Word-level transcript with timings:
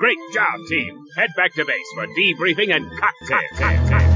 Great 0.00 0.16
job, 0.32 0.58
team. 0.66 1.04
Head 1.14 1.28
back 1.36 1.52
to 1.52 1.64
base 1.66 1.92
for 1.94 2.06
debriefing 2.06 2.74
and 2.74 2.90
cocktails. 2.98 4.09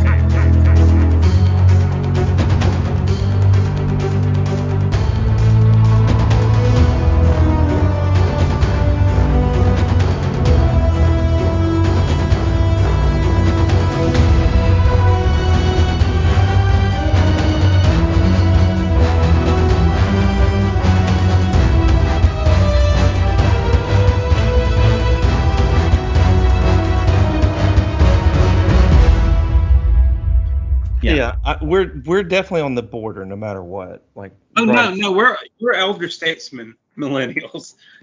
I, 31.45 31.63
we're 31.63 32.01
we're 32.07 32.23
definitely 32.23 32.63
on 32.63 32.75
the 32.75 32.83
border, 32.83 33.25
no 33.27 33.37
matter 33.37 33.63
what. 33.63 34.03
Like, 34.15 34.33
Oh 34.57 34.67
right. 34.67 34.75
no, 34.75 34.95
no, 34.95 35.13
we're 35.13 35.37
we're 35.61 35.75
elder 35.75 36.09
statesmen, 36.09 36.75
millennials. 36.99 37.75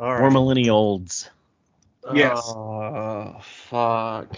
All 0.00 0.08
We're 0.08 0.22
right. 0.22 0.32
millennials. 0.32 1.28
Yes. 2.14 2.40
Oh, 2.46 3.36
fuck. 3.42 4.36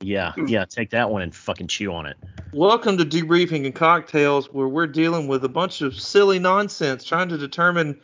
Yeah, 0.00 0.32
hmm. 0.32 0.46
yeah. 0.46 0.64
Take 0.64 0.90
that 0.90 1.10
one 1.10 1.22
and 1.22 1.34
fucking 1.34 1.68
chew 1.68 1.92
on 1.92 2.06
it. 2.06 2.16
Welcome 2.52 2.96
to 2.98 3.04
Debriefing 3.04 3.64
and 3.64 3.74
Cocktails, 3.74 4.52
where 4.52 4.68
we're 4.68 4.86
dealing 4.86 5.26
with 5.26 5.44
a 5.44 5.48
bunch 5.48 5.82
of 5.82 5.98
silly 6.00 6.38
nonsense, 6.38 7.04
trying 7.04 7.28
to 7.28 7.38
determine, 7.38 8.00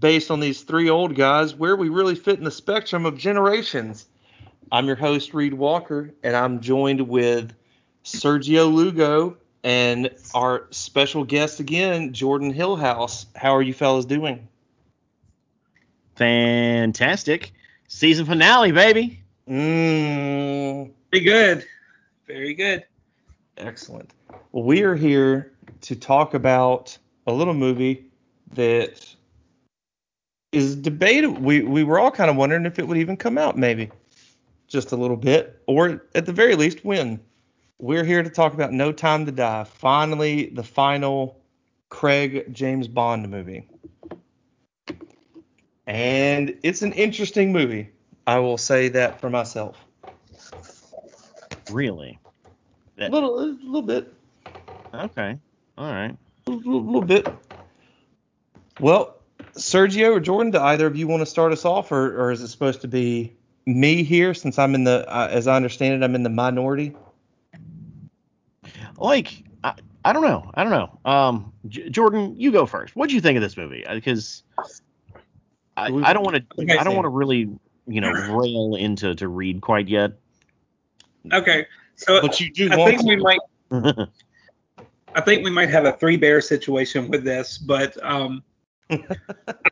based 0.00 0.30
on 0.30 0.40
these 0.40 0.62
three 0.62 0.88
old 0.88 1.14
guys, 1.14 1.54
where 1.54 1.76
we 1.76 1.88
really 1.88 2.14
fit 2.14 2.38
in 2.38 2.44
the 2.44 2.50
spectrum 2.50 3.06
of 3.06 3.18
generations. 3.18 4.06
I'm 4.72 4.86
your 4.86 4.96
host, 4.96 5.32
Reed 5.32 5.54
Walker, 5.54 6.10
and 6.22 6.34
I'm 6.34 6.60
joined 6.60 7.08
with 7.08 7.54
Sergio 8.04 8.72
Lugo 8.72 9.36
and 9.62 10.10
our 10.34 10.66
special 10.70 11.24
guest 11.24 11.60
again, 11.60 12.12
Jordan 12.12 12.52
Hillhouse. 12.52 13.26
How 13.36 13.54
are 13.54 13.62
you 13.62 13.72
fellas 13.72 14.04
doing? 14.04 14.48
Fantastic 16.16 17.52
season 17.86 18.26
finale, 18.26 18.72
baby. 18.72 19.20
Mmm. 19.48 20.90
Very 21.12 21.24
good. 21.24 21.66
Very 22.26 22.54
good. 22.54 22.84
Excellent. 23.58 24.12
Well, 24.50 24.64
we 24.64 24.82
are 24.82 24.96
here 24.96 25.52
to 25.82 25.94
talk 25.94 26.34
about 26.34 26.96
a 27.28 27.32
little 27.32 27.54
movie 27.54 28.04
that 28.54 29.14
is 30.50 30.74
debated. 30.74 31.38
We 31.38 31.62
we 31.62 31.84
were 31.84 32.00
all 32.00 32.10
kind 32.10 32.30
of 32.30 32.36
wondering 32.36 32.66
if 32.66 32.78
it 32.80 32.88
would 32.88 32.98
even 32.98 33.16
come 33.16 33.38
out, 33.38 33.56
maybe 33.56 33.90
just 34.66 34.92
a 34.92 34.96
little 34.96 35.16
bit, 35.16 35.62
or 35.66 36.04
at 36.14 36.26
the 36.26 36.32
very 36.32 36.54
least, 36.54 36.84
when. 36.84 37.20
We're 37.78 38.04
here 38.04 38.22
to 38.22 38.30
talk 38.30 38.54
about 38.54 38.72
No 38.72 38.90
Time 38.90 39.26
to 39.26 39.32
Die. 39.32 39.64
Finally, 39.64 40.46
the 40.46 40.62
final 40.62 41.38
Craig 41.90 42.52
James 42.52 42.88
Bond 42.88 43.28
movie, 43.28 43.68
and 45.86 46.58
it's 46.62 46.82
an 46.82 46.92
interesting 46.92 47.52
movie. 47.52 47.90
I 48.26 48.38
will 48.38 48.58
say 48.58 48.88
that 48.88 49.20
for 49.20 49.30
myself. 49.30 49.76
Really? 51.70 52.18
A 52.98 53.08
little, 53.08 53.38
a 53.38 53.44
little 53.62 53.82
bit. 53.82 54.12
Okay. 54.94 55.38
All 55.76 55.92
right. 55.92 56.16
a 56.46 56.50
little, 56.50 56.82
little 56.82 57.02
bit. 57.02 57.28
Well, 58.80 59.16
Sergio 59.52 60.12
or 60.12 60.20
Jordan, 60.20 60.50
do 60.52 60.58
either 60.58 60.86
of 60.86 60.96
you 60.96 61.06
want 61.06 61.20
to 61.20 61.26
start 61.26 61.52
us 61.52 61.64
off, 61.64 61.92
or, 61.92 62.20
or 62.20 62.30
is 62.32 62.40
it 62.40 62.48
supposed 62.48 62.80
to 62.82 62.88
be 62.88 63.35
me 63.66 64.02
here 64.02 64.32
since 64.32 64.58
I'm 64.58 64.74
in 64.74 64.84
the, 64.84 65.06
uh, 65.08 65.28
as 65.30 65.46
I 65.46 65.56
understand 65.56 65.94
it, 65.94 66.04
I'm 66.04 66.14
in 66.14 66.22
the 66.22 66.30
minority? 66.30 66.94
Like, 68.98 69.42
I, 69.64 69.74
I 70.04 70.12
don't 70.12 70.22
know. 70.22 70.50
I 70.54 70.64
don't 70.64 70.72
know. 70.72 71.10
Um, 71.10 71.52
J- 71.68 71.90
Jordan, 71.90 72.34
you 72.38 72.52
go 72.52 72.64
first. 72.66 72.94
What 72.96 73.08
do 73.08 73.14
you 73.14 73.20
think 73.20 73.36
of 73.36 73.42
this 73.42 73.56
movie? 73.56 73.84
Because 73.88 74.44
I, 75.76 75.86
I 75.86 76.12
don't 76.12 76.24
want 76.24 76.36
to. 76.36 76.62
Okay, 76.62 76.78
I 76.78 76.84
don't 76.84 76.94
want 76.94 77.04
to 77.04 77.10
really, 77.10 77.50
you 77.86 78.00
know, 78.00 78.10
rail 78.32 78.76
into 78.76 79.14
to 79.16 79.28
Reed 79.28 79.60
quite 79.60 79.88
yet. 79.88 80.12
Okay. 81.32 81.66
So 81.96 82.20
But 82.20 82.40
you 82.40 82.52
do 82.52 82.70
I 82.72 82.76
think 82.76 83.00
to. 83.00 83.06
we 83.06 83.16
might 83.16 83.40
I 85.14 85.20
think 85.22 85.44
we 85.44 85.50
might 85.50 85.70
have 85.70 85.86
a 85.86 85.92
three 85.92 86.16
bear 86.16 86.40
situation 86.40 87.08
with 87.08 87.24
this, 87.24 87.58
but 87.58 88.02
um 88.04 88.42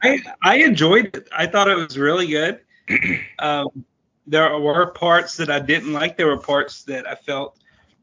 I 0.02 0.18
I 0.42 0.56
enjoyed 0.56 1.14
it. 1.14 1.28
I 1.32 1.46
thought 1.46 1.68
it 1.68 1.76
was 1.76 1.98
really 1.98 2.26
good. 2.26 2.60
Um 3.38 3.84
there 4.26 4.58
were 4.58 4.86
parts 4.86 5.36
that 5.36 5.50
I 5.50 5.60
didn't 5.60 5.92
like. 5.92 6.16
There 6.16 6.26
were 6.26 6.38
parts 6.38 6.82
that 6.84 7.06
I 7.06 7.14
felt 7.14 7.58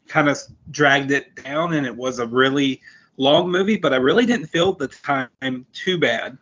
kind 0.08 0.30
of 0.30 0.38
dragged 0.70 1.12
it 1.12 1.44
down 1.44 1.74
and 1.74 1.86
it 1.86 1.96
was 1.96 2.20
a 2.20 2.28
really 2.28 2.82
long 3.18 3.50
movie, 3.50 3.78
but 3.78 3.94
I 3.94 3.98
really 3.98 4.26
didn't 4.26 4.48
feel 4.48 4.74
the 4.74 4.88
time 4.88 5.66
too 5.74 5.98
bad. 5.98 6.38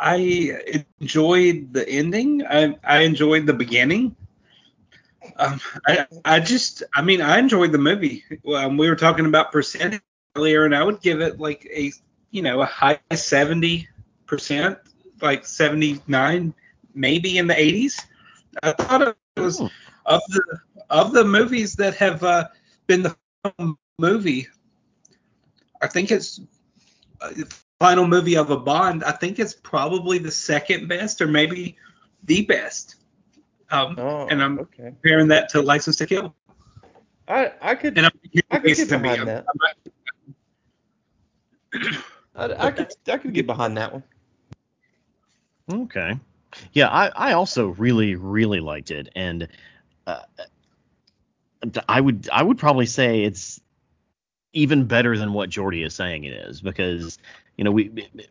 I 0.00 0.80
enjoyed 1.00 1.72
the 1.72 1.88
ending. 1.88 2.44
I 2.46 2.76
I 2.84 3.00
enjoyed 3.00 3.46
the 3.46 3.52
beginning. 3.52 4.14
Um, 5.36 5.60
I, 5.86 6.06
I 6.24 6.40
just, 6.40 6.82
I 6.94 7.02
mean, 7.02 7.20
I 7.20 7.38
enjoyed 7.38 7.72
the 7.72 7.78
movie. 7.78 8.24
Um, 8.54 8.76
we 8.76 8.88
were 8.88 8.96
talking 8.96 9.26
about 9.26 9.52
percentage 9.52 10.00
earlier, 10.36 10.64
and 10.64 10.74
I 10.74 10.82
would 10.82 11.00
give 11.02 11.20
it 11.20 11.40
like 11.40 11.66
a, 11.74 11.92
you 12.30 12.42
know, 12.42 12.62
a 12.62 12.64
high 12.66 13.00
70 13.12 13.88
percent, 14.26 14.78
like 15.20 15.44
79, 15.46 16.54
maybe 16.94 17.38
in 17.38 17.46
the 17.46 17.54
80s. 17.54 18.00
I 18.62 18.72
thought 18.72 19.02
it 19.36 19.40
was 19.40 19.58
Hmm. 19.58 19.66
of 20.06 20.22
the 20.28 20.42
of 20.90 21.12
the 21.12 21.24
movies 21.24 21.74
that 21.76 21.94
have 21.96 22.22
uh, 22.24 22.48
been 22.86 23.02
the 23.02 23.16
final 23.42 23.78
movie. 23.98 24.48
I 25.82 25.86
think 25.86 26.10
it's 26.10 26.40
uh, 27.20 27.30
the 27.30 27.54
final 27.78 28.06
movie 28.06 28.36
of 28.36 28.50
a 28.50 28.56
Bond. 28.56 29.04
I 29.04 29.12
think 29.12 29.38
it's 29.38 29.54
probably 29.54 30.18
the 30.18 30.30
second 30.30 30.88
best, 30.88 31.20
or 31.20 31.26
maybe 31.26 31.76
the 32.24 32.44
best. 32.46 32.96
Um, 33.70 33.96
Oh, 33.98 34.26
and 34.28 34.42
I'm 34.42 34.58
okay. 34.60 34.84
comparing 34.84 35.28
that 35.28 35.50
to 35.50 35.60
License 35.62 35.96
to 35.96 36.06
Kill. 36.06 36.34
I, 37.28 37.52
I 37.60 37.74
could, 37.74 37.98
And 37.98 38.06
I'm 38.06 38.12
I 38.50 38.58
could 38.58 38.74
get 38.76 38.88
to 38.88 38.98
me, 38.98 39.02
behind 39.02 39.18
I'm- 39.20 39.26
that. 39.26 39.44
I'm 39.46 40.34
I, 42.34 42.66
I 42.66 42.70
could, 42.70 42.88
I 43.08 43.18
could 43.18 43.34
get 43.34 43.46
behind 43.46 43.76
that 43.76 43.92
one. 43.92 44.02
Okay. 45.70 46.18
Yeah, 46.72 46.88
I, 46.88 47.08
I 47.08 47.32
also 47.32 47.68
really 47.68 48.14
really 48.14 48.60
liked 48.60 48.90
it, 48.90 49.08
and 49.14 49.48
uh, 50.06 50.22
I 51.88 52.00
would 52.00 52.28
I 52.32 52.42
would 52.42 52.58
probably 52.58 52.86
say 52.86 53.24
it's 53.24 53.60
even 54.52 54.84
better 54.84 55.16
than 55.18 55.32
what 55.32 55.50
Jordy 55.50 55.82
is 55.82 55.94
saying 55.94 56.24
it 56.24 56.32
is 56.32 56.60
because 56.60 57.18
you 57.56 57.64
know 57.64 57.70
we 57.70 57.90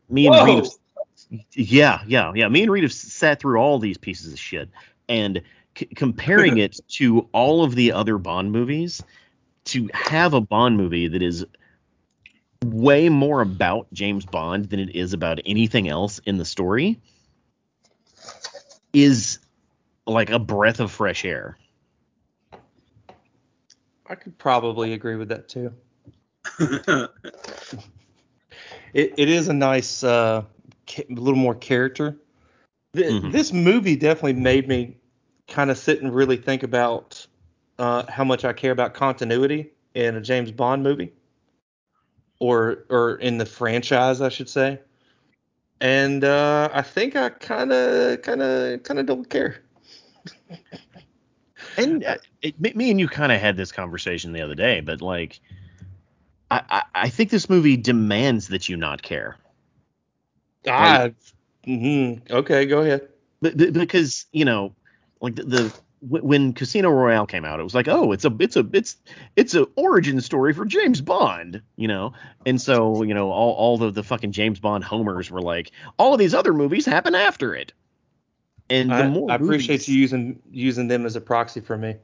me 0.10 0.28
and 0.28 0.36
Whoa! 0.36 0.46
Reed 0.46 0.58
have, 0.58 1.42
yeah 1.54 2.02
yeah 2.08 2.32
yeah 2.36 2.48
me 2.48 2.64
and 2.64 2.72
Reed 2.72 2.84
have 2.84 2.94
sat 2.94 3.40
through 3.40 3.60
all 3.60 3.80
these 3.80 3.98
pieces 3.98 4.34
of 4.34 4.40
shit 4.40 4.70
and 5.08 5.42
c- 5.78 5.86
comparing 5.86 6.58
it 6.58 6.80
to 6.90 7.28
all 7.32 7.64
of 7.64 7.76
the 7.76 7.92
other 7.92 8.18
Bond 8.18 8.52
movies 8.52 9.04
to 9.66 9.90
have 9.94 10.34
a 10.34 10.42
Bond 10.42 10.78
movie 10.78 11.08
that 11.08 11.22
is 11.22 11.46
way 12.66 13.10
more 13.10 13.42
about 13.42 13.88
James 13.94 14.26
Bond 14.26 14.70
than 14.70 14.80
it 14.80 14.96
is 14.96 15.14
about 15.14 15.40
anything 15.46 15.88
else 15.88 16.20
in 16.26 16.38
the 16.38 16.46
story 16.46 17.00
is 19.04 19.40
like 20.06 20.30
a 20.30 20.40
breath 20.40 20.80
of 20.80 20.92
fresh 20.92 21.26
air. 21.26 21.58
I 24.10 24.16
could 24.16 24.38
probably 24.38 24.94
agree 24.94 25.16
with 25.16 25.30
that 25.30 25.50
too. 25.50 25.74
It, 28.94 29.14
it 29.18 29.30
is 29.30 29.48
a 29.48 29.54
nice, 29.54 30.04
uh, 30.04 30.44
ca- 30.88 31.06
a 31.10 31.14
little 31.14 31.38
more 31.38 31.54
character. 31.56 32.18
Th- 32.96 33.22
Mhm. 33.22 33.32
This 33.32 33.52
movie 33.54 33.96
definitely 33.96 34.34
made 34.34 34.68
me 34.68 34.98
kind 35.48 35.70
of 35.70 35.78
sit 35.78 36.02
and 36.02 36.14
really 36.14 36.38
think 36.38 36.64
about 36.64 37.28
uh, 37.78 38.10
how 38.10 38.24
much 38.24 38.44
I 38.46 38.54
care 38.54 38.72
about 38.72 38.94
continuity 38.94 39.72
in 39.94 40.16
a 40.16 40.22
James 40.22 40.52
Bond 40.52 40.82
movie, 40.84 41.14
or 42.40 42.86
or 42.90 43.18
in 43.18 43.38
the 43.38 43.46
franchise, 43.46 44.22
I 44.22 44.30
should 44.30 44.50
say. 44.50 44.80
And 45.80 46.24
uh, 46.24 46.70
I 46.74 46.82
think 46.82 47.16
I 47.16 47.30
kind 47.30 47.72
of, 47.72 48.22
kind 48.24 48.42
of, 48.42 48.84
kind 48.84 49.00
of 49.00 49.06
don't 49.06 49.30
care. 49.30 49.58
And 51.78 52.04
uh, 52.06 52.18
it, 52.42 52.60
me- 52.60 52.90
and 52.90 53.00
you 53.00 53.08
kind 53.08 53.32
of 53.32 53.40
had 53.40 53.58
this 53.58 53.72
conversation 53.72 54.32
the 54.34 54.42
other 54.42 54.56
day, 54.56 54.82
but 54.82 55.02
like, 55.02 55.40
I, 56.50 56.62
I, 56.70 56.84
I 56.96 57.10
think 57.10 57.30
this 57.30 57.50
movie 57.50 57.78
demands 57.78 58.48
that 58.50 58.70
you 58.70 58.78
not 58.78 59.02
care. 59.02 59.38
Ah, 60.68 61.10
mhm. 61.66 62.30
okay, 62.32 62.66
go 62.66 62.82
ahead. 62.82 63.08
But, 63.42 63.58
but- 63.58 63.74
because 63.74 64.26
you 64.32 64.46
know, 64.46 64.74
like 65.22 65.36
the, 65.36 65.44
the 65.44 65.74
when 66.10 66.54
Casino 66.54 66.90
Royale 66.90 67.26
came 67.26 67.46
out, 67.46 67.60
it 67.60 67.64
was 67.64 67.76
like, 67.76 67.88
oh, 67.88 68.12
it's 68.12 68.26
a 68.26 68.36
it's 68.40 68.56
a 68.56 68.68
it's 68.74 68.96
it's 69.36 69.56
a 69.56 69.64
origin 69.76 70.22
story 70.22 70.54
for 70.54 70.66
James 70.66 71.02
Bond, 71.02 71.62
you 71.76 71.88
know. 71.88 72.14
And 72.46 72.62
so 72.62 73.04
you 73.04 73.14
know 73.14 73.32
all 73.32 73.54
all 73.54 73.78
the 73.78 73.92
the 73.92 74.04
fucking 74.04 74.32
James 74.32 74.60
Bond 74.60 74.84
homers 74.84 75.30
were 75.32 75.42
like, 75.42 75.72
all 75.98 76.14
of 76.14 76.20
these 76.20 76.34
other 76.34 76.54
movies 76.54 76.86
happen 76.86 77.16
after 77.16 77.56
it. 77.56 77.74
And 78.70 78.90
the 78.90 78.96
I, 78.96 79.08
more 79.08 79.32
I 79.32 79.36
appreciate 79.36 79.76
movies- 79.76 79.90
you 79.90 80.00
using 80.00 80.40
using 80.52 80.88
them 80.88 81.06
as 81.06 81.16
a 81.16 81.22
proxy 81.22 81.62
for 81.62 81.78
me. 81.78 81.96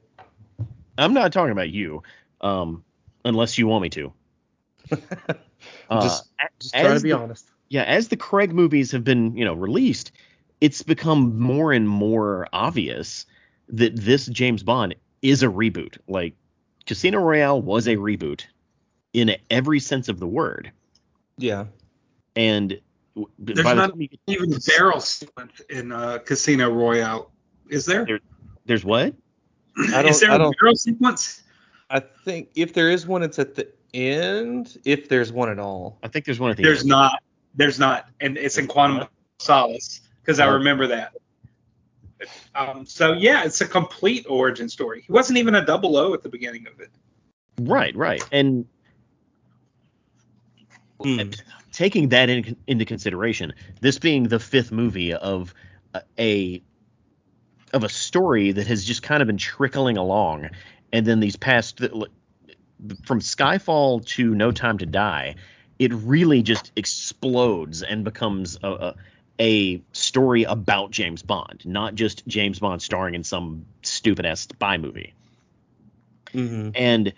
I'm 0.97 1.13
not 1.13 1.33
talking 1.33 1.51
about 1.51 1.69
you, 1.69 2.03
um, 2.41 2.83
unless 3.25 3.57
you 3.57 3.67
want 3.67 3.81
me 3.83 3.89
to. 3.89 4.13
Uh, 5.89 6.01
just 6.59 6.73
trying 6.73 6.97
to 6.97 7.01
be 7.03 7.09
the- 7.11 7.17
honest. 7.17 7.45
yeah, 7.69 7.83
as 7.83 8.09
the 8.09 8.17
Craig 8.17 8.51
movies 8.53 8.91
have 8.91 9.03
been, 9.03 9.35
you 9.37 9.45
know, 9.45 9.53
released, 9.53 10.11
it's 10.59 10.81
become 10.81 11.39
more 11.39 11.71
and 11.71 11.87
more 11.87 12.47
obvious 12.51 13.25
that 13.73 13.95
this 13.99 14.25
James 14.27 14.63
Bond 14.63 14.95
is 15.21 15.43
a 15.43 15.47
reboot. 15.47 15.97
Like 16.07 16.33
Casino 16.85 17.19
Royale 17.19 17.61
was 17.61 17.87
a 17.87 17.95
reboot 17.95 18.45
in 19.13 19.35
every 19.49 19.79
sense 19.79 20.09
of 20.09 20.19
the 20.19 20.27
word. 20.27 20.71
Yeah. 21.37 21.65
And 22.35 22.79
There's 23.37 23.61
by 23.63 23.69
the 23.71 23.75
not 23.75 23.89
time 23.91 24.01
you 24.01 24.07
get- 24.07 24.19
Even 24.27 24.49
the 24.49 24.73
barrel 24.77 24.99
sequence 24.99 25.61
in 25.69 25.91
uh, 25.91 26.19
Casino 26.19 26.71
Royale. 26.71 27.31
Is 27.69 27.85
there? 27.85 28.19
there's 28.65 28.83
what? 28.85 29.13
I 29.77 30.01
don't- 30.01 30.07
Is 30.07 30.19
there 30.19 30.31
I 30.31 30.35
a 30.35 30.37
don't- 30.39 30.55
barrel 30.59 30.75
sequence? 30.75 31.41
I 31.89 31.99
think 32.25 32.49
if 32.55 32.73
there 32.73 32.89
is 32.89 33.05
one, 33.05 33.21
it's 33.23 33.37
at 33.39 33.53
the 33.55 33.67
end. 33.93 34.77
If 34.85 35.09
there's 35.09 35.31
one 35.31 35.49
at 35.49 35.59
all. 35.59 35.99
I 36.01 36.07
think 36.07 36.25
there's 36.25 36.39
one 36.39 36.49
at 36.51 36.57
the 36.57 36.63
There's 36.63 36.79
end. 36.81 36.89
not. 36.89 37.21
There's 37.55 37.77
not, 37.77 38.09
and 38.19 38.35
it's 38.37 38.57
in 38.57 38.65
Quantum 38.67 39.01
of 39.01 39.07
Solace 39.37 40.01
because 40.21 40.39
I 40.39 40.47
Oh. 40.47 40.53
remember 40.53 40.87
that. 40.87 41.13
Um, 42.55 42.85
so 42.85 43.13
yeah, 43.13 43.43
it's 43.43 43.61
a 43.61 43.67
complete 43.67 44.25
origin 44.29 44.69
story. 44.69 45.03
He 45.05 45.11
wasn't 45.11 45.37
even 45.39 45.55
a 45.55 45.65
double 45.65 45.97
O 45.97 46.13
at 46.13 46.23
the 46.23 46.29
beginning 46.29 46.67
of 46.67 46.79
it. 46.79 46.89
Right, 47.59 47.95
right. 47.95 48.23
And 48.31 48.65
Hmm. 51.01 51.31
taking 51.71 52.09
that 52.09 52.29
in, 52.29 52.55
into 52.67 52.85
consideration, 52.85 53.53
this 53.81 53.99
being 53.99 54.23
the 54.23 54.39
fifth 54.39 54.71
movie 54.71 55.13
of 55.13 55.53
a- 55.93 56.03
a 56.17 56.61
of 57.73 57.83
a 57.83 57.89
story 57.89 58.51
that 58.51 58.67
has 58.67 58.85
just 58.85 59.01
kind 59.01 59.21
of 59.21 59.27
been 59.27 59.37
trickling 59.37 59.97
along, 59.97 60.49
and 60.91 61.05
then 61.05 61.19
these 61.19 61.35
past 61.35 61.79
from 61.79 63.19
Skyfall 63.19 64.05
to 64.05 64.35
No 64.35 64.51
Time 64.51 64.77
to 64.77 64.85
Die, 64.85 65.35
it 65.79 65.91
really 65.93 66.43
just 66.43 66.71
explodes 66.75 67.81
and 67.81 68.03
becomes 68.03 68.57
a, 68.63 68.69
a 68.69 68.95
a 69.39 69.81
story 69.91 70.43
about 70.43 70.91
James 70.91 71.21
Bond, 71.23 71.65
not 71.65 71.95
just 71.95 72.25
James 72.27 72.59
Bond 72.59 72.81
starring 72.81 73.15
in 73.15 73.23
some 73.23 73.65
stupid 73.81 74.25
ass 74.25 74.41
spy 74.41 74.77
movie. 74.77 75.13
hmm 76.31 76.69
And 76.75 77.13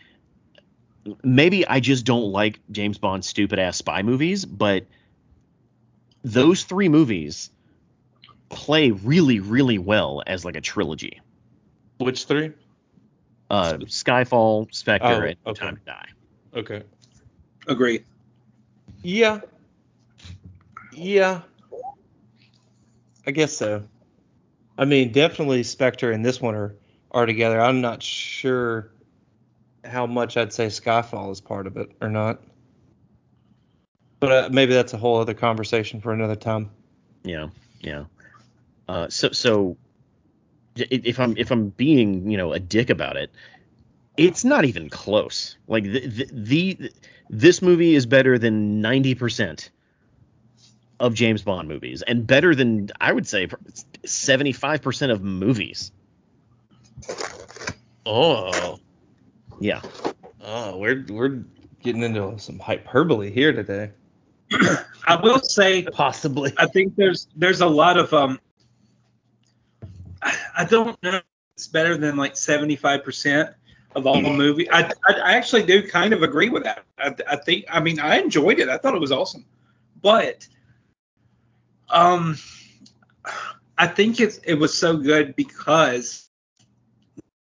maybe 1.24 1.68
I 1.68 1.80
just 1.80 2.06
don't 2.06 2.32
like 2.32 2.60
James 2.72 2.98
Bond 2.98 3.24
stupid 3.26 3.60
ass 3.60 3.78
spy 3.78 4.02
movies, 4.02 4.46
but 4.46 4.86
those 6.24 6.64
three 6.64 6.90
movies 6.90 7.52
play 8.50 8.92
really, 8.92 9.40
really 9.40 9.78
well 9.78 10.24
as 10.26 10.46
like 10.46 10.56
a 10.56 10.62
trilogy. 10.62 11.22
Which 11.98 12.26
three? 12.26 12.52
Uh, 13.50 13.78
Skyfall, 13.78 14.74
Spectre, 14.74 15.36
Oh, 15.46 15.50
and 15.50 15.56
Time 15.56 15.78
to 15.78 15.84
Die. 15.86 16.08
Okay. 16.56 16.84
Agree. 17.68 18.04
Yeah. 19.04 19.42
Yeah. 20.94 21.42
I 23.28 23.32
guess 23.32 23.56
so. 23.56 23.84
I 24.78 24.86
mean, 24.86 25.12
definitely 25.12 25.64
Spectre 25.64 26.12
and 26.12 26.26
this 26.26 26.42
one 26.42 26.56
are 26.56 26.76
are 27.12 27.26
together. 27.26 27.60
I'm 27.62 27.82
not 27.82 28.04
sure 28.04 28.92
how 29.84 30.06
much 30.06 30.38
I'd 30.38 30.52
say 30.52 30.68
Skyfall 30.68 31.32
is 31.32 31.40
part 31.40 31.68
of 31.68 31.78
it 31.78 31.92
or 32.02 32.10
not. 32.10 32.42
But 34.20 34.32
uh, 34.32 34.50
maybe 34.52 34.74
that's 34.74 34.94
a 34.94 34.98
whole 34.98 35.18
other 35.20 35.34
conversation 35.34 36.02
for 36.02 36.12
another 36.12 36.36
time. 36.36 36.70
Yeah, 37.24 37.50
yeah. 37.82 38.06
Uh, 38.88 39.08
so, 39.10 39.32
so 39.32 39.78
if 40.76 41.20
I'm 41.20 41.38
if 41.38 41.52
I'm 41.52 41.70
being 41.70 42.30
you 42.30 42.38
know 42.38 42.54
a 42.54 42.60
dick 42.60 42.90
about 42.90 43.18
it, 43.18 43.32
it's 44.18 44.44
not 44.44 44.66
even 44.66 44.90
close. 44.90 45.58
Like 45.68 45.84
the 45.84 46.08
the, 46.08 46.30
the 46.32 46.92
this 47.30 47.62
movie 47.62 47.96
is 47.96 48.06
better 48.06 48.38
than 48.38 48.82
ninety 48.82 49.16
percent 49.16 49.70
of 51.00 51.14
James 51.14 51.42
Bond 51.44 51.68
movies, 51.68 52.02
and 52.02 52.26
better 52.26 52.56
than 52.56 52.90
I 53.00 53.12
would 53.12 53.28
say 53.28 53.48
seventy 54.06 54.52
five 54.52 54.82
percent 54.82 55.12
of 55.12 55.22
movies. 55.22 55.92
Oh. 58.06 58.80
Yeah, 59.60 59.82
Oh, 60.48 60.78
we're 60.78 61.04
we're 61.10 61.44
getting 61.82 62.04
into 62.04 62.38
some 62.38 62.60
hyperbole 62.60 63.32
here 63.32 63.52
today. 63.52 63.92
I 65.08 65.20
will 65.22 65.40
say 65.40 65.84
Possibly. 65.84 66.54
I 66.58 66.68
think 66.68 66.96
there's 66.96 67.28
there's 67.36 67.62
a 67.62 67.68
lot 67.68 67.98
of 67.98 68.14
um 68.14 68.40
I, 70.22 70.38
I 70.60 70.66
don't 70.66 71.02
know 71.02 71.16
if 71.16 71.24
it's 71.56 71.68
better 71.68 71.98
than 71.98 72.16
like 72.16 72.34
75% 72.36 73.54
of 73.96 74.06
all 74.06 74.22
the 74.22 74.30
movie. 74.30 74.70
I, 74.70 74.82
I 75.08 75.14
I 75.24 75.34
actually 75.34 75.64
do 75.64 75.88
kind 75.88 76.14
of 76.14 76.22
agree 76.22 76.50
with 76.50 76.64
that. 76.64 76.84
I, 77.00 77.16
I 77.28 77.36
think 77.38 77.66
I 77.70 77.80
mean 77.80 78.00
I 78.00 78.20
enjoyed 78.20 78.60
it. 78.60 78.70
I 78.70 78.78
thought 78.78 78.94
it 78.94 79.02
was 79.02 79.12
awesome. 79.12 79.46
But 80.02 80.48
um 81.90 82.38
I 83.78 83.88
think 83.88 84.20
it's 84.20 84.38
it 84.40 84.56
was 84.56 84.78
so 84.78 84.98
good 84.98 85.36
because 85.36 86.30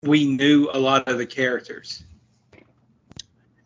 we 0.03 0.25
knew 0.25 0.69
a 0.73 0.79
lot 0.79 1.09
of 1.09 1.19
the 1.19 1.27
characters. 1.27 2.05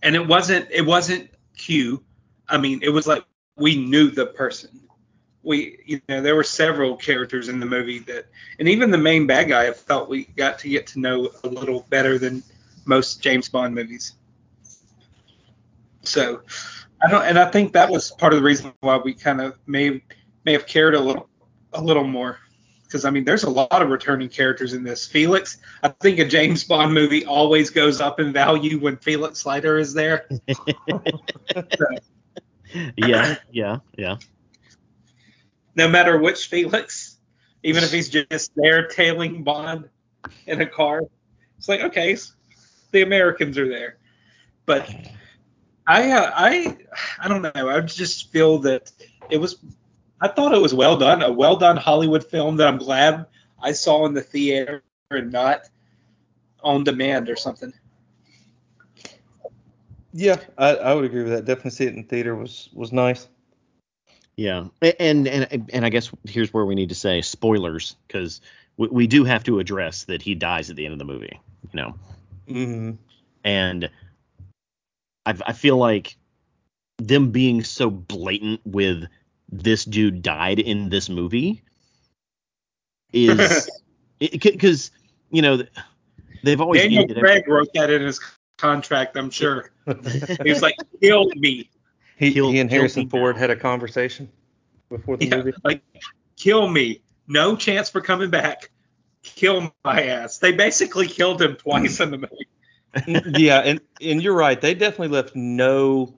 And 0.02 0.14
it 0.14 0.26
wasn't 0.26 0.68
it 0.70 0.84
wasn't 0.84 1.30
Q. 1.56 2.02
I 2.48 2.58
mean, 2.58 2.80
it 2.82 2.90
was 2.90 3.06
like 3.06 3.24
we 3.56 3.76
knew 3.76 4.10
the 4.10 4.26
person 4.26 4.80
we 5.46 5.78
you 5.86 6.00
know 6.08 6.20
there 6.20 6.34
were 6.34 6.42
several 6.42 6.96
characters 6.96 7.48
in 7.48 7.60
the 7.60 7.66
movie 7.66 8.00
that 8.00 8.26
and 8.58 8.68
even 8.68 8.90
the 8.90 8.98
main 8.98 9.26
bad 9.26 9.48
guy 9.48 9.68
I 9.68 9.72
felt 9.72 10.08
we 10.08 10.24
got 10.36 10.58
to 10.58 10.68
get 10.68 10.88
to 10.88 10.98
know 10.98 11.30
a 11.44 11.48
little 11.48 11.86
better 11.88 12.18
than 12.18 12.42
most 12.84 13.22
James 13.22 13.48
Bond 13.48 13.74
movies. 13.74 14.14
So 16.02 16.42
I 17.00 17.08
don't 17.10 17.22
and 17.22 17.38
I 17.38 17.48
think 17.50 17.72
that 17.74 17.88
was 17.88 18.10
part 18.10 18.32
of 18.32 18.40
the 18.40 18.44
reason 18.44 18.72
why 18.80 18.96
we 18.96 19.14
kind 19.14 19.40
of 19.40 19.56
may 19.66 20.02
may 20.46 20.52
have 20.52 20.66
cared 20.66 20.94
a 20.94 21.00
little 21.00 21.28
a 21.72 21.82
little 21.82 22.04
more 22.04 22.38
because 22.84 23.04
I 23.04 23.10
mean 23.10 23.24
there's 23.24 23.42
a 23.42 23.50
lot 23.50 23.82
of 23.82 23.90
returning 23.90 24.28
characters 24.30 24.72
in 24.72 24.84
this. 24.84 25.06
Felix, 25.06 25.58
I 25.82 25.88
think 25.88 26.20
a 26.20 26.24
James 26.24 26.64
Bond 26.64 26.94
movie 26.94 27.26
always 27.26 27.68
goes 27.70 28.00
up 28.00 28.20
in 28.20 28.32
value 28.32 28.78
when 28.78 28.96
Felix 28.96 29.44
Leiter 29.44 29.76
is 29.76 29.92
there. 29.92 30.28
yeah, 32.96 33.36
yeah, 33.50 33.78
yeah. 33.98 34.16
no 35.74 35.88
matter 35.88 36.16
which 36.18 36.46
Felix, 36.46 37.18
even 37.64 37.82
if 37.82 37.90
he's 37.90 38.08
just 38.08 38.52
there 38.54 38.86
tailing 38.86 39.42
Bond 39.42 39.88
in 40.46 40.60
a 40.60 40.66
car. 40.66 41.02
It's 41.58 41.68
like 41.68 41.80
okay, 41.80 42.16
the 42.92 43.02
Americans 43.02 43.58
are 43.58 43.68
there, 43.68 43.98
but 44.64 44.88
I 45.86 46.12
uh, 46.12 46.30
I 46.34 46.76
I 47.18 47.28
don't 47.28 47.42
know. 47.42 47.68
I 47.68 47.80
just 47.80 48.30
feel 48.30 48.58
that 48.60 48.92
it 49.28 49.38
was. 49.38 49.56
I 50.20 50.28
thought 50.28 50.54
it 50.54 50.62
was 50.62 50.74
well 50.74 50.96
done, 50.96 51.22
a 51.22 51.30
well 51.30 51.56
done 51.56 51.76
Hollywood 51.76 52.24
film 52.24 52.56
that 52.56 52.68
I'm 52.68 52.78
glad 52.78 53.26
I 53.60 53.72
saw 53.72 54.06
in 54.06 54.14
the 54.14 54.22
theater 54.22 54.82
and 55.10 55.30
not 55.32 55.68
on 56.62 56.84
demand 56.84 57.28
or 57.28 57.36
something. 57.36 57.72
Yeah, 60.12 60.40
I, 60.56 60.76
I 60.76 60.94
would 60.94 61.04
agree 61.04 61.22
with 61.22 61.32
that. 61.32 61.44
Definitely 61.44 61.72
see 61.72 61.84
it 61.84 61.94
in 61.94 62.04
theater 62.04 62.34
was 62.34 62.70
was 62.72 62.92
nice. 62.92 63.28
Yeah, 64.36 64.68
and 64.82 65.28
and 65.28 65.70
and 65.72 65.84
I 65.84 65.88
guess 65.90 66.10
here's 66.24 66.52
where 66.52 66.64
we 66.64 66.74
need 66.74 66.88
to 66.88 66.94
say 66.94 67.20
spoilers 67.20 67.96
because 68.06 68.40
we, 68.76 68.88
we 68.88 69.06
do 69.06 69.24
have 69.24 69.44
to 69.44 69.58
address 69.58 70.04
that 70.04 70.22
he 70.22 70.34
dies 70.34 70.70
at 70.70 70.76
the 70.76 70.84
end 70.84 70.92
of 70.92 70.98
the 70.98 71.04
movie. 71.04 71.38
You 71.72 71.76
know, 71.80 71.94
hmm 72.48 72.90
and 73.44 73.90
I 75.26 75.34
I 75.46 75.52
feel 75.52 75.76
like 75.76 76.16
them 76.98 77.30
being 77.30 77.62
so 77.62 77.90
blatant 77.90 78.60
with 78.64 79.04
this 79.50 79.84
dude 79.84 80.22
died 80.22 80.58
in 80.58 80.88
this 80.88 81.08
movie 81.08 81.62
is 83.12 83.70
because 84.18 84.90
you 85.30 85.42
know 85.42 85.62
they've 86.42 86.60
always 86.60 86.82
Daniel 86.82 87.02
ended 87.02 87.18
every- 87.18 87.28
Craig 87.28 87.48
wrote 87.48 87.68
that 87.74 87.90
in 87.90 88.02
his 88.02 88.20
contract, 88.58 89.16
I'm 89.16 89.30
sure. 89.30 89.70
He 90.42 90.50
was 90.50 90.62
like, 90.62 90.74
"Kill 91.00 91.28
me." 91.36 91.70
He, 92.16 92.30
He'll- 92.32 92.50
he 92.50 92.58
and 92.60 92.70
Harrison 92.70 93.04
be 93.04 93.10
Ford 93.10 93.34
down. 93.34 93.40
had 93.40 93.50
a 93.50 93.56
conversation 93.56 94.28
before 94.88 95.16
the 95.16 95.26
Yeah, 95.26 95.36
movie. 95.36 95.52
like 95.64 95.82
kill 96.36 96.68
me. 96.68 97.02
No 97.28 97.56
chance 97.56 97.90
for 97.90 98.00
coming 98.00 98.30
back. 98.30 98.70
Kill 99.22 99.74
my 99.84 100.02
ass. 100.04 100.38
They 100.38 100.52
basically 100.52 101.06
killed 101.08 101.42
him 101.42 101.56
twice 101.56 102.00
in 102.00 102.10
the 102.12 102.18
movie. 102.18 103.20
yeah, 103.38 103.58
and 103.60 103.80
and 104.00 104.22
you're 104.22 104.34
right. 104.36 104.60
They 104.60 104.74
definitely 104.74 105.08
left 105.08 105.34
no 105.36 106.14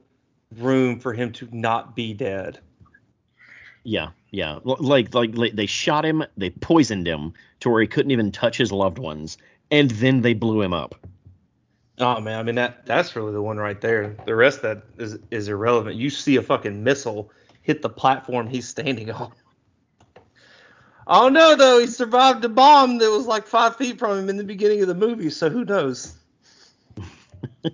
room 0.57 1.01
for 1.01 1.13
him 1.13 1.33
to 1.33 1.49
not 1.51 1.97
be 1.97 2.13
dead. 2.15 2.61
Yeah 3.89 4.11
Yeah, 4.31 4.59
like, 4.65 5.15
like 5.15 5.35
like 5.35 5.55
they 5.55 5.67
shot 5.67 6.05
him, 6.05 6.23
they 6.37 6.51
poisoned 6.51 7.07
him 7.07 7.33
to 7.61 7.71
where 7.71 7.81
he 7.81 7.87
couldn't 7.87 8.11
even 8.11 8.31
touch 8.31 8.59
his 8.59 8.71
loved 8.71 8.99
ones, 8.99 9.39
and 9.71 9.91
then 9.93 10.21
they 10.21 10.35
blew 10.35 10.61
him 10.61 10.75
up. 10.75 10.95
Oh 11.99 12.21
man, 12.21 12.39
I 12.39 12.43
mean 12.43 12.55
that 12.57 12.85
that's 12.87 13.17
really 13.17 13.33
the 13.33 13.41
one 13.43 13.57
right 13.57 13.81
there. 13.81 14.15
The 14.27 14.35
rest 14.37 14.59
of 14.63 14.63
that 14.63 15.03
is 15.03 15.19
is 15.31 15.49
irrelevant. 15.49 15.97
You 15.97 16.11
see 16.11 16.37
a 16.37 16.43
fucking 16.43 16.85
missile 16.85 17.31
hit 17.63 17.81
the 17.83 17.89
platform 17.89 18.47
he's 18.47 18.69
standing 18.69 19.11
on. 19.11 19.33
Oh 21.07 21.29
no, 21.31 21.57
though 21.57 21.81
he 21.81 21.87
survived 21.87 22.45
a 22.45 22.49
bomb 22.51 22.99
that 22.99 23.11
was 23.11 23.27
like 23.27 23.47
five 23.47 23.77
feet 23.77 23.99
from 23.99 24.19
him 24.19 24.29
in 24.29 24.37
the 24.37 24.45
beginning 24.45 24.83
of 24.83 24.89
the 24.89 24.95
movie, 24.95 25.31
so 25.31 25.49
who 25.49 25.65
knows? 25.65 26.15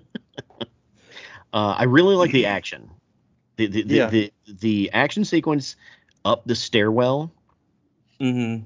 Uh, 1.53 1.73
I 1.77 1.83
really 1.83 2.15
like 2.15 2.31
the 2.31 2.45
action. 2.57 2.89
The 3.55 3.67
the, 3.67 3.83
the, 3.83 3.95
Yeah. 3.95 4.09
the 4.09 4.33
the 4.59 4.91
action 4.91 5.23
sequence 5.23 5.77
up 6.25 6.45
the 6.45 6.55
stairwell, 6.55 7.31
Mm-hmm. 8.19 8.63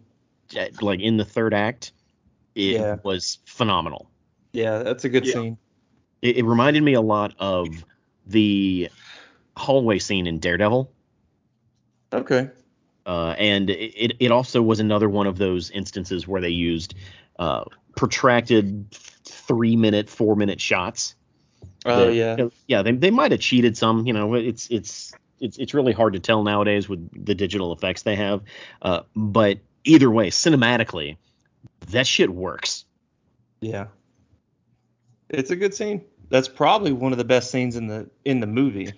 like 0.85 0.99
in 0.99 1.17
the 1.17 1.25
third 1.25 1.53
act, 1.53 1.91
it 2.55 2.75
Yeah. 2.79 2.97
was 3.03 3.39
phenomenal. 3.45 4.09
Yeah, 4.53 4.79
that's 4.79 5.05
a 5.05 5.09
good 5.09 5.25
Yeah. 5.25 5.33
scene. 5.33 5.57
It, 6.21 6.37
it 6.37 6.45
reminded 6.45 6.81
me 6.83 6.93
a 6.93 7.01
lot 7.01 7.33
of 7.39 7.67
the 8.25 8.89
hallway 9.57 9.99
scene 9.99 10.27
in 10.27 10.39
Daredevil. 10.39 10.91
Okay. 12.13 12.49
Uh, 13.05 13.35
and 13.37 13.69
it, 13.69 14.15
it 14.19 14.31
also 14.31 14.61
was 14.61 14.79
another 14.79 15.09
one 15.09 15.25
of 15.27 15.37
those 15.37 15.71
instances 15.71 16.27
where 16.27 16.41
they 16.41 16.49
used 16.49 16.93
uh, 17.39 17.63
protracted 17.95 18.85
three 19.23 19.75
minute, 19.75 20.09
four 20.09 20.35
minute 20.35 20.61
shots. 20.61 21.15
Oh 21.85 22.05
that- 22.05 22.13
yeah. 22.13 22.47
yeah. 22.67 22.81
They, 22.83 22.91
they 22.91 23.11
might 23.11 23.31
have 23.31 23.39
cheated 23.41 23.77
some. 23.77 24.05
You 24.05 24.13
know, 24.13 24.33
it's 24.35 24.67
it's 24.69 25.13
it's 25.39 25.57
it's 25.57 25.73
really 25.73 25.93
hard 25.93 26.13
to 26.13 26.19
tell 26.19 26.43
nowadays 26.43 26.87
with 26.89 27.25
the 27.25 27.35
digital 27.35 27.73
effects 27.73 28.03
they 28.03 28.15
have. 28.15 28.41
Uh, 28.81 29.01
but 29.15 29.59
either 29.83 30.09
way, 30.09 30.29
cinematically, 30.29 31.17
that 31.87 32.07
shit 32.07 32.29
works. 32.29 32.85
Yeah. 33.61 33.87
It's 35.29 35.51
a 35.51 35.55
good 35.55 35.73
scene. 35.73 36.03
That's 36.29 36.47
probably 36.47 36.91
one 36.91 37.11
of 37.11 37.17
the 37.17 37.23
best 37.23 37.51
scenes 37.51 37.75
in 37.75 37.87
the 37.87 38.09
in 38.25 38.39
the 38.39 38.47
movie. 38.47 38.93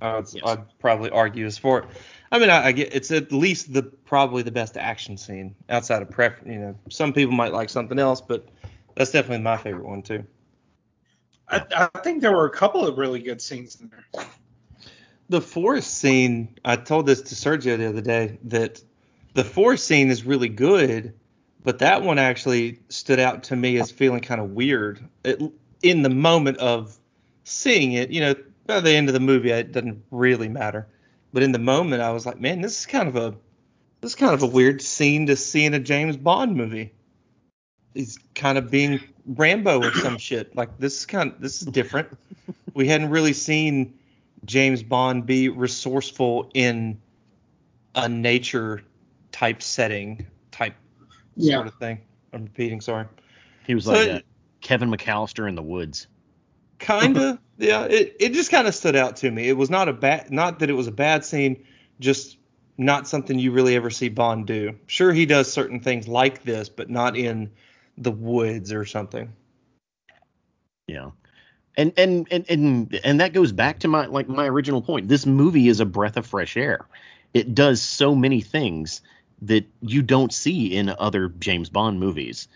I 0.00 0.16
would, 0.16 0.32
Yes. 0.32 0.42
I'd 0.44 0.78
probably 0.78 1.10
argue 1.10 1.46
as 1.46 1.56
for 1.56 1.80
it. 1.80 1.88
I 2.30 2.38
mean, 2.38 2.50
I, 2.50 2.66
I 2.66 2.72
get 2.72 2.94
it's 2.94 3.10
at 3.10 3.32
least 3.32 3.72
the 3.72 3.82
probably 3.82 4.42
the 4.42 4.50
best 4.50 4.76
action 4.76 5.16
scene 5.16 5.54
outside 5.68 6.02
of 6.02 6.10
pref. 6.10 6.34
You 6.44 6.58
know, 6.58 6.78
some 6.90 7.12
people 7.12 7.34
might 7.34 7.52
like 7.52 7.70
something 7.70 7.98
else, 7.98 8.20
but 8.20 8.48
that's 8.94 9.10
definitely 9.10 9.42
my 9.42 9.56
favorite 9.56 9.86
one 9.86 10.02
too. 10.02 10.24
I, 11.48 11.88
I 11.94 12.00
think 12.00 12.22
there 12.22 12.32
were 12.32 12.46
a 12.46 12.50
couple 12.50 12.86
of 12.86 12.98
really 12.98 13.20
good 13.20 13.40
scenes 13.40 13.80
in 13.80 13.88
there. 13.88 14.26
The 15.28 15.40
forest 15.40 15.94
scene, 15.94 16.56
I 16.64 16.76
told 16.76 17.06
this 17.06 17.20
to 17.22 17.34
Sergio 17.34 17.76
the 17.76 17.88
other 17.88 18.00
day 18.00 18.38
that 18.44 18.80
the 19.34 19.44
forest 19.44 19.86
scene 19.86 20.10
is 20.10 20.24
really 20.24 20.48
good, 20.48 21.12
but 21.64 21.80
that 21.80 22.02
one 22.02 22.18
actually 22.18 22.78
stood 22.88 23.18
out 23.18 23.42
to 23.44 23.56
me 23.56 23.80
as 23.80 23.90
feeling 23.90 24.20
kind 24.20 24.40
of 24.40 24.50
weird 24.50 25.00
it, 25.24 25.40
in 25.82 26.02
the 26.02 26.10
moment 26.10 26.58
of 26.58 26.96
seeing 27.44 27.92
it. 27.92 28.10
You 28.10 28.20
know, 28.20 28.34
by 28.66 28.80
the 28.80 28.92
end 28.92 29.08
of 29.08 29.14
the 29.14 29.20
movie, 29.20 29.50
it 29.50 29.72
doesn't 29.72 30.02
really 30.10 30.48
matter, 30.48 30.86
but 31.32 31.42
in 31.42 31.52
the 31.52 31.58
moment, 31.58 32.02
I 32.02 32.12
was 32.12 32.24
like, 32.24 32.40
man, 32.40 32.60
this 32.60 32.80
is 32.80 32.86
kind 32.86 33.08
of 33.08 33.16
a 33.16 33.34
this 34.00 34.12
is 34.12 34.14
kind 34.14 34.34
of 34.34 34.42
a 34.42 34.46
weird 34.46 34.80
scene 34.80 35.26
to 35.26 35.36
see 35.36 35.64
in 35.64 35.74
a 35.74 35.80
James 35.80 36.16
Bond 36.16 36.56
movie. 36.56 36.92
He's 37.94 38.18
kind 38.34 38.58
of 38.58 38.70
being 38.70 39.00
Rambo 39.26 39.82
or 39.82 39.92
some 39.92 40.18
shit. 40.18 40.54
Like 40.54 40.78
this 40.78 41.00
is 41.00 41.06
kind 41.06 41.32
of 41.32 41.40
this 41.40 41.62
is 41.62 41.66
different. 41.68 42.08
we 42.74 42.86
hadn't 42.86 43.10
really 43.10 43.32
seen 43.32 43.98
James 44.44 44.82
Bond 44.82 45.26
be 45.26 45.48
resourceful 45.48 46.50
in 46.54 47.00
a 47.94 48.08
nature 48.08 48.82
type 49.32 49.62
setting 49.62 50.26
type 50.50 50.74
Yeah. 51.36 51.56
sort 51.56 51.66
of 51.68 51.74
thing. 51.74 52.00
I'm 52.32 52.44
repeating, 52.44 52.80
sorry. 52.80 53.06
He 53.66 53.74
was 53.74 53.84
So 53.84 53.92
like 53.92 54.08
it- 54.08 54.14
uh, 54.16 54.20
Kevin 54.60 54.90
McCallister 54.90 55.48
in 55.48 55.54
the 55.54 55.62
woods. 55.62 56.06
Kinda, 56.78 57.40
yeah. 57.58 57.84
It 57.84 58.16
it 58.20 58.32
just 58.32 58.50
kind 58.50 58.66
of 58.66 58.74
stood 58.74 58.96
out 58.96 59.16
to 59.16 59.30
me. 59.30 59.48
It 59.48 59.56
was 59.56 59.70
not 59.70 59.88
a 59.88 59.92
bad, 59.92 60.30
not 60.30 60.58
that 60.58 60.70
it 60.70 60.74
was 60.74 60.86
a 60.86 60.92
bad 60.92 61.24
scene, 61.24 61.64
just 62.00 62.36
not 62.78 63.08
something 63.08 63.38
you 63.38 63.52
really 63.52 63.74
ever 63.76 63.88
see 63.90 64.08
Bond 64.10 64.46
do. 64.46 64.76
Sure, 64.86 65.12
he 65.12 65.24
does 65.24 65.50
certain 65.50 65.80
things 65.80 66.06
like 66.06 66.42
this, 66.42 66.68
but 66.68 66.90
not 66.90 67.16
in 67.16 67.50
the 67.96 68.10
woods 68.12 68.72
or 68.72 68.84
something. 68.84 69.32
Yeah. 70.86 71.10
And, 71.78 71.92
and 71.98 72.26
and 72.30 72.46
and 72.48 73.00
and 73.04 73.20
that 73.20 73.34
goes 73.34 73.52
back 73.52 73.80
to 73.80 73.88
my 73.88 74.06
like 74.06 74.28
my 74.28 74.46
original 74.46 74.80
point. 74.80 75.08
This 75.08 75.26
movie 75.26 75.68
is 75.68 75.78
a 75.78 75.84
breath 75.84 76.16
of 76.16 76.26
fresh 76.26 76.56
air. 76.56 76.86
It 77.34 77.54
does 77.54 77.82
so 77.82 78.14
many 78.14 78.40
things 78.40 79.02
that 79.42 79.66
you 79.82 80.00
don't 80.00 80.32
see 80.32 80.74
in 80.74 80.94
other 80.98 81.28
James 81.38 81.68
Bond 81.68 82.00
movies. 82.00 82.48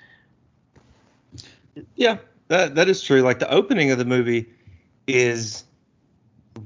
Yeah, 1.97 2.19
that 2.49 2.75
that 2.77 2.89
is 2.89 3.03
true. 3.03 3.21
Like 3.21 3.39
the 3.39 3.51
opening 3.51 3.91
of 3.91 3.99
the 3.99 4.07
movie 4.07 4.49
is 5.07 5.65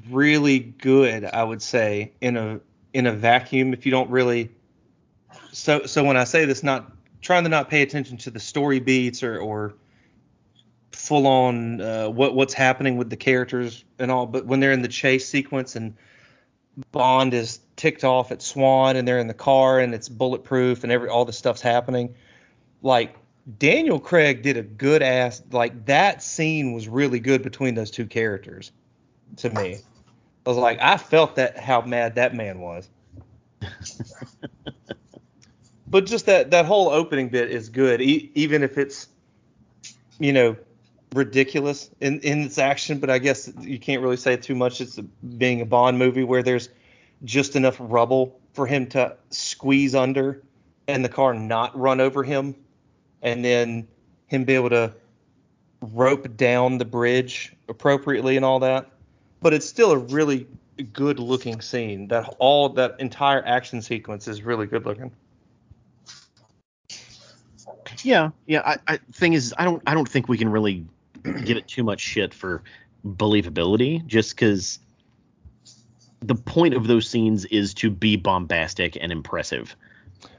really 0.08 0.60
good, 0.60 1.24
I 1.24 1.42
would 1.42 1.62
say, 1.62 2.12
in 2.20 2.36
a 2.36 2.60
in 2.92 3.06
a 3.06 3.12
vacuum. 3.12 3.72
If 3.72 3.84
you 3.84 3.92
don't 3.92 4.10
really, 4.10 4.50
so 5.52 5.86
so 5.86 6.04
when 6.04 6.16
I 6.16 6.24
say 6.24 6.44
this, 6.44 6.62
not 6.62 6.92
trying 7.20 7.42
to 7.44 7.48
not 7.48 7.68
pay 7.68 7.82
attention 7.82 8.16
to 8.18 8.30
the 8.30 8.40
story 8.40 8.80
beats 8.80 9.22
or 9.22 9.38
or 9.38 9.74
full 11.04 11.26
on 11.26 11.80
uh, 11.80 12.08
what 12.08 12.34
what's 12.34 12.54
happening 12.54 12.96
with 12.96 13.10
the 13.10 13.16
characters 13.16 13.84
and 13.98 14.10
all, 14.10 14.26
but 14.26 14.46
when 14.46 14.60
they're 14.60 14.72
in 14.72 14.80
the 14.80 14.88
chase 14.88 15.28
sequence 15.28 15.76
and 15.76 15.94
Bond 16.92 17.34
is 17.34 17.60
ticked 17.76 18.04
off 18.04 18.32
at 18.32 18.40
Swann 18.40 18.96
and 18.96 19.06
they're 19.06 19.18
in 19.18 19.26
the 19.26 19.34
car 19.34 19.78
and 19.78 19.94
it's 19.94 20.08
bulletproof 20.08 20.82
and 20.82 20.90
every 20.90 21.08
all 21.08 21.24
the 21.24 21.32
stuff's 21.32 21.60
happening, 21.60 22.14
like 22.82 23.16
Daniel 23.58 24.00
Craig 24.00 24.42
did 24.42 24.56
a 24.56 24.62
good 24.62 25.02
ass 25.02 25.42
like 25.52 25.84
that 25.86 26.22
scene 26.22 26.72
was 26.72 26.88
really 26.88 27.20
good 27.20 27.42
between 27.42 27.74
those 27.74 27.90
two 27.90 28.06
characters 28.06 28.72
to 29.36 29.50
me. 29.50 29.76
I 30.46 30.48
was 30.48 30.56
like 30.56 30.78
I 30.80 30.96
felt 30.96 31.36
that 31.36 31.58
how 31.58 31.82
mad 31.82 32.14
that 32.14 32.34
man 32.34 32.60
was. 32.60 32.88
but 35.86 36.06
just 36.06 36.24
that 36.26 36.50
that 36.52 36.64
whole 36.64 36.88
opening 36.88 37.28
bit 37.28 37.50
is 37.50 37.68
good 37.68 38.00
e- 38.00 38.30
even 38.34 38.62
if 38.62 38.78
it's 38.78 39.08
you 40.18 40.32
know 40.32 40.56
ridiculous 41.14 41.90
in 42.00 42.20
in 42.20 42.42
its 42.42 42.58
action 42.58 42.98
but 42.98 43.08
I 43.08 43.18
guess 43.18 43.50
you 43.60 43.78
can't 43.78 44.02
really 44.02 44.16
say 44.16 44.36
too 44.36 44.54
much 44.54 44.80
it's 44.80 44.98
being 45.38 45.60
a 45.60 45.64
Bond 45.64 45.98
movie 45.98 46.24
where 46.24 46.42
there's 46.42 46.68
just 47.24 47.56
enough 47.56 47.76
rubble 47.78 48.38
for 48.52 48.66
him 48.66 48.86
to 48.88 49.16
squeeze 49.30 49.94
under 49.94 50.42
and 50.86 51.04
the 51.04 51.08
car 51.08 51.34
not 51.34 51.78
run 51.78 52.00
over 52.00 52.22
him 52.22 52.54
and 53.22 53.44
then 53.44 53.88
him 54.26 54.44
be 54.44 54.54
able 54.54 54.70
to 54.70 54.92
rope 55.80 56.36
down 56.36 56.78
the 56.78 56.84
bridge 56.84 57.52
appropriately 57.68 58.36
and 58.36 58.44
all 58.44 58.60
that. 58.60 58.90
But 59.40 59.52
it's 59.52 59.66
still 59.66 59.92
a 59.92 59.98
really 59.98 60.46
good 60.92 61.18
looking 61.18 61.60
scene. 61.60 62.08
That 62.08 62.34
all 62.38 62.68
that 62.70 62.96
entire 62.98 63.44
action 63.44 63.82
sequence 63.82 64.28
is 64.28 64.42
really 64.42 64.66
good 64.66 64.86
looking. 64.86 65.12
Yeah, 68.02 68.30
yeah. 68.46 68.62
I, 68.64 68.94
I 68.94 68.96
thing 69.12 69.34
is, 69.34 69.54
I 69.58 69.64
don't 69.64 69.82
I 69.86 69.94
don't 69.94 70.08
think 70.08 70.28
we 70.28 70.38
can 70.38 70.48
really 70.48 70.84
give 71.44 71.56
it 71.56 71.68
too 71.68 71.82
much 71.82 72.00
shit 72.00 72.34
for 72.34 72.62
believability, 73.06 74.04
just 74.06 74.34
because 74.34 74.78
the 76.20 76.34
point 76.34 76.74
of 76.74 76.86
those 76.86 77.08
scenes 77.08 77.44
is 77.46 77.74
to 77.74 77.90
be 77.90 78.16
bombastic 78.16 78.96
and 79.00 79.12
impressive. 79.12 79.76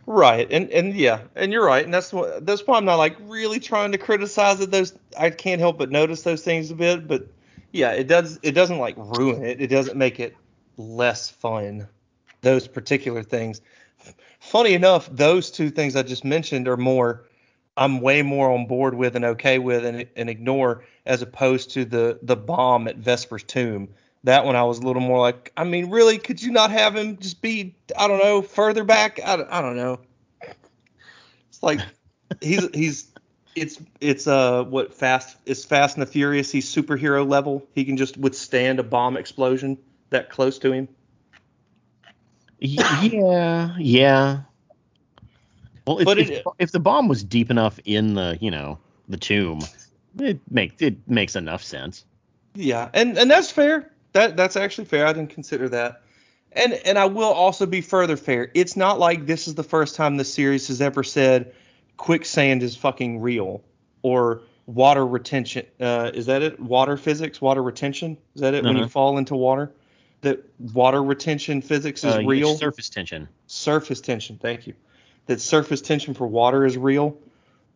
Right, 0.08 0.48
and 0.52 0.70
and 0.70 0.94
yeah, 0.94 1.22
and 1.36 1.52
you're 1.52 1.66
right, 1.66 1.84
and 1.84 1.94
that's 1.94 2.14
what 2.14 2.46
that's 2.46 2.66
why 2.68 2.78
I'm 2.78 2.86
not 2.86 2.96
like 2.96 3.16
really 3.22 3.60
trying 3.60 3.92
to 3.92 3.98
criticize 3.98 4.60
it. 4.62 4.72
Those 4.72 4.94
I 5.18 5.32
can't 5.32 5.60
help 5.60 5.78
but 5.78 5.90
notice 5.90 6.22
those 6.22 6.44
things 6.44 6.70
a 6.70 6.76
bit, 6.76 7.08
but 7.08 7.28
yeah, 7.72 7.92
it 7.92 8.08
does 8.08 8.40
it 8.44 8.52
doesn't 8.52 8.78
like 8.78 8.96
ruin 8.98 9.44
it. 9.44 9.62
It 9.62 9.68
doesn't 9.68 9.98
make 9.98 10.20
it 10.20 10.36
less 10.78 11.30
fun. 11.30 11.88
Those 12.42 12.68
particular 12.68 13.24
things. 13.24 13.62
Funny 14.40 14.74
enough, 14.74 15.10
those 15.12 15.50
two 15.50 15.72
things 15.72 15.96
I 15.96 16.04
just 16.04 16.24
mentioned 16.24 16.68
are 16.68 16.78
more 16.78 17.26
I'm 17.78 18.00
way 18.02 18.22
more 18.22 18.52
on 18.52 18.68
board 18.68 18.96
with 18.96 19.16
and 19.16 19.26
okay 19.26 19.60
with 19.60 19.86
and, 19.86 20.08
and 20.16 20.30
ignore 20.30 20.84
as 21.06 21.22
opposed 21.22 21.72
to 21.72 21.86
the 21.86 22.20
the 22.24 22.36
bomb 22.36 22.88
at 22.88 22.98
Vesper's 22.98 23.44
tomb. 23.44 23.90
That 24.24 24.46
one 24.46 24.56
I 24.56 24.64
was 24.64 24.80
a 24.80 24.82
little 24.82 25.02
more 25.04 25.20
like, 25.20 25.52
I 25.56 25.66
mean, 25.66 25.92
really, 25.92 26.18
could 26.18 26.42
you 26.42 26.52
not 26.52 26.72
have 26.72 26.96
him 26.96 27.18
just 27.18 27.44
be, 27.44 27.76
I 27.96 28.08
don't 28.08 28.18
know, 28.24 28.42
further 28.42 28.84
back? 28.84 29.20
I, 29.24 29.36
don't- 29.36 29.52
I 29.52 29.62
don't 29.62 29.76
know. 29.76 30.00
It's 31.50 31.62
like 31.62 31.80
he's 32.42 32.68
he's 32.74 33.12
it's 33.56 33.80
it's 34.02 34.28
uh 34.28 34.64
what 34.66 34.94
fast 34.94 35.38
it's 35.46 35.64
Fast 35.64 35.96
and 35.98 36.02
the 36.02 36.12
Furious. 36.12 36.52
He's 36.52 36.74
superhero 36.74 37.28
level. 37.28 37.68
He 37.74 37.86
can 37.86 37.98
just 37.98 38.18
withstand 38.18 38.80
a 38.80 38.84
bomb 38.84 39.16
explosion 39.18 39.78
that 40.10 40.30
close 40.30 40.58
to 40.60 40.72
him. 40.72 40.88
Yeah, 42.60 43.76
yeah. 43.78 44.42
Well, 45.88 46.00
if, 46.00 46.06
But 46.06 46.18
if, 46.20 46.30
it- 46.30 46.46
if 46.60 46.72
the 46.72 46.80
bomb 46.80 47.08
was 47.08 47.24
deep 47.24 47.52
enough 47.52 47.80
in 47.86 48.16
the 48.16 48.38
you 48.42 48.50
know 48.52 48.80
the 49.08 49.18
tomb, 49.18 49.62
it 50.20 50.40
makes 50.50 50.82
it 50.82 50.96
makes 51.08 51.36
enough 51.36 51.64
sense. 51.64 52.06
Yeah, 52.56 52.90
and 52.94 53.18
and 53.18 53.30
that's 53.30 53.52
fair. 53.52 53.92
That 54.14 54.36
that's 54.38 54.56
actually 54.56 54.86
fair. 54.86 55.06
I 55.06 55.14
didn't 55.14 55.30
consider 55.32 55.70
that. 55.70 56.02
And 56.54 56.74
and 56.86 56.98
I 56.98 57.06
will 57.06 57.34
also 57.34 57.66
be 57.66 57.82
further 57.82 58.16
fair. 58.18 58.50
It's 58.54 58.78
not 58.78 58.98
like 58.98 59.26
this 59.26 59.48
is 59.48 59.56
the 59.56 59.64
first 59.64 59.96
time 59.96 60.18
the 60.18 60.24
series 60.26 60.68
has 60.70 60.82
ever 60.82 61.04
said 61.04 61.54
quicksand 61.98 62.64
is 62.64 62.76
fucking 62.76 63.20
real 63.22 63.62
or 64.02 64.42
water 64.66 65.06
retention. 65.06 65.66
Uh, 65.80 66.12
is 66.14 66.26
that 66.28 66.42
it? 66.42 66.60
Water 66.60 66.98
physics, 66.98 67.42
water 67.42 67.62
retention. 67.62 68.18
Is 68.36 68.42
that 68.42 68.54
it? 68.54 68.64
When 68.64 68.76
you 68.78 68.84
Uh-huh. 68.84 68.90
fall 68.90 69.18
into 69.18 69.36
water, 69.36 69.72
that 70.22 70.44
water 70.74 71.04
retention 71.04 71.62
physics 71.62 72.04
is 72.04 72.16
Uh, 72.16 72.24
real. 72.26 72.56
surface 72.56 72.90
tension. 72.90 73.28
surface 73.48 74.00
tension. 74.02 74.40
Thank 74.42 74.66
you. 74.66 74.74
That 75.28 75.42
surface 75.42 75.82
tension 75.82 76.14
for 76.14 76.28
water 76.28 76.66
is 76.66 76.78
real 76.78 77.18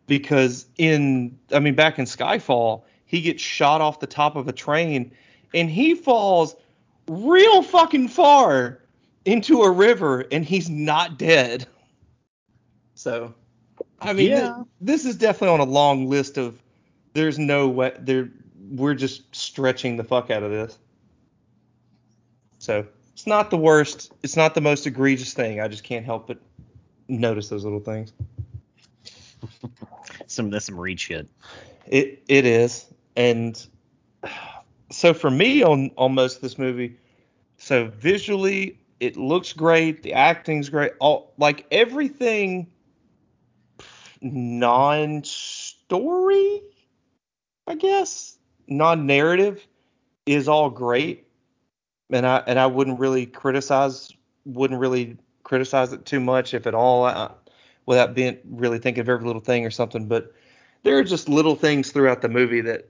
because 0.06 0.66
in 0.78 1.38
I 1.52 1.58
mean 1.58 1.74
back 1.74 1.98
in 1.98 2.04
Skyfall, 2.04 2.82
he 3.06 3.20
gets 3.20 3.42
shot 3.42 3.80
off 3.80 4.00
the 4.00 4.06
top 4.06 4.36
of 4.36 4.46
a 4.48 4.52
train 4.52 5.12
and 5.52 5.68
he 5.68 5.94
falls 5.94 6.54
real 7.08 7.62
fucking 7.62 8.08
far 8.08 8.80
into 9.24 9.62
a 9.62 9.70
river 9.70 10.26
and 10.30 10.44
he's 10.44 10.70
not 10.70 11.18
dead. 11.18 11.66
So, 12.94 13.34
I 14.00 14.12
mean, 14.12 14.30
Yeah. 14.30 14.46
thi- 14.46 14.62
this 14.80 15.04
is 15.04 15.16
definitely 15.16 15.54
on 15.54 15.60
a 15.60 15.70
long 15.70 16.08
list 16.08 16.38
of 16.38 16.62
there's 17.14 17.38
no 17.38 17.68
way 17.68 17.92
there 17.98 18.30
we're 18.70 18.94
just 18.94 19.34
stretching 19.34 19.96
the 19.96 20.04
fuck 20.04 20.30
out 20.30 20.44
of 20.44 20.52
this. 20.52 20.78
So, 22.58 22.86
it's 23.12 23.26
not 23.26 23.50
the 23.50 23.56
worst, 23.56 24.12
it's 24.22 24.36
not 24.36 24.54
the 24.54 24.60
most 24.60 24.86
egregious 24.86 25.34
thing. 25.34 25.60
I 25.60 25.66
just 25.66 25.82
can't 25.82 26.04
help 26.04 26.28
but 26.28 26.38
notice 27.10 27.48
those 27.48 27.64
little 27.64 27.80
things. 27.80 28.12
Some 30.26 30.50
that's 30.50 30.66
some 30.66 30.78
Reed 30.78 31.00
shit. 31.00 31.28
It 31.86 32.22
it 32.28 32.46
is, 32.46 32.86
and 33.16 33.66
so 34.90 35.12
for 35.12 35.30
me 35.30 35.62
on 35.62 35.90
on 35.96 36.14
most 36.14 36.36
of 36.36 36.42
this 36.42 36.56
movie, 36.58 36.96
so 37.56 37.88
visually 37.88 38.78
it 39.00 39.16
looks 39.16 39.52
great, 39.52 40.02
the 40.04 40.12
acting's 40.12 40.68
great, 40.68 40.92
all 41.00 41.32
like 41.38 41.66
everything 41.72 42.68
non-story, 44.20 45.42
I 47.66 47.74
guess, 47.76 48.36
non-narrative 48.68 49.66
is 50.26 50.46
all 50.48 50.70
great, 50.70 51.26
and 52.10 52.26
I 52.26 52.42
and 52.46 52.58
I 52.58 52.66
wouldn't 52.66 53.00
really 53.00 53.26
criticize 53.26 54.12
wouldn't 54.44 54.80
really 54.80 55.16
criticize 55.42 55.92
it 55.92 56.04
too 56.04 56.20
much 56.20 56.54
if 56.54 56.66
at 56.66 56.74
all, 56.74 57.04
uh, 57.04 57.32
without 57.86 58.14
being 58.14 58.38
really 58.48 58.78
thinking 58.78 59.00
of 59.00 59.08
every 59.08 59.26
little 59.26 59.42
thing 59.42 59.66
or 59.66 59.70
something, 59.70 60.06
but 60.06 60.32
there 60.82 60.96
are 60.98 61.04
just 61.04 61.28
little 61.28 61.54
things 61.56 61.92
throughout 61.92 62.22
the 62.22 62.28
movie 62.28 62.60
that 62.60 62.88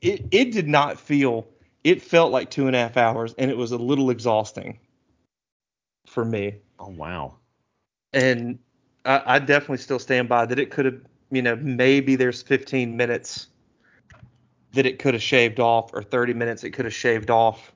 it 0.00 0.26
it 0.30 0.52
did 0.52 0.68
not 0.68 0.98
feel 0.98 1.46
it 1.84 2.02
felt 2.02 2.32
like 2.32 2.50
two 2.50 2.66
and 2.66 2.76
a 2.76 2.78
half 2.78 2.96
hours 2.96 3.34
and 3.38 3.50
it 3.50 3.56
was 3.56 3.72
a 3.72 3.76
little 3.78 4.10
exhausting 4.10 4.78
for 6.06 6.24
me 6.24 6.54
Oh 6.78 6.90
wow. 6.90 7.34
and 8.12 8.58
I, 9.04 9.22
I 9.26 9.38
definitely 9.38 9.78
still 9.78 9.98
stand 9.98 10.28
by 10.28 10.46
that 10.46 10.58
it 10.58 10.70
could 10.70 10.84
have 10.84 11.00
you 11.30 11.42
know 11.42 11.56
maybe 11.56 12.16
there's 12.16 12.42
15 12.42 12.96
minutes 12.96 13.48
that 14.72 14.86
it 14.86 14.98
could 14.98 15.14
have 15.14 15.22
shaved 15.22 15.60
off 15.60 15.92
or 15.92 16.02
30 16.02 16.34
minutes 16.34 16.64
it 16.64 16.70
could 16.70 16.84
have 16.84 16.94
shaved 16.94 17.30
off 17.30 17.72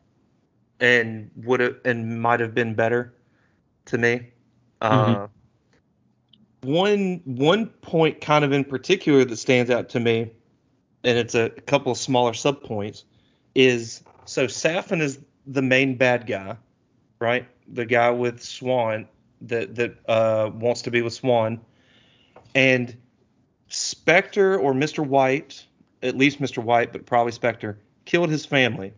and 0.81 1.31
would 1.37 1.61
have 1.61 1.77
and 1.85 2.21
might 2.21 2.41
have 2.41 2.55
been 2.55 2.75
better 2.75 3.15
to 3.87 3.99
me 3.99 4.29
uh, 4.81 5.27
one 6.63 7.21
one 7.25 7.67
point 7.67 8.21
kind 8.21 8.45
of 8.45 8.53
in 8.53 8.65
particular 8.65 9.25
that 9.25 9.37
stands 9.37 9.71
out 9.71 9.89
to 9.89 10.01
me 10.01 10.31
and 11.05 11.19
it's 11.19 11.35
a 11.35 11.51
couple 11.51 11.93
of 11.93 11.99
smaller 11.99 12.35
sub 12.35 12.63
points 12.63 13.05
is 13.55 14.03
so 14.25 14.47
Safin 14.47 15.01
is 15.01 15.19
the 15.47 15.63
main 15.63 15.97
bad 15.97 16.27
guy 16.27 16.57
right 17.19 17.47
the 17.69 17.85
guy 17.85 18.11
with 18.11 18.43
Swann 18.43 19.09
that 19.43 19.75
that 19.75 19.99
uh, 20.09 20.51
wants 20.55 20.83
to 20.83 20.91
be 20.91 21.03
with 21.03 21.13
Swann, 21.13 21.61
and 22.55 22.97
Spectre 23.69 24.59
or 24.59 24.73
Mr. 24.73 25.07
White, 25.07 25.67
at 26.03 26.17
least 26.17 26.41
Mr. 26.41 26.63
White, 26.63 26.93
but 26.93 27.07
probably 27.07 27.33
Spectre, 27.33 27.79
killed 28.05 28.31
his 28.31 28.47
family. 28.47 28.93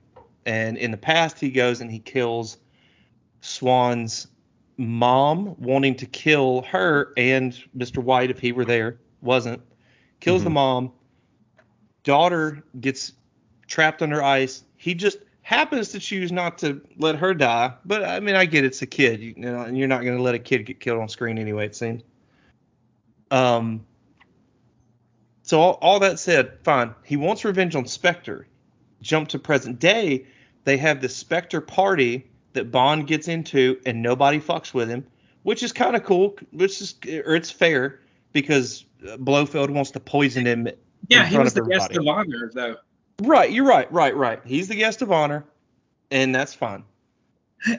And 0.46 0.76
in 0.76 0.90
the 0.90 0.96
past, 0.96 1.38
he 1.40 1.50
goes 1.50 1.80
and 1.80 1.90
he 1.90 1.98
kills 1.98 2.58
Swann's 3.40 4.26
mom, 4.76 5.54
wanting 5.58 5.94
to 5.96 6.06
kill 6.06 6.62
her 6.62 7.12
and 7.16 7.52
Mr. 7.76 8.02
White 8.02 8.30
if 8.30 8.38
he 8.38 8.52
were 8.52 8.64
there. 8.64 8.98
Wasn't. 9.20 9.62
Kills 10.20 10.44
the 10.44 10.50
Mhm. 10.50 10.54
mom. 10.54 10.92
Daughter 12.02 12.62
gets 12.80 13.12
trapped 13.66 14.02
under 14.02 14.22
ice. 14.22 14.64
He 14.76 14.94
just 14.94 15.18
happens 15.42 15.90
to 15.90 15.98
choose 16.00 16.32
not 16.32 16.58
to 16.58 16.80
let 16.98 17.16
her 17.16 17.34
die. 17.34 17.72
But 17.84 18.04
I 18.04 18.20
mean, 18.20 18.34
I 18.34 18.44
get 18.46 18.64
it's 18.64 18.82
a 18.82 18.86
kid, 18.86 19.20
you 19.20 19.34
know, 19.36 19.60
and 19.62 19.76
you're 19.76 19.88
not 19.88 20.02
going 20.02 20.16
to 20.16 20.22
let 20.22 20.34
a 20.34 20.38
kid 20.38 20.66
get 20.66 20.80
killed 20.80 21.00
on 21.00 21.08
screen 21.08 21.38
anyway. 21.38 21.66
It 21.66 21.76
seems. 21.76 22.02
Um. 23.30 23.86
So 25.42 25.60
all, 25.60 25.78
all 25.82 26.00
that 26.00 26.18
said, 26.18 26.58
fine. 26.62 26.94
He 27.04 27.16
wants 27.16 27.44
revenge 27.44 27.76
on 27.76 27.86
Spectre. 27.86 28.46
Jump 29.02 29.28
to 29.28 29.38
present 29.38 29.78
day, 29.78 30.24
they 30.64 30.78
have 30.78 31.02
the 31.02 31.08
Spectre 31.10 31.60
party 31.60 32.26
that 32.54 32.70
Bond 32.72 33.06
gets 33.06 33.28
into, 33.28 33.78
and 33.86 34.02
nobody 34.02 34.40
fucks 34.40 34.72
with 34.72 34.88
him, 34.88 35.06
which 35.42 35.62
is 35.62 35.72
kind 35.72 35.94
of 35.94 36.02
cool. 36.02 36.36
Which 36.50 36.80
is, 36.80 36.94
or 37.26 37.36
it's 37.36 37.50
fair 37.50 38.00
because 38.32 38.84
Blofeld 39.18 39.70
wants 39.70 39.90
to 39.92 40.00
poison 40.00 40.46
him. 40.46 40.68
Yeah, 41.08 41.26
he 41.26 41.38
was 41.38 41.54
the 41.54 41.62
guest 41.62 41.94
of 41.96 42.06
honor 42.08 42.50
though. 42.54 42.76
Right, 43.22 43.52
you're 43.52 43.66
right, 43.66 43.90
right, 43.92 44.16
right. 44.16 44.40
He's 44.44 44.66
the 44.68 44.74
guest 44.74 45.02
of 45.02 45.12
honor, 45.12 45.44
and 46.10 46.34
that's 46.34 46.54
fine. 46.54 46.82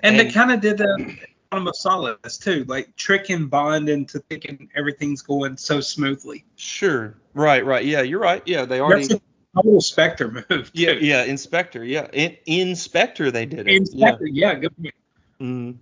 And, 0.02 0.18
they 0.20 0.32
kind 0.32 0.52
of 0.52 0.62
did 0.62 0.78
that 0.78 1.18
on 1.52 1.68
of 1.68 1.76
Solace 1.76 2.38
too, 2.38 2.64
like 2.68 2.96
tricking 2.96 3.48
Bond 3.48 3.90
into 3.90 4.20
thinking 4.20 4.70
everything's 4.76 5.22
going 5.22 5.58
so 5.58 5.82
smoothly. 5.82 6.46
Sure. 6.56 7.16
Right, 7.34 7.66
right. 7.66 7.84
Yeah, 7.86 8.02
you're 8.02 8.20
right. 8.20 8.42
Yeah, 8.46 8.66
they 8.66 8.80
already. 8.80 9.08
That's 9.08 9.22
total 9.56 9.82
Spectre 9.82 10.32
move. 10.50 10.72
yeah, 10.74 10.94
too. 10.94 11.06
yeah. 11.06 11.24
Inspector. 11.24 11.84
Yeah, 11.84 12.08
in 12.14 12.38
Inspector 12.46 13.30
they 13.32 13.46
did 13.46 13.68
it. 13.68 13.76
Inspector, 13.76 14.26
yeah, 14.28 14.54
good 14.56 14.76
point. 14.76 14.94
Yeah. 15.40 15.46
Mhm. 15.46 15.78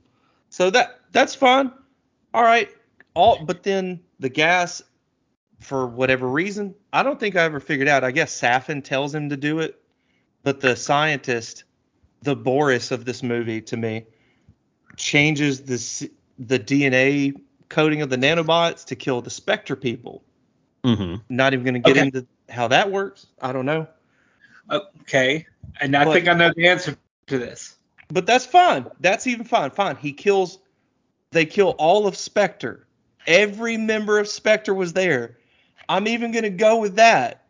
So 0.49 0.69
that 0.69 0.99
that's 1.11 1.35
fun. 1.35 1.71
All 2.33 2.43
right. 2.43 2.69
All 3.15 3.43
but 3.45 3.63
then 3.63 3.99
the 4.19 4.29
gas, 4.29 4.81
for 5.59 5.85
whatever 5.87 6.27
reason, 6.27 6.73
I 6.91 7.03
don't 7.03 7.19
think 7.19 7.35
I 7.35 7.43
ever 7.43 7.59
figured 7.59 7.87
out. 7.87 8.03
I 8.03 8.11
guess 8.11 8.33
Safin 8.39 8.83
tells 8.83 9.13
him 9.13 9.29
to 9.29 9.37
do 9.37 9.59
it, 9.59 9.79
but 10.43 10.59
the 10.61 10.75
scientist, 10.75 11.63
the 12.23 12.35
Boris 12.35 12.91
of 12.91 13.05
this 13.05 13.21
movie, 13.21 13.61
to 13.61 13.77
me, 13.77 14.05
changes 14.97 15.61
the 15.61 16.09
the 16.39 16.57
DNA 16.59 17.33
coding 17.69 18.01
of 18.01 18.09
the 18.09 18.17
nanobots 18.17 18.85
to 18.85 18.95
kill 18.95 19.21
the 19.21 19.29
Spectre 19.29 19.75
people. 19.75 20.23
Mm-hmm. 20.83 21.15
Not 21.29 21.53
even 21.53 21.63
going 21.63 21.75
to 21.75 21.79
get 21.79 21.91
Okay. 21.97 22.01
into 22.07 22.27
how 22.49 22.67
that 22.69 22.91
works. 22.91 23.27
I 23.41 23.51
don't 23.51 23.65
know. 23.65 23.87
Okay, 24.71 25.45
and 25.81 25.95
I 25.95 26.05
But- 26.05 26.13
think 26.13 26.27
I 26.27 26.33
know 26.33 26.51
the 26.55 26.67
answer 26.67 26.95
to 27.27 27.37
this. 27.37 27.75
But 28.09 28.25
that's 28.25 28.45
fine. 28.45 28.85
That's 28.99 29.27
even 29.27 29.45
fine. 29.45 29.71
Fine. 29.71 29.95
He 29.97 30.13
kills. 30.13 30.59
They 31.31 31.45
kill 31.45 31.69
all 31.79 32.05
of 32.05 32.15
Spectre. 32.15 32.85
Every 33.25 33.75
member 33.77 34.19
of 34.19 34.27
Spectre 34.27 34.73
was 34.73 34.93
there. 34.93 35.37
I'm 35.89 36.07
even 36.07 36.31
going 36.31 36.43
to 36.43 36.49
go 36.49 36.77
with 36.77 36.95
that. 36.97 37.47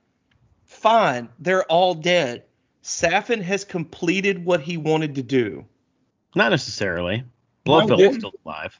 Fine. 0.65 1.29
They're 1.39 1.65
all 1.65 1.93
dead. 1.95 2.43
Safin 2.81 3.41
has 3.41 3.65
completed 3.65 4.45
what 4.45 4.61
he 4.61 4.77
wanted 4.77 5.15
to 5.15 5.23
do. 5.23 5.65
Not 6.35 6.49
necessarily. 6.49 7.23
Why 7.65 7.85
Blofeld's 7.85 8.17
still 8.17 8.33
alive. 8.45 8.79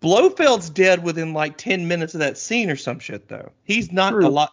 Blofeld's 0.00 0.70
dead 0.70 1.02
within 1.04 1.32
like 1.34 1.56
10 1.58 1.86
minutes 1.86 2.14
of 2.14 2.20
that 2.20 2.38
scene 2.38 2.70
or 2.70 2.76
some 2.76 2.98
shit 2.98 3.28
though. 3.28 3.52
He's 3.64 3.92
not 3.92 4.12
True. 4.12 4.26
a 4.26 4.28
lot. 4.28 4.52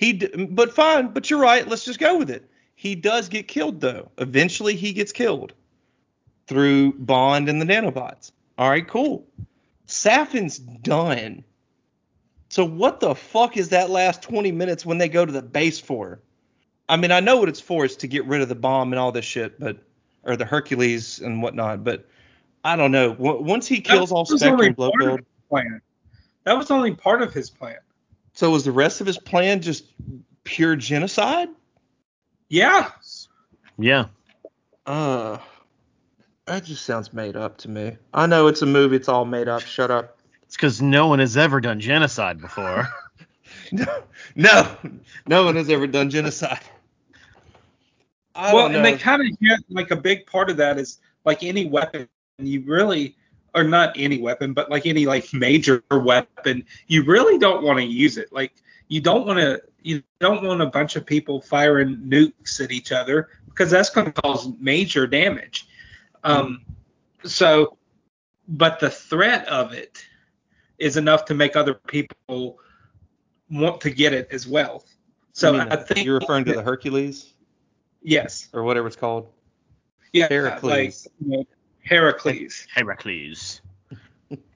He 0.00 0.14
but 0.14 0.72
fine, 0.72 1.08
but 1.08 1.28
you're 1.28 1.38
right. 1.38 1.68
Let's 1.68 1.84
just 1.84 1.98
go 1.98 2.16
with 2.16 2.30
it. 2.30 2.50
He 2.74 2.94
does 2.94 3.28
get 3.28 3.48
killed 3.48 3.82
though. 3.82 4.10
Eventually 4.16 4.74
he 4.74 4.94
gets 4.94 5.12
killed 5.12 5.52
through 6.46 6.94
Bond 6.94 7.50
and 7.50 7.60
the 7.60 7.66
nanobots. 7.66 8.32
All 8.56 8.70
right, 8.70 8.88
cool. 8.88 9.26
Safin's 9.86 10.58
done. 10.58 11.44
So 12.48 12.64
what 12.64 13.00
the 13.00 13.14
fuck 13.14 13.58
is 13.58 13.68
that 13.68 13.90
last 13.90 14.22
20 14.22 14.50
minutes 14.52 14.86
when 14.86 14.96
they 14.96 15.10
go 15.10 15.26
to 15.26 15.32
the 15.32 15.42
base 15.42 15.78
for? 15.78 16.20
I 16.88 16.96
mean, 16.96 17.12
I 17.12 17.20
know 17.20 17.36
what 17.36 17.50
it's 17.50 17.60
for. 17.60 17.84
It's 17.84 17.96
to 17.96 18.08
get 18.08 18.24
rid 18.24 18.40
of 18.40 18.48
the 18.48 18.54
bomb 18.54 18.94
and 18.94 18.98
all 18.98 19.12
this 19.12 19.26
shit, 19.26 19.60
but 19.60 19.84
or 20.24 20.36
the 20.36 20.46
Hercules 20.46 21.18
and 21.18 21.42
whatnot. 21.42 21.84
But 21.84 22.08
I 22.64 22.74
don't 22.74 22.90
know. 22.90 23.14
Once 23.18 23.66
he 23.66 23.82
kills 23.82 24.12
all 24.12 24.24
That 24.24 24.32
was 24.32 24.40
Spectre 24.40 24.54
only 24.54 24.66
and 24.68 24.76
part 24.78 24.94
of 24.94 24.98
Blofeld, 25.08 25.20
plan. 25.50 25.82
That 26.44 26.56
was 26.56 26.70
only 26.70 26.94
part 26.94 27.20
of 27.20 27.34
his 27.34 27.50
plan. 27.50 27.76
So 28.40 28.48
was 28.48 28.64
the 28.64 28.72
rest 28.72 29.02
of 29.02 29.06
his 29.06 29.18
plan 29.18 29.60
just 29.60 29.84
pure 30.44 30.74
genocide? 30.74 31.50
Yeah, 32.48 32.90
Yeah. 33.76 34.06
Uh, 34.86 35.36
that 36.46 36.64
just 36.64 36.86
sounds 36.86 37.12
made 37.12 37.36
up 37.36 37.58
to 37.58 37.68
me. 37.68 37.98
I 38.14 38.24
know 38.24 38.46
it's 38.46 38.62
a 38.62 38.66
movie. 38.66 38.96
It's 38.96 39.10
all 39.10 39.26
made 39.26 39.46
up. 39.46 39.60
Shut 39.60 39.90
up. 39.90 40.16
It's 40.44 40.56
because 40.56 40.80
no 40.80 41.06
one 41.06 41.18
has 41.18 41.36
ever 41.36 41.60
done 41.60 41.80
genocide 41.80 42.40
before. 42.40 42.88
No, 43.72 44.02
no, 44.34 44.76
no 45.26 45.44
one 45.44 45.54
has 45.54 45.68
ever 45.70 45.86
done 45.86 46.10
genocide. 46.10 46.64
I 48.34 48.52
well, 48.54 48.66
and 48.66 48.84
they 48.84 48.96
kind 48.96 49.22
of 49.22 49.38
get 49.38 49.60
like 49.68 49.90
a 49.92 49.96
big 49.96 50.26
part 50.26 50.50
of 50.50 50.56
that 50.56 50.78
is 50.78 50.98
like 51.24 51.44
any 51.44 51.66
weapon 51.66 52.08
you 52.38 52.62
really 52.62 53.16
or 53.54 53.64
not 53.64 53.92
any 53.96 54.20
weapon, 54.20 54.52
but 54.52 54.70
like 54.70 54.86
any 54.86 55.06
like 55.06 55.32
major 55.32 55.82
weapon, 55.90 56.64
you 56.86 57.04
really 57.04 57.38
don't 57.38 57.62
want 57.62 57.78
to 57.78 57.84
use 57.84 58.16
it. 58.16 58.32
Like 58.32 58.52
you 58.88 59.00
don't 59.00 59.26
want 59.26 59.38
to 59.38 59.62
you 59.82 60.02
don't 60.18 60.42
want 60.42 60.60
a 60.60 60.66
bunch 60.66 60.96
of 60.96 61.06
people 61.06 61.40
firing 61.40 61.96
nukes 62.06 62.62
at 62.62 62.70
each 62.70 62.92
other 62.92 63.28
because 63.46 63.70
that's 63.70 63.90
going 63.90 64.12
to 64.12 64.22
cause 64.22 64.48
major 64.58 65.06
damage. 65.06 65.68
Um, 66.22 66.64
so, 67.24 67.76
but 68.48 68.78
the 68.80 68.90
threat 68.90 69.46
of 69.48 69.72
it 69.72 70.04
is 70.78 70.96
enough 70.96 71.24
to 71.26 71.34
make 71.34 71.56
other 71.56 71.74
people 71.74 72.58
want 73.50 73.80
to 73.82 73.90
get 73.90 74.12
it 74.12 74.28
as 74.30 74.46
well. 74.46 74.84
So 75.32 75.52
You 75.52 75.58
mean 75.58 75.68
I 75.68 75.76
think 75.76 76.04
you're 76.04 76.18
referring 76.18 76.44
to 76.46 76.52
the 76.52 76.62
Hercules 76.62 77.34
yes, 78.02 78.48
or 78.52 78.62
whatever 78.64 78.86
it's 78.86 78.96
called. 78.96 79.28
yeah, 80.12 80.26
Heracles. 80.28 80.70
like 80.70 80.94
you 81.20 81.38
know, 81.38 81.44
Heracles. 81.84 82.66
Heracles. 82.74 83.60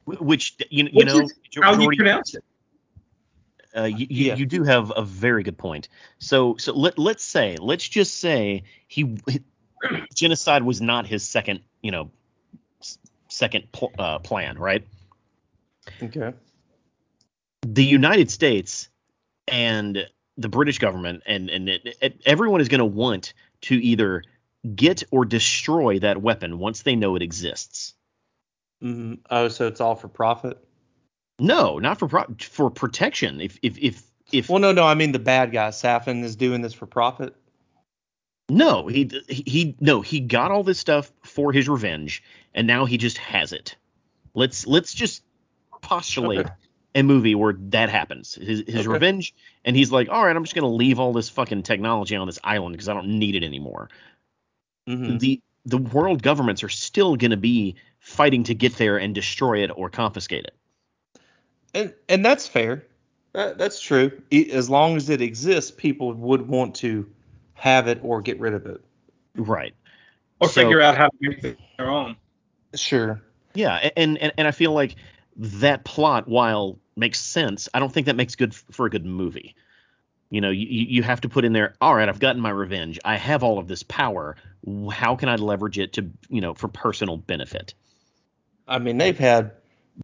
Which 0.06 0.56
you, 0.70 0.84
you 0.84 0.90
Which 0.92 1.06
know, 1.06 1.20
is 1.20 1.34
how 1.62 1.78
you 1.80 1.88
pronounce 1.96 2.34
it. 2.34 2.44
uh, 3.76 3.84
you, 3.84 4.06
you, 4.10 4.26
Yeah. 4.26 4.34
you 4.36 4.44
do 4.46 4.62
have 4.62 4.92
a 4.94 5.02
very 5.02 5.42
good 5.42 5.56
point. 5.56 5.88
So 6.18 6.56
so 6.58 6.72
let 6.74 6.98
let's 6.98 7.24
say 7.24 7.56
let's 7.58 7.88
just 7.88 8.18
say 8.18 8.64
he 8.86 9.16
genocide 10.14 10.62
was 10.62 10.80
not 10.82 11.06
his 11.06 11.26
second 11.26 11.60
you 11.80 11.90
know 11.90 12.10
second 13.28 13.64
pl- 13.72 13.92
uh, 13.98 14.18
plan, 14.18 14.58
right? 14.58 14.86
Okay. 16.02 16.32
the 17.62 17.84
United 17.84 18.30
States 18.30 18.88
and 19.48 20.06
the 20.36 20.48
British 20.48 20.78
government 20.78 21.22
and 21.26 21.48
and 21.50 21.68
it, 21.68 21.96
it, 22.00 22.20
everyone 22.26 22.60
is 22.60 22.68
going 22.68 22.78
to 22.80 22.84
want 22.84 23.32
to 23.62 23.74
either 23.76 24.22
get 24.74 25.02
or 25.10 25.24
destroy 25.24 25.98
that 26.00 26.20
weapon 26.22 26.58
once 26.58 26.82
they 26.82 26.96
know 26.96 27.16
it 27.16 27.22
exists. 27.22 27.94
hmm 28.80 29.14
Oh, 29.30 29.48
so 29.48 29.66
it's 29.66 29.80
all 29.80 29.94
for 29.96 30.08
profit? 30.08 30.58
No, 31.38 31.78
not 31.78 31.98
for 31.98 32.08
pro- 32.08 32.34
for 32.40 32.70
protection. 32.70 33.40
If 33.40 33.58
if 33.62 33.76
if 33.78 34.02
if 34.32 34.48
Well, 34.48 34.60
no, 34.60 34.72
no. 34.72 34.84
I 34.84 34.94
mean 34.94 35.12
the 35.12 35.18
bad 35.18 35.52
guy. 35.52 35.70
Safin 35.70 36.22
is 36.22 36.36
doing 36.36 36.60
this 36.62 36.72
for 36.72 36.86
profit. 36.86 37.34
no, 38.48 38.86
he 38.86 39.10
he 39.28 39.76
no, 39.80 40.00
he 40.00 40.20
got 40.20 40.50
all 40.50 40.62
this 40.62 40.78
stuff 40.78 41.10
for 41.24 41.52
his 41.52 41.68
revenge 41.68 42.22
and 42.54 42.66
now 42.66 42.84
he 42.84 42.98
just 42.98 43.18
has 43.18 43.52
it. 43.52 43.76
Let's 44.34 44.66
let's 44.66 44.94
just 44.94 45.22
postulate 45.82 46.40
Okay. 46.46 46.54
a 46.94 47.02
movie 47.02 47.34
where 47.34 47.54
that 47.70 47.88
happens. 47.90 48.34
His 48.34 48.62
his 48.66 48.86
Okay. 48.86 48.88
revenge 48.88 49.34
and 49.64 49.74
he's 49.74 49.90
like, 49.90 50.08
"All 50.08 50.24
right, 50.24 50.34
I'm 50.36 50.44
just 50.44 50.54
going 50.54 50.62
to 50.62 50.68
leave 50.76 51.00
all 51.00 51.12
this 51.12 51.28
fucking 51.30 51.62
technology 51.64 52.16
on 52.16 52.26
this 52.26 52.38
island 52.44 52.74
because 52.74 52.88
I 52.88 52.94
don't 52.94 53.18
need 53.18 53.34
it 53.34 53.42
anymore." 53.44 53.88
Hmm 54.86 55.18
the 55.18 55.40
the 55.66 55.78
world 55.78 56.22
governments 56.22 56.62
are 56.62 56.68
still 56.68 57.16
going 57.16 57.30
to 57.30 57.38
be 57.38 57.74
fighting 57.98 58.44
to 58.44 58.54
get 58.54 58.76
there 58.76 58.98
and 58.98 59.14
destroy 59.14 59.64
it 59.64 59.70
or 59.74 59.88
confiscate 59.88 60.44
it. 60.44 60.54
And 61.72 61.94
and 62.08 62.24
that's 62.24 62.46
fair. 62.46 62.84
That, 63.32 63.58
that's 63.58 63.80
true. 63.80 64.12
E- 64.30 64.50
As 64.52 64.68
long 64.70 64.96
as 64.96 65.08
it 65.10 65.20
exists, 65.20 65.70
people 65.70 66.12
would 66.12 66.46
want 66.46 66.74
to 66.76 67.10
have 67.54 67.88
it 67.88 67.98
or 68.02 68.20
get 68.20 68.38
rid 68.38 68.52
of 68.54 68.66
it. 68.66 68.80
Right. 69.36 69.74
Or 70.40 70.48
So- 70.48 70.60
figure 70.62 70.80
out 70.80 70.96
how 70.96 71.06
to 71.08 71.16
make 71.20 71.42
it 71.42 71.58
their 71.78 71.90
own. 71.90 72.16
Sure. 72.74 73.20
Yeah, 73.54 73.90
and, 73.96 74.18
and 74.18 74.32
and 74.36 74.48
I 74.48 74.50
feel 74.50 74.72
like 74.72 74.96
that 75.36 75.84
plot, 75.84 76.28
while 76.28 76.78
makes 76.96 77.20
sense, 77.20 77.68
I 77.72 77.80
don't 77.80 77.92
think 77.92 78.06
that 78.06 78.16
makes 78.16 78.34
good 78.36 78.54
for 78.54 78.86
a 78.86 78.90
good 78.90 79.06
movie. 79.06 79.54
You 80.30 80.40
know, 80.40 80.50
you, 80.50 80.66
you 80.66 81.02
have 81.02 81.20
to 81.22 81.28
put 81.28 81.44
in 81.44 81.52
there. 81.52 81.74
All 81.80 81.94
right, 81.94 82.08
I've 82.08 82.18
gotten 82.18 82.40
my 82.40 82.50
revenge. 82.50 82.98
I 83.04 83.16
have 83.16 83.42
all 83.42 83.58
of 83.58 83.68
this 83.68 83.82
power. 83.82 84.36
How 84.90 85.14
can 85.14 85.28
I 85.28 85.36
leverage 85.36 85.78
it 85.78 85.92
to 85.94 86.10
you 86.28 86.40
know 86.40 86.54
for 86.54 86.68
personal 86.68 87.16
benefit? 87.16 87.74
I 88.66 88.78
mean, 88.78 88.98
they've 88.98 89.18
had 89.18 89.52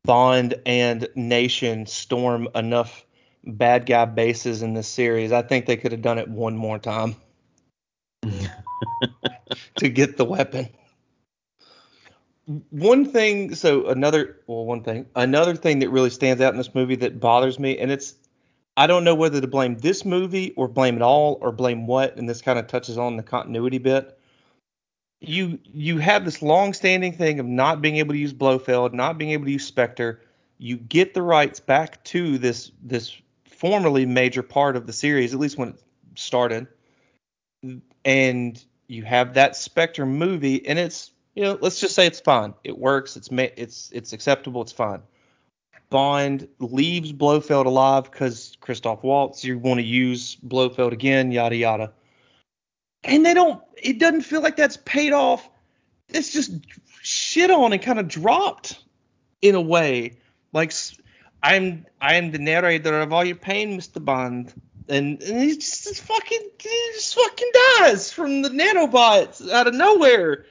Bond 0.05 0.55
and 0.67 1.09
Nation 1.15 1.87
storm 1.87 2.49
enough 2.55 3.05
bad 3.45 3.87
guy 3.87 4.05
bases 4.05 4.63
in 4.63 4.75
this 4.75 4.89
series. 4.89 5.33
I 5.33 5.43
think 5.43 5.67
they 5.67 5.77
could 5.77 5.93
have 5.93 6.03
done 6.03 6.19
it 6.19 6.29
one 6.29 6.57
more 6.57 6.79
time 6.79 7.17
to 9.77 9.89
get 9.89 10.17
the 10.17 10.25
weapon. 10.25 10.69
One 12.71 13.05
thing, 13.05 13.55
so 13.55 13.87
another, 13.87 14.41
well, 14.47 14.65
one 14.65 14.83
thing, 14.83 15.07
another 15.15 15.55
thing 15.55 15.79
that 15.81 15.91
really 15.91 16.11
stands 16.11 16.43
out 16.43 16.53
in 16.53 16.59
this 16.59 16.75
movie 16.75 16.97
that 16.97 17.21
bothers 17.21 17.59
me, 17.59 17.79
and 17.79 17.93
it's, 17.93 18.15
I 18.81 18.87
don't 18.87 19.05
know 19.05 19.15
whether 19.15 19.41
to 19.41 19.47
blame 19.47 19.77
this 19.77 20.05
movie 20.05 20.53
or 20.57 20.69
blame 20.69 20.97
it 20.97 21.03
all 21.03 21.39
or 21.41 21.53
blame 21.53 21.87
what, 21.87 22.17
and 22.17 22.29
this 22.29 22.41
kind 22.41 22.59
of 22.59 22.67
touches 22.67 22.97
on 22.99 23.17
the 23.17 23.23
continuity 23.23 23.79
bit 23.79 24.17
you 25.21 25.59
you 25.65 25.99
have 25.99 26.25
this 26.25 26.43
long-standing 26.43 27.13
thing 27.13 27.41
of 27.41 27.47
not 27.47 27.83
being 27.83 27.99
able 27.99 28.15
to 28.15 28.19
use 28.19 28.33
Blofeld, 28.33 28.95
not 28.95 29.19
being 29.19 29.33
able 29.33 29.45
to 29.45 29.53
use 29.53 29.67
Spectre. 29.67 30.21
You 30.59 30.77
get 30.77 31.15
the 31.15 31.23
rights 31.23 31.61
back 31.61 32.03
to 32.05 32.39
this 32.39 32.73
this 32.83 33.15
formerly 33.45 34.07
major 34.07 34.43
part 34.43 34.77
of 34.77 34.87
the 34.87 34.93
series, 34.93 35.35
at 35.35 35.41
least 35.41 35.59
when 35.59 35.71
it 35.71 35.83
started, 36.15 36.67
and 38.05 38.63
you 38.87 39.05
have 39.05 39.35
that 39.35 39.57
Spectre 39.57 40.07
movie, 40.07 40.67
and 40.67 40.79
it's 40.79 41.13
you 41.35 41.43
know 41.43 41.59
let's 41.61 41.81
just 41.81 41.95
say 41.95 42.07
it's 42.07 42.21
fine, 42.21 42.55
it 42.65 42.79
works, 42.79 43.17
it's 43.17 43.29
it's 43.31 43.91
it's 43.93 44.13
acceptable, 44.15 44.63
it's 44.63 44.73
fine. 44.73 45.03
Bond 45.91 46.47
leaves 46.61 47.13
Blofeld 47.13 47.67
alive 47.67 48.05
because 48.05 48.57
Christoph 48.61 49.03
Waltz, 49.03 49.45
you 49.45 49.59
want 49.59 49.79
to 49.79 49.85
use 49.85 50.37
Blofeld 50.37 50.93
again, 50.93 51.33
yada 51.33 51.57
yada. 51.57 51.93
And 53.03 53.27
they 53.27 53.35
don't 53.35 53.61
it 53.77 53.99
doesn't 53.99 54.23
feel 54.23 54.41
like 54.41 54.57
that's 54.57 54.79
paid 54.79 55.13
off. 55.13 55.49
It's 56.09 56.33
just 56.33 56.53
shit 57.03 57.51
on 57.51 57.73
and 57.73 57.83
kind 57.83 57.99
of 57.99 58.09
dropped 58.09 58.83
in 59.43 59.55
a 59.57 59.61
way. 59.61 60.19
Like 60.53 60.73
I'm 61.43 61.87
i'm 62.01 62.31
the 62.31 62.39
narrator 62.39 63.01
of 63.01 63.13
all 63.13 63.25
your 63.25 63.37
pain 63.37 63.79
mr 63.79 64.03
bond? 64.03 64.55
And, 64.89 65.23
and 65.23 65.41
he 65.41 65.55
just, 65.55 65.85
just 65.85 66.03
fucking 66.03 66.51
he 66.59 66.91
just 66.95 67.15
fucking 67.15 67.51
dies 67.79 68.13
from 68.13 68.43
the 68.43 68.49
nanobots 68.49 69.49
out 69.51 69.67
of 69.67 69.75
nowhere. 69.75 70.47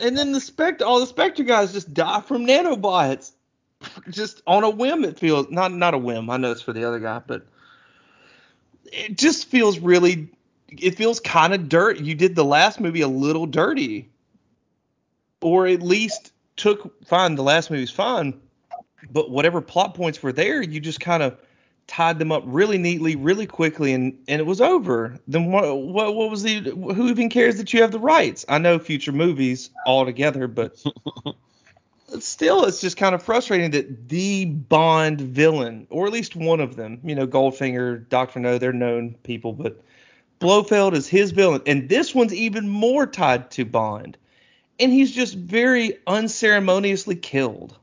And 0.00 0.16
then 0.16 0.32
the 0.32 0.40
spectre 0.40 0.86
all 0.86 1.00
the 1.00 1.06
spectre 1.06 1.42
guys 1.42 1.72
just 1.72 1.92
die 1.92 2.22
from 2.22 2.46
nanobots 2.46 3.32
just 4.10 4.42
on 4.46 4.64
a 4.64 4.70
whim 4.70 5.04
it 5.04 5.18
feels 5.18 5.50
not 5.50 5.72
not 5.72 5.94
a 5.94 5.98
whim 5.98 6.30
i 6.30 6.36
know 6.36 6.50
it's 6.50 6.62
for 6.62 6.72
the 6.72 6.86
other 6.86 6.98
guy 6.98 7.20
but 7.26 7.46
it 8.84 9.16
just 9.16 9.48
feels 9.48 9.78
really 9.78 10.28
it 10.80 10.96
feels 10.96 11.20
kind 11.20 11.54
of 11.54 11.68
dirt. 11.68 12.00
You 12.00 12.14
did 12.14 12.34
the 12.34 12.44
last 12.44 12.80
movie 12.80 13.00
a 13.00 13.08
little 13.08 13.46
dirty, 13.46 14.08
or 15.40 15.66
at 15.66 15.82
least 15.82 16.32
took 16.56 17.04
fine. 17.06 17.34
The 17.34 17.42
last 17.42 17.70
movie's 17.70 17.90
fine, 17.90 18.40
but 19.10 19.30
whatever 19.30 19.60
plot 19.60 19.94
points 19.94 20.22
were 20.22 20.32
there, 20.32 20.62
you 20.62 20.80
just 20.80 21.00
kind 21.00 21.22
of 21.22 21.36
tied 21.86 22.18
them 22.18 22.32
up 22.32 22.42
really 22.46 22.78
neatly, 22.78 23.16
really 23.16 23.46
quickly, 23.46 23.92
and 23.92 24.18
and 24.28 24.40
it 24.40 24.46
was 24.46 24.60
over. 24.60 25.18
Then 25.28 25.52
what? 25.52 25.76
What, 25.76 26.14
what 26.14 26.30
was 26.30 26.42
the? 26.42 26.60
Who 26.60 27.08
even 27.08 27.28
cares 27.28 27.56
that 27.56 27.72
you 27.72 27.82
have 27.82 27.92
the 27.92 28.00
rights? 28.00 28.44
I 28.48 28.58
know 28.58 28.78
future 28.78 29.12
movies 29.12 29.70
altogether, 29.86 30.48
but 30.48 30.82
still, 32.20 32.64
it's 32.64 32.80
just 32.80 32.96
kind 32.96 33.14
of 33.14 33.22
frustrating 33.22 33.70
that 33.72 34.08
the 34.08 34.44
Bond 34.46 35.20
villain, 35.20 35.86
or 35.90 36.06
at 36.06 36.12
least 36.12 36.36
one 36.36 36.60
of 36.60 36.76
them, 36.76 37.00
you 37.04 37.14
know, 37.14 37.26
Goldfinger, 37.26 38.08
Doctor 38.08 38.40
No, 38.40 38.58
they're 38.58 38.72
known 38.72 39.14
people, 39.22 39.52
but 39.52 39.82
Blofeld 40.40 40.94
is 40.94 41.08
his 41.08 41.30
villain, 41.30 41.62
and 41.66 41.88
this 41.88 42.14
one's 42.14 42.34
even 42.34 42.68
more 42.68 43.06
tied 43.06 43.50
to 43.52 43.64
Bond, 43.64 44.16
and 44.78 44.92
he's 44.92 45.12
just 45.12 45.34
very 45.34 45.98
unceremoniously 46.06 47.16
killed 47.16 47.76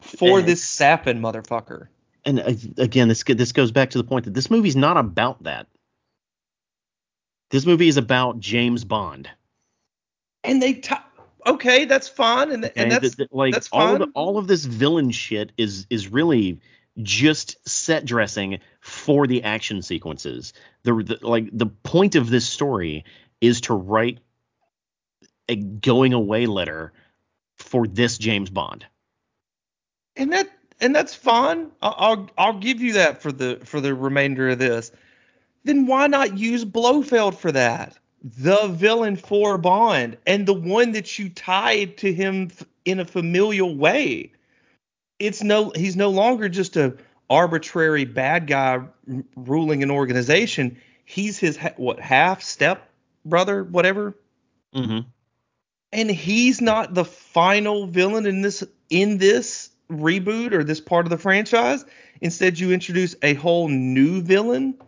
for 0.00 0.38
And- 0.40 0.48
this 0.48 0.64
Safin 0.64 1.20
motherfucker. 1.20 1.88
And 2.24 2.38
uh, 2.38 2.52
again, 2.78 3.08
this 3.08 3.24
this 3.24 3.50
goes 3.50 3.72
back 3.72 3.90
to 3.90 3.98
the 3.98 4.04
point 4.04 4.26
that 4.26 4.34
this 4.34 4.48
movie's 4.48 4.76
not 4.76 4.96
about 4.96 5.42
that. 5.42 5.66
This 7.50 7.66
movie 7.66 7.88
is 7.88 7.96
about 7.96 8.38
James 8.38 8.84
Bond. 8.84 9.28
And 10.44 10.62
they, 10.62 10.74
t- 10.74 10.94
okay, 11.46 11.84
that's 11.84 12.08
fine, 12.08 12.50
and, 12.52 12.64
Okay, 12.64 12.72
and 12.76 12.92
that's 12.92 13.02
Th- 13.02 13.16
th- 13.16 13.28
like 13.32 13.52
that's 13.52 13.68
all 13.72 13.92
of 13.94 13.98
the, 14.00 14.08
all 14.14 14.38
of 14.38 14.46
this 14.46 14.64
villain 14.64 15.10
shit 15.10 15.52
is 15.56 15.86
is 15.90 16.08
really 16.08 16.60
just 17.02 17.56
set 17.68 18.04
dressing 18.04 18.58
for 18.80 19.26
the 19.26 19.42
action 19.44 19.82
sequences. 19.82 20.52
The, 20.82 20.94
the 20.94 21.26
like 21.26 21.48
the 21.52 21.66
point 21.66 22.14
of 22.16 22.30
this 22.30 22.46
story 22.46 23.04
is 23.40 23.62
to 23.62 23.74
write 23.74 24.20
a 25.48 25.56
going 25.56 26.12
away 26.12 26.46
letter 26.46 26.92
for 27.56 27.86
this 27.86 28.18
James 28.18 28.50
Bond. 28.50 28.86
and 30.16 30.32
that 30.32 30.48
and 30.80 30.94
that's 30.94 31.14
fine. 31.14 31.70
I'll, 31.80 31.94
I'll 31.98 32.30
I'll 32.38 32.58
give 32.58 32.80
you 32.80 32.94
that 32.94 33.22
for 33.22 33.32
the 33.32 33.60
for 33.64 33.80
the 33.80 33.94
remainder 33.94 34.50
of 34.50 34.58
this. 34.58 34.90
Then 35.64 35.86
why 35.86 36.08
not 36.08 36.36
use 36.36 36.64
Blofeld 36.64 37.36
for 37.36 37.52
that? 37.52 37.96
The 38.22 38.68
villain 38.68 39.16
for 39.16 39.58
Bond 39.58 40.16
and 40.26 40.46
the 40.46 40.54
one 40.54 40.92
that 40.92 41.18
you 41.18 41.28
tied 41.28 41.98
to 41.98 42.12
him 42.12 42.50
in 42.84 43.00
a 43.00 43.04
familial 43.04 43.74
way. 43.76 44.32
It's 45.18 45.42
no 45.42 45.72
he's 45.74 45.96
no 45.96 46.10
longer 46.10 46.48
just 46.48 46.76
a 46.76 46.96
arbitrary 47.28 48.04
bad 48.04 48.46
guy 48.46 48.82
ruling 49.36 49.82
an 49.82 49.90
organization. 49.90 50.78
He's 51.04 51.38
his 51.38 51.56
ha- 51.56 51.74
what 51.76 51.98
half 52.00 52.42
step 52.42 52.88
brother, 53.24 53.64
whatever. 53.64 54.14
Mm-hmm. 54.74 55.00
and 55.92 56.10
he's 56.10 56.62
not 56.62 56.94
the 56.94 57.04
final 57.04 57.86
villain 57.86 58.24
in 58.24 58.40
this 58.40 58.64
in 58.88 59.18
this 59.18 59.68
reboot 59.90 60.52
or 60.52 60.64
this 60.64 60.80
part 60.80 61.04
of 61.04 61.10
the 61.10 61.18
franchise. 61.18 61.84
Instead, 62.22 62.58
you 62.58 62.72
introduce 62.72 63.14
a 63.22 63.34
whole 63.34 63.68
new 63.68 64.22
villain, 64.22 64.78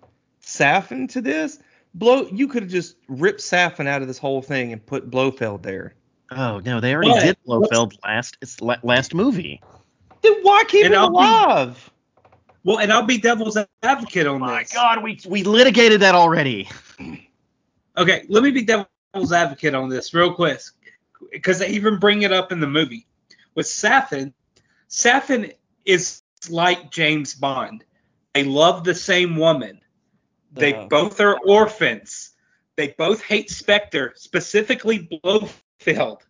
Safin, 0.41 1.09
to 1.09 1.21
this. 1.21 1.59
Blow, 1.95 2.27
you 2.33 2.49
could 2.49 2.63
have 2.65 2.73
just 2.73 2.97
ripped 3.09 3.41
Safin 3.41 3.87
out 3.87 4.03
of 4.03 4.09
this 4.09 4.19
whole 4.19 4.43
thing 4.43 4.73
and 4.73 4.85
put 4.85 5.11
Blofeld 5.11 5.63
there. 5.63 5.95
Oh 6.31 6.61
no, 6.65 6.81
they 6.81 6.95
already 6.95 7.11
But- 7.13 7.23
did 7.23 7.37
Blofeld 7.47 7.97
last. 8.05 8.37
It's 8.43 8.61
la- 8.61 8.77
last 8.83 9.15
movie. 9.15 9.61
Then 10.23 10.35
why 10.43 10.65
keep 10.67 10.87
And 10.87 10.95
him 10.95 11.01
I'll 11.01 11.11
be- 11.11 11.17
alive? 11.17 11.91
Well, 12.65 12.79
and 12.79 12.91
I'll 12.93 13.03
be 13.05 13.19
devil's 13.19 13.59
advocate 13.83 14.27
on 14.27 14.37
oh 14.37 14.39
My 14.39 14.63
this. 14.63 14.73
God, 14.73 15.03
we 15.03 15.21
we 15.29 15.45
litigated 15.45 16.01
that 16.01 16.15
already. 16.15 16.69
Okay, 17.97 18.25
let 18.29 18.43
me 18.43 18.51
be 18.51 18.63
devil's 18.63 19.33
advocate 19.33 19.75
on 19.75 19.89
this 19.89 20.13
real 20.15 20.35
quick, 20.35 20.61
because 21.31 21.59
they 21.61 21.69
even 21.69 21.99
bring 21.99 22.23
it 22.23 22.33
up 22.33 22.51
in 22.53 22.59
the 22.61 22.67
movie 22.67 23.07
with 23.55 23.67
Safin. 23.67 24.33
Safin 24.89 25.53
is 25.85 26.23
like 26.49 26.91
James 26.91 27.35
Bond. 27.35 27.85
They 28.33 28.45
love 28.45 28.83
the 28.83 28.95
same 28.95 29.37
woman. 29.37 29.81
They 30.55 30.87
both 30.89 31.21
are 31.21 31.39
orphans. 31.47 32.31
They 32.77 32.95
both 32.99 33.23
hate 33.23 33.51
Spectre, 33.51 34.13
specifically 34.17 35.09
Blofeld. 35.23 36.23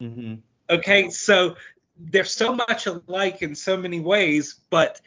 Mm-hmm. 0.00 0.34
Okay, 0.70 1.10
so 1.10 1.56
they're 1.98 2.24
so 2.24 2.54
much 2.54 2.86
alike 2.86 3.42
in 3.42 3.54
so 3.54 3.76
many 3.76 4.00
ways, 4.00 4.60
but 4.70 5.00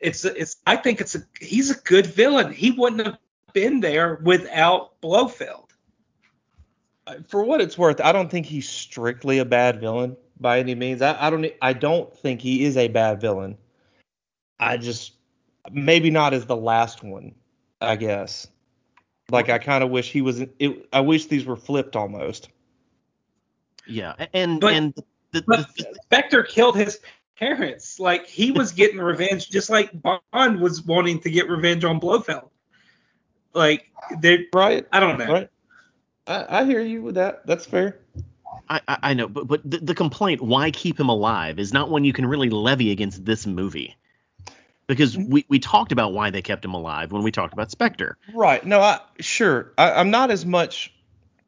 it's 0.00 0.24
it's 0.24 0.56
I 0.66 0.76
think 0.76 1.00
it's 1.00 1.14
a 1.14 1.22
he's 1.40 1.70
a 1.70 1.80
good 1.80 2.06
villain. 2.06 2.52
He 2.52 2.72
wouldn't 2.72 3.06
have 3.06 3.18
been 3.52 3.80
there 3.80 4.16
without 4.22 5.00
Blofeld. 5.00 5.72
For 7.28 7.44
what 7.44 7.60
it's 7.60 7.76
worth, 7.76 8.00
I 8.00 8.12
don't 8.12 8.30
think 8.30 8.46
he's 8.46 8.68
strictly 8.68 9.38
a 9.38 9.44
bad 9.44 9.80
villain 9.80 10.16
by 10.40 10.58
any 10.58 10.74
means. 10.74 11.02
I, 11.02 11.26
I 11.26 11.30
don't 11.30 11.46
I 11.62 11.72
don't 11.72 12.16
think 12.18 12.40
he 12.40 12.64
is 12.64 12.76
a 12.76 12.88
bad 12.88 13.20
villain. 13.20 13.56
I 14.58 14.76
just 14.76 15.14
maybe 15.70 16.10
not 16.10 16.34
as 16.34 16.46
the 16.46 16.56
last 16.56 17.02
one, 17.02 17.34
I 17.86 17.96
guess. 17.96 18.46
Like 19.30 19.48
I 19.48 19.58
kind 19.58 19.82
of 19.82 19.90
wish 19.90 20.10
he 20.12 20.20
was. 20.22 20.40
It, 20.40 20.88
I 20.92 21.00
wish 21.00 21.26
these 21.26 21.44
were 21.46 21.56
flipped 21.56 21.96
almost. 21.96 22.48
Yeah, 23.86 24.14
and 24.32 24.60
But- 24.60 24.74
and 24.74 24.94
the, 25.32 25.42
But 25.46 25.66
the, 25.76 25.94
Spectre 26.04 26.42
killed 26.42 26.76
his 26.76 27.00
parents. 27.38 27.98
Like 27.98 28.26
he 28.26 28.50
was 28.50 28.72
getting 28.72 28.98
revenge, 28.98 29.50
just 29.50 29.70
like 29.70 29.90
Bond 30.02 30.60
was 30.60 30.82
wanting 30.82 31.20
to 31.20 31.30
get 31.30 31.48
revenge 31.48 31.84
on 31.84 31.98
Blofeld. 31.98 32.50
Like 33.52 33.90
they, 34.20 34.46
Right. 34.52 34.86
I 34.92 35.00
don't 35.00 35.18
know. 35.18 35.32
Right. 35.32 35.50
I, 36.26 36.60
I 36.60 36.64
hear 36.64 36.80
you 36.80 37.02
with 37.02 37.14
that. 37.16 37.46
That's 37.46 37.66
fair. 37.66 38.00
I, 38.68 38.80
I 38.88 38.98
I 39.02 39.14
know, 39.14 39.28
but 39.28 39.46
but 39.46 39.68
the, 39.68 39.78
the 39.78 39.94
complaint, 39.94 40.40
why 40.40 40.70
keep 40.70 40.98
him 40.98 41.08
alive, 41.08 41.58
is 41.58 41.72
not 41.72 41.90
one 41.90 42.04
you 42.04 42.12
can 42.12 42.24
really 42.26 42.48
levy 42.48 42.90
against 42.92 43.24
this 43.24 43.46
movie, 43.46 43.94
because 44.86 45.16
mm-hmm. 45.16 45.30
we 45.30 45.44
we 45.48 45.58
talked 45.58 45.92
about 45.92 46.12
why 46.12 46.30
they 46.30 46.42
kept 46.42 46.64
him 46.64 46.74
alive 46.74 47.12
when 47.12 47.22
we 47.22 47.30
talked 47.30 47.52
about 47.52 47.70
Spectre. 47.70 48.16
Right. 48.34 48.64
No, 48.64 48.80
I 48.80 49.00
sure. 49.20 49.72
I, 49.78 49.92
I'm 49.92 50.10
not 50.10 50.30
as 50.30 50.44
much. 50.44 50.92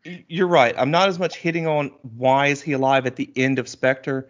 You're 0.05 0.47
right. 0.47 0.75
I'm 0.79 0.91
not 0.91 1.09
as 1.09 1.19
much 1.19 1.37
hitting 1.37 1.67
on 1.67 1.91
why 2.17 2.49
is 2.49 2.63
he 2.63 2.73
alive 2.73 3.07
at 3.07 3.17
the 3.17 3.31
end 3.37 3.59
of 3.59 3.69
Spectre. 3.69 4.29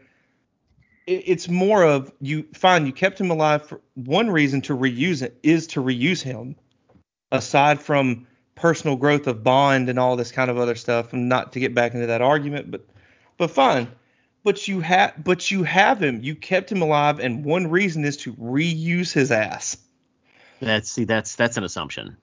It, 1.06 1.22
it's 1.26 1.48
more 1.48 1.84
of 1.84 2.12
you 2.20 2.46
fine. 2.54 2.86
You 2.86 2.92
kept 2.92 3.20
him 3.20 3.30
alive 3.30 3.66
for 3.66 3.80
one 3.94 4.30
reason 4.30 4.62
to 4.62 4.76
reuse 4.76 5.22
it 5.22 5.38
is 5.42 5.66
to 5.68 5.82
reuse 5.82 6.22
him. 6.22 6.56
Aside 7.32 7.82
from 7.82 8.26
personal 8.54 8.96
growth 8.96 9.26
of 9.26 9.42
Bond 9.42 9.88
and 9.88 9.98
all 9.98 10.16
this 10.16 10.32
kind 10.32 10.50
of 10.50 10.58
other 10.58 10.76
stuff, 10.76 11.12
and 11.12 11.28
not 11.28 11.52
to 11.52 11.60
get 11.60 11.74
back 11.74 11.92
into 11.94 12.06
that 12.06 12.22
argument, 12.22 12.70
but 12.70 12.86
but 13.36 13.50
fine. 13.50 13.88
But 14.46 14.68
you 14.68 14.78
have 14.78 15.24
but 15.24 15.50
you 15.50 15.64
have 15.64 16.00
him. 16.00 16.22
You 16.22 16.36
kept 16.36 16.70
him 16.70 16.80
alive, 16.80 17.18
and 17.18 17.44
one 17.44 17.68
reason 17.68 18.04
is 18.04 18.16
to 18.18 18.32
reuse 18.34 19.12
his 19.12 19.32
ass. 19.32 19.76
That's 20.60 20.88
see, 20.88 21.02
that's 21.02 21.34
that's 21.34 21.56
an 21.56 21.64
assumption. 21.64 22.16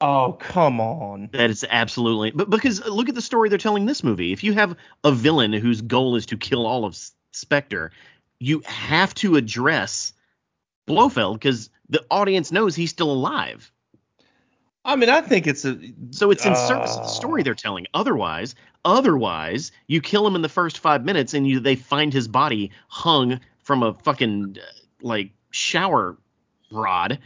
Oh 0.00 0.38
come 0.40 0.80
on. 0.80 1.28
That 1.32 1.50
is 1.50 1.66
absolutely, 1.68 2.30
but 2.30 2.48
because 2.48 2.80
uh, 2.80 2.88
look 2.88 3.10
at 3.10 3.14
the 3.14 3.20
story 3.20 3.50
they're 3.50 3.58
telling 3.58 3.84
this 3.84 4.02
movie. 4.02 4.32
If 4.32 4.44
you 4.44 4.54
have 4.54 4.76
a 5.04 5.12
villain 5.12 5.52
whose 5.52 5.82
goal 5.82 6.16
is 6.16 6.24
to 6.26 6.38
kill 6.38 6.66
all 6.66 6.86
of 6.86 6.96
Spectre, 7.32 7.92
you 8.40 8.62
have 8.64 9.12
to 9.16 9.36
address 9.36 10.14
Blofeld 10.86 11.34
because 11.34 11.68
the 11.90 12.02
audience 12.10 12.50
knows 12.50 12.76
he's 12.76 12.90
still 12.90 13.12
alive. 13.12 13.70
I 14.86 14.96
mean, 14.96 15.10
I 15.10 15.20
think 15.20 15.46
it's 15.46 15.66
a 15.66 15.78
So 16.12 16.30
it's 16.30 16.46
in 16.46 16.56
service 16.56 16.96
of 16.96 17.02
the 17.02 17.08
Uh, 17.08 17.08
story 17.08 17.42
they're 17.42 17.54
telling. 17.54 17.86
Otherwise, 17.92 18.54
otherwise, 18.88 19.70
you 19.86 20.00
kill 20.00 20.26
him 20.26 20.34
in 20.34 20.42
the 20.42 20.48
first 20.48 20.78
five 20.78 21.04
minutes 21.04 21.34
and 21.34 21.46
you 21.46 21.60
they 21.60 21.76
find 21.76 22.12
his 22.12 22.26
body 22.26 22.70
hung 22.88 23.38
from 23.62 23.82
a 23.82 23.94
fucking 24.02 24.56
uh, 24.58 24.64
like 25.02 25.30
shower 25.50 26.16
rod 26.70 27.18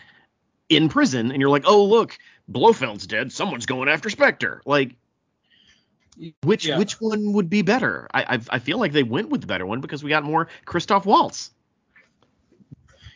in 0.69 0.89
prison, 0.89 1.31
and 1.31 1.41
you're 1.41 1.51
like, 1.51 1.65
oh 1.67 1.85
look, 1.85 2.19
Blofeld's 2.51 3.07
dead. 3.07 3.33
Someone's 3.33 3.67
going 3.67 3.89
after 3.89 4.11
Spectre. 4.11 4.61
Like, 4.67 4.97
which 6.43 6.67
Yeah. 6.67 6.79
which 6.79 7.01
one 7.01 7.33
would 7.33 7.49
be 7.49 7.63
better? 7.63 8.09
I, 8.13 8.37
I 8.37 8.41
I 8.51 8.59
feel 8.59 8.79
like 8.79 8.93
they 8.93 9.03
went 9.03 9.31
with 9.31 9.41
the 9.41 9.47
better 9.47 9.67
one 9.67 9.81
because 9.81 10.03
we 10.03 10.11
got 10.11 10.25
more 10.25 10.49
Christoph 10.65 11.07
Waltz. 11.07 11.51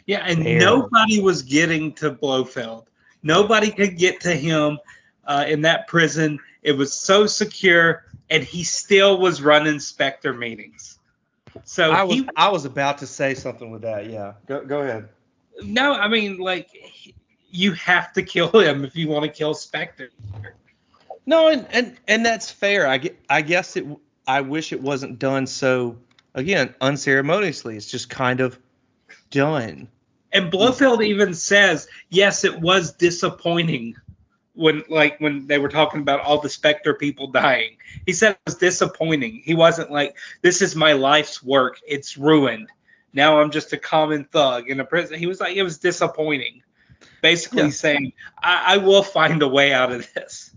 Yeah, 0.06 0.24
and 0.26 0.42
Fair. 0.44 0.60
nobody 0.60 1.20
was 1.20 1.42
getting 1.42 1.92
to 1.94 2.12
Blofeld. 2.12 2.86
Nobody 3.22 3.70
could 3.72 3.98
get 3.98 4.20
to 4.20 4.34
him 4.34 4.78
uh, 5.26 5.44
in 5.48 5.60
that 5.62 5.88
prison. 5.88 6.38
It 6.62 6.72
was 6.72 6.92
so 6.92 7.26
secure, 7.26 8.04
and 8.30 8.42
he 8.42 8.64
still 8.64 9.18
was 9.18 9.40
running 9.42 9.78
Spectre 9.80 10.32
meetings. 10.32 10.98
So 11.64 11.90
I 11.90 12.02
was 12.02 12.14
he, 12.16 12.28
I 12.36 12.48
was 12.50 12.64
about 12.64 12.98
to 12.98 13.06
say 13.06 13.34
something 13.34 13.70
with 13.70 13.82
that. 13.82 14.10
Yeah. 14.10 14.34
Go 14.46 14.64
go 14.64 14.80
ahead. 14.82 15.08
no, 15.62 15.94
I 15.94 16.08
mean, 16.08 16.38
like, 16.38 16.68
he- 16.70 17.14
you 17.50 17.72
have 17.72 18.12
to 18.12 18.22
kill 18.22 18.50
him 18.50 18.84
if 18.84 18.94
you 18.96 19.08
want 19.08 19.24
to 19.24 19.30
kill 19.30 19.54
Spectre. 19.54 20.10
No, 21.24 21.48
and 21.48 21.66
and 21.70 21.96
and 22.06 22.26
that's 22.26 22.50
fair. 22.50 22.86
I 22.86 22.98
get, 22.98 23.18
I 23.30 23.40
guess 23.42 23.76
it. 23.76 23.86
I 24.26 24.40
wish 24.42 24.72
it 24.72 24.82
wasn't 24.82 25.18
done 25.18 25.46
so 25.46 25.96
again 26.34 26.74
unceremoniously. 26.80 27.76
It's 27.76 27.90
just 27.90 28.10
kind 28.10 28.40
of 28.40 28.58
done. 29.30 29.88
And 30.32 30.50
Blofeld 30.50 31.02
even 31.02 31.32
says, 31.32 31.88
yes, 32.10 32.44
it 32.44 32.60
was 32.60 32.92
disappointing 32.92 33.96
when 34.56 34.82
like 34.88 35.20
when 35.20 35.46
they 35.46 35.58
were 35.58 35.68
talking 35.68 36.00
about 36.00 36.20
all 36.20 36.40
the 36.40 36.48
Spectre 36.48 36.94
people 36.94 37.28
dying. 37.28 37.76
He 38.06 38.12
said 38.12 38.32
it 38.32 38.38
was 38.46 38.56
disappointing. 38.56 39.42
He 39.44 39.54
wasn't 39.54 39.90
like, 39.92 40.16
this 40.42 40.62
is 40.62 40.74
my 40.74 40.94
life's 40.94 41.42
work. 41.42 41.78
It's 41.86 42.16
ruined. 42.16 42.68
Now 43.12 43.40
I'm 43.40 43.50
just 43.50 43.72
a 43.72 43.76
common 43.78 44.24
thug 44.24 44.68
in 44.68 44.80
a 44.80 44.84
prison. 44.84 45.18
He 45.18 45.26
was 45.26 45.40
like, 45.40 45.56
it 45.56 45.62
was 45.62 45.78
disappointing. 45.78 46.62
Basically 47.22 47.64
Yeah. 47.64 47.70
saying, 47.70 48.12
I, 48.42 48.74
I 48.74 48.76
will 48.78 49.02
find 49.02 49.42
a 49.42 49.48
way 49.48 49.72
out 49.72 49.92
of 49.92 50.12
this. 50.14 50.50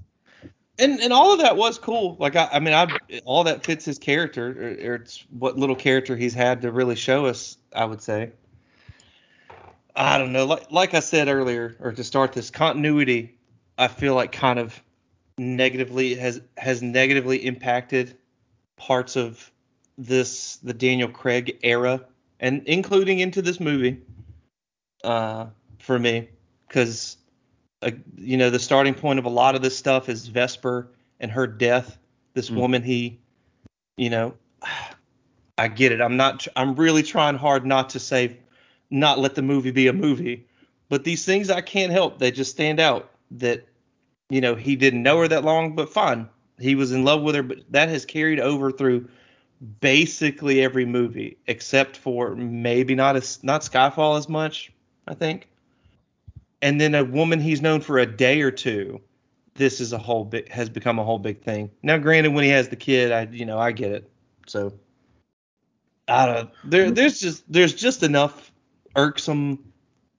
And 0.78 1.02
and 1.02 1.12
all 1.12 1.34
of 1.34 1.40
that 1.40 1.58
was 1.58 1.78
cool. 1.78 2.16
Like 2.20 2.38
I, 2.38 2.50
I 2.54 2.60
mean, 2.60 2.74
I 2.74 2.88
all 3.26 3.44
that 3.44 3.66
fits 3.66 3.84
his 3.84 4.00
character, 4.00 4.48
or, 4.48 4.92
or 4.92 4.96
it's 4.96 5.26
what 5.30 5.58
little 5.58 5.76
character 5.76 6.16
he's 6.16 6.34
had 6.34 6.62
to 6.62 6.72
really 6.72 6.96
show 6.96 7.26
us. 7.26 7.58
I 7.76 7.84
would 7.84 8.02
say. 8.02 8.32
I 9.94 10.18
don't 10.18 10.32
know. 10.32 10.46
Like 10.46 10.72
like 10.72 10.94
I 10.94 11.02
said 11.02 11.28
earlier, 11.28 11.76
or 11.82 11.92
to 11.92 12.04
start 12.04 12.32
this 12.32 12.50
continuity, 12.50 13.38
I 13.80 13.88
feel 13.88 14.14
like 14.14 14.34
kind 14.34 14.60
of 14.60 14.80
negatively 15.38 16.16
has 16.16 16.42
has 16.58 16.82
negatively 16.84 17.38
impacted 17.38 18.18
parts 18.76 19.16
of 19.16 19.52
this 19.98 20.58
the 20.58 20.74
Daniel 20.74 21.10
Craig 21.10 21.58
era, 21.64 22.06
and 22.42 22.62
including 22.66 23.20
into 23.20 23.42
this 23.42 23.60
movie. 23.60 24.02
Uh, 25.02 25.48
for 25.80 25.98
me, 25.98 26.28
because 26.68 27.16
uh, 27.82 27.92
you 28.18 28.36
know 28.36 28.50
the 28.50 28.60
starting 28.60 28.94
point 28.94 29.18
of 29.18 29.24
a 29.24 29.30
lot 29.30 29.56
of 29.56 29.62
this 29.62 29.78
stuff 29.78 30.10
is 30.10 30.28
Vesper 30.28 30.90
and 31.22 31.32
her 31.32 31.48
death. 31.48 31.98
This 32.34 32.50
Mm. 32.50 32.56
woman 32.56 32.84
he, 32.84 33.18
you 33.96 34.10
know, 34.10 34.34
I 35.58 35.70
get 35.70 35.94
it. 35.94 36.02
I'm 36.02 36.18
not. 36.18 36.48
I'm 36.58 36.76
really 36.76 37.04
trying 37.04 37.36
hard 37.36 37.66
not 37.66 37.92
to 37.92 38.00
say, 38.00 38.38
not 38.90 39.20
let 39.20 39.36
the 39.36 39.42
movie 39.42 39.72
be 39.72 39.88
a 39.88 39.94
movie. 39.94 40.46
But 40.90 41.06
these 41.06 41.24
things 41.24 41.50
I 41.50 41.62
can't 41.62 41.94
help. 41.94 42.20
They 42.20 42.32
just 42.32 42.52
stand 42.52 42.82
out. 42.82 43.09
That, 43.32 43.68
you 44.30 44.42
know, 44.42 44.56
he 44.56 44.76
didn't 44.76 45.04
know 45.04 45.20
her 45.20 45.28
that 45.28 45.44
long, 45.44 45.76
but 45.76 45.92
fine. 45.92 46.28
He 46.60 46.76
was 46.76 46.92
in 46.92 47.04
love 47.06 47.22
with 47.22 47.36
her, 47.36 47.44
but 47.44 47.60
that 47.70 47.90
has 47.90 48.06
carried 48.06 48.40
over 48.40 48.72
through 48.72 49.08
basically 49.82 50.62
every 50.62 50.86
movie 50.86 51.38
except 51.48 51.98
for 51.98 52.36
maybe 52.36 52.96
not 52.96 53.16
as 53.16 53.44
not 53.44 53.62
Skyfall 53.62 54.18
as 54.18 54.30
much. 54.30 54.72
I 55.08 55.14
think. 55.14 55.48
And 56.62 56.80
then 56.80 56.96
a 56.96 57.04
woman 57.04 57.40
he's 57.40 57.62
known 57.62 57.82
for 57.82 57.98
a 57.98 58.06
day 58.06 58.42
or 58.42 58.52
two. 58.52 59.02
This 59.56 59.82
is 59.82 59.92
a 59.92 59.98
whole 59.98 60.26
big 60.26 60.50
has 60.50 60.70
become 60.70 61.00
a 61.00 61.04
whole 61.04 61.20
big 61.20 61.42
thing. 61.42 61.72
Now, 61.84 61.98
granted, 61.98 62.34
when 62.34 62.44
he 62.44 62.50
has 62.52 62.70
the 62.70 62.76
kid, 62.76 63.12
I 63.12 63.28
you 63.32 63.46
know 63.46 63.60
I 63.60 63.72
get 63.72 63.92
it. 63.92 64.10
So 64.48 64.74
I 66.08 66.26
don't. 66.26 66.50
There 66.64 66.92
there's 66.92 67.20
just 67.20 67.52
there's 67.52 67.74
just 67.74 68.04
enough 68.04 68.52
irksome 68.96 69.72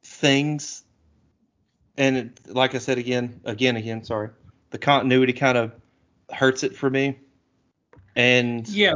things, 0.02 0.84
and 1.96 2.16
it, 2.16 2.40
like 2.46 2.74
I 2.74 2.78
said 2.78 2.98
again, 2.98 3.40
again, 3.44 3.76
again, 3.76 4.04
sorry, 4.04 4.30
the 4.70 4.78
continuity 4.78 5.32
kind 5.32 5.58
of 5.58 5.72
hurts 6.32 6.62
it 6.62 6.76
for 6.76 6.88
me. 6.90 7.18
And 8.16 8.68
Yeah. 8.68 8.94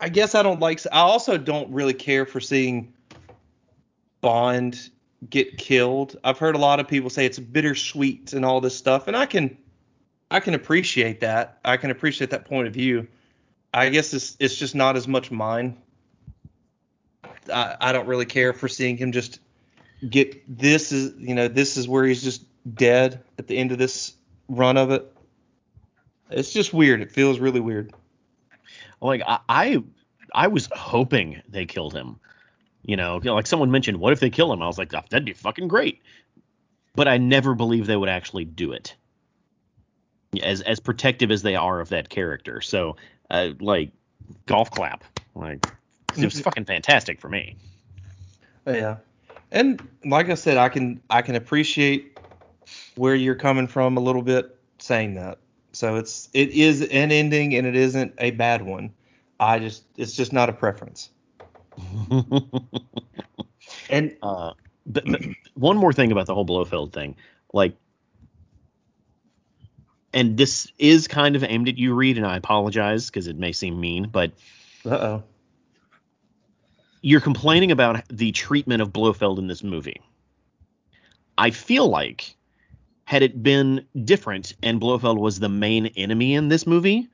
I 0.00 0.08
guess 0.08 0.34
I 0.34 0.42
don't 0.42 0.58
like. 0.58 0.80
I 0.90 1.00
also 1.00 1.38
don't 1.38 1.70
really 1.72 1.94
care 1.94 2.26
for 2.26 2.40
seeing 2.40 2.92
Bond 4.20 4.90
get 5.30 5.56
killed. 5.58 6.16
I've 6.24 6.38
heard 6.38 6.56
a 6.56 6.58
lot 6.58 6.80
of 6.80 6.88
people 6.88 7.08
say 7.08 7.24
it's 7.24 7.38
bittersweet 7.38 8.32
and 8.32 8.44
all 8.44 8.60
this 8.60 8.76
stuff, 8.76 9.06
and 9.06 9.16
I 9.16 9.26
can, 9.26 9.56
I 10.30 10.40
can 10.40 10.54
appreciate 10.54 11.20
that. 11.20 11.58
I 11.64 11.76
can 11.76 11.92
appreciate 11.92 12.30
that 12.30 12.44
point 12.46 12.66
of 12.66 12.74
view. 12.74 13.06
I 13.72 13.90
guess 13.90 14.12
it's 14.12 14.36
it's 14.40 14.56
just 14.56 14.74
not 14.74 14.96
as 14.96 15.06
much 15.06 15.30
mine. 15.30 15.76
I, 17.52 17.76
I 17.80 17.92
don't 17.92 18.06
really 18.06 18.26
care 18.26 18.52
for 18.52 18.68
seeing 18.68 18.96
him 18.96 19.12
just 19.12 19.38
get 20.08 20.42
this 20.48 20.92
is 20.92 21.14
you 21.18 21.34
know 21.34 21.48
this 21.48 21.76
is 21.76 21.88
where 21.88 22.04
he's 22.04 22.22
just 22.22 22.44
dead 22.74 23.22
at 23.38 23.46
the 23.46 23.56
end 23.56 23.72
of 23.72 23.78
this 23.78 24.14
run 24.48 24.76
of 24.76 24.90
it. 24.90 25.12
It's 26.30 26.52
just 26.52 26.72
weird. 26.72 27.00
It 27.02 27.10
feels 27.10 27.38
really 27.38 27.60
weird. 27.60 27.92
Like 29.00 29.22
I, 29.26 29.38
I, 29.48 29.82
I 30.34 30.46
was 30.48 30.68
hoping 30.72 31.42
they 31.48 31.66
killed 31.66 31.92
him. 31.92 32.18
You 32.84 32.96
know, 32.96 33.18
like 33.18 33.46
someone 33.46 33.70
mentioned, 33.70 33.98
what 34.00 34.12
if 34.12 34.20
they 34.20 34.30
kill 34.30 34.52
him? 34.52 34.60
I 34.60 34.66
was 34.66 34.78
like, 34.78 34.92
"Oh, 34.92 35.02
that'd 35.08 35.24
be 35.24 35.34
fucking 35.34 35.68
great. 35.68 36.02
But 36.94 37.06
I 37.06 37.16
never 37.18 37.54
believed 37.54 37.86
they 37.86 37.96
would 37.96 38.08
actually 38.08 38.44
do 38.44 38.72
it. 38.72 38.94
As 40.42 40.62
as 40.62 40.80
protective 40.80 41.30
as 41.30 41.42
they 41.42 41.54
are 41.54 41.80
of 41.80 41.90
that 41.90 42.08
character. 42.08 42.60
So, 42.60 42.96
uh, 43.30 43.50
like, 43.60 43.92
golf 44.46 44.70
clap. 44.70 45.04
Like, 45.34 45.64
it 46.16 46.24
was 46.24 46.40
fucking 46.42 46.64
fantastic 46.64 47.20
for 47.20 47.28
me. 47.28 47.56
Yeah. 48.66 48.96
And 49.52 49.86
like 50.04 50.28
I 50.30 50.34
said, 50.34 50.56
I 50.56 50.68
can 50.68 51.00
I 51.10 51.22
can 51.22 51.36
appreciate 51.36 52.18
where 52.96 53.14
you're 53.14 53.36
coming 53.36 53.66
from 53.66 53.96
a 53.96 54.00
little 54.00 54.22
bit 54.22 54.58
saying 54.78 55.14
that. 55.14 55.38
So 55.72 55.96
it's 55.96 56.28
it 56.32 56.50
is 56.50 56.80
an 56.82 57.12
ending 57.12 57.54
and 57.54 57.66
it 57.66 57.76
isn't 57.76 58.14
a 58.18 58.32
bad 58.32 58.62
one. 58.62 58.92
I 59.38 59.58
just 59.58 59.84
it's 59.96 60.14
just 60.14 60.32
not 60.32 60.48
a 60.48 60.52
preference. 60.52 61.10
And 63.88 64.16
Uh, 64.22 64.52
but, 64.86 65.04
but 65.06 65.20
one 65.54 65.76
more 65.76 65.92
thing 65.92 66.12
about 66.12 66.26
the 66.26 66.34
whole 66.34 66.44
Blofeld 66.44 66.92
thing, 66.92 67.14
like, 67.52 67.76
and 70.12 70.36
this 70.36 70.70
is 70.78 71.08
kind 71.08 71.36
of 71.36 71.44
aimed 71.44 71.68
at 71.68 71.78
you, 71.78 71.94
Reed, 71.94 72.16
and 72.16 72.26
I 72.26 72.36
apologize 72.36 73.06
because 73.06 73.28
it 73.28 73.36
may 73.36 73.52
seem 73.52 73.80
mean, 73.80 74.08
but 74.08 74.32
uh-oh. 74.84 75.22
You're 77.02 77.20
complaining 77.20 77.72
about 77.72 78.02
the 78.08 78.32
treatment 78.32 78.80
of 78.80 78.92
Blofeld 78.92 79.38
in 79.38 79.48
this 79.48 79.62
movie. 79.62 80.00
I 81.36 81.50
feel 81.50 81.88
like 81.88 82.36
had 83.04 83.22
it 83.22 83.42
been 83.42 83.84
different 84.04 84.54
and 84.62 84.80
Blofeld 84.80 85.18
was 85.18 85.40
the 85.40 85.48
main 85.48 85.86
enemy 85.96 86.34
in 86.34 86.48
this 86.48 86.66
movie, 86.66 87.08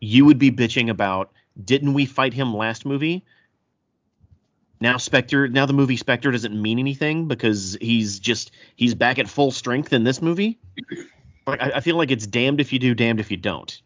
you 0.00 0.24
would 0.24 0.38
be 0.38 0.50
bitching 0.50 0.90
about 0.90 1.32
didn't 1.62 1.94
we 1.94 2.06
fight 2.06 2.32
him 2.32 2.54
last 2.54 2.84
movie? 2.86 3.24
Now 4.80 4.96
Spectre, 4.96 5.48
now 5.48 5.66
the 5.66 5.72
movie 5.72 5.96
Spectre 5.96 6.30
doesn't 6.30 6.60
mean 6.60 6.78
anything 6.78 7.28
because 7.28 7.78
he's 7.80 8.18
just 8.18 8.50
he's 8.76 8.94
back 8.94 9.18
at 9.18 9.28
full 9.28 9.50
strength 9.50 9.92
in 9.92 10.04
this 10.04 10.20
movie. 10.20 10.58
I, 11.46 11.72
I 11.76 11.80
feel 11.80 11.96
like 11.96 12.10
it's 12.10 12.26
damned 12.26 12.60
if 12.60 12.72
you 12.72 12.78
do, 12.78 12.94
damned 12.94 13.20
if 13.20 13.30
you 13.30 13.36
don't. 13.36 13.80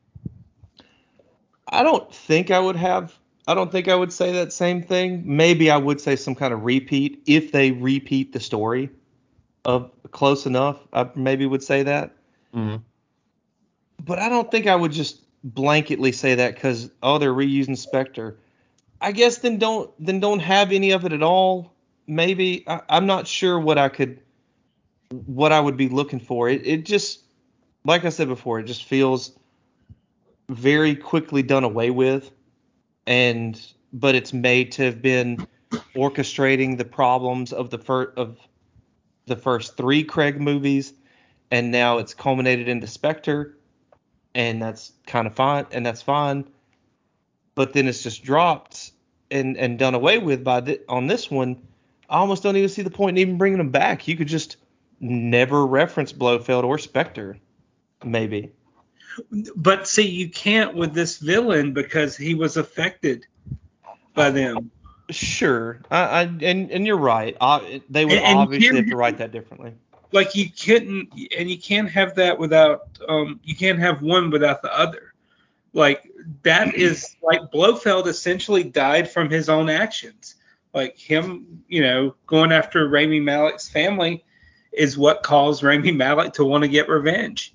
I 1.68 1.82
don't 1.84 2.12
think 2.12 2.50
I 2.50 2.58
would 2.58 2.76
have 2.76 3.19
I 3.46 3.54
don't 3.54 3.72
think 3.72 3.88
I 3.88 3.94
would 3.94 4.12
say 4.12 4.32
that 4.32 4.52
same 4.52 4.82
thing. 4.82 5.22
Maybe 5.24 5.70
I 5.70 5.76
would 5.76 6.00
say 6.00 6.16
some 6.16 6.34
kind 6.34 6.52
of 6.52 6.64
repeat 6.64 7.22
if 7.26 7.52
they 7.52 7.72
repeat 7.72 8.32
the 8.32 8.40
story 8.40 8.90
of 9.64 9.90
close 10.10 10.46
enough. 10.46 10.78
I 10.92 11.08
maybe 11.14 11.46
would 11.46 11.62
say 11.62 11.82
that. 11.82 12.12
Mm-hmm. 12.54 12.76
but 14.04 14.18
I 14.18 14.28
don't 14.28 14.50
think 14.50 14.66
I 14.66 14.74
would 14.74 14.90
just 14.90 15.20
blanketly 15.46 16.12
say 16.12 16.34
that 16.34 16.54
because 16.54 16.90
oh 17.02 17.18
they're 17.18 17.32
reusing 17.32 17.76
Spectre. 17.76 18.36
I 19.00 19.12
guess 19.12 19.38
then 19.38 19.58
don't 19.58 19.90
then 20.04 20.20
don't 20.20 20.40
have 20.40 20.72
any 20.72 20.90
of 20.90 21.04
it 21.04 21.12
at 21.12 21.22
all. 21.22 21.72
Maybe 22.06 22.64
I, 22.66 22.80
I'm 22.88 23.06
not 23.06 23.26
sure 23.26 23.58
what 23.58 23.78
I 23.78 23.88
could 23.88 24.20
what 25.26 25.52
I 25.52 25.60
would 25.60 25.76
be 25.76 25.88
looking 25.88 26.20
for. 26.20 26.48
It 26.48 26.66
it 26.66 26.84
just 26.84 27.20
like 27.84 28.04
I 28.04 28.10
said 28.10 28.28
before, 28.28 28.58
it 28.60 28.64
just 28.64 28.84
feels 28.84 29.32
very 30.48 30.96
quickly 30.96 31.42
done 31.42 31.64
away 31.64 31.90
with, 31.90 32.30
and 33.10 33.60
but 33.92 34.14
it's 34.14 34.32
made 34.32 34.70
to 34.72 34.84
have 34.84 35.02
been 35.02 35.46
orchestrating 35.96 36.78
the 36.78 36.84
problems 36.84 37.52
of 37.52 37.68
the 37.68 37.78
first 37.78 38.16
of 38.16 38.38
the 39.26 39.36
first 39.36 39.76
three 39.76 40.04
Craig 40.04 40.40
movies, 40.40 40.94
and 41.50 41.72
now 41.72 41.98
it's 41.98 42.14
culminated 42.14 42.68
into 42.68 42.86
Spectre 42.86 43.56
and 44.34 44.62
that's 44.62 44.92
kind 45.06 45.26
of 45.26 45.34
fine 45.34 45.66
and 45.72 45.84
that's 45.84 46.02
fine. 46.02 46.44
But 47.56 47.72
then 47.72 47.88
it's 47.88 48.02
just 48.02 48.22
dropped 48.22 48.92
and 49.30 49.56
and 49.56 49.76
done 49.76 49.94
away 49.94 50.18
with 50.18 50.44
by 50.44 50.60
the, 50.60 50.80
on 50.88 51.08
this 51.08 51.28
one. 51.30 51.60
I 52.08 52.18
almost 52.18 52.44
don't 52.44 52.56
even 52.56 52.68
see 52.68 52.82
the 52.82 52.90
point 52.90 53.18
in 53.18 53.22
even 53.22 53.38
bringing 53.38 53.58
them 53.58 53.70
back. 53.70 54.06
You 54.06 54.16
could 54.16 54.28
just 54.28 54.56
never 55.00 55.66
reference 55.66 56.12
blofeld 56.12 56.64
or 56.64 56.78
spectre 56.78 57.38
maybe 58.04 58.52
But 59.56 59.88
see, 59.88 60.08
you 60.08 60.28
can't 60.28 60.74
with 60.74 60.94
this 60.94 61.18
villain 61.18 61.72
because 61.72 62.16
he 62.16 62.34
was 62.34 62.56
affected 62.56 63.26
by 64.14 64.30
them. 64.30 64.70
sure 65.10 65.80
i, 65.90 66.00
I 66.00 66.22
and 66.22 66.70
and 66.70 66.86
you're 66.86 66.96
right 66.96 67.36
I, 67.40 67.80
they 67.90 68.04
would 68.04 68.14
And- 68.18 68.38
obviously 68.38 68.76
have 68.76 68.86
to 68.86 68.96
write 68.96 69.18
that 69.18 69.32
differently 69.32 69.74
Like 70.12 70.34
you 70.34 70.50
couldn't, 70.50 71.08
and 71.38 71.48
you 71.50 71.56
can't 71.58 71.88
have 71.90 72.16
that 72.16 72.36
without, 72.38 72.88
um, 73.08 73.38
you 73.44 73.54
can't 73.54 73.78
have 73.78 74.02
one 74.02 74.30
without 74.30 74.60
the 74.60 74.76
other. 74.76 75.14
Like 75.72 76.02
that 76.42 76.74
is 76.74 77.14
like 77.22 77.40
Blofeld 77.52 78.08
essentially 78.08 78.64
died 78.64 79.08
from 79.08 79.30
his 79.30 79.48
own 79.48 79.70
actions. 79.70 80.34
Like 80.74 80.98
him, 80.98 81.62
you 81.68 81.82
know, 81.82 82.16
going 82.26 82.50
after 82.50 82.88
Rami 82.88 83.20
Malek's 83.20 83.68
family 83.68 84.24
is 84.72 84.98
what 84.98 85.22
caused 85.22 85.62
Rami 85.62 85.92
Malek 85.92 86.32
to 86.34 86.44
want 86.44 86.62
to 86.64 86.68
get 86.68 86.88
revenge. 86.88 87.54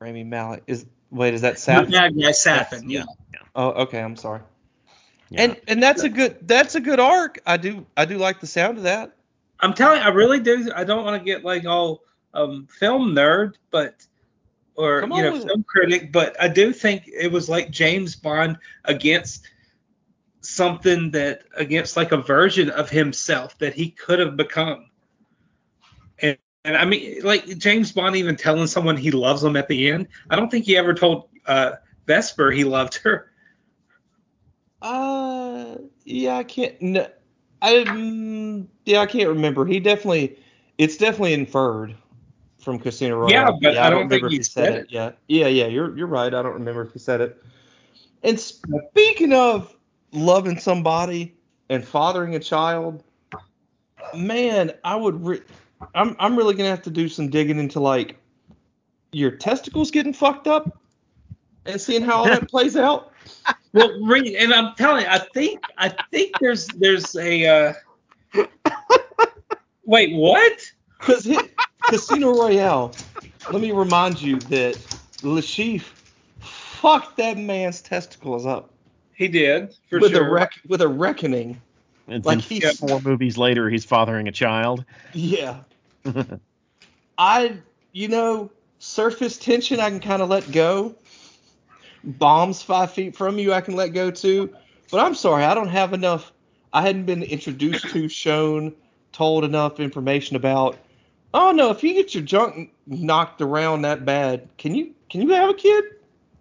Rami 0.00 0.24
Malek 0.24 0.62
is 0.66 0.86
wait 1.10 1.34
is 1.34 1.40
that 1.40 1.54
Safin? 1.54 1.90
Yeah, 1.90 2.08
yeah, 2.12 2.30
Safin, 2.30 2.84
yeah. 2.86 3.04
Oh, 3.54 3.70
okay. 3.70 4.00
I'm 4.00 4.16
sorry. 4.16 4.40
Yeah. 5.30 5.42
And 5.42 5.60
and 5.66 5.82
that's 5.82 6.02
a 6.02 6.08
good 6.08 6.38
that's 6.42 6.74
a 6.74 6.80
good 6.80 7.00
arc. 7.00 7.40
I 7.46 7.56
do 7.56 7.86
I 7.96 8.04
do 8.04 8.16
like 8.16 8.40
the 8.40 8.46
sound 8.46 8.78
of 8.78 8.84
that. 8.84 9.12
I'm 9.60 9.74
telling, 9.74 10.00
I 10.00 10.08
really 10.08 10.40
do. 10.40 10.70
I 10.74 10.84
don't 10.84 11.04
want 11.04 11.20
to 11.20 11.24
get 11.24 11.44
like 11.44 11.66
all 11.66 12.02
um, 12.32 12.68
film 12.70 13.12
nerd, 13.14 13.54
but 13.70 14.06
or 14.76 15.02
you 15.02 15.08
know 15.08 15.32
with 15.32 15.42
it. 15.42 15.48
film 15.48 15.64
critic, 15.64 16.12
but 16.12 16.40
I 16.40 16.48
do 16.48 16.72
think 16.72 17.08
it 17.08 17.30
was 17.30 17.48
like 17.48 17.70
James 17.70 18.14
Bond 18.14 18.56
against 18.84 19.48
something 20.40 21.10
that 21.10 21.42
against 21.56 21.96
like 21.96 22.12
a 22.12 22.16
version 22.16 22.70
of 22.70 22.88
himself 22.88 23.58
that 23.58 23.74
he 23.74 23.90
could 23.90 24.20
have 24.20 24.36
become. 24.36 24.87
And 26.68 26.76
I 26.76 26.84
mean, 26.84 27.22
like 27.22 27.46
James 27.56 27.92
Bond 27.92 28.14
even 28.14 28.36
telling 28.36 28.66
someone 28.66 28.94
he 28.98 29.10
loves 29.10 29.40
them 29.40 29.56
at 29.56 29.68
the 29.68 29.90
end. 29.90 30.06
I 30.28 30.36
don't 30.36 30.50
think 30.50 30.66
he 30.66 30.76
ever 30.76 30.92
told 30.92 31.30
uh, 31.46 31.72
Vesper 32.06 32.50
he 32.50 32.64
loved 32.64 32.96
her. 32.96 33.32
Uh, 34.82 35.76
yeah, 36.04 36.36
I 36.36 36.44
can't. 36.44 36.80
No, 36.82 37.08
I 37.62 38.66
yeah, 38.84 39.00
I 39.00 39.06
can't 39.06 39.30
remember. 39.30 39.64
He 39.64 39.80
definitely, 39.80 40.38
it's 40.76 40.98
definitely 40.98 41.32
inferred 41.32 41.94
from 42.58 42.78
Casino 42.78 43.16
Royale. 43.16 43.30
Yeah, 43.30 43.50
but 43.62 43.78
I 43.78 43.88
don't 43.88 44.00
remember 44.00 44.28
think 44.28 44.34
if 44.34 44.38
he 44.40 44.42
said 44.42 44.64
said 44.66 44.78
it. 44.80 44.86
Yeah, 44.90 45.12
yeah, 45.26 45.46
yeah. 45.46 45.68
You're 45.68 45.96
you're 45.96 46.06
right. 46.06 46.34
I 46.34 46.42
don't 46.42 46.52
remember 46.52 46.82
if 46.82 46.92
he 46.92 46.98
said 46.98 47.22
it. 47.22 47.42
And 48.22 48.38
speaking 48.38 49.32
of 49.32 49.74
loving 50.12 50.58
somebody 50.58 51.34
and 51.70 51.82
fathering 51.82 52.34
a 52.34 52.40
child, 52.40 53.04
man, 54.14 54.72
I 54.84 54.96
would. 54.96 55.24
Re- 55.24 55.40
I'm 55.94 56.16
I'm 56.18 56.36
really 56.36 56.54
gonna 56.54 56.70
have 56.70 56.82
to 56.82 56.90
do 56.90 57.08
some 57.08 57.28
digging 57.30 57.58
into 57.58 57.80
like 57.80 58.16
your 59.12 59.30
testicles 59.30 59.90
getting 59.90 60.12
fucked 60.12 60.46
up 60.46 60.78
and 61.66 61.80
seeing 61.80 62.02
how 62.02 62.18
all 62.18 62.24
that 62.24 62.48
plays 62.50 62.76
out. 62.76 63.12
Well, 63.72 63.90
Reed, 64.02 64.34
and 64.36 64.52
I'm 64.52 64.74
telling 64.76 65.02
you, 65.02 65.08
I 65.10 65.18
think 65.18 65.60
I 65.76 65.94
think 66.10 66.38
there's 66.40 66.66
there's 66.68 67.14
a 67.16 67.74
uh, 68.34 68.44
wait, 69.84 70.14
what? 70.14 70.60
Because 70.98 71.28
Casino 71.82 72.32
Royale, 72.32 72.92
let 73.52 73.60
me 73.62 73.72
remind 73.72 74.20
you 74.20 74.38
that 74.40 74.76
Le 75.22 75.40
Chiffre 75.40 75.84
fucked 76.40 77.16
that 77.18 77.36
man's 77.38 77.80
testicles 77.82 78.46
up 78.46 78.70
He 79.14 79.28
did 79.28 79.74
for 79.90 80.00
with 80.00 80.12
sure. 80.12 80.26
a 80.26 80.30
rec- 80.30 80.60
with 80.66 80.80
a 80.80 80.88
reckoning. 80.88 81.60
And 82.08 82.24
Like 82.24 82.40
he's 82.40 82.78
four 82.78 83.00
movies 83.00 83.36
later, 83.36 83.68
he's 83.68 83.84
fathering 83.84 84.28
a 84.28 84.32
child. 84.32 84.84
yeah. 85.12 85.60
I 87.18 87.56
you 87.92 88.08
know 88.08 88.50
surface 88.78 89.36
tension 89.36 89.80
I 89.80 89.90
can 89.90 90.00
kind 90.00 90.22
of 90.22 90.28
let 90.28 90.50
go. 90.52 90.94
Bombs 92.04 92.62
five 92.62 92.92
feet 92.92 93.16
from 93.16 93.38
you 93.38 93.52
I 93.52 93.60
can 93.60 93.74
let 93.74 93.88
go 93.88 94.10
too. 94.10 94.54
But 94.90 95.04
I'm 95.04 95.14
sorry 95.14 95.44
I 95.44 95.54
don't 95.54 95.68
have 95.68 95.92
enough. 95.92 96.32
I 96.72 96.82
hadn't 96.82 97.04
been 97.04 97.22
introduced 97.22 97.88
to, 97.88 98.08
shown, 98.08 98.74
told 99.12 99.44
enough 99.44 99.80
information 99.80 100.36
about. 100.36 100.76
Oh 101.34 101.50
no, 101.50 101.70
if 101.70 101.82
you 101.82 101.92
get 101.94 102.14
your 102.14 102.22
junk 102.24 102.72
knocked 102.86 103.40
around 103.40 103.82
that 103.82 104.04
bad, 104.04 104.48
can 104.58 104.74
you 104.74 104.94
can 105.10 105.22
you 105.22 105.28
have 105.30 105.50
a 105.50 105.54
kid? 105.54 105.84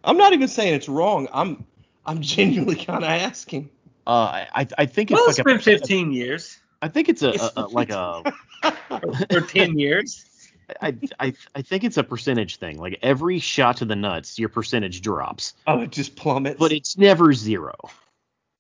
I'm 0.03 0.18
not 0.18 0.34
even 0.34 0.47
saying 0.47 0.74
it's 0.74 0.88
wrong. 0.88 1.28
I'm 1.34 1.65
I'm 2.05 2.22
genuinely 2.22 2.76
kind 2.86 3.03
of 3.03 3.09
asking. 3.09 3.70
Uh, 4.05 4.45
I 4.53 4.68
I 4.78 4.86
think 4.86 5.11
it's 5.11 5.18
Well, 5.18 5.26
like 5.26 5.32
it's 5.32 5.39
a, 5.39 5.43
been 5.43 5.59
15 5.59 6.13
years 6.13 6.59
I 6.82 6.88
think 6.88 7.10
it's 7.10 7.24
a, 7.24 7.30
a, 7.32 7.52
a 7.58 7.68
like 7.68 7.90
a 7.90 8.24
or 9.32 9.42
10 9.42 9.78
years. 9.78 10.26
I, 10.82 10.96
I 11.20 11.34
I 11.56 11.62
think 11.62 11.86
it's 11.86 11.96
a 11.96 12.04
percentage 12.04 12.58
thing. 12.58 12.78
Like 12.78 13.00
every 13.02 13.40
shot 13.40 13.78
to 13.78 13.86
the 13.86 13.96
nuts, 13.96 14.38
your 14.38 14.50
percentage 14.50 15.02
drops, 15.02 15.54
Oh, 15.66 15.82
it 15.82 15.92
just 15.92 16.18
plummets. 16.18 16.60
but 16.60 16.74
it's 16.74 16.98
never 16.98 17.32
zero. 17.34 17.74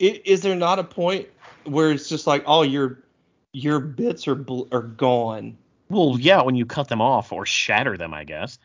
I- 0.01 0.21
is 0.23 0.41
there 0.41 0.55
not 0.55 0.79
a 0.79 0.85
point 0.85 1.27
where 1.65 1.91
it's 1.91 2.07
just 2.07 2.25
like, 2.25 2.43
oh, 2.45 2.61
your 2.61 3.03
your 3.51 3.79
bits 3.81 4.25
are 4.29 4.35
bl- 4.35 4.69
are 4.71 4.81
gone? 4.83 5.57
Well, 5.89 6.15
yeah, 6.17 6.41
when 6.43 6.55
you 6.55 6.65
cut 6.65 6.87
them 6.87 7.01
off 7.01 7.33
or 7.33 7.45
shatter 7.45 7.97
them, 7.97 8.13
I 8.13 8.23
guess. 8.23 8.57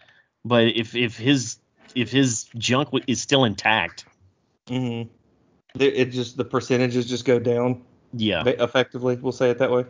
But 0.44 0.68
if 0.68 0.94
if 0.94 1.16
his 1.18 1.56
if 1.96 2.12
his 2.12 2.44
junk 2.56 2.88
w- 2.88 3.04
is 3.08 3.20
still 3.20 3.44
intact, 3.44 4.04
Mm-hmm. 4.68 5.08
It 5.80 6.06
just 6.06 6.36
the 6.36 6.44
percentages 6.44 7.06
just 7.08 7.24
go 7.24 7.40
down 7.40 7.82
yeah, 8.12 8.44
effectively. 8.46 9.16
We'll 9.16 9.32
say 9.32 9.50
it 9.50 9.58
that 9.58 9.70
way. 9.70 9.84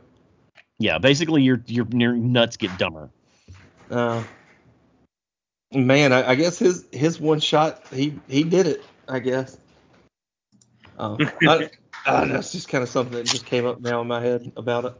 yeah, 0.79 0.99
basically 0.99 1.43
your 1.43 1.63
your 1.67 1.87
your 1.93 2.15
nuts 2.15 2.57
get 2.57 2.77
dumber. 2.79 3.11
Uh, 3.91 4.23
man, 5.73 6.13
I, 6.13 6.31
I 6.31 6.35
guess 6.35 6.59
his 6.59 6.87
his 6.93 7.21
one 7.21 7.41
shot 7.41 7.87
he 7.93 8.19
he 8.29 8.43
did 8.45 8.67
it. 8.67 8.83
I 9.09 9.19
guess. 9.19 9.59
Oh, 10.99 11.17
I, 11.43 11.71
I 12.07 12.21
don't 12.21 12.29
know. 12.31 12.39
It's 12.39 12.53
just 12.53 12.69
kind 12.69 12.83
of 12.83 12.89
something 12.89 13.15
that 13.15 13.27
just 13.27 13.47
came 13.47 13.67
up 13.67 13.81
now 13.81 14.01
in 14.01 14.07
my 14.07 14.21
head 14.21 14.53
about 14.57 14.85
it. 14.85 14.95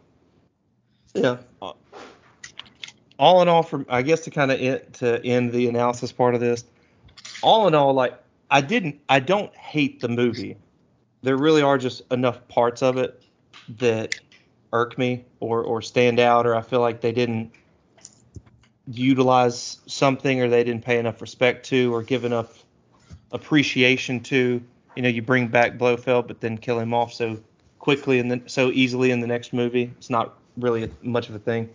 Yeah. 1.15 1.39
All 3.19 3.43
in 3.43 3.49
all, 3.49 3.63
from 3.63 3.87
I 3.89 4.03
guess 4.03 4.23
to 4.23 4.31
kind 4.31 4.51
of 4.51 4.61
end, 4.61 4.93
to 4.95 5.25
end 5.25 5.53
the 5.53 5.69
analysis 5.69 6.11
part 6.11 6.35
of 6.35 6.41
this, 6.41 6.65
all 7.43 7.69
in 7.69 7.75
all, 7.75 7.93
like 7.93 8.19
I 8.51 8.61
didn't, 8.61 9.01
I 9.09 9.21
don't 9.21 9.55
hate 9.55 10.01
the 10.01 10.09
movie. 10.09 10.57
There 11.23 11.37
really 11.37 11.63
are 11.63 11.79
just 11.79 12.03
enough 12.11 12.47
parts 12.49 12.83
of 12.83 12.99
it 12.99 13.23
that 13.79 14.15
irk 14.73 14.99
me 14.99 15.25
or 15.41 15.63
or 15.63 15.83
stand 15.83 16.19
out, 16.19 16.47
or 16.47 16.55
I 16.55 16.63
feel 16.63 16.81
like 16.81 17.01
they 17.01 17.13
didn't 17.13 17.53
utilize 18.87 19.79
something 19.87 20.41
or 20.41 20.49
they 20.49 20.65
didn't 20.65 20.85
pay 20.85 20.99
enough 20.99 21.21
respect 21.21 21.67
to 21.67 21.95
or 21.95 22.03
give 22.03 22.25
enough 22.25 22.65
appreciation 23.31 24.21
to. 24.21 24.63
You 24.97 25.03
know, 25.03 25.09
you 25.09 25.23
bring 25.23 25.49
back 25.49 25.79
Blofeld, 25.79 26.27
but 26.27 26.41
then 26.41 26.59
kill 26.59 26.79
him 26.79 26.93
off 26.93 27.13
so 27.13 27.39
quickly 27.79 28.19
and 28.19 28.31
then 28.31 28.49
so 28.49 28.71
easily 28.71 29.11
in 29.11 29.21
the 29.21 29.27
next 29.27 29.53
movie. 29.53 29.93
It's 29.97 30.11
not 30.11 30.39
really 30.57 30.91
much 31.03 31.29
of 31.29 31.35
a 31.35 31.39
thing. 31.39 31.71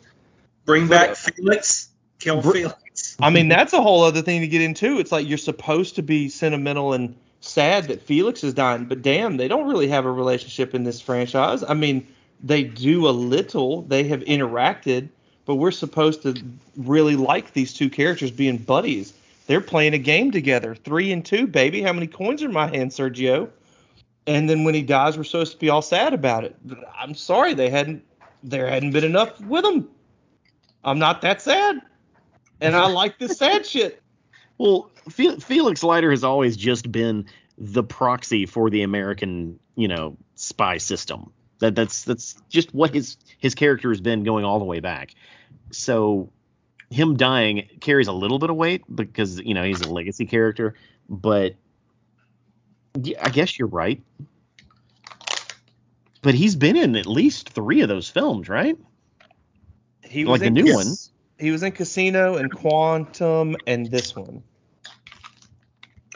Bring 0.66 0.88
back 0.88 1.16
Felix. 1.16 1.90
Kill 2.20 2.42
Felix. 2.42 3.16
I 3.20 3.30
mean, 3.30 3.48
that's 3.48 3.74
a 3.74 3.82
whole 3.82 4.04
other 4.04 4.22
thing 4.22 4.42
to 4.42 4.48
get 4.48 4.62
into. 4.62 5.00
It's 5.00 5.12
like 5.12 5.28
you're 5.28 5.38
supposed 5.38 5.96
to 5.96 6.04
be 6.04 6.30
sentimental 6.30 6.94
and 6.94 7.16
sad 7.40 7.86
that 7.86 8.02
Felix 8.02 8.44
is 8.44 8.54
dying, 8.54 8.86
but 8.86 9.02
damn, 9.02 9.38
they 9.38 9.48
don't 9.48 9.68
really 9.68 9.88
have 9.88 10.06
a 10.06 10.12
relationship 10.12 10.74
in 10.74 10.84
this 10.84 11.00
franchise. 11.00 11.64
I 11.68 11.74
mean, 11.74 12.08
they 12.42 12.64
do 12.64 13.08
a 13.08 13.12
little, 13.12 13.84
they 13.84 14.04
have 14.06 14.22
interacted, 14.22 15.10
but 15.46 15.56
we're 15.56 15.72
supposed 15.72 16.22
to 16.24 16.36
really 16.76 17.16
like 17.16 17.54
these 17.54 17.74
two 17.74 17.90
characters 17.90 18.32
being 18.32 18.58
buddies. 18.58 19.14
They're 19.48 19.62
playing 19.62 19.94
a 19.94 20.00
game 20.00 20.32
together, 20.32 20.76
three 20.76 21.12
and 21.12 21.26
two, 21.26 21.48
baby. 21.48 21.82
How 21.82 21.94
many 21.94 22.08
coins 22.08 22.42
are 22.42 22.46
in 22.46 22.54
my 22.54 22.68
hand, 22.68 22.92
Sergio? 22.92 23.50
And 24.26 24.50
then 24.50 24.66
when 24.66 24.74
he 24.74 24.82
dies, 24.82 25.18
we're 25.18 25.24
supposed 25.24 25.54
to 25.54 25.58
be 25.58 25.70
all 25.70 25.82
sad 25.82 26.14
about 26.14 26.44
it. 26.44 26.56
I'm 27.00 27.16
sorry, 27.16 27.54
they 27.54 27.70
hadn't, 27.70 28.04
there 28.44 28.68
hadn't 28.68 28.92
been 28.92 29.06
enough 29.06 29.40
with 29.42 29.64
him. 29.64 29.88
I'm 30.84 31.00
not 31.00 31.22
that 31.22 31.42
sad 31.42 31.82
and 32.62 32.76
I 32.76 32.88
like 32.88 33.20
this 33.20 33.38
sad 33.38 33.66
shit. 33.66 34.02
Well, 34.58 34.90
Felix 35.10 35.84
Leiter 35.84 36.12
has 36.12 36.24
always 36.24 36.58
just 36.58 36.92
been 36.92 37.26
the 37.58 37.84
proxy 37.84 38.46
for 38.46 38.70
the 38.70 38.82
American, 38.82 39.60
you 39.76 39.88
know, 39.88 40.18
spy 40.36 40.78
system. 40.78 41.32
That 41.60 41.76
that's 41.76 42.04
that's 42.04 42.36
just 42.50 42.74
what 42.74 42.94
his 42.94 43.18
his 43.40 43.56
character 43.56 43.90
has 43.90 44.02
been 44.02 44.24
going 44.24 44.46
all 44.46 44.60
the 44.60 44.66
way 44.66 44.80
back. 44.80 45.14
So 45.72 46.32
him 46.90 47.18
dying 47.18 47.68
carries 47.82 48.08
a 48.08 48.14
little 48.14 48.40
bit 48.40 48.50
of 48.50 48.56
weight 48.56 48.84
because 48.94 49.40
you 49.40 49.54
know 49.54 49.64
he's 49.64 49.82
a 49.82 49.90
legacy 49.90 50.26
character, 50.26 50.76
but 51.10 51.56
I 52.96 53.30
guess 53.30 53.58
you're 53.58 53.68
right. 53.68 54.02
But 56.22 56.36
he's 56.36 56.56
been 56.56 56.76
in 56.76 56.96
at 56.96 57.06
least 57.06 57.50
three 57.50 57.82
of 57.82 57.90
those 57.90 58.10
films, 58.10 58.50
right? 58.50 58.78
He 60.04 60.26
Like 60.26 60.42
the 60.42 60.50
new 60.50 60.74
one. 60.74 60.88
He 61.40 61.52
was 61.52 61.64
in 61.64 61.72
Casino 61.72 62.38
and 62.38 62.52
Quantum 62.52 63.56
and 63.68 63.90
this 63.92 64.16
one. 64.16 64.44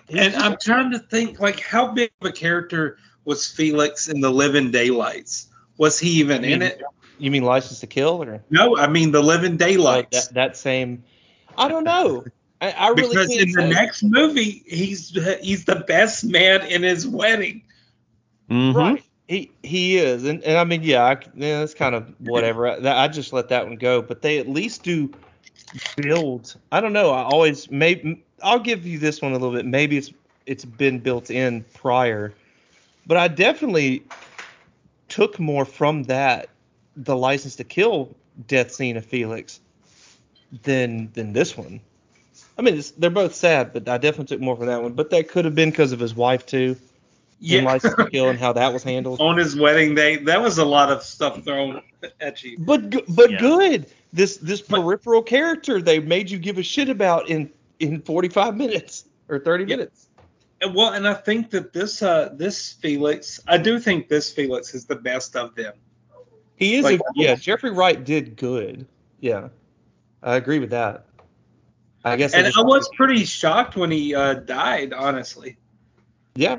And 0.10 0.36
I'm 0.36 0.58
trying 0.58 0.92
to 0.92 1.00
think, 1.00 1.40
like, 1.40 1.60
how 1.60 1.92
big 1.92 2.12
of 2.22 2.28
a 2.28 2.32
character 2.32 2.98
was 3.24 3.48
Felix 3.48 4.10
in 4.10 4.20
the 4.20 4.32
Living 4.32 4.72
Daylights? 4.72 5.48
Was 5.78 6.00
he 6.00 6.10
even 6.20 6.44
in 6.44 6.62
it? 6.62 6.82
You 7.18 7.32
mean 7.32 7.44
License 7.44 7.80
to 7.82 7.88
Kill 7.88 8.24
or 8.24 8.44
No, 8.50 8.78
I 8.78 8.88
mean 8.88 9.12
the 9.12 9.22
Living 9.22 9.52
like 9.52 9.60
Daylights. 9.60 10.28
that, 10.28 10.34
that 10.34 10.58
same? 10.58 11.04
I 11.58 11.68
don't 11.68 11.84
know. 11.84 12.26
I, 12.60 12.72
I 12.72 12.88
really 12.90 13.10
because 13.10 13.32
in 13.32 13.52
the 13.52 13.62
say. 13.62 13.70
next 13.70 14.04
movie, 14.04 14.64
he's 14.68 15.10
he's 15.42 15.66
the 15.66 15.84
best 15.88 16.24
man 16.24 16.66
in 16.66 16.84
his 16.84 17.08
wedding. 17.08 17.64
Mhm. 18.50 18.76
right. 18.76 19.04
He 19.32 19.50
he 19.64 19.96
is, 19.96 20.26
and, 20.26 20.44
and 20.44 20.58
I 20.58 20.66
mean, 20.66 20.84
yeah, 20.84 21.06
I, 21.06 21.12
yeah, 21.36 21.60
that's 21.60 21.74
kind 21.74 21.96
of 21.96 22.14
whatever. 22.20 22.68
I, 22.68 23.06
I 23.06 23.08
just 23.08 23.32
let 23.32 23.48
that 23.48 23.66
one 23.66 23.78
go, 23.78 24.02
but 24.02 24.22
they 24.22 24.40
at 24.40 24.50
least 24.50 24.84
do 24.84 25.10
build. 25.96 26.54
I 26.74 26.82
don't 26.82 26.92
know. 26.92 27.12
I 27.12 27.24
always 27.24 27.72
maybe 27.72 28.22
I'll 28.44 28.60
give 28.60 28.86
you 28.86 29.00
this 29.00 29.22
one 29.22 29.32
a 29.32 29.36
little 29.36 29.54
bit. 29.54 29.66
Maybe 29.66 29.96
it's 29.96 30.12
it's 30.46 30.66
been 30.66 31.00
built 31.00 31.32
in 31.32 31.64
prior, 31.74 32.34
but 33.08 33.16
I 33.16 33.30
definitely 33.30 34.04
took 35.08 35.40
more 35.40 35.64
from 35.64 36.04
that 36.04 36.50
the 36.98 37.16
license 37.16 37.56
to 37.56 37.64
kill 37.64 38.14
death 38.48 38.74
scene 38.74 38.98
of 38.98 39.06
Felix 39.06 39.62
than 40.64 41.10
than 41.14 41.32
this 41.32 41.56
one. 41.56 41.80
I 42.58 42.64
mean, 42.64 42.78
it's, 42.78 42.92
they're 42.92 43.10
both 43.10 43.34
sad, 43.34 43.72
but 43.72 43.88
I 43.88 43.98
definitely 43.98 44.36
took 44.36 44.42
more 44.42 44.58
from 44.58 44.66
that 44.66 44.84
one. 44.84 44.92
But 44.92 45.10
that 45.12 45.30
could 45.30 45.46
have 45.46 45.56
been 45.56 45.70
because 45.70 45.94
of 45.94 46.02
his 46.02 46.14
wife 46.14 46.46
too, 46.46 46.76
in 47.42 47.64
License 47.66 47.96
to 47.96 48.06
Kill, 48.10 48.30
and 48.30 48.38
how 48.40 48.54
that 48.54 48.72
was 48.72 48.84
handled. 48.84 49.20
on 49.20 49.38
his 49.38 49.56
wedding 49.56 49.96
day, 49.96 50.18
that 50.18 50.42
was 50.42 50.58
a 50.58 50.66
lot 50.66 50.92
of 50.92 51.02
stuff 51.04 51.44
thrown 51.44 51.82
at 52.20 52.44
you. 52.44 52.58
But 52.60 52.92
but 53.16 53.32
Yeah. 53.32 53.40
good. 53.40 53.86
This 54.14 54.38
this 54.38 54.62
But- 54.62 54.82
peripheral 54.82 55.24
character 55.24 55.82
they 55.82 56.00
made 56.00 56.30
you 56.30 56.38
give 56.38 56.58
a 56.58 56.64
shit 56.64 56.90
about 56.90 57.30
in 57.30 57.50
in 57.80 58.02
45 58.02 58.56
minutes 58.56 59.06
or 59.30 59.40
30 59.40 59.64
Yeah. 59.64 59.78
minutes. 59.78 60.08
And 60.62 60.76
Well, 60.76 60.94
and 60.94 61.08
I 61.08 61.16
think 61.16 61.50
that 61.52 61.74
this 61.74 62.04
uh 62.04 62.30
this 62.34 62.74
Felix, 62.74 63.40
I 63.48 63.58
do 63.58 63.80
think 63.80 64.08
this 64.10 64.32
Felix 64.32 64.76
is 64.76 64.86
the 64.86 64.96
best 64.96 65.36
of 65.36 65.56
them. 65.56 65.74
He 66.56 66.76
is 66.76 66.84
Like- 66.84 67.00
a, 67.00 67.04
yeah. 67.16 67.36
Jeffrey 67.36 67.72
Wright 67.72 68.04
did 68.04 68.36
good. 68.36 68.86
Yeah, 69.20 69.48
I 70.22 70.36
agree 70.36 70.60
with 70.60 70.70
that. 70.72 71.06
I 72.04 72.16
guess. 72.18 72.34
And 72.34 72.46
I 72.48 72.62
was 72.62 72.90
pretty 72.96 73.24
shocked 73.26 73.76
when 73.76 73.90
he 73.92 74.14
uh, 74.14 74.34
died, 74.36 74.92
honestly. 74.94 75.58
Yeah. 76.36 76.58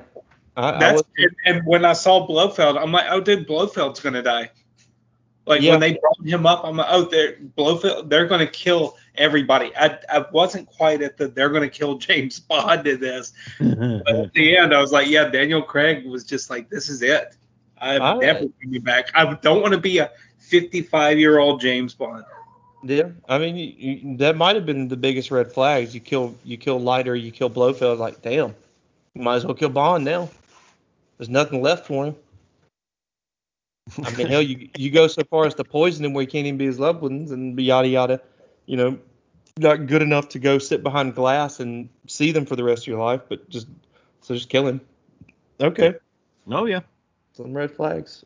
I, 0.57 0.72
I 0.72 0.78
That's 0.78 0.94
was, 0.94 1.05
and, 1.18 1.36
and 1.46 1.66
when 1.66 1.84
I 1.84 1.92
saw 1.94 2.26
Blofeld, 2.26 2.76
I'm 2.76 2.92
like, 2.92 3.07
oh, 3.11 3.20
dude, 3.20 3.46
Blofeld's 3.46 4.00
gonna 4.00 4.22
die. 4.22 4.50
Like 5.46 5.61
Yeah. 5.62 5.72
when 5.72 5.80
they 5.80 5.98
brought 5.98 6.24
him 6.24 6.46
up, 6.46 6.62
I'm 6.64 6.76
like, 6.76 6.86
oh, 6.90 7.05
they're 7.05 7.36
Blofeld, 7.57 8.11
they're 8.11 8.26
gonna 8.26 8.46
kill 8.46 8.96
everybody. 9.16 9.72
I, 9.76 9.98
I 10.09 10.24
wasn't 10.32 10.68
quite 10.68 11.03
at 11.03 11.16
the 11.16 11.28
they're 11.28 11.50
gonna 11.50 11.68
kill 11.68 11.98
James 11.98 12.38
Bond 12.38 12.86
in 12.86 13.00
this, 13.00 13.32
but 13.61 14.09
at 14.09 14.32
the 14.34 14.57
end, 14.57 14.74
I 14.74 14.80
was 14.80 14.92
like, 14.92 15.09
yeah, 15.09 15.28
Daniel 15.28 15.62
Craig 15.62 16.07
was 16.07 16.24
just 16.24 16.50
like, 16.50 16.68
this 16.68 16.88
is 16.88 17.03
it. 17.03 17.36
I'm 17.78 18.20
never 18.20 18.46
coming 18.62 18.82
back. 18.82 19.11
I 19.14 19.34
don't 19.34 19.61
want 19.61 19.74
to 19.74 19.80
be 19.80 19.98
a 19.98 20.11
55 20.38 21.18
year 21.18 21.38
old 21.40 21.61
James 21.61 21.94
Bond. 21.94 22.24
yeah. 22.84 23.09
I 23.28 23.38
mean, 23.38 23.57
you, 23.57 23.72
you, 23.76 24.16
that 24.18 24.36
might 24.36 24.55
have 24.55 24.64
been 24.66 24.86
the 24.86 24.96
biggest 24.96 25.32
red 25.32 25.53
flags. 25.53 25.92
You 25.92 26.00
kill 26.00 26.36
you 26.44 26.57
kill 26.57 26.78
Leiter, 26.80 27.16
you 27.16 27.32
kill 27.32 27.48
Blofeld. 27.50 27.98
Like, 27.98 28.22
damn, 28.22 28.55
you 29.14 29.22
might 29.22 29.36
as 29.36 29.44
well 29.44 29.55
kill 29.55 29.70
Bond 29.70 30.05
now. 30.05 30.28
There's 31.23 31.31
nothing 31.31 31.62
left 31.62 31.87
for 31.87 32.07
him. 32.07 32.16
I 34.03 34.11
mean, 34.16 34.27
hell, 34.27 34.43
you 34.43 34.68
you 34.77 34.91
go 34.91 35.07
so 35.07 35.23
far 35.31 35.47
as 35.47 35.55
to 35.55 35.62
poison 35.62 36.05
him 36.05 36.14
where 36.14 36.23
he 36.23 36.27
can't 36.27 36.49
even 36.49 36.59
be 36.59 36.66
his 36.66 36.81
loved 36.81 37.01
ones 37.01 37.31
and 37.31 37.57
yada 37.61 37.87
yada. 37.87 38.20
You 38.66 38.77
know, 38.77 38.99
not 39.57 39.87
good 39.87 40.03
enough 40.03 40.31
to 40.31 40.41
go 40.41 40.59
sit 40.59 40.83
behind 40.83 41.14
glass 41.14 41.61
and 41.61 41.89
see 42.09 42.33
them 42.33 42.45
for 42.45 42.57
the 42.57 42.64
rest 42.64 42.83
of 42.83 42.87
your 42.89 42.99
life, 42.99 43.20
but 43.29 43.49
just 43.49 43.68
so 44.23 44.35
just 44.35 44.49
kill 44.49 44.66
him. 44.66 44.81
Okay, 45.61 45.95
oh 46.51 46.64
yeah. 46.64 46.81
some 47.35 47.53
red 47.53 47.70
flags. 47.70 48.25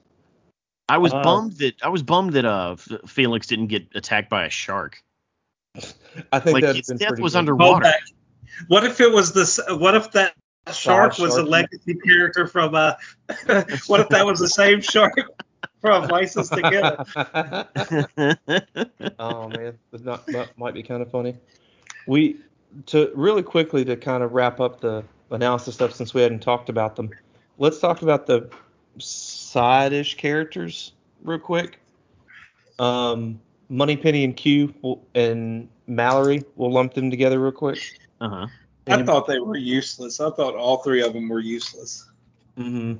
I 0.89 0.97
was 0.97 1.13
Uh, 1.13 1.23
bummed 1.23 1.53
that 1.59 1.75
I 1.83 1.91
was 1.91 2.03
bummed 2.03 2.33
that 2.33 2.47
uh 2.47 2.77
Felix 3.07 3.47
didn't 3.47 3.67
get 3.67 3.89
attacked 3.95 4.31
by 4.31 4.47
a 4.47 4.51
shark. 4.51 5.03
I 6.33 6.39
think 6.39 6.55
Like 6.55 6.63
that's 6.65 6.79
his 6.79 6.87
been 6.87 6.97
death 6.97 7.19
was 7.19 7.35
good. 7.35 7.41
underwater. 7.41 7.85
Hold. 7.89 8.69
What 8.69 8.85
if 8.85 9.03
it 9.03 9.13
was 9.13 9.35
this? 9.35 9.61
What 9.69 9.95
if 9.95 10.13
that 10.13 10.35
shark 10.73 11.19
was 11.19 11.35
a 11.35 11.39
shark. 11.39 11.49
legacy 11.49 11.95
character 11.95 12.47
from? 12.47 12.75
Uh, 12.75 12.95
what 13.87 14.01
if 14.01 14.09
that 14.09 14.25
was 14.25 14.41
the 14.41 14.49
same 14.49 14.81
shark 14.81 15.15
from 15.81 16.07
License 16.09 16.49
to 16.51 16.63
Kill? 16.63 16.97
oh 19.19 19.49
man, 19.49 19.79
that, 19.93 20.27
that 20.27 20.51
might 20.57 20.75
be 20.75 20.83
kind 20.83 21.03
of 21.03 21.11
funny. 21.11 21.37
We 22.07 22.37
to 22.87 23.11
really 23.15 23.43
quickly 23.43 23.85
to 23.85 23.97
kind 23.97 24.23
of 24.23 24.33
wrap 24.33 24.61
up 24.61 24.81
the 24.81 25.05
analysis 25.31 25.75
stuff 25.75 25.95
since 25.95 26.15
we 26.15 26.23
hadn't 26.23 26.41
talked 26.41 26.69
about 26.69 26.97
them. 26.97 27.11
Let's 27.59 27.79
talk 27.79 28.03
about 28.03 28.27
the 28.27 28.51
side-ish 28.99 30.17
characters 30.17 30.93
real 31.23 31.39
quick. 31.39 31.81
Um, 32.79 33.41
Moneypenny 33.69 34.25
and 34.25 34.37
Q 34.37 34.75
and 35.15 35.69
Mallory. 35.87 36.45
We'll 36.57 36.73
lump 36.73 36.95
them 36.95 37.11
together 37.11 37.41
real 37.41 37.53
quick. 37.53 37.79
Uh 38.21 38.29
huh. 38.29 38.47
I 38.89 39.03
thought 39.03 39.27
they 39.27 39.39
were 39.39 39.57
useless. 39.57 40.21
I 40.21 40.31
thought 40.31 40.55
all 40.55 40.79
three 40.79 41.03
of 41.03 41.13
them 41.13 41.29
were 41.29 41.41
useless. 41.41 42.09
hmm 42.57 42.95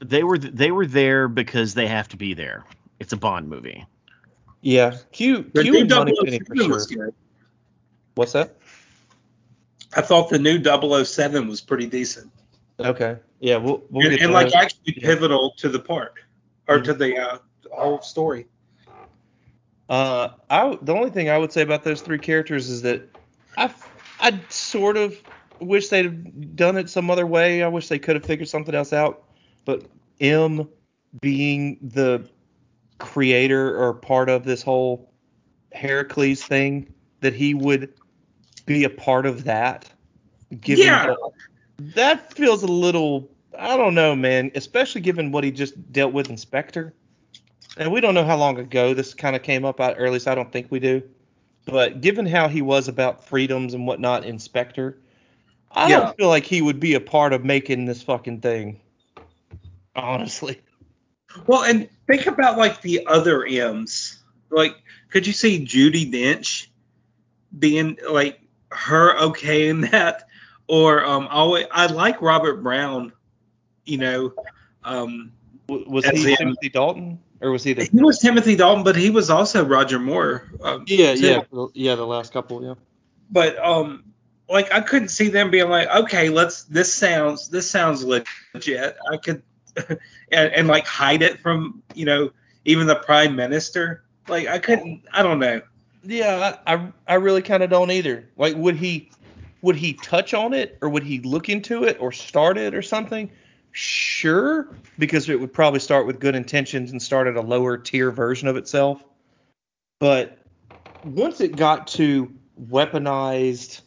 They 0.00 0.24
were 0.24 0.38
they 0.38 0.70
were 0.70 0.86
there 0.86 1.28
because 1.28 1.74
they 1.74 1.86
have 1.86 2.08
to 2.08 2.16
be 2.16 2.34
there. 2.34 2.64
It's 2.98 3.12
a 3.12 3.16
Bond 3.16 3.48
movie. 3.48 3.86
Yeah, 4.60 4.96
Q, 5.12 5.48
The 5.54 5.62
Q 5.62 5.72
new 5.72 5.80
and 5.82 5.90
Moneypenny 5.90 6.40
for 6.40 6.56
007 6.56 6.58
sure. 6.66 6.74
was 6.74 6.86
good. 6.86 7.14
What's 8.16 8.32
that? 8.32 8.56
I 9.94 10.02
thought 10.02 10.28
the 10.28 10.38
new 10.38 10.60
007 11.04 11.46
was 11.48 11.60
pretty 11.60 11.86
decent. 11.86 12.30
Okay. 12.80 13.16
Yeah, 13.40 13.56
we'll 13.56 13.82
we'll 13.90 14.06
and 14.06 14.16
get 14.16 14.22
and 14.24 14.32
like 14.32 14.50
that. 14.50 14.64
actually 14.64 14.94
pivotal 14.94 15.52
to 15.58 15.68
the 15.68 15.78
part 15.78 16.14
or 16.66 16.80
to 16.80 16.92
the 16.92 17.16
uh, 17.16 17.38
whole 17.72 18.02
story. 18.02 18.46
Uh, 19.88 20.30
I 20.50 20.76
the 20.82 20.92
only 20.92 21.10
thing 21.10 21.30
I 21.30 21.38
would 21.38 21.52
say 21.52 21.62
about 21.62 21.84
those 21.84 22.02
three 22.02 22.18
characters 22.18 22.68
is 22.68 22.82
that 22.82 23.08
I 23.56 23.68
I 24.20 24.40
sort 24.48 24.96
of 24.96 25.20
wish 25.60 25.88
they'd 25.88 26.04
have 26.04 26.56
done 26.56 26.76
it 26.76 26.88
some 26.90 27.10
other 27.10 27.26
way. 27.26 27.62
I 27.62 27.68
wish 27.68 27.88
they 27.88 27.98
could 27.98 28.16
have 28.16 28.24
figured 28.24 28.48
something 28.48 28.74
else 28.74 28.92
out. 28.92 29.24
But 29.64 29.84
M 30.20 30.68
being 31.20 31.78
the 31.82 32.28
creator 32.98 33.76
or 33.78 33.94
part 33.94 34.28
of 34.28 34.44
this 34.44 34.62
whole 34.62 35.12
Heracles 35.72 36.42
thing, 36.42 36.92
that 37.20 37.34
he 37.34 37.54
would 37.54 37.92
be 38.66 38.84
a 38.84 38.90
part 38.90 39.26
of 39.26 39.44
that. 39.44 39.90
Given 40.60 40.86
Yeah. 40.86 41.06
the- 41.06 41.32
that 41.94 42.32
feels 42.32 42.62
a 42.62 42.66
little 42.66 43.30
I 43.58 43.76
don't 43.76 43.94
know, 43.94 44.14
man. 44.14 44.52
Especially 44.54 45.00
given 45.00 45.32
what 45.32 45.42
he 45.42 45.50
just 45.50 45.92
dealt 45.92 46.12
with 46.12 46.30
in 46.30 46.36
Spectre. 46.36 46.94
And 47.76 47.90
we 47.90 48.00
don't 48.00 48.14
know 48.14 48.24
how 48.24 48.36
long 48.36 48.58
ago 48.58 48.94
this 48.94 49.14
kind 49.14 49.34
of 49.34 49.42
came 49.42 49.64
up, 49.64 49.80
or 49.80 49.84
at 50.06 50.12
least 50.12 50.28
I 50.28 50.34
don't 50.36 50.52
think 50.52 50.68
we 50.70 50.78
do. 50.78 51.02
But 51.68 52.00
given 52.00 52.24
how 52.24 52.48
he 52.48 52.62
was 52.62 52.88
about 52.88 53.24
freedoms 53.24 53.74
and 53.74 53.86
whatnot 53.86 54.24
in 54.24 54.38
Spectre, 54.38 54.98
I 55.70 55.90
Yeah. 55.90 56.00
don't 56.00 56.16
feel 56.16 56.28
like 56.28 56.44
he 56.44 56.62
would 56.62 56.80
be 56.80 56.94
a 56.94 57.00
part 57.00 57.34
of 57.34 57.44
making 57.44 57.84
this 57.84 58.02
fucking 58.02 58.40
thing. 58.40 58.80
Honestly. 59.94 60.60
Well, 61.46 61.64
and 61.64 61.88
think 62.06 62.26
about 62.26 62.56
like 62.56 62.80
the 62.80 63.06
other 63.06 63.44
M's. 63.44 64.22
Like, 64.50 64.76
could 65.10 65.26
you 65.26 65.34
see 65.34 65.64
Judi 65.64 66.10
Dench 66.10 66.68
being 67.58 67.98
like 68.08 68.40
her 68.70 69.18
okay 69.18 69.68
in 69.68 69.82
that? 69.82 70.26
Or 70.68 71.04
um, 71.04 71.28
always 71.30 71.66
I 71.70 71.86
like 71.86 72.22
Robert 72.22 72.62
Brown. 72.62 73.12
You 73.84 73.98
know, 73.98 74.32
um, 74.84 75.32
Was 75.68 76.06
he 76.06 76.36
Timothy 76.36 76.68
Dalton? 76.70 77.18
Or 77.40 77.50
was 77.52 77.62
he 77.62 77.72
the. 77.72 77.84
he 77.84 78.02
was 78.02 78.18
Timothy 78.18 78.56
Dalton, 78.56 78.82
but 78.84 78.96
he 78.96 79.10
was 79.10 79.30
also 79.30 79.64
Roger 79.64 79.98
Moore. 79.98 80.50
Um, 80.62 80.84
Yeah, 80.86 81.14
too. 81.14 81.42
yeah. 81.52 81.66
Yeah, 81.74 81.94
the 81.94 82.06
last 82.06 82.32
couple, 82.32 82.64
yeah. 82.64 82.74
but 83.30 83.58
um 83.64 84.04
like 84.48 84.72
I 84.72 84.80
couldn't 84.80 85.08
see 85.08 85.28
them 85.28 85.50
being 85.50 85.68
like, 85.68 85.88
okay, 85.88 86.30
let's 86.30 86.64
this 86.64 86.92
sounds 86.92 87.48
this 87.48 87.70
sounds 87.70 88.04
legit. 88.04 88.96
I 89.12 89.16
could 89.18 89.42
and, 89.88 89.98
and 90.52 90.68
like 90.68 90.86
hide 90.86 91.22
it 91.22 91.40
from 91.40 91.82
you 91.94 92.06
know 92.06 92.30
even 92.64 92.86
the 92.86 92.96
prime 92.96 93.36
minister. 93.36 94.04
Like 94.26 94.48
I 94.48 94.58
couldn't. 94.58 95.02
I 95.12 95.22
don't 95.22 95.38
know. 95.38 95.60
Yeah, 96.02 96.56
I 96.66 96.74
I, 96.74 96.92
I 97.06 97.14
really 97.14 97.42
kind 97.42 97.62
of 97.62 97.70
don't 97.70 97.90
either. 97.90 98.28
Like, 98.36 98.56
would 98.56 98.76
he 98.76 99.10
would 99.62 99.76
he 99.76 99.92
touch 99.94 100.34
on 100.34 100.54
it, 100.54 100.78
or 100.80 100.88
would 100.88 101.02
he 101.02 101.20
look 101.20 101.48
into 101.48 101.84
it, 101.84 101.98
or 102.00 102.12
start 102.12 102.56
it, 102.58 102.74
or 102.74 102.82
something? 102.82 103.30
Sure, 103.80 104.66
because 104.98 105.28
it 105.28 105.38
would 105.38 105.52
probably 105.52 105.78
start 105.78 106.04
with 106.04 106.18
good 106.18 106.34
intentions 106.34 106.90
and 106.90 107.00
start 107.00 107.28
at 107.28 107.36
a 107.36 107.40
lower 107.40 107.78
tier 107.78 108.10
version 108.10 108.48
of 108.48 108.56
itself. 108.56 109.04
But 110.00 110.36
once 111.04 111.40
it 111.40 111.54
got 111.54 111.86
to 111.88 112.28
weaponized, 112.60 113.82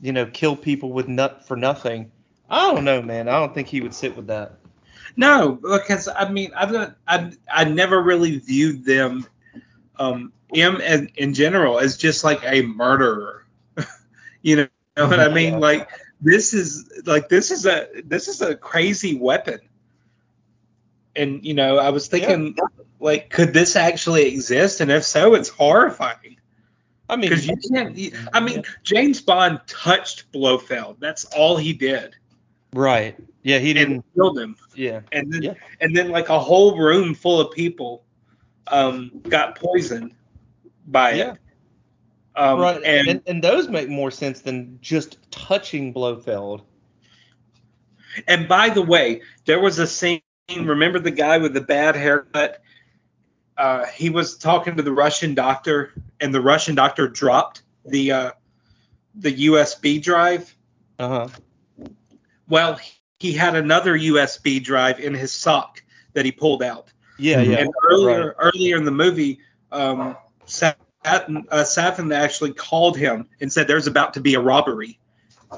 you 0.00 0.10
know, 0.10 0.26
kill 0.26 0.56
people 0.56 0.90
with 0.90 1.06
nut 1.06 1.46
for 1.46 1.56
nothing, 1.56 2.10
I 2.50 2.74
don't 2.74 2.84
know, 2.84 3.00
man. 3.00 3.28
I 3.28 3.38
don't 3.38 3.54
think 3.54 3.68
he 3.68 3.80
would 3.80 3.94
sit 3.94 4.16
with 4.16 4.26
that. 4.26 4.58
No, 5.16 5.52
because 5.52 6.08
I 6.08 6.28
mean 6.28 6.50
I've 6.56 6.72
not, 6.72 6.96
I 7.06 7.30
I 7.48 7.62
never 7.62 8.02
really 8.02 8.38
viewed 8.38 8.84
them 8.84 9.24
um 10.00 10.32
him 10.52 10.80
in, 10.80 11.12
in 11.14 11.32
general 11.32 11.78
as 11.78 11.96
just 11.96 12.24
like 12.24 12.40
a 12.42 12.62
murderer. 12.62 13.46
you 14.42 14.56
know, 14.56 14.68
what 14.96 15.20
I 15.20 15.28
mean? 15.32 15.60
Like 15.60 15.88
this 16.20 16.52
is 16.54 16.90
like 17.06 17.28
this 17.28 17.50
is 17.50 17.66
a 17.66 17.88
this 18.04 18.28
is 18.28 18.40
a 18.42 18.54
crazy 18.56 19.16
weapon. 19.18 19.60
And 21.16 21.44
you 21.44 21.54
know, 21.54 21.78
I 21.78 21.90
was 21.90 22.08
thinking 22.08 22.56
like 23.00 23.30
could 23.30 23.52
this 23.52 23.76
actually 23.76 24.26
exist 24.26 24.80
and 24.80 24.90
if 24.90 25.04
so 25.04 25.34
it's 25.34 25.48
horrifying. 25.48 26.36
I 27.08 27.16
mean, 27.16 27.30
Because 27.30 27.46
you 27.46 27.56
can't 27.72 27.96
you- 27.96 28.12
I 28.32 28.40
mean 28.40 28.64
James 28.82 29.20
Bond 29.20 29.60
touched 29.66 30.30
Blofeld. 30.32 30.96
That's 31.00 31.24
all 31.26 31.56
he 31.56 31.72
did. 31.72 32.14
right? 32.74 33.16
Yeah, 33.42 33.58
he 33.60 33.72
didn't. 33.72 33.94
And 33.94 34.04
killed 34.14 34.38
him. 34.38 34.56
Yeah, 34.74 35.00
and 35.12 35.32
then 35.32 35.42
Yeah. 35.42 35.54
and 35.80 35.96
then 35.96 36.10
like 36.10 36.28
a 36.28 36.38
whole 36.38 36.76
room 36.78 37.14
full 37.14 37.40
of 37.40 37.52
people 37.52 38.04
um, 38.66 39.22
got 39.28 39.56
poisoned 39.58 40.14
by 40.86 41.12
Yeah. 41.12 41.32
it. 41.32 41.38
Um, 42.38 42.60
right. 42.60 42.80
and, 42.84 43.08
and 43.08 43.22
and 43.26 43.42
those 43.42 43.68
make 43.68 43.88
more 43.88 44.12
sense 44.12 44.40
than 44.42 44.78
just 44.80 45.18
touching 45.32 45.92
Blofeld. 45.92 46.62
and 48.28 48.46
by 48.46 48.68
the 48.68 48.82
way, 48.82 49.22
there 49.44 49.58
was 49.58 49.80
a 49.80 49.88
scene. 49.88 50.22
Remember 50.56 51.00
the 51.00 51.10
guy 51.10 51.38
with 51.38 51.52
the 51.52 51.60
bad 51.60 51.96
haircut? 51.96 52.62
Uh, 53.56 53.86
he 53.86 54.08
was 54.08 54.38
talking 54.38 54.76
to 54.76 54.82
the 54.82 54.92
Russian 54.92 55.34
doctor, 55.34 55.92
and 56.20 56.32
the 56.32 56.40
Russian 56.40 56.76
doctor 56.76 57.08
dropped 57.08 57.62
the 57.84 58.12
uh, 58.12 58.30
the 59.16 59.48
USB 59.48 60.00
drive. 60.00 60.54
Uh 61.00 61.08
huh. 61.08 61.28
Well, 62.48 62.78
he 63.18 63.32
had 63.32 63.56
another 63.56 63.98
USB 63.98 64.62
drive 64.62 65.00
in 65.00 65.12
his 65.12 65.32
sock 65.32 65.82
that 66.12 66.24
he 66.24 66.30
pulled 66.30 66.62
out. 66.62 66.92
Yeah, 67.18 67.40
yeah. 67.40 67.58
And 67.58 67.70
earlier, 67.90 68.36
earlier 68.38 68.76
in 68.76 68.84
the 68.84 68.92
movie, 68.92 69.40
um, 69.72 70.16
Satin, 71.04 71.46
uh, 71.50 71.64
Safin 71.64 72.14
actually 72.14 72.52
called 72.52 72.96
him 72.96 73.28
and 73.40 73.52
said, 73.52 73.66
"There's 73.68 73.86
about 73.86 74.14
to 74.14 74.20
be 74.20 74.34
a 74.34 74.40
robbery. 74.40 74.98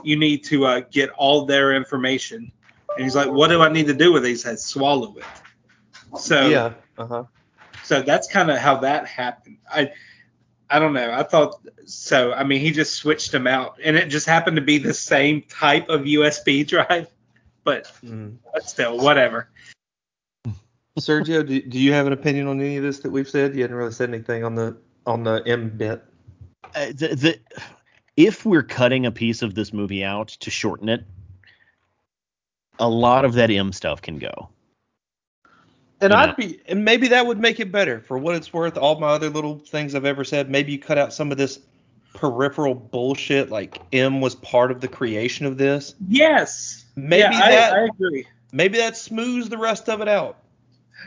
You 0.04 0.16
need 0.16 0.44
to 0.44 0.66
uh, 0.66 0.80
get 0.90 1.10
all 1.10 1.46
their 1.46 1.74
information." 1.74 2.52
And 2.96 3.04
he's 3.04 3.16
like, 3.16 3.30
"What 3.30 3.48
do 3.48 3.62
I 3.62 3.70
need 3.72 3.86
to 3.86 3.94
do 3.94 4.12
with 4.12 4.22
these?" 4.22 4.42
He 4.42 4.48
said, 4.48 4.58
"Swallow 4.58 5.16
it." 5.16 5.24
So, 6.18 6.48
yeah. 6.48 6.72
Uh 6.98 7.06
huh. 7.06 7.24
so 7.84 8.02
that's 8.02 8.28
kind 8.28 8.50
of 8.50 8.58
how 8.58 8.76
that 8.78 9.06
happened. 9.06 9.58
I, 9.72 9.92
I 10.68 10.78
don't 10.78 10.92
know. 10.92 11.10
I 11.12 11.22
thought 11.22 11.60
so. 11.84 12.32
I 12.32 12.44
mean, 12.44 12.60
he 12.60 12.70
just 12.70 12.94
switched 12.94 13.32
them 13.32 13.46
out, 13.46 13.78
and 13.82 13.96
it 13.96 14.06
just 14.08 14.26
happened 14.26 14.56
to 14.56 14.62
be 14.62 14.78
the 14.78 14.94
same 14.94 15.42
type 15.42 15.88
of 15.88 16.02
USB 16.02 16.66
drive, 16.66 17.08
but, 17.64 17.90
Mm. 18.04 18.36
but 18.52 18.68
still, 18.68 18.98
whatever. 18.98 19.48
Sergio, 20.98 21.46
do, 21.46 21.62
do 21.62 21.78
you 21.78 21.92
have 21.92 22.06
an 22.06 22.12
opinion 22.12 22.46
on 22.46 22.60
any 22.60 22.76
of 22.76 22.82
this 22.82 22.98
that 23.00 23.10
we've 23.10 23.28
said? 23.28 23.54
You 23.54 23.62
hadn't 23.62 23.76
really 23.76 23.92
said 23.92 24.10
anything 24.10 24.44
on 24.44 24.54
the 24.54 24.76
on 25.06 25.24
the 25.24 25.42
M 25.46 25.70
bit. 25.70 26.02
Uh, 26.74 26.86
the, 26.86 27.08
the 27.14 27.38
if 28.16 28.44
we're 28.44 28.62
cutting 28.62 29.06
a 29.06 29.10
piece 29.10 29.42
of 29.42 29.54
this 29.54 29.72
movie 29.72 30.04
out 30.04 30.28
to 30.28 30.50
shorten 30.50 30.88
it, 30.88 31.04
a 32.78 32.88
lot 32.88 33.24
of 33.24 33.34
that 33.34 33.50
M 33.50 33.72
stuff 33.72 34.02
can 34.02 34.18
go. 34.18 34.48
And 36.00 36.12
You 36.12 36.18
I'd 36.18 36.26
know. 36.30 36.34
be, 36.36 36.60
and 36.66 36.84
maybe 36.84 37.08
that 37.08 37.26
would 37.26 37.38
make 37.38 37.60
it 37.60 37.70
better. 37.70 38.00
For 38.00 38.16
what 38.18 38.34
it's 38.34 38.52
worth, 38.52 38.76
all 38.78 38.98
my 38.98 39.08
other 39.08 39.28
little 39.28 39.58
things 39.58 39.94
I've 39.94 40.04
ever 40.06 40.24
said, 40.24 40.48
maybe 40.50 40.72
you 40.72 40.78
cut 40.78 40.96
out 40.96 41.12
some 41.12 41.30
of 41.30 41.38
this 41.38 41.60
peripheral 42.14 42.74
bullshit, 42.74 43.50
like 43.50 43.80
M 43.92 44.20
was 44.20 44.34
part 44.36 44.70
of 44.70 44.80
the 44.80 44.88
creation 44.88 45.44
of 45.46 45.58
this. 45.58 45.94
Yes. 46.08 46.86
Maybe 46.96 47.20
yeah, 47.34 47.50
that- 47.50 47.72
I, 47.74 47.80
I 47.82 47.84
agree. 47.84 48.26
Maybe 48.52 48.78
that 48.78 48.96
smooths 48.96 49.48
the 49.48 49.58
rest 49.58 49.88
of 49.88 50.00
it 50.00 50.08
out. 50.08 50.38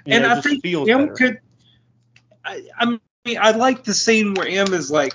You 0.05 0.13
and 0.13 0.23
know, 0.23 0.29
I 0.29 0.35
just 0.35 0.47
think 0.47 0.63
feels 0.63 0.87
M 0.87 0.99
better. 1.07 1.13
could. 1.13 1.39
I, 2.45 2.63
I 2.79 2.99
mean, 3.25 3.37
I 3.41 3.51
like 3.51 3.83
the 3.83 3.93
scene 3.93 4.33
where 4.33 4.47
M 4.47 4.73
is 4.73 4.91
like, 4.91 5.13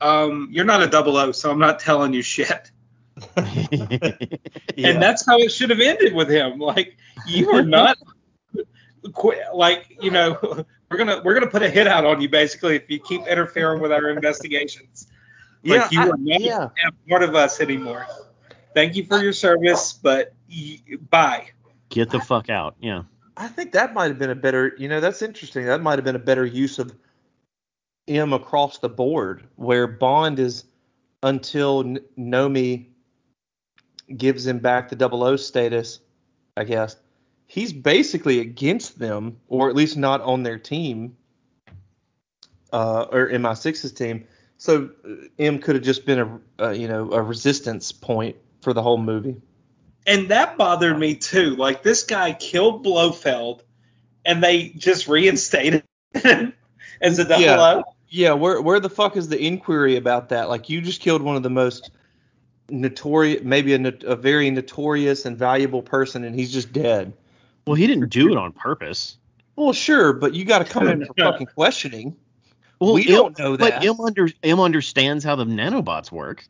um, 0.00 0.48
"You're 0.50 0.64
not 0.64 0.82
a 0.82 0.86
double 0.86 1.16
O, 1.16 1.32
so 1.32 1.50
I'm 1.50 1.58
not 1.58 1.78
telling 1.80 2.12
you 2.14 2.22
shit." 2.22 2.70
Yeah. 4.76 4.88
And 4.90 5.02
that's 5.02 5.26
how 5.26 5.36
it 5.38 5.50
should 5.52 5.68
have 5.70 5.80
ended 5.80 6.14
with 6.14 6.30
him. 6.30 6.58
Like, 6.58 6.96
you 7.26 7.50
are 7.50 7.62
not. 7.62 7.98
qu- 9.12 9.34
like, 9.54 9.98
you 10.00 10.10
know, 10.10 10.38
we're 10.90 10.96
gonna 10.96 11.20
we're 11.22 11.34
gonna 11.34 11.48
put 11.50 11.62
a 11.62 11.68
hit 11.68 11.86
out 11.86 12.06
on 12.06 12.20
you 12.22 12.28
basically 12.30 12.76
if 12.76 12.88
you 12.88 12.98
keep 12.98 13.26
interfering 13.26 13.82
with 13.82 13.92
our 13.92 14.08
investigations. 14.08 15.06
yeah, 15.62 15.82
Like, 15.82 15.92
you 15.92 16.00
I- 16.00 16.04
are 16.08 16.16
not 16.16 16.40
yeah. 16.40 16.68
part 17.08 17.22
of 17.22 17.34
us 17.34 17.60
anymore. 17.60 18.06
Thank 18.74 18.94
you 18.96 19.04
for 19.04 19.18
your 19.22 19.32
service, 19.34 19.92
but 19.92 20.32
y- 20.48 20.78
bye. 21.10 21.48
Get 21.90 22.08
the 22.10 22.20
fuck 22.20 22.48
out. 22.48 22.76
Yeah. 22.80 23.02
I 23.36 23.48
think 23.48 23.72
that 23.72 23.92
might 23.92 24.06
have 24.08 24.18
been 24.18 24.30
a 24.30 24.34
better, 24.34 24.74
you 24.78 24.88
know, 24.88 25.00
that's 25.00 25.20
interesting. 25.22 25.66
That 25.66 25.82
might 25.82 25.98
have 25.98 26.04
been 26.04 26.16
a 26.16 26.20
better 26.20 26.46
use 26.46 26.78
of 26.78 26.94
M 28.10 28.32
across 28.32 28.78
the 28.78 28.88
board, 28.88 29.44
where 29.56 29.86
Bond 29.86 30.38
is 30.38 30.64
until 31.22 31.80
N- 31.80 32.00
Nomi 32.18 32.86
gives 34.16 34.46
him 34.46 34.58
back 34.58 34.88
the 34.88 34.96
double 34.96 35.22
O 35.22 35.36
status, 35.36 36.00
I 36.56 36.64
guess. 36.64 36.96
He's 37.46 37.72
basically 37.72 38.40
against 38.40 38.98
them, 38.98 39.38
or 39.48 39.68
at 39.68 39.76
least 39.76 39.96
not 39.96 40.20
on 40.20 40.42
their 40.42 40.58
team, 40.58 41.16
uh, 42.72 43.06
or 43.10 43.28
MI6's 43.28 43.92
team. 43.92 44.26
So 44.58 44.90
uh, 45.04 45.14
M 45.38 45.58
could 45.58 45.76
have 45.76 45.84
just 45.84 46.04
been 46.04 46.18
a, 46.18 46.40
uh, 46.62 46.70
you 46.70 46.88
know, 46.88 47.12
a 47.12 47.22
resistance 47.22 47.92
point 47.92 48.36
for 48.62 48.72
the 48.72 48.82
whole 48.82 48.98
movie. 48.98 49.36
And 50.06 50.28
that 50.28 50.56
bothered 50.56 50.98
me 50.98 51.14
too. 51.14 51.56
Like 51.56 51.82
this 51.82 52.04
guy 52.04 52.32
killed 52.32 52.84
Blofeld, 52.84 53.62
and 54.24 54.42
they 54.42 54.70
just 54.70 55.08
reinstated 55.08 55.84
him 56.14 56.52
as 57.00 57.18
a 57.18 57.24
double 57.24 57.42
Yeah. 57.42 57.82
O. 57.84 57.84
Yeah, 58.10 58.32
where 58.32 58.60
where 58.60 58.80
the 58.80 58.90
fuck 58.90 59.16
is 59.16 59.28
the 59.28 59.40
inquiry 59.40 59.96
about 59.96 60.28
that? 60.30 60.48
Like 60.48 60.68
you 60.68 60.80
just 60.80 61.00
killed 61.00 61.22
one 61.22 61.36
of 61.36 61.42
the 61.42 61.50
most 61.50 61.90
notorious, 62.68 63.42
maybe 63.44 63.72
a, 63.74 63.94
a 64.04 64.16
very 64.16 64.50
notorious 64.50 65.24
and 65.24 65.36
valuable 65.36 65.82
person, 65.82 66.24
and 66.24 66.34
he's 66.34 66.52
just 66.52 66.72
dead. 66.72 67.12
Well, 67.66 67.76
he 67.76 67.86
didn't 67.86 68.08
do 68.08 68.30
it 68.30 68.36
on 68.36 68.52
purpose. 68.52 69.16
Well, 69.56 69.72
sure, 69.72 70.12
but 70.12 70.34
you 70.34 70.44
got 70.44 70.60
to 70.60 70.64
come 70.64 70.88
in 70.88 71.04
for 71.04 71.14
fucking 71.14 71.46
questioning. 71.48 72.16
Well, 72.80 72.94
We 72.94 73.02
M- 73.02 73.14
don't 73.14 73.38
know 73.38 73.56
that. 73.56 73.80
But 73.80 73.84
M, 73.84 74.00
under, 74.00 74.28
M 74.42 74.58
understands 74.58 75.22
how 75.22 75.36
the 75.36 75.44
nanobots 75.44 76.10
work. 76.10 76.44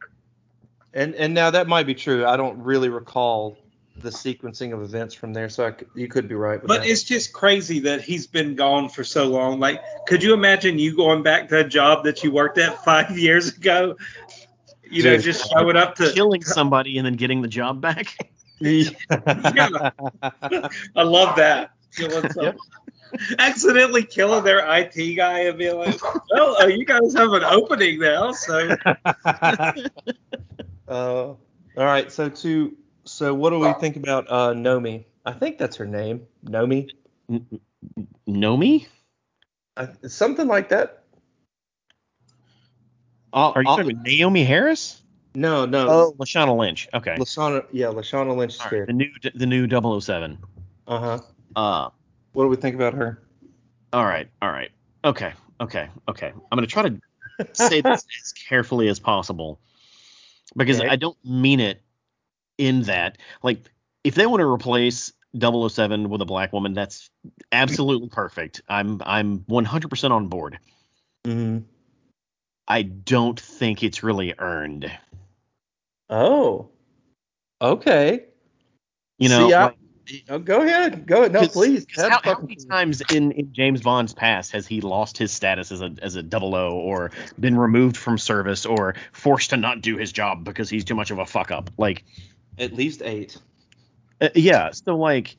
And 0.94 1.14
and 1.14 1.34
now 1.34 1.50
that 1.50 1.66
might 1.66 1.86
be 1.86 1.94
true. 1.94 2.24
I 2.24 2.36
don't 2.36 2.58
really 2.62 2.88
recall 2.88 3.58
the 3.96 4.10
sequencing 4.10 4.72
of 4.72 4.82
events 4.82 5.14
from 5.14 5.32
there, 5.32 5.48
so 5.48 5.66
I 5.66 5.70
c 5.72 5.86
you 5.94 6.08
could 6.08 6.28
be 6.28 6.34
right. 6.34 6.60
But 6.64 6.82
that. 6.82 6.88
it's 6.88 7.02
just 7.02 7.32
crazy 7.32 7.80
that 7.80 8.02
he's 8.02 8.26
been 8.26 8.54
gone 8.54 8.88
for 8.88 9.04
so 9.04 9.26
long. 9.26 9.60
Like, 9.60 9.82
could 10.06 10.22
you 10.22 10.32
imagine 10.32 10.78
you 10.78 10.96
going 10.96 11.22
back 11.22 11.48
to 11.48 11.58
a 11.58 11.64
job 11.64 12.04
that 12.04 12.22
you 12.22 12.32
worked 12.32 12.58
at 12.58 12.82
five 12.84 13.18
years 13.18 13.56
ago? 13.56 13.96
You 14.90 15.04
know, 15.04 15.18
just 15.18 15.50
showing 15.50 15.76
up 15.76 15.94
to. 15.96 16.12
Killing 16.12 16.42
somebody 16.42 16.98
and 16.98 17.06
then 17.06 17.14
getting 17.14 17.42
the 17.42 17.48
job 17.48 17.80
back. 17.80 18.16
Yeah. 18.62 18.90
I 19.10 21.02
love 21.02 21.36
that. 21.36 21.70
Killing 21.96 22.30
Accidentally 23.38 24.02
killing 24.02 24.44
their 24.44 24.58
IT 24.58 25.16
guy 25.16 25.38
and 25.44 25.56
being 25.56 25.78
like, 25.78 25.98
well, 26.30 26.60
uh, 26.60 26.66
you 26.66 26.84
guys 26.84 27.14
have 27.14 27.32
an 27.32 27.42
opening 27.42 27.98
now, 28.00 28.32
so 28.32 28.76
Uh, 30.86 31.34
all 31.36 31.38
right, 31.76 32.12
so 32.12 32.28
to 32.28 32.76
so 33.10 33.34
what 33.34 33.50
do 33.50 33.58
we 33.58 33.72
think 33.74 33.96
about 33.96 34.26
uh, 34.30 34.52
Nomi? 34.52 35.04
I 35.26 35.32
think 35.32 35.58
that's 35.58 35.76
her 35.76 35.84
name, 35.86 36.26
Nomi, 36.46 36.88
Nomi? 38.28 38.86
I, 39.76 39.88
something 40.06 40.46
like 40.46 40.68
that. 40.70 41.02
Are 43.32 43.62
you 43.62 43.68
I'll- 43.68 43.76
talking 43.76 43.92
about 43.92 44.04
Naomie 44.06 44.46
Harris? 44.46 45.02
No, 45.34 45.64
no. 45.64 45.88
Oh, 45.88 46.14
Lashana 46.18 46.56
Lynch. 46.56 46.88
Okay. 46.92 47.14
Lashana, 47.16 47.64
yeah, 47.70 47.86
Lashana 47.86 48.36
Lynch 48.36 48.54
is 48.54 48.60
scared. 48.60 48.88
the 48.88 48.92
new 48.92 49.10
the 49.34 49.46
new 49.46 49.68
007. 50.00 50.38
Uh 50.88 50.98
huh. 50.98 51.18
Uh 51.54 51.88
What 52.32 52.44
do 52.44 52.48
we 52.48 52.56
think 52.56 52.74
about 52.74 52.94
her? 52.94 53.22
all 53.92 54.04
right, 54.04 54.28
all 54.42 54.50
right. 54.50 54.70
Okay, 55.04 55.32
okay, 55.60 55.88
okay. 56.08 56.28
I'm 56.50 56.56
gonna 56.56 56.66
try 56.66 56.88
to 56.88 57.00
say 57.52 57.80
this 57.80 58.04
as 58.24 58.32
carefully 58.32 58.88
as 58.88 58.98
possible 58.98 59.60
because 60.56 60.80
Okay. 60.80 60.88
I 60.88 60.96
don't 60.96 61.16
mean 61.24 61.60
it 61.60 61.80
in 62.60 62.82
that 62.82 63.18
like 63.42 63.70
if 64.04 64.14
they 64.14 64.26
want 64.26 64.40
to 64.40 64.46
replace 64.46 65.12
007 65.38 66.08
with 66.10 66.20
a 66.20 66.26
black 66.26 66.52
woman, 66.52 66.74
that's 66.74 67.10
absolutely 67.52 68.08
perfect. 68.08 68.62
I'm 68.68 69.00
I'm 69.04 69.40
100% 69.40 70.10
on 70.10 70.28
board. 70.28 70.58
Mm-hmm. 71.26 71.58
I 72.68 72.82
don't 72.82 73.38
think 73.38 73.82
it's 73.82 74.02
really 74.02 74.34
earned. 74.38 74.90
Oh. 76.08 76.68
Okay. 77.60 78.24
You 79.18 79.28
know, 79.28 79.48
See, 79.48 79.54
I- 79.54 79.64
like, 79.66 79.76
Oh, 80.28 80.38
go 80.38 80.62
ahead. 80.62 81.06
Go 81.06 81.18
ahead. 81.18 81.32
No, 81.32 81.46
please. 81.46 81.86
How, 81.96 82.20
how 82.24 82.40
many 82.40 82.56
times 82.56 83.00
in, 83.12 83.32
in 83.32 83.52
James 83.52 83.80
Bond's 83.80 84.12
past 84.12 84.50
has 84.52 84.66
he 84.66 84.80
lost 84.80 85.16
his 85.16 85.30
status 85.30 85.70
as 85.70 85.82
a 85.82 85.94
as 86.02 86.16
a 86.16 86.22
double 86.22 86.54
O 86.56 86.72
or 86.72 87.12
been 87.38 87.56
removed 87.56 87.96
from 87.96 88.18
service 88.18 88.66
or 88.66 88.94
forced 89.12 89.50
to 89.50 89.56
not 89.56 89.82
do 89.82 89.96
his 89.96 90.10
job 90.10 90.44
because 90.44 90.68
he's 90.68 90.84
too 90.84 90.94
much 90.96 91.12
of 91.12 91.18
a 91.18 91.26
fuck 91.26 91.50
up? 91.50 91.70
Like, 91.78 92.04
At 92.60 92.74
least 92.74 93.02
eight. 93.02 93.38
uh, 94.20 94.28
yeah. 94.34 94.70
So 94.70 94.96
like, 94.96 95.36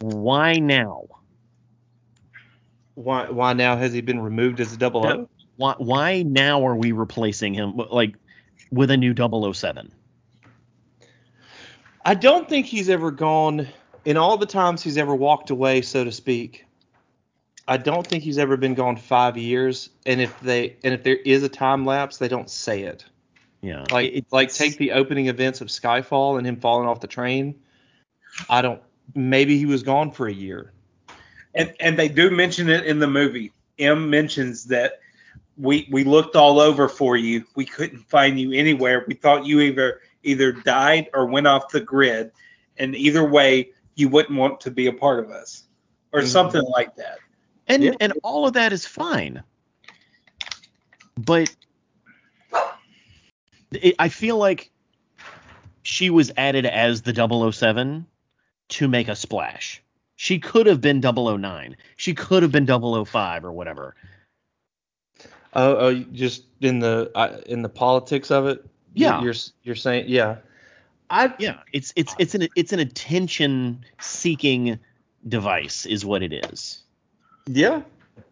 why 0.00 0.54
now? 0.54 1.06
Why? 2.94 3.30
Why 3.30 3.52
now 3.52 3.76
has 3.76 3.92
he 3.92 4.00
been 4.00 4.20
removed 4.20 4.60
as 4.60 4.72
a 4.72 4.76
double 4.76 5.06
O? 5.06 5.28
Why 5.56 5.74
why 5.78 6.22
now 6.22 6.66
are 6.66 6.76
we 6.76 6.92
replacing 6.92 7.54
him 7.54 7.76
like 7.76 8.16
with 8.70 8.90
a 8.90 8.96
new 8.96 9.14
007? 9.14 9.92
I 12.04 12.14
don't 12.14 12.48
think 12.48 12.66
he's 12.66 12.88
ever 12.88 13.10
gone 13.10 13.68
in 14.04 14.16
all 14.16 14.36
the 14.36 14.46
times 14.46 14.82
he's 14.82 14.96
ever 14.96 15.14
walked 15.14 15.50
away, 15.50 15.82
so 15.82 16.04
to 16.04 16.12
speak. 16.12 16.64
I 17.68 17.76
don't 17.76 18.06
think 18.06 18.22
he's 18.22 18.38
ever 18.38 18.56
been 18.56 18.74
gone 18.74 18.96
five 18.96 19.36
years. 19.36 19.90
And 20.06 20.20
if 20.20 20.38
they 20.40 20.76
and 20.84 20.94
if 20.94 21.02
there 21.02 21.16
is 21.16 21.42
a 21.42 21.48
time 21.48 21.84
lapse, 21.84 22.18
they 22.18 22.28
don't 22.28 22.48
say 22.48 22.82
it. 22.82 23.04
Yeah. 23.62 23.84
Like 23.90 24.12
It- 24.12 24.26
like 24.30 24.52
take 24.52 24.76
the 24.78 24.92
opening 24.92 25.26
events 25.28 25.60
of 25.60 25.68
Skyfall 25.68 26.38
and 26.38 26.46
him 26.46 26.56
falling 26.56 26.86
off 26.88 27.00
the 27.00 27.06
train. 27.06 27.54
I 28.50 28.62
don't. 28.62 28.80
Maybe 29.14 29.56
he 29.58 29.66
was 29.66 29.82
gone 29.82 30.10
for 30.12 30.26
a 30.28 30.32
year. 30.32 30.72
and 31.54 31.72
and 31.80 31.98
they 31.98 32.08
do 32.08 32.30
mention 32.30 32.68
it 32.68 32.84
in 32.84 32.98
the 32.98 33.06
movie. 33.06 33.50
M 33.78 34.10
mentions 34.10 34.64
that 34.66 35.00
we 35.56 35.88
we 35.90 36.04
looked 36.04 36.36
all 36.36 36.60
over 36.60 36.86
for 36.88 37.16
you. 37.16 37.44
We 37.54 37.64
couldn't 37.64 38.00
find 38.10 38.38
you 38.38 38.52
anywhere. 38.52 39.04
We 39.08 39.14
thought 39.14 39.46
you 39.46 39.60
either 39.60 40.00
either 40.22 40.52
died 40.52 41.08
or 41.14 41.24
went 41.26 41.46
off 41.46 41.70
the 41.70 41.80
grid, 41.80 42.30
and 42.76 42.94
either 42.94 43.24
way, 43.24 43.70
you 43.94 44.08
wouldn't 44.10 44.38
want 44.38 44.60
to 44.62 44.70
be 44.70 44.86
a 44.86 44.92
part 44.92 45.24
of 45.24 45.30
us, 45.30 45.64
or 46.12 46.20
Mhm. 46.20 46.26
something 46.26 46.62
like 46.64 46.94
that. 46.96 47.18
and 47.68 47.82
Yeah. 47.82 47.92
and 48.00 48.12
all 48.22 48.46
of 48.46 48.52
that 48.52 48.72
is 48.72 48.86
fine 48.86 49.42
but 51.16 51.54
it, 53.82 53.94
i 53.98 54.08
feel 54.08 54.36
like 54.36 54.70
she 55.82 56.10
was 56.10 56.32
added 56.36 56.66
as 56.66 57.02
the 57.02 57.52
007 57.52 58.06
to 58.68 58.88
make 58.88 59.08
a 59.08 59.16
splash 59.16 59.82
she 60.16 60.38
could 60.38 60.66
have 60.66 60.80
been 60.80 61.00
009 61.00 61.76
she 61.96 62.14
could 62.14 62.42
have 62.42 62.52
been 62.52 62.66
005 62.66 63.44
or 63.44 63.52
whatever 63.52 63.94
Oh, 65.56 65.76
oh, 65.86 65.94
just 66.12 66.44
in 66.60 66.80
the 66.80 67.10
uh, 67.14 67.38
in 67.46 67.62
the 67.62 67.68
politics 67.70 68.30
of 68.30 68.46
it. 68.46 68.62
Yeah. 68.92 69.22
You're 69.22 69.34
you're 69.62 69.74
saying 69.74 70.04
yeah. 70.06 70.36
I 71.08 71.32
yeah 71.38 71.60
it's 71.72 71.94
it's 71.96 72.14
it's 72.18 72.34
an 72.34 72.48
it's 72.56 72.74
an 72.74 72.80
attention 72.80 73.82
seeking 73.98 74.78
device 75.28 75.86
is 75.86 76.04
what 76.04 76.22
it 76.22 76.32
is 76.32 76.82
Yeah, 77.46 77.82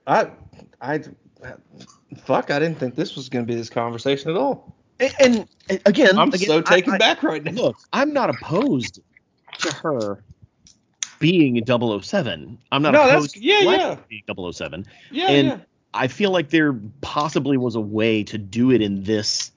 I, 0.07 0.31
I, 0.81 1.03
fuck, 2.19 2.51
I 2.51 2.59
didn't 2.59 2.79
think 2.79 2.95
this 2.95 3.17
was 3.17 3.29
going 3.29 3.47
to 3.47 3.51
be 3.51 3.57
this 3.57 3.71
conversation 3.71 4.31
at 4.31 4.37
all. 4.37 4.75
And, 5.01 5.15
and, 5.21 5.49
and 5.69 5.81
again 5.87 6.19
I'm 6.19 6.29
again, 6.29 6.49
so 6.49 6.61
taken 6.63 6.95
I- 6.95 6.99
back 6.99 7.23
right 7.23 7.43
now. 7.43 7.51
look, 7.53 7.77
I'm 7.93 8.13
not 8.13 8.31
opposed 8.31 9.01
to 9.61 9.73
her 9.77 10.23
being 11.21 11.59
a 11.59 11.63
007. 12.03 12.59
I'm 12.73 12.83
not 12.83 12.93
No, 12.93 12.99
that's- 13.05 13.15
opposed 13.15 13.37
yeah, 13.37 13.59
to 13.59 13.65
Black 13.65 13.81
yeah. 13.81 13.97
being 14.09 14.53
007. 14.53 14.87
Yeah, 15.11 15.29
and 15.31 15.49
yeah. 15.49 15.59
I 15.95 16.09
feel 16.09 16.31
like 16.33 16.51
there 16.51 16.73
possibly 17.01 17.57
was 17.57 17.77
a 17.77 17.81
way 17.81 18.25
to 18.25 18.37
do 18.39 18.71
it 18.73 18.83
in 18.83 19.05
this 19.05 19.51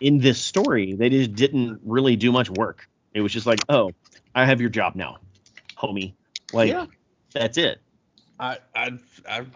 in 0.00 0.18
this 0.18 0.40
story. 0.40 0.94
They 0.94 1.08
just 1.10 1.34
didn't 1.34 1.80
really 1.84 2.16
do 2.16 2.32
much 2.32 2.50
work. 2.50 2.88
It 3.14 3.20
was 3.20 3.32
just 3.32 3.46
like, 3.46 3.60
oh, 3.68 3.92
I 4.34 4.44
have 4.44 4.60
your 4.60 4.70
job 4.70 4.94
now, 4.96 5.18
homie. 5.78 6.14
Like 6.52 6.70
Yeah. 6.70 6.86
that's 7.32 7.56
it. 7.58 7.80
I, 8.40 8.58
I, 8.74 8.90
I, 9.28 9.46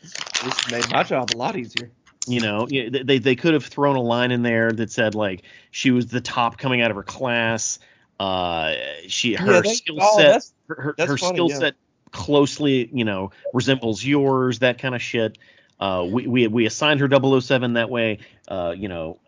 this 0.00 0.70
made 0.70 0.88
my 0.92 1.02
job 1.02 1.30
a 1.34 1.36
lot 1.36 1.56
easier. 1.56 1.90
You 2.26 2.40
know, 2.40 2.66
they 2.66 3.18
they- 3.18 3.36
could 3.36 3.54
have 3.54 3.64
thrown 3.64 3.96
a 3.96 4.02
line 4.02 4.30
in 4.30 4.42
there 4.42 4.70
that 4.70 4.90
said 4.92 5.14
like 5.14 5.42
she 5.70 5.90
was 5.90 6.06
the 6.08 6.20
top 6.20 6.58
coming 6.58 6.82
out 6.82 6.90
of 6.90 6.96
her 6.96 7.02
class. 7.02 7.78
Uh, 8.18 8.74
she 9.08 9.34
her 9.34 9.54
Yeah, 9.54 9.60
they- 9.62 9.72
skill 9.74 9.98
oh, 10.00 10.16
set 10.18 10.26
that's- 10.26 10.52
her, 10.68 10.74
her, 10.82 10.94
that's 10.98 11.10
her 11.10 11.16
funny, 11.18 11.34
skill 11.36 11.48
yeah. 11.50 11.58
set 11.58 11.74
closely, 12.12 12.90
you 12.92 13.04
know, 13.04 13.30
resembles 13.54 14.04
yours, 14.04 14.58
that 14.58 14.78
kind 14.78 14.94
of 14.94 15.00
shit. 15.02 15.38
Uh, 15.78 16.06
we, 16.10 16.26
we 16.26 16.46
we 16.46 16.66
assigned 16.66 17.00
her 17.00 17.08
007 17.40 17.72
that 17.72 17.88
way. 17.88 18.18
Uh, 18.46 18.74
you 18.76 18.88
know, 18.88 19.18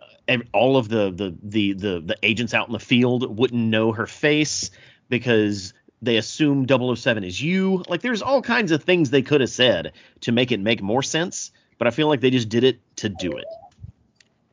all 0.52 0.76
of 0.76 0.88
the, 0.90 1.10
the 1.10 1.34
the 1.42 1.72
the 1.72 2.00
the 2.00 2.16
agents 2.22 2.52
out 2.52 2.66
in 2.66 2.72
the 2.74 2.78
field 2.78 3.38
wouldn't 3.38 3.62
know 3.70 3.92
her 3.92 4.06
face 4.06 4.70
because 5.08 5.72
they 6.02 6.16
assume 6.16 6.66
007 6.68 7.24
is 7.24 7.40
you. 7.40 7.82
Like, 7.88 8.02
there's 8.02 8.20
all 8.22 8.42
kinds 8.42 8.72
of 8.72 8.82
things 8.84 9.08
they 9.10 9.22
could 9.22 9.40
have 9.40 9.50
said 9.50 9.92
to 10.22 10.32
make 10.32 10.52
it 10.52 10.60
make 10.60 10.82
more 10.82 11.02
sense, 11.02 11.52
but 11.82 11.88
I 11.88 11.90
feel 11.90 12.06
like 12.06 12.20
they 12.20 12.30
just 12.30 12.48
did 12.48 12.62
it 12.62 12.78
to 12.98 13.08
do 13.08 13.32
it. 13.32 13.44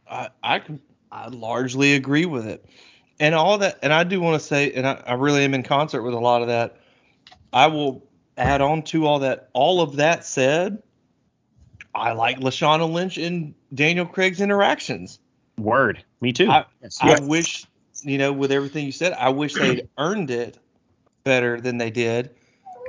I, 0.10 0.30
I 0.42 0.58
can, 0.58 0.82
I 1.12 1.28
largely 1.28 1.94
agree 1.94 2.26
with 2.26 2.48
it, 2.48 2.66
and 3.20 3.36
all 3.36 3.60
that. 3.60 3.78
And 3.84 3.94
I 3.94 4.04
do 4.04 4.20
want 4.20 4.42
to 4.42 4.48
say, 4.48 4.72
and 4.72 4.88
I, 4.88 5.04
I 5.06 5.14
really 5.14 5.44
am 5.44 5.54
in 5.54 5.62
concert 5.62 6.02
with 6.02 6.16
a 6.16 6.20
lot 6.20 6.42
of 6.42 6.48
that. 6.48 6.78
I 7.54 7.68
will 7.68 8.04
add 8.36 8.62
on 8.62 8.82
to 8.86 9.06
all 9.06 9.20
that. 9.20 9.52
All 9.54 9.80
of 9.80 9.98
that 9.98 10.26
said, 10.26 10.82
I 11.94 12.14
like 12.14 12.40
Lashana 12.40 12.92
Lynch 12.92 13.20
and 13.20 13.54
Daniel 13.76 14.08
Craig's 14.08 14.42
interactions. 14.42 15.20
Word. 15.60 16.04
Me 16.22 16.34
too. 16.34 16.50
I, 16.50 16.66
Yes. 16.82 16.98
I 17.00 17.20
wish, 17.20 17.68
you 18.02 18.18
know, 18.18 18.34
with 18.34 18.52
everything 18.52 18.88
you 18.88 18.92
said, 18.92 19.14
I 19.14 19.30
wish 19.30 19.54
they'd 19.54 19.88
earned 20.00 20.32
it 20.32 20.58
better 21.24 21.62
than 21.62 21.78
they 21.78 21.92
did. 21.92 22.32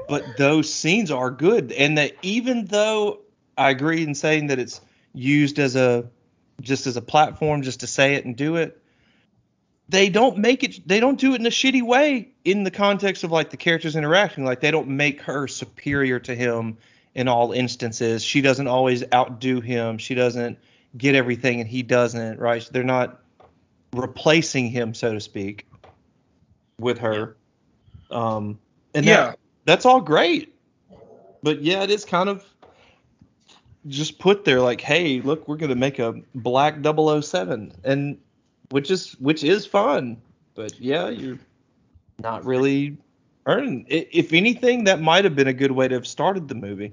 But 0.08 0.38
those 0.38 0.72
scenes 0.72 1.10
are 1.10 1.30
good, 1.30 1.72
and 1.72 1.98
that 1.98 2.14
even 2.22 2.64
though 2.64 3.20
I 3.60 3.68
agree 3.68 4.02
in 4.02 4.14
saying 4.14 4.46
that 4.46 4.58
it's 4.58 4.80
used 5.12 5.58
as 5.58 5.76
a 5.76 6.08
just 6.62 6.86
as 6.86 6.96
a 6.96 7.02
platform, 7.02 7.60
just 7.60 7.80
to 7.80 7.86
say 7.86 8.14
it 8.14 8.24
and 8.24 8.34
do 8.34 8.56
it, 8.56 8.82
they 9.90 10.08
don't 10.08 10.38
make 10.38 10.64
it. 10.64 10.88
They 10.88 10.98
don't 10.98 11.20
do 11.20 11.34
it 11.34 11.40
in 11.40 11.46
a 11.46 11.50
shitty 11.50 11.82
way 11.82 12.30
in 12.42 12.64
the 12.64 12.70
context 12.70 13.22
of 13.22 13.30
like 13.30 13.50
the 13.50 13.58
characters 13.58 13.96
interacting. 13.96 14.46
Like 14.46 14.60
they 14.60 14.70
don't 14.70 14.88
make 14.88 15.20
her 15.22 15.46
superior 15.46 16.18
to 16.20 16.34
him 16.34 16.78
in 17.14 17.28
all 17.28 17.52
instances. 17.52 18.24
She 18.24 18.40
doesn't 18.40 18.66
always 18.66 19.04
outdo 19.12 19.60
him. 19.60 19.98
She 19.98 20.14
doesn't 20.14 20.58
get 20.96 21.14
everything 21.14 21.60
and 21.60 21.68
he 21.68 21.82
doesn't. 21.82 22.38
Right? 22.38 22.66
They're 22.72 22.82
not 22.82 23.20
replacing 23.92 24.70
him, 24.70 24.94
so 24.94 25.12
to 25.12 25.20
speak, 25.20 25.66
with 26.78 26.96
her. 26.98 27.36
Um, 28.10 28.58
and 28.94 29.04
yeah. 29.04 29.16
that, 29.16 29.38
that's 29.66 29.84
all 29.84 30.00
great. 30.00 30.54
But 31.42 31.60
yeah, 31.60 31.82
it 31.82 31.90
is 31.90 32.06
kind 32.06 32.30
of 32.30 32.42
just 33.86 34.18
put 34.18 34.44
there 34.44 34.60
like, 34.60 34.80
hey, 34.80 35.20
look, 35.20 35.48
we're 35.48 35.56
gonna 35.56 35.74
make 35.74 35.98
a 35.98 36.14
black 36.34 36.76
007, 36.82 37.72
and 37.84 38.18
which 38.70 38.90
is 38.90 39.12
which 39.20 39.42
is 39.44 39.66
fun. 39.66 40.20
But 40.54 40.78
yeah, 40.80 41.08
you're 41.08 41.38
not 42.18 42.44
really 42.44 42.96
earning. 43.46 43.86
If 43.88 44.32
anything, 44.32 44.84
that 44.84 45.00
might 45.00 45.24
have 45.24 45.34
been 45.34 45.48
a 45.48 45.52
good 45.52 45.72
way 45.72 45.88
to 45.88 45.94
have 45.94 46.06
started 46.06 46.48
the 46.48 46.54
movie 46.54 46.92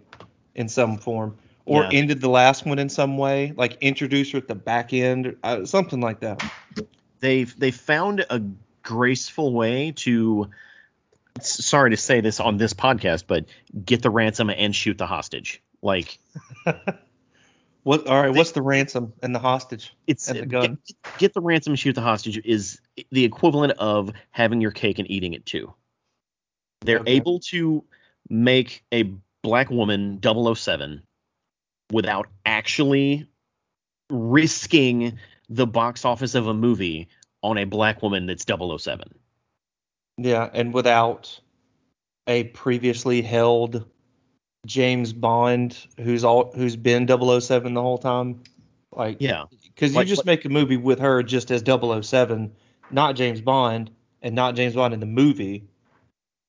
in 0.55 0.69
some 0.69 0.97
form, 0.97 1.38
or 1.65 1.83
Yeah. 1.83 1.89
ended 1.91 2.21
the 2.21 2.29
last 2.29 2.65
one 2.65 2.79
in 2.79 2.89
some 2.89 3.17
way, 3.17 3.53
like 3.57 3.77
introduce 3.81 4.31
her 4.31 4.38
at 4.38 4.47
the 4.47 4.55
back 4.55 4.93
end, 4.93 5.35
uh, 5.43 5.65
something 5.65 5.99
like 5.99 6.21
that. 6.21 6.41
they've 7.19 7.59
they 7.59 7.71
found 7.71 8.25
a 8.29 8.41
graceful 8.83 9.51
way 9.53 9.91
to 9.91 10.49
sorry 11.41 11.89
to 11.89 11.97
say 11.97 12.21
this 12.21 12.39
on 12.39 12.57
this 12.57 12.73
podcast 12.73 13.23
but 13.27 13.45
get 13.83 14.01
the 14.01 14.09
ransom 14.09 14.49
and 14.49 14.75
shoot 14.75 14.97
the 14.97 15.05
hostage 15.05 15.61
like 15.82 16.19
What? 17.84 18.05
All 18.05 18.21
right. 18.21 18.34
What's 18.36 18.51
the 18.51 18.61
ransom 18.61 19.13
and 19.23 19.34
the 19.34 19.39
hostage? 19.39 19.95
it's 20.07 20.28
And 20.28 20.39
the 20.39 20.45
gun. 20.45 20.78
Get, 20.86 21.17
get 21.19 21.34
the 21.34 21.39
ransom 21.41 21.71
and 21.71 21.80
shoot 21.80 21.93
the 21.93 22.01
hostage 22.01 22.38
is 22.43 22.82
the 23.11 23.23
equivalent 23.23 23.73
of 23.80 24.11
having 24.32 24.59
your 24.59 24.71
cake 24.71 24.99
and 24.99 25.09
eating 25.09 25.34
it 25.34 25.45
too 25.45 25.73
they're 26.82 26.99
Okay. 26.99 27.13
able 27.13 27.39
to 27.39 27.84
make 28.30 28.84
a 28.93 29.11
black 29.41 29.69
woman 29.69 30.19
007 30.21 31.01
without 31.91 32.28
actually 32.45 33.28
risking 34.09 35.17
the 35.49 35.65
box 35.65 36.05
office 36.05 36.36
of 36.36 36.47
a 36.47 36.53
movie 36.53 37.07
on 37.41 37.57
a 37.57 37.63
black 37.63 38.01
woman 38.01 38.25
that's 38.25 38.45
007 38.45 39.17
Yeah, 40.17 40.49
and 40.53 40.73
without 40.73 41.39
a 42.28 42.43
previously 42.45 43.21
held 43.21 43.86
James 44.68 45.13
Bond 45.13 45.76
who's 45.99 46.24
all 46.24 46.51
who's 46.53 46.76
been 46.76 47.07
007 47.07 47.74
the 47.74 47.82
whole 47.82 47.97
time. 47.97 48.43
Like 48.91 49.18
yeah 49.20 49.45
cuz 49.76 49.91
you 49.91 49.97
Like- 49.97 50.07
just 50.07 50.26
make 50.26 50.45
a 50.45 50.49
movie 50.49 50.78
with 50.78 50.99
her 50.99 51.24
just 51.24 51.49
as 51.51 51.63
007, 51.63 52.51
not 52.91 53.15
James 53.15 53.41
Bond 53.41 53.89
and 54.22 54.36
not 54.36 54.55
James 54.55 54.76
Bond 54.76 54.93
in 54.93 54.99
the 54.99 55.05
movie. 55.07 55.63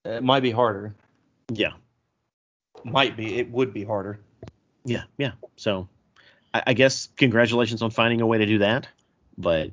It 0.04 0.22
might 0.22 0.40
be 0.40 0.50
harder. 0.50 0.94
yeah 1.52 1.72
Might 2.84 3.16
be. 3.16 3.36
It 3.38 3.50
would 3.50 3.72
be 3.74 3.84
harder. 3.84 4.20
Yeah, 4.84 5.02
yeah. 5.18 5.32
So 5.56 5.88
I, 6.54 6.62
I 6.68 6.72
guess 6.74 7.08
congratulations 7.16 7.82
on 7.82 7.90
finding 7.90 8.20
a 8.20 8.26
way 8.26 8.38
to 8.38 8.46
do 8.46 8.58
that, 8.58 8.86
but 9.36 9.70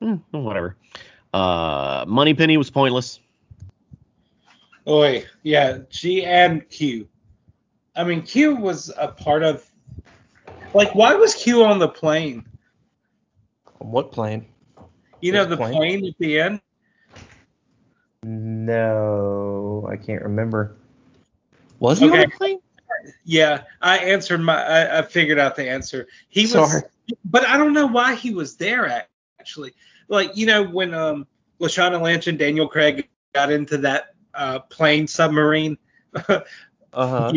hmm, 0.00 0.16
whatever. 0.30 0.76
Uh, 1.34 2.04
Moneypenny 2.06 2.56
was 2.58 2.70
pointless. 2.70 3.18
Oi, 4.86 5.24
yeah, 5.42 5.78
G 5.90 6.24
and 6.24 6.68
Q. 6.68 7.08
I 7.94 8.04
mean, 8.04 8.22
Q 8.22 8.56
was 8.56 8.92
a 8.96 9.08
part 9.08 9.42
of. 9.42 9.68
Like, 10.74 10.94
why 10.94 11.14
was 11.14 11.34
Q 11.34 11.64
on 11.64 11.78
the 11.78 11.88
plane? 11.88 12.44
On 13.80 13.90
what 13.90 14.12
plane? 14.12 14.46
You 15.20 15.32
know, 15.32 15.44
the 15.44 15.56
plane? 15.56 15.74
plane 15.74 16.06
at 16.06 16.18
the 16.18 16.40
end. 16.40 16.60
No, 18.24 19.86
I 19.90 19.96
can't 19.96 20.22
remember. 20.22 20.76
Was 21.80 21.98
he 21.98 22.08
on 22.08 22.18
the 22.18 22.28
plane? 22.28 22.58
Yeah, 23.24 23.64
I 23.80 23.98
answered 23.98 24.38
my. 24.38 24.62
I, 24.62 24.98
I 25.00 25.02
figured 25.02 25.38
out 25.38 25.56
the 25.56 25.68
answer. 25.68 26.06
He 26.28 26.42
was, 26.42 26.52
Sorry. 26.52 26.82
but 27.24 27.46
I 27.46 27.56
don't 27.56 27.72
know 27.72 27.86
why 27.86 28.14
he 28.14 28.32
was 28.32 28.56
there. 28.56 29.06
Actually, 29.38 29.72
like 30.08 30.36
you 30.36 30.46
know 30.46 30.62
when 30.62 30.94
um 30.94 31.26
Lashana 31.60 32.00
Lynch 32.00 32.28
and 32.28 32.38
Daniel 32.38 32.68
Craig 32.68 33.08
got 33.34 33.50
into 33.50 33.78
that 33.78 34.14
uh, 34.34 34.60
plane 34.60 35.06
submarine, 35.06 35.76
Uh-huh. 36.92 37.32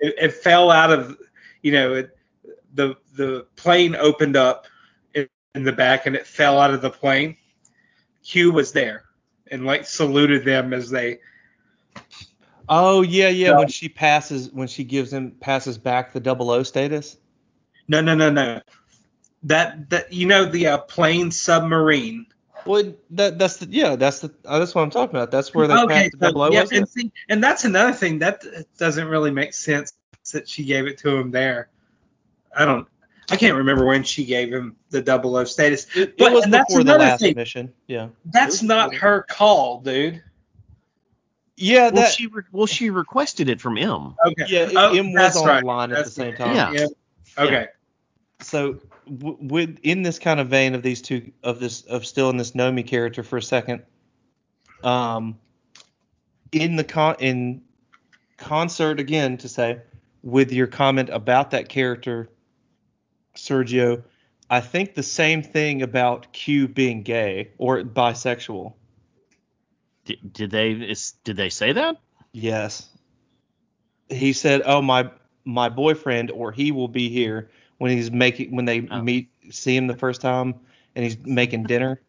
It, 0.00 0.14
it 0.18 0.32
fell 0.32 0.70
out 0.70 0.90
of, 0.90 1.16
you 1.62 1.72
know, 1.72 1.94
it, 1.94 2.16
the 2.74 2.96
the 3.14 3.46
plane 3.56 3.96
opened 3.96 4.36
up 4.36 4.66
in, 5.14 5.28
in 5.54 5.64
the 5.64 5.72
back 5.72 6.06
and 6.06 6.16
it 6.16 6.26
fell 6.26 6.60
out 6.60 6.72
of 6.72 6.82
the 6.82 6.90
plane. 6.90 7.36
Q 8.22 8.52
was 8.52 8.72
there 8.72 9.04
and 9.50 9.66
like 9.66 9.86
saluted 9.86 10.44
them 10.44 10.72
as 10.72 10.90
they. 10.90 11.18
Oh 12.68 13.02
yeah, 13.02 13.28
yeah. 13.28 13.50
Yeah. 13.50 13.58
When 13.58 13.68
she 13.68 13.88
passes, 13.88 14.50
when 14.52 14.68
she 14.68 14.84
gives 14.84 15.12
him 15.12 15.32
passes 15.40 15.78
back 15.78 16.12
the 16.12 16.20
double 16.20 16.50
O 16.50 16.62
status. 16.62 17.16
No, 17.88 18.00
no, 18.00 18.14
no, 18.14 18.30
no. 18.30 18.60
That 19.42 19.90
that 19.90 20.12
you 20.12 20.26
know 20.26 20.44
the 20.44 20.68
uh, 20.68 20.78
plane 20.78 21.30
submarine. 21.30 22.26
Well, 22.66 22.94
that 23.10 23.38
that's 23.38 23.56
the 23.58 23.66
yeah, 23.70 23.96
that's 23.96 24.20
the 24.20 24.32
uh, 24.44 24.58
that's 24.58 24.74
what 24.74 24.82
I'm 24.82 24.90
talking 24.90 25.16
about. 25.16 25.30
That's 25.30 25.54
where 25.54 25.66
they 25.66 25.74
okay, 25.74 25.94
passed 25.94 26.12
the 26.12 26.18
double 26.18 26.42
O. 26.42 26.48
so, 26.48 26.52
yeah, 26.54 26.60
wasn't 26.62 26.78
and 26.78 26.88
see, 26.88 27.12
and 27.28 27.42
that's 27.42 27.64
another 27.64 27.92
thing 27.92 28.18
that 28.20 28.44
doesn't 28.78 29.06
really 29.08 29.30
make 29.30 29.54
sense 29.54 29.92
that 30.32 30.48
she 30.48 30.64
gave 30.64 30.86
it 30.86 30.98
to 30.98 31.10
him 31.16 31.30
there. 31.30 31.68
I 32.56 32.64
don't. 32.64 32.86
I 33.30 33.36
can't 33.36 33.56
remember 33.56 33.84
when 33.86 34.02
she 34.02 34.24
gave 34.24 34.52
him 34.52 34.74
the 34.90 35.00
double 35.00 35.36
O 35.36 35.44
status. 35.44 35.86
It, 35.94 36.18
But- 36.18 36.32
it 36.32 36.34
was 36.34 36.44
and 36.44 36.52
that's 36.52 36.72
before 36.72 36.82
the 36.84 36.98
last 36.98 37.20
thing. 37.20 37.36
mission. 37.36 37.72
Yeah. 37.86 38.08
That's 38.24 38.62
not 38.62 38.92
her 38.96 39.22
call, 39.22 39.80
dude. 39.82 40.22
Yeah, 41.56 41.90
Well, 41.90 42.02
that 42.02 42.12
she 42.12 42.26
re- 42.26 42.42
well 42.52 42.66
she 42.66 42.90
requested 42.90 43.48
it 43.48 43.60
from 43.60 43.76
M. 43.78 44.14
Okay. 44.26 44.46
yeah, 44.48 44.70
Oh, 44.74 44.94
M 44.96 45.12
was 45.12 45.22
that's 45.22 45.36
on 45.36 45.46
right. 45.46 45.60
the 45.60 45.66
line 45.66 45.92
at 45.92 46.04
the 46.04 46.10
same 46.10 46.28
right. 46.30 46.38
time. 46.38 46.74
Yeah. 46.74 46.86
Okay. 47.38 47.68
So 48.42 48.78
w- 49.04 49.38
with 49.40 49.78
in 49.82 50.02
this 50.02 50.18
kind 50.18 50.40
of 50.40 50.48
vein 50.48 50.74
of 50.74 50.82
these 50.82 51.02
two 51.02 51.32
of 51.42 51.60
this 51.60 51.82
of 51.82 52.06
still 52.06 52.30
in 52.30 52.36
this 52.36 52.52
Nomi 52.52 52.86
character 52.86 53.22
for 53.22 53.36
a 53.36 53.42
second, 53.42 53.82
um, 54.82 55.38
in 56.52 56.76
the 56.76 56.84
con 56.84 57.16
in 57.18 57.62
concert 58.36 59.00
again 59.00 59.36
to 59.38 59.48
say 59.48 59.80
with 60.22 60.52
your 60.52 60.66
comment 60.66 61.10
about 61.10 61.52
that 61.52 61.68
character, 61.68 62.30
Sergio, 63.36 64.02
I 64.48 64.60
think 64.60 64.94
the 64.94 65.02
same 65.02 65.42
thing 65.42 65.82
about 65.82 66.32
Q 66.32 66.68
being 66.68 67.02
gay 67.02 67.50
or 67.58 67.82
bisexual. 67.82 68.74
Did, 70.04 70.32
did 70.32 70.50
they 70.50 70.72
is, 70.72 71.12
did 71.24 71.36
they 71.36 71.50
say 71.50 71.72
that? 71.72 71.96
Yes. 72.32 72.88
He 74.08 74.32
said, 74.32 74.62
"Oh 74.64 74.82
my 74.82 75.10
my 75.44 75.68
boyfriend 75.68 76.30
or 76.30 76.52
he 76.52 76.72
will 76.72 76.88
be 76.88 77.08
here 77.08 77.50
when 77.80 77.90
he's 77.90 78.10
making 78.12 78.54
when 78.54 78.64
they 78.66 78.86
Oh. 78.90 79.02
meet 79.02 79.28
see 79.50 79.76
him 79.76 79.86
the 79.88 79.96
first 79.96 80.20
time 80.20 80.54
and 80.94 81.04
he's 81.04 81.18
making 81.24 81.64
dinner." 81.64 82.00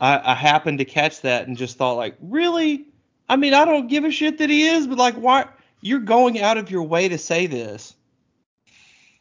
I, 0.00 0.32
I 0.32 0.34
happened 0.34 0.78
to 0.78 0.84
catch 0.84 1.20
that 1.22 1.46
and 1.46 1.56
just 1.56 1.76
thought 1.78 1.92
like, 1.94 2.16
really? 2.20 2.86
I 3.28 3.36
mean, 3.36 3.54
I 3.54 3.64
don't 3.64 3.86
give 3.86 4.04
a 4.04 4.10
shit 4.10 4.38
that 4.38 4.50
he 4.50 4.66
is, 4.66 4.86
but 4.88 4.98
like, 4.98 5.14
why 5.14 5.46
you're 5.80 6.00
going 6.00 6.40
out 6.40 6.58
of 6.58 6.70
your 6.70 6.82
way 6.82 7.08
to 7.08 7.16
say 7.16 7.46
this? 7.46 7.94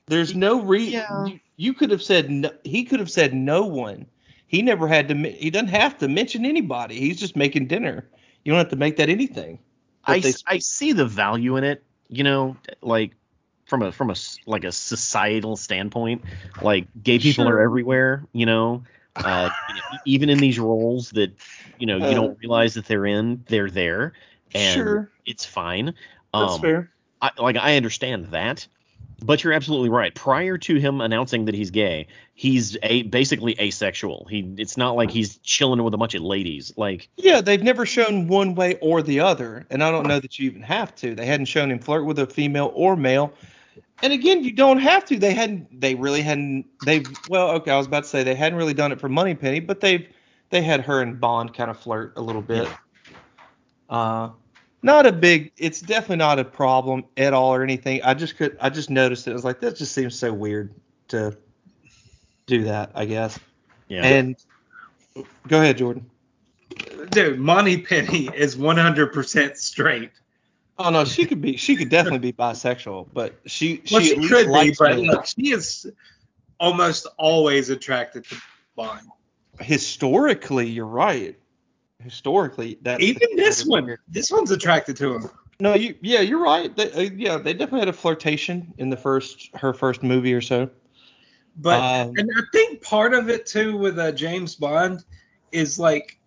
There's 0.08 0.36
no 0.36 0.62
reason. 0.62 0.94
Yeah. 0.94 1.26
You, 1.28 1.40
you 1.58 1.74
could 1.74 1.92
have 1.92 2.02
said 2.02 2.30
no, 2.30 2.50
he 2.64 2.84
could 2.84 3.00
have 3.00 3.12
said 3.12 3.34
no 3.34 3.64
one. 3.66 4.06
He 4.48 4.62
never 4.62 4.88
had 4.88 5.08
to. 5.10 5.16
He 5.16 5.50
doesn't 5.50 5.68
have 5.70 5.98
to 6.00 6.08
mention 6.08 6.46
anybody. 6.46 7.00
He's 7.00 7.20
just 7.20 7.36
making 7.36 7.68
dinner. 7.68 8.10
You 8.44 8.52
don't 8.52 8.60
have 8.60 8.70
to 8.70 8.76
make 8.76 8.98
that 8.98 9.10
anything. 9.10 9.60
But 10.06 10.14
I, 10.14 10.20
they- 10.20 10.30
s- 10.30 10.44
I 10.48 10.58
see 10.58 10.92
the 10.92 11.06
value 11.06 11.56
in 11.56 11.64
it, 11.64 11.84
you 12.10 12.24
know, 12.24 12.58
like 12.82 13.12
from 13.66 13.82
a 13.84 13.92
from 13.92 14.10
a 14.12 14.16
like 14.46 14.64
a 14.64 14.72
societal 14.72 15.56
standpoint, 15.58 16.24
like 16.62 16.88
gay 17.02 17.20
people 17.20 17.48
Sure. 17.48 17.50
are 17.50 17.62
everywhere, 17.62 18.28
you 18.34 18.46
know. 18.46 18.84
Uh, 19.24 19.52
even 20.06 20.30
in 20.30 20.40
these 20.40 20.60
roles 20.60 21.12
that 21.12 21.32
you 21.78 21.88
know 21.88 21.98
you 21.98 22.14
Uh, 22.14 22.16
don't 22.16 22.38
realize 22.42 22.74
that 22.76 22.86
they're 22.86 23.06
in, 23.06 23.44
they're 23.48 23.70
there, 23.70 24.14
and 24.54 25.00
sure, 25.00 25.12
it's 25.26 25.46
fine. 25.46 25.94
that's 26.38 26.58
Um, 26.58 26.58
fair. 26.58 26.94
I, 27.22 27.32
like 27.38 27.56
I 27.58 27.78
understand 27.78 28.26
that, 28.28 28.68
but 29.26 29.44
you're 29.44 29.54
absolutely 29.54 29.90
right. 29.90 30.14
Prior 30.14 30.58
to 30.58 30.76
him 30.76 31.02
announcing 31.02 31.46
that 31.46 31.56
he's 31.56 31.72
gay, 31.72 32.08
he's 32.34 32.78
a 32.84 33.04
basically 33.04 33.56
asexual. 33.60 34.28
He 34.30 34.54
it's 34.58 34.78
not 34.78 34.96
like 34.96 35.10
he's 35.10 35.38
chilling 35.38 35.82
with 35.84 35.94
a 35.94 35.98
bunch 35.98 36.14
of 36.16 36.22
ladies. 36.22 36.74
Like 36.78 37.10
Yeah, 37.18 37.42
they've 37.42 37.64
never 37.64 37.86
shown 37.86 38.28
one 38.28 38.56
way 38.56 38.78
or 38.82 39.02
the 39.02 39.22
other, 39.22 39.66
and 39.70 39.84
I 39.84 39.92
don't 39.92 40.08
know 40.08 40.20
that 40.20 40.38
you 40.38 40.50
even 40.50 40.62
have 40.62 40.94
to. 40.98 41.16
They 41.16 41.26
hadn't 41.26 41.46
shown 41.46 41.72
him 41.72 41.80
flirt 41.80 42.06
with 42.06 42.20
a 42.20 42.28
female 42.28 42.72
or 42.76 42.96
male. 42.96 43.34
And 44.02 44.12
again, 44.12 44.44
you 44.44 44.52
don't 44.52 44.80
have 44.80 45.06
to. 45.06 45.18
They 45.18 45.34
hadn't. 45.34 45.80
They 45.80 45.96
really 45.96 46.22
hadn't. 46.22 46.66
They've. 46.86 47.08
Well, 47.30 47.52
okay. 47.52 47.72
I 47.72 47.78
was 47.78 47.88
about 47.88 48.04
to 48.04 48.10
say 48.10 48.24
they 48.24 48.36
hadn't 48.36 48.58
really 48.58 48.74
done 48.74 48.92
it 48.92 49.00
for 49.00 49.10
Moneypenny, 49.10 49.62
but 49.62 49.80
they've. 49.80 50.08
They 50.50 50.62
had 50.62 50.82
her 50.82 51.02
and 51.02 51.20
Bond 51.20 51.56
kind 51.56 51.72
of 51.72 51.80
flirt 51.80 52.14
a 52.16 52.22
little 52.22 52.42
bit. 52.42 52.68
Yeah. 52.68 53.98
Uh, 53.98 54.30
not 54.84 55.06
a 55.06 55.12
big. 55.12 55.52
It's 55.58 55.82
definitely 55.82 56.18
not 56.18 56.38
a 56.40 56.46
problem 56.46 57.06
at 57.18 57.34
all 57.34 57.54
or 57.56 57.64
anything. 57.64 58.02
I 58.04 58.14
just 58.14 58.38
could. 58.38 58.58
I 58.62 58.70
just 58.70 58.90
noticed 58.90 59.28
it. 59.28 59.32
I 59.32 59.34
was 59.34 59.44
like, 59.44 59.60
that 59.62 59.76
just 59.76 59.94
seems 59.94 60.16
so 60.18 60.32
weird 60.32 60.74
to 61.08 61.36
do 62.46 62.64
that. 62.66 62.92
I 62.94 63.06
guess. 63.06 63.40
Yeah. 63.88 64.04
And 64.06 64.36
go 65.48 65.60
ahead, 65.62 65.78
Jordan. 65.78 66.10
Dude, 67.12 67.40
Moneypenny 67.40 68.30
is 68.36 68.56
100% 68.56 69.58
straight. 69.58 70.12
Oh 70.80 70.90
no, 70.90 71.06
she 71.06 71.26
could 71.26 71.40
be. 71.42 71.56
She 71.56 71.76
could 71.76 71.90
definitely 71.90 72.20
be 72.20 72.34
bisexual, 72.34 73.08
but 73.14 73.36
she 73.46 73.82
Well, 73.92 74.02
she, 74.02 74.08
she, 74.08 74.14
at 74.14 74.18
least 74.20 74.30
could 74.32 74.46
be, 74.46 74.52
likes 74.52 74.78
but 74.80 74.90
men. 74.96 75.02
look, 75.06 75.26
she 75.28 75.52
is 75.52 75.92
almost 76.60 77.06
always 77.18 77.70
attracted 77.70 78.26
to 78.26 78.36
Bond. 78.76 79.08
historically, 79.60 80.68
you're 80.68 80.86
right. 80.88 81.38
Historically, 82.04 82.78
that 82.82 83.02
Even 83.02 83.36
this 83.36 83.66
one, 83.66 83.98
this 84.08 84.32
one's 84.32 84.52
attracted 84.52 84.98
to 84.98 85.16
him. 85.16 85.30
No, 85.60 85.74
you 85.74 85.96
yeah, 86.02 86.22
you're 86.22 86.44
right. 86.44 86.76
They, 86.76 86.92
uh, 86.92 87.10
yeah, 87.16 87.38
they 87.38 87.54
definitely 87.54 87.80
had 87.80 87.90
a 87.90 87.94
flirtation 87.94 88.74
in 88.78 88.90
the 88.90 88.98
first 88.98 89.50
her 89.56 89.74
first 89.74 90.04
movie 90.04 90.34
or 90.34 90.42
so. 90.42 90.70
But 91.56 91.80
Um, 91.80 92.14
and 92.18 92.30
I 92.36 92.42
think 92.52 92.82
part 92.82 93.14
of 93.14 93.30
it 93.30 93.46
too 93.46 93.78
with 93.78 94.00
uh, 94.00 94.12
James 94.12 94.56
Bond 94.56 95.04
is 95.52 95.78
like 95.78 96.18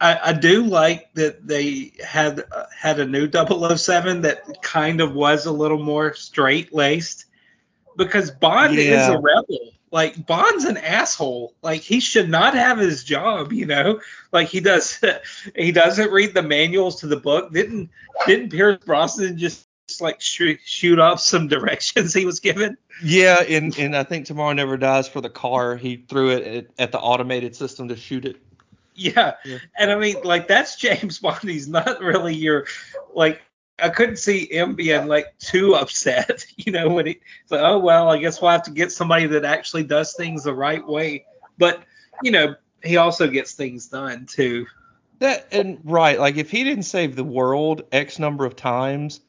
I, 0.00 0.18
I 0.26 0.32
do 0.32 0.62
like 0.62 1.12
that 1.14 1.46
they 1.46 1.92
had 2.04 2.44
uh, 2.52 2.64
had 2.74 3.00
a 3.00 3.06
new 3.06 3.30
007 3.30 4.22
that 4.22 4.62
kind 4.62 5.00
of 5.00 5.14
was 5.14 5.46
a 5.46 5.52
little 5.52 5.82
more 5.82 6.14
straight 6.14 6.72
laced 6.74 7.26
because 7.96 8.30
Bond 8.30 8.78
is 8.78 9.08
a 9.08 9.18
rebel. 9.18 9.72
Like 9.92 10.26
Bond's 10.26 10.64
an 10.64 10.76
asshole. 10.76 11.54
Like 11.62 11.80
he 11.80 12.00
should 12.00 12.28
not 12.28 12.54
have 12.54 12.78
his 12.78 13.04
job, 13.04 13.52
you 13.52 13.66
know. 13.66 14.00
Like 14.32 14.48
he 14.48 14.60
does 14.60 15.02
he 15.56 15.72
doesn't 15.72 16.10
read 16.10 16.34
the 16.34 16.42
manuals 16.42 17.00
to 17.00 17.06
the 17.06 17.16
book. 17.16 17.52
Didn't 17.52 17.90
didn't 18.26 18.50
Pierce 18.50 18.82
Brosnan 18.84 19.38
just 19.38 19.66
like 20.00 20.20
shoot, 20.20 20.58
shoot 20.64 20.98
off 20.98 21.20
some 21.20 21.48
directions 21.48 22.12
he 22.12 22.26
was 22.26 22.40
given? 22.40 22.76
Yeah, 23.02 23.42
and 23.42 23.76
and 23.78 23.96
I 23.96 24.02
think 24.02 24.26
Tomorrow 24.26 24.54
Never 24.54 24.76
Dies 24.76 25.08
for 25.08 25.20
the 25.20 25.30
car, 25.30 25.76
he 25.76 26.04
threw 26.08 26.30
it 26.30 26.42
at, 26.46 26.66
at 26.78 26.92
the 26.92 26.98
automated 26.98 27.54
system 27.54 27.88
to 27.88 27.96
shoot 27.96 28.24
it. 28.24 28.36
Yeah. 28.96 29.34
Yeah. 29.44 29.58
And 29.78 29.92
I 29.92 29.96
mean, 29.96 30.16
like 30.24 30.48
that's 30.48 30.76
James 30.76 31.18
Bond. 31.18 31.42
He's 31.42 31.68
not 31.68 32.00
really 32.00 32.34
your 32.34 32.66
like. 33.14 33.40
I 33.78 33.90
couldn't 33.90 34.16
see 34.16 34.48
him 34.50 34.74
being 34.74 35.06
like 35.06 35.36
too 35.38 35.74
upset, 35.74 36.46
you 36.56 36.72
know, 36.72 36.88
when 36.88 37.06
he 37.06 37.20
like, 37.50 37.60
oh 37.60 37.78
well, 37.78 38.10
I 38.10 38.18
guess 38.18 38.40
we'll 38.40 38.50
have 38.50 38.62
to 38.64 38.70
get 38.70 38.92
somebody 38.92 39.26
that 39.26 39.44
actually 39.44 39.84
does 39.84 40.14
things 40.14 40.44
the 40.44 40.54
right 40.54 40.86
way. 40.86 41.26
But 41.58 41.82
you 42.22 42.30
know, 42.30 42.54
he 42.82 42.96
also 42.96 43.28
gets 43.28 43.52
things 43.52 43.86
done 43.86 44.26
too. 44.26 44.66
That 45.18 45.48
and 45.52 45.78
right, 45.84 46.18
like 46.18 46.36
if 46.36 46.50
he 46.50 46.64
didn't 46.64 46.84
save 46.84 47.16
the 47.16 47.24
world 47.24 47.82
X 47.92 48.18
number 48.18 48.44
of 48.44 48.56
times, 48.56 49.20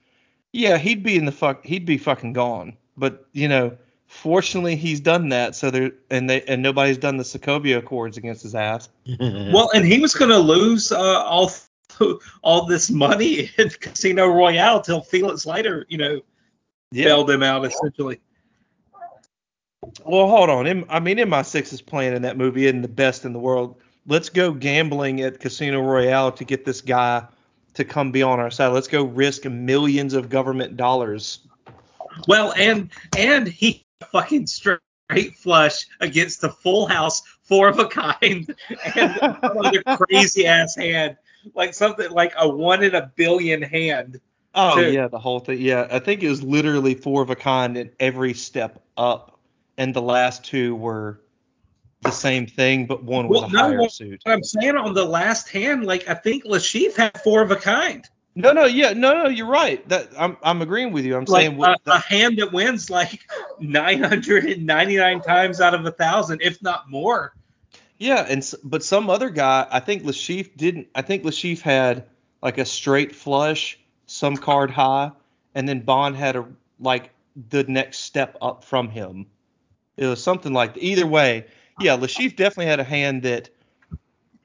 yeah, 0.52 0.78
he'd 0.78 1.04
be 1.04 1.16
in 1.16 1.26
the 1.26 1.32
fuck 1.32 1.66
he'd 1.66 1.86
be 1.86 1.98
fucking 1.98 2.34
gone. 2.34 2.76
But, 2.98 3.28
you 3.32 3.48
know, 3.48 3.78
fortunately 4.08 4.76
he's 4.76 5.00
done 5.00 5.30
that, 5.30 5.56
so 5.56 5.70
there 5.70 5.92
and 6.10 6.30
they 6.30 6.42
and 6.44 6.62
nobody's 6.62 6.98
done 6.98 7.18
the 7.18 7.24
Sokovia 7.24 7.78
Accords 7.78 8.18
against 8.18 8.44
his 8.44 8.56
ass. 8.56 8.90
Well, 9.20 9.70
and 9.74 9.86
he 9.86 10.00
was 10.00 10.14
going 10.14 10.32
to 10.32 10.40
lose 10.40 10.92
uh, 10.92 11.24
all 11.24 11.52
all 12.42 12.66
this 12.66 12.90
money 12.90 13.52
in 13.58 13.70
Casino 13.82 14.28
Royale 14.28 14.82
till 14.82 15.02
Felix 15.02 15.46
Leiter, 15.46 15.86
you 15.90 15.98
know, 15.98 16.22
bailed 16.92 17.30
him 17.30 17.44
out 17.44 17.66
essentially. 17.66 18.20
Well, 20.06 20.28
hold 20.28 20.50
on. 20.50 20.68
I 20.90 21.00
mean, 21.00 21.18
MI6 21.18 21.74
is 21.74 21.82
playing 21.82 22.16
in 22.16 22.22
that 22.24 22.38
movie 22.38 22.66
isn't 22.66 22.82
the 22.82 22.88
best 22.88 23.26
in 23.26 23.34
the 23.34 23.40
world. 23.40 23.80
Let's 24.06 24.30
go 24.30 24.52
gambling 24.52 25.22
at 25.22 25.40
Casino 25.40 25.82
Royale 25.82 26.32
to 26.32 26.44
get 26.44 26.66
this 26.66 26.82
guy 26.82 27.26
to 27.74 27.86
come 27.86 28.12
be 28.12 28.24
on 28.24 28.40
our 28.40 28.50
side. 28.50 28.70
Let's 28.70 28.88
go 28.88 29.04
risk 29.04 29.46
millions 29.46 30.14
of 30.14 30.30
government 30.30 30.78
dollars. 30.78 31.40
Well, 32.28 32.54
and 32.58 32.90
and 33.16 33.48
he 33.48 33.86
fucking 34.12 34.48
straight 34.48 34.82
flush 35.36 35.86
against 36.00 36.42
the 36.42 36.50
full 36.50 36.88
house, 36.88 37.22
four 37.44 37.68
of 37.68 37.80
a 37.80 37.88
kind, 37.88 38.54
and 38.96 39.20
another 39.44 39.84
crazy 39.98 40.48
ass 40.48 40.76
hand, 40.76 41.18
like 41.56 41.74
something 41.74 42.10
like 42.12 42.34
a 42.38 42.48
one 42.48 42.84
in 42.84 42.96
a 42.96 43.12
billion 43.16 43.62
hand. 43.62 44.20
Oh 44.56 44.76
Dude. 44.76 44.94
yeah, 44.94 45.08
the 45.08 45.20
whole 45.20 45.40
thing. 45.40 45.62
Yeah, 45.62 45.88
I 45.92 46.00
think 46.00 46.24
it 46.24 46.30
was 46.30 46.42
literally 46.42 46.96
four 46.96 47.22
of 47.22 47.30
a 47.30 47.36
kind 47.36 47.78
in 47.78 47.92
every 48.00 48.34
step 48.34 48.84
up, 48.98 49.40
and 49.78 49.94
the 49.94 50.02
last 50.02 50.44
two 50.44 50.76
were 50.76 51.22
the 52.02 52.12
same 52.12 52.48
thing, 52.48 52.86
but 52.86 53.04
one 53.04 53.28
was 53.28 53.42
Well, 53.42 53.50
a 53.50 53.54
no, 53.54 53.78
higher 53.78 53.90
suit. 53.90 54.22
I'm 54.26 54.44
saying 54.44 54.76
on 54.76 54.94
the 54.94 55.06
last 55.06 55.50
hand, 55.50 55.86
like 55.86 56.08
I 56.08 56.14
think 56.14 56.46
Le 56.46 56.60
Chiffre 56.60 56.96
had 56.96 57.22
four 57.22 57.42
of 57.42 57.52
a 57.52 57.56
kind, 57.56 58.06
No, 58.36 58.52
no, 58.52 58.66
yeah, 58.66 58.94
no, 58.94 59.24
no, 59.24 59.30
you're 59.30 59.48
right. 59.48 59.88
That 59.90 60.10
I'm 60.18 60.38
I'm 60.44 60.62
agreeing 60.62 60.92
with 60.92 61.06
you. 61.06 61.16
I'm 61.18 61.26
like 61.26 61.42
saying 61.42 61.56
a, 61.56 61.58
what, 61.58 61.82
a 61.86 62.00
hand 62.00 62.38
that 62.38 62.52
wins 62.54 62.90
like 62.90 63.22
999 63.60 65.22
times 65.22 65.62
out 65.62 65.74
of 65.74 65.86
a 65.86 65.92
thousand, 65.92 66.42
if 66.42 66.62
not 66.62 66.90
more. 66.90 67.34
Yeah, 68.00 68.26
and 68.30 68.48
but 68.64 68.84
some 68.84 69.10
other 69.10 69.30
guy, 69.30 69.68
I 69.72 69.80
think 69.80 70.04
Le 70.04 70.12
Chiffre 70.12 70.56
didn't. 70.56 70.88
I 70.94 71.02
think 71.02 71.24
Le 71.24 71.32
Chiffre 71.32 71.62
had 71.62 72.06
like 72.44 72.58
a 72.58 72.66
straight 72.66 73.16
flush, 73.16 73.80
some 74.06 74.38
card 74.38 74.70
high, 74.70 75.12
and 75.56 75.68
then 75.68 75.80
Bond 75.82 76.16
had 76.16 76.36
a 76.36 76.46
like 76.80 77.12
the 77.50 77.64
next 77.64 78.00
step 78.00 78.38
up 78.42 78.64
from 78.64 78.90
him. 78.90 79.26
It 79.98 80.06
was 80.06 80.22
something 80.24 80.54
like 80.54 80.74
either 80.78 81.08
way. 81.08 81.48
Yeah, 81.80 81.96
Le 81.96 82.08
Chiffre 82.08 82.36
definitely 82.36 82.68
had 82.68 82.80
a 82.80 82.84
hand 82.84 83.24
that 83.24 83.50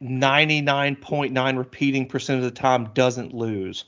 99.9 0.03 1.59
repeating 1.59 2.07
percent 2.07 2.39
of 2.39 2.45
the 2.45 2.51
time 2.51 2.89
doesn't 2.95 3.35
lose. 3.35 3.85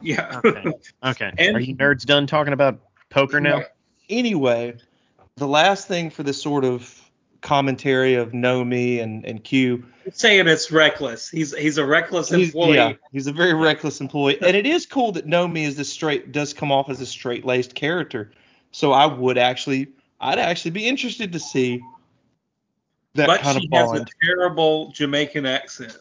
Yeah. 0.00 0.40
Okay. 0.44 0.72
Okay. 1.04 1.32
And- 1.38 1.56
Are 1.56 1.60
you 1.60 1.74
nerds 1.76 2.04
done 2.04 2.26
talking 2.26 2.52
about 2.52 2.80
poker 3.10 3.40
now? 3.40 3.62
Anyway, 4.08 4.76
the 5.36 5.46
last 5.46 5.86
thing 5.88 6.10
for 6.10 6.22
this 6.22 6.40
sort 6.40 6.64
of 6.64 6.97
commentary 7.40 8.14
of 8.14 8.32
Nomi 8.32 9.00
and 9.02 9.24
and 9.24 9.42
Q 9.42 9.84
saying 10.12 10.48
it's 10.48 10.70
reckless. 10.72 11.28
He's 11.28 11.54
he's 11.56 11.78
a 11.78 11.84
reckless 11.86 12.28
He's, 12.30 12.48
employee. 12.48 12.76
yeah, 12.76 12.92
he's 13.12 13.26
a 13.26 13.32
very 13.32 13.54
reckless 13.54 14.00
employee, 14.00 14.38
and 14.42 14.56
it 14.56 14.66
is 14.66 14.86
cool 14.86 15.12
that 15.12 15.26
Nomi 15.26 15.64
is 15.66 15.76
this 15.76 15.92
straight 15.92 16.32
does 16.32 16.52
come 16.52 16.72
off 16.72 16.88
as 16.88 17.00
a 17.00 17.06
straight 17.06 17.44
laced 17.44 17.74
character. 17.74 18.32
So 18.70 18.92
I 18.92 19.06
would 19.06 19.38
actually, 19.38 19.88
I'd 20.20 20.38
actually 20.38 20.72
be 20.72 20.86
interested 20.86 21.32
to 21.32 21.38
see 21.40 21.80
that 23.14 23.26
but 23.26 23.40
kind 23.40 23.60
she 23.60 23.68
has 23.72 23.92
a 23.92 24.06
terrible 24.22 24.90
Jamaican 24.92 25.46
accent. 25.46 25.96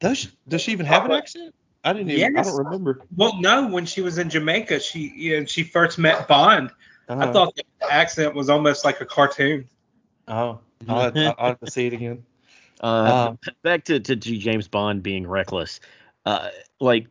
Does 0.00 0.18
she, 0.18 0.28
does 0.48 0.60
she 0.60 0.72
even 0.72 0.86
have 0.86 1.04
an 1.04 1.12
accent? 1.12 1.54
I 1.84 1.92
didn't 1.92 2.10
even. 2.10 2.36
I 2.36 2.42
don't 2.42 2.56
remember. 2.56 3.02
Well, 3.16 3.40
no, 3.40 3.68
when 3.68 3.86
she 3.86 4.00
was 4.00 4.18
in 4.18 4.28
Jamaica, 4.30 4.80
she 4.80 5.12
you 5.14 5.40
know, 5.40 5.46
she 5.46 5.62
first 5.62 5.98
met 5.98 6.26
Bond. 6.26 6.70
I 7.08 7.14
Uh, 7.14 7.32
thought 7.32 7.54
the 7.54 7.64
accent 7.90 8.34
was 8.34 8.48
almost 8.48 8.84
like 8.84 9.00
a 9.00 9.06
cartoon. 9.06 9.68
Oh, 10.28 10.58
I'll 10.88 11.00
have, 11.12 11.16
I'll 11.38 11.46
have 11.48 11.60
to 11.60 11.70
see 11.70 11.86
it 11.86 11.92
again. 11.92 12.24
Uh, 12.80 13.28
Um, 13.30 13.52
back 13.62 13.84
to, 13.84 14.00
to 14.00 14.16
G- 14.16 14.36
James 14.38 14.66
Bond 14.68 15.02
being 15.02 15.26
reckless. 15.26 15.78
Uh, 16.26 16.48
like 16.80 17.06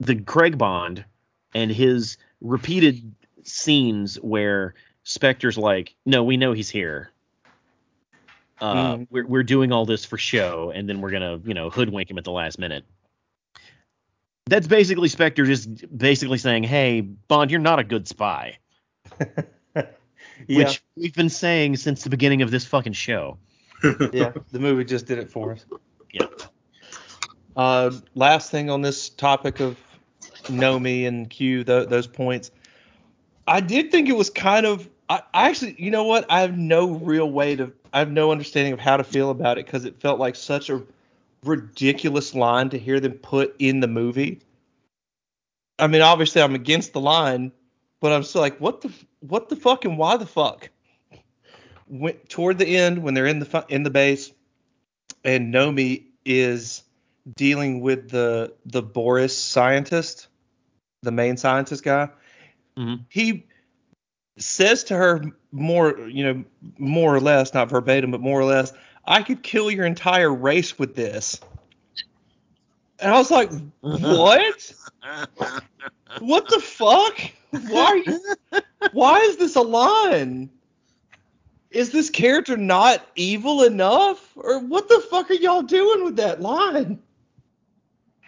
the 0.00 0.14
Craig 0.22 0.56
Bond 0.56 1.04
and 1.52 1.70
his 1.70 2.16
repeated 2.40 3.12
scenes 3.42 4.14
where 4.20 4.74
Spectre's 5.02 5.58
like, 5.58 5.94
no, 6.06 6.22
we 6.22 6.36
know 6.36 6.52
he's 6.52 6.70
here. 6.70 7.10
Uh, 8.60 8.96
Mm. 8.96 9.06
we're, 9.10 9.26
we're 9.26 9.42
doing 9.42 9.72
all 9.72 9.84
this 9.84 10.04
for 10.04 10.16
show, 10.16 10.70
and 10.74 10.88
then 10.88 11.00
we're 11.00 11.10
gonna, 11.10 11.40
you 11.44 11.52
know, 11.52 11.68
hoodwink 11.68 12.08
him 12.08 12.16
at 12.18 12.24
the 12.24 12.30
last 12.32 12.58
minute. 12.60 12.84
That's 14.46 14.68
basically 14.68 15.08
Spectre 15.08 15.44
just 15.44 15.68
basically 15.98 16.38
saying, 16.38 16.62
"Hey, 16.62 17.00
Bond, 17.00 17.50
you're 17.50 17.60
not 17.60 17.80
a 17.80 17.84
good 17.84 18.06
spy," 18.06 18.58
yeah, 20.48 20.58
which 20.58 20.82
we've 20.96 21.14
been 21.14 21.28
saying 21.28 21.76
since 21.76 22.04
the 22.04 22.10
beginning 22.10 22.42
of 22.42 22.50
this 22.50 22.64
fucking 22.64 22.92
show. 22.92 23.38
yeah, 24.12 24.32
the 24.50 24.58
movie 24.58 24.84
just 24.84 25.06
did 25.06 25.18
it 25.18 25.30
for 25.30 25.52
us. 25.52 25.64
Yeah. 26.12 26.26
Uh, 27.56 27.90
last 28.14 28.50
thing 28.50 28.70
on 28.70 28.82
this 28.82 29.08
topic 29.08 29.60
of 29.60 29.76
Nomi 30.44 31.06
and 31.06 31.28
Q, 31.28 31.64
th- 31.64 31.88
those 31.88 32.06
points. 32.06 32.50
I 33.46 33.60
did 33.60 33.90
think 33.90 34.08
it 34.08 34.16
was 34.16 34.30
kind 34.30 34.66
of. 34.66 34.88
I, 35.08 35.22
I 35.34 35.48
actually, 35.48 35.74
you 35.78 35.90
know 35.90 36.04
what? 36.04 36.24
I 36.30 36.40
have 36.40 36.56
no 36.56 36.92
real 36.92 37.30
way 37.30 37.56
to. 37.56 37.72
I 37.92 37.98
have 37.98 38.10
no 38.10 38.30
understanding 38.30 38.72
of 38.72 38.78
how 38.78 38.96
to 38.96 39.04
feel 39.04 39.30
about 39.30 39.58
it 39.58 39.66
because 39.66 39.84
it 39.84 40.00
felt 40.00 40.18
like 40.18 40.36
such 40.36 40.70
a 40.70 40.82
ridiculous 41.44 42.34
line 42.34 42.70
to 42.70 42.78
hear 42.78 43.00
them 43.00 43.12
put 43.12 43.54
in 43.58 43.80
the 43.80 43.88
movie. 43.88 44.40
I 45.78 45.88
mean, 45.88 46.00
obviously, 46.00 46.40
I'm 46.40 46.54
against 46.54 46.92
the 46.92 47.00
line, 47.00 47.52
but 48.00 48.12
I'm 48.12 48.22
still 48.22 48.40
like, 48.40 48.58
what 48.58 48.80
the, 48.82 48.92
what 49.26 49.48
the 49.48 49.56
fuck, 49.56 49.84
and 49.84 49.96
why 49.96 50.16
the 50.16 50.26
fuck? 50.26 50.68
When, 51.86 52.14
toward 52.28 52.58
the 52.58 52.76
end, 52.76 53.02
when 53.02 53.14
they're 53.14 53.26
in 53.26 53.38
the 53.38 53.46
fu- 53.46 53.66
in 53.68 53.82
the 53.82 53.90
base, 53.90 54.32
and 55.24 55.52
Nomi 55.52 56.04
is 56.24 56.82
dealing 57.36 57.80
with 57.80 58.10
the 58.10 58.54
the 58.66 58.82
Boris 58.82 59.36
scientist, 59.36 60.28
the 61.02 61.12
main 61.12 61.36
scientist 61.36 61.82
guy. 61.84 62.08
Mhm. 62.78 63.04
he 63.10 63.44
says 64.38 64.82
to 64.84 64.96
her 64.96 65.22
more, 65.52 66.08
you 66.08 66.24
know, 66.24 66.44
more 66.78 67.14
or 67.14 67.20
less, 67.20 67.52
not 67.52 67.68
verbatim, 67.68 68.10
but 68.10 68.20
more 68.22 68.40
or 68.40 68.46
less, 68.46 68.72
I 69.04 69.22
could 69.22 69.42
kill 69.42 69.70
your 69.70 69.84
entire 69.84 70.32
race 70.32 70.78
with 70.78 70.94
this. 70.94 71.38
And 72.98 73.12
I 73.12 73.18
was 73.18 73.30
like, 73.30 73.50
what? 73.80 74.72
what 76.20 76.48
the 76.48 76.60
fuck? 76.60 77.20
Why 77.50 77.84
are 77.84 77.96
you, 77.98 78.20
why 78.92 79.20
is 79.20 79.36
this 79.36 79.56
a 79.56 79.60
line? 79.62 80.50
Is 81.70 81.90
this 81.90 82.10
character 82.10 82.56
not 82.56 83.04
evil 83.16 83.62
enough? 83.62 84.20
Or 84.36 84.58
what 84.60 84.88
the 84.88 85.00
fuck 85.10 85.30
are 85.30 85.34
y'all 85.34 85.62
doing 85.62 86.04
with 86.04 86.16
that 86.16 86.40
line? 86.40 87.00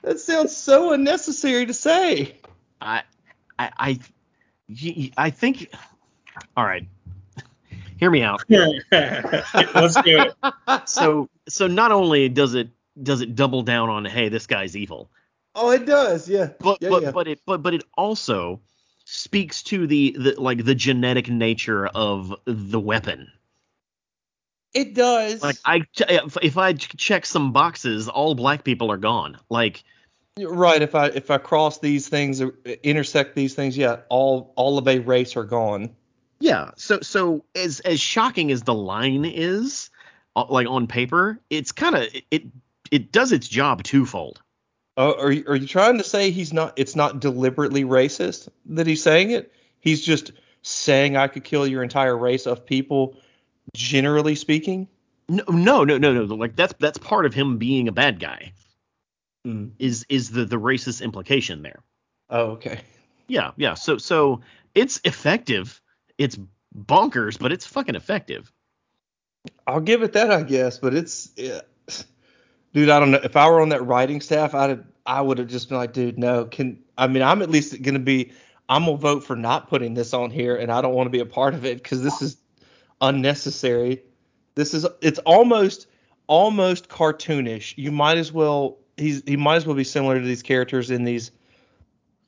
That 0.03 0.21
sounds 0.21 0.57
so 0.57 0.93
unnecessary 0.93 1.67
to 1.67 1.75
say. 1.75 2.37
I, 2.81 3.03
I, 3.59 3.99
I 5.17 5.31
think. 5.31 5.71
All 6.57 6.65
right, 6.65 6.87
hear 7.99 8.11
me 8.11 8.23
out. 8.23 8.43
Let's 8.49 10.01
do 10.03 10.21
it. 10.21 10.35
So, 10.87 11.29
so 11.49 11.67
not 11.67 11.93
only 11.93 12.29
does 12.29 12.55
it 12.55 12.69
does 13.03 13.21
it 13.21 13.35
double 13.35 13.63
down 13.63 13.89
on 13.91 14.05
hey 14.05 14.29
this 14.29 14.47
guy's 14.47 14.77
evil, 14.77 15.11
Oh, 15.55 15.71
it 15.71 15.87
does, 15.87 16.29
yeah. 16.29 16.51
but 16.61 16.79
Yeah, 16.81 16.89
but 16.91 17.03
yeah. 17.03 17.11
but 17.13 17.29
it 17.29 17.41
but 17.47 17.63
but 17.63 17.75
it 17.75 17.85
also 17.97 18.61
speaks 19.05 19.63
to 19.65 19.87
the, 19.87 20.17
the 20.19 20.41
like 20.41 20.65
the 20.65 20.75
genetic 20.75 21.29
nature 21.29 21.87
of 21.87 22.35
the 22.47 22.81
weapon. 22.81 23.31
It 24.73 24.95
does. 24.95 25.43
Like 25.43 25.57
I 25.65 25.83
if, 26.43 26.59
I 26.59 26.73
check 26.73 27.27
some 27.27 27.53
boxes, 27.53 28.09
all 28.09 28.35
black 28.35 28.65
people 28.65 28.91
are 28.91 28.97
gone. 28.97 29.39
Like 29.49 29.85
right. 30.39 30.83
If 30.83 30.95
I 30.95 31.07
if 31.09 31.31
I 31.31 31.39
cross 31.39 31.79
these 31.79 32.09
things, 32.09 32.41
or 32.41 32.55
intersect 32.83 33.37
these 33.37 33.55
things, 33.55 33.77
yeah, 33.77 33.99
all 34.09 34.53
all 34.57 34.79
of 34.79 34.89
a 34.89 34.99
race 34.99 35.37
are 35.37 35.45
gone. 35.45 35.95
yeah. 36.41 36.71
So 36.77 37.01
so 37.01 37.45
as 37.55 37.81
as 37.81 38.01
shocking 38.01 38.51
as 38.51 38.63
the 38.63 38.75
line 38.75 39.25
is, 39.25 39.91
uh, 40.35 40.47
like 40.49 40.67
on 40.67 40.89
paper, 40.89 41.39
it's 41.51 41.71
kind 41.71 41.95
of 41.95 42.09
it 42.31 42.45
it 42.91 43.13
does 43.13 43.33
its 43.33 43.49
job 43.49 43.85
twofold. 43.85 44.43
Uh, 44.97 45.13
are 45.19 45.33
you, 45.33 45.45
are 45.49 45.57
you 45.57 45.67
trying 45.67 45.99
to 45.99 46.05
say 46.05 46.31
he's 46.31 46.53
not? 46.53 46.73
It's 46.77 46.95
not 46.95 47.21
deliberately 47.21 47.85
racist 47.85 48.49
that 48.67 48.87
he's 48.87 49.03
saying 49.03 49.31
it. 49.31 49.53
He's 49.81 50.01
just 50.01 50.33
saying 50.63 51.17
I 51.17 51.29
could 51.29 51.45
kill 51.45 51.67
your 51.67 51.83
entire 51.83 52.17
race 52.17 52.47
of 52.47 52.65
people. 52.65 53.17
Generally 53.75 54.37
speaking. 54.37 54.89
No, 55.29 55.43
no, 55.49 55.85
no, 55.85 55.99
no, 55.99 56.13
no. 56.13 56.35
Like 56.35 56.55
that's 56.55 56.75
that's 56.79 56.99
part 56.99 57.27
of 57.27 57.35
him 57.35 57.59
being 57.59 57.89
a 57.89 57.93
bad 57.93 58.21
guy. 58.21 58.53
Hmm. 59.45 59.69
Is 59.79 60.07
is 60.09 60.31
the 60.31 60.45
the 60.45 60.61
racist 60.61 61.03
implication 61.03 61.63
there? 61.63 61.81
Oh, 62.31 62.53
okay. 62.53 62.81
Yeah, 63.27 63.51
yeah. 63.57 63.75
So 63.75 63.99
so 63.99 64.43
it's 64.75 65.01
effective. 65.05 65.81
It's 66.19 66.39
bonkers, 66.77 67.39
but 67.39 67.53
it's 67.53 67.67
fucking 67.67 67.95
effective. 67.95 68.53
I'll 69.67 69.81
give 69.81 70.03
it 70.03 70.13
that, 70.13 70.31
I 70.31 70.43
guess. 70.43 70.79
But 70.79 70.95
it's. 70.95 71.31
Dude. 72.75 72.91
I 72.91 73.01
don't 73.01 73.11
know. 73.11 73.21
If 73.25 73.37
I 73.37 73.49
were 73.49 73.63
on 73.63 73.71
that 73.71 73.83
writing 73.87 74.21
staff, 74.21 74.55
I'd 74.55 74.71
have, 74.71 74.85
I 75.07 75.23
would 75.23 75.39
have 75.39 75.49
just 75.49 75.71
been 75.71 75.79
like, 75.79 75.95
dude, 75.95 76.19
no. 76.19 76.45
Can 76.45 76.79
I 76.99 77.07
mean, 77.07 77.23
I'm 77.23 77.41
at 77.41 77.51
least 77.51 77.81
gonna 77.83 77.99
be. 77.99 78.33
I'm 78.69 78.85
gonna 78.85 78.99
vote 78.99 79.25
for 79.25 79.37
not 79.37 79.69
putting 79.69 79.95
this 79.95 80.13
on 80.13 80.31
here, 80.31 80.57
and 80.57 80.71
I 80.71 80.83
don't 80.83 80.95
want 80.95 81.07
to 81.07 81.11
be 81.11 81.21
a 81.21 81.27
part 81.27 81.55
of 81.55 81.65
it 81.65 81.83
because 81.83 82.03
this 82.03 82.21
is 82.21 82.37
unnecessary. 83.01 84.03
This 84.55 84.75
is 84.75 84.87
it's 85.01 85.19
almost 85.21 85.87
almost 86.27 86.89
cartoonish. 86.89 87.75
You 87.77 87.93
might 87.93 88.19
as 88.19 88.33
well 88.33 88.79
he's 88.97 89.23
he 89.27 89.37
might 89.37 89.57
as 89.57 89.67
well 89.67 89.77
be 89.77 89.85
similar 89.85 90.19
to 90.19 90.27
these 90.27 90.43
characters 90.43 90.91
in 90.91 91.05
these 91.05 91.31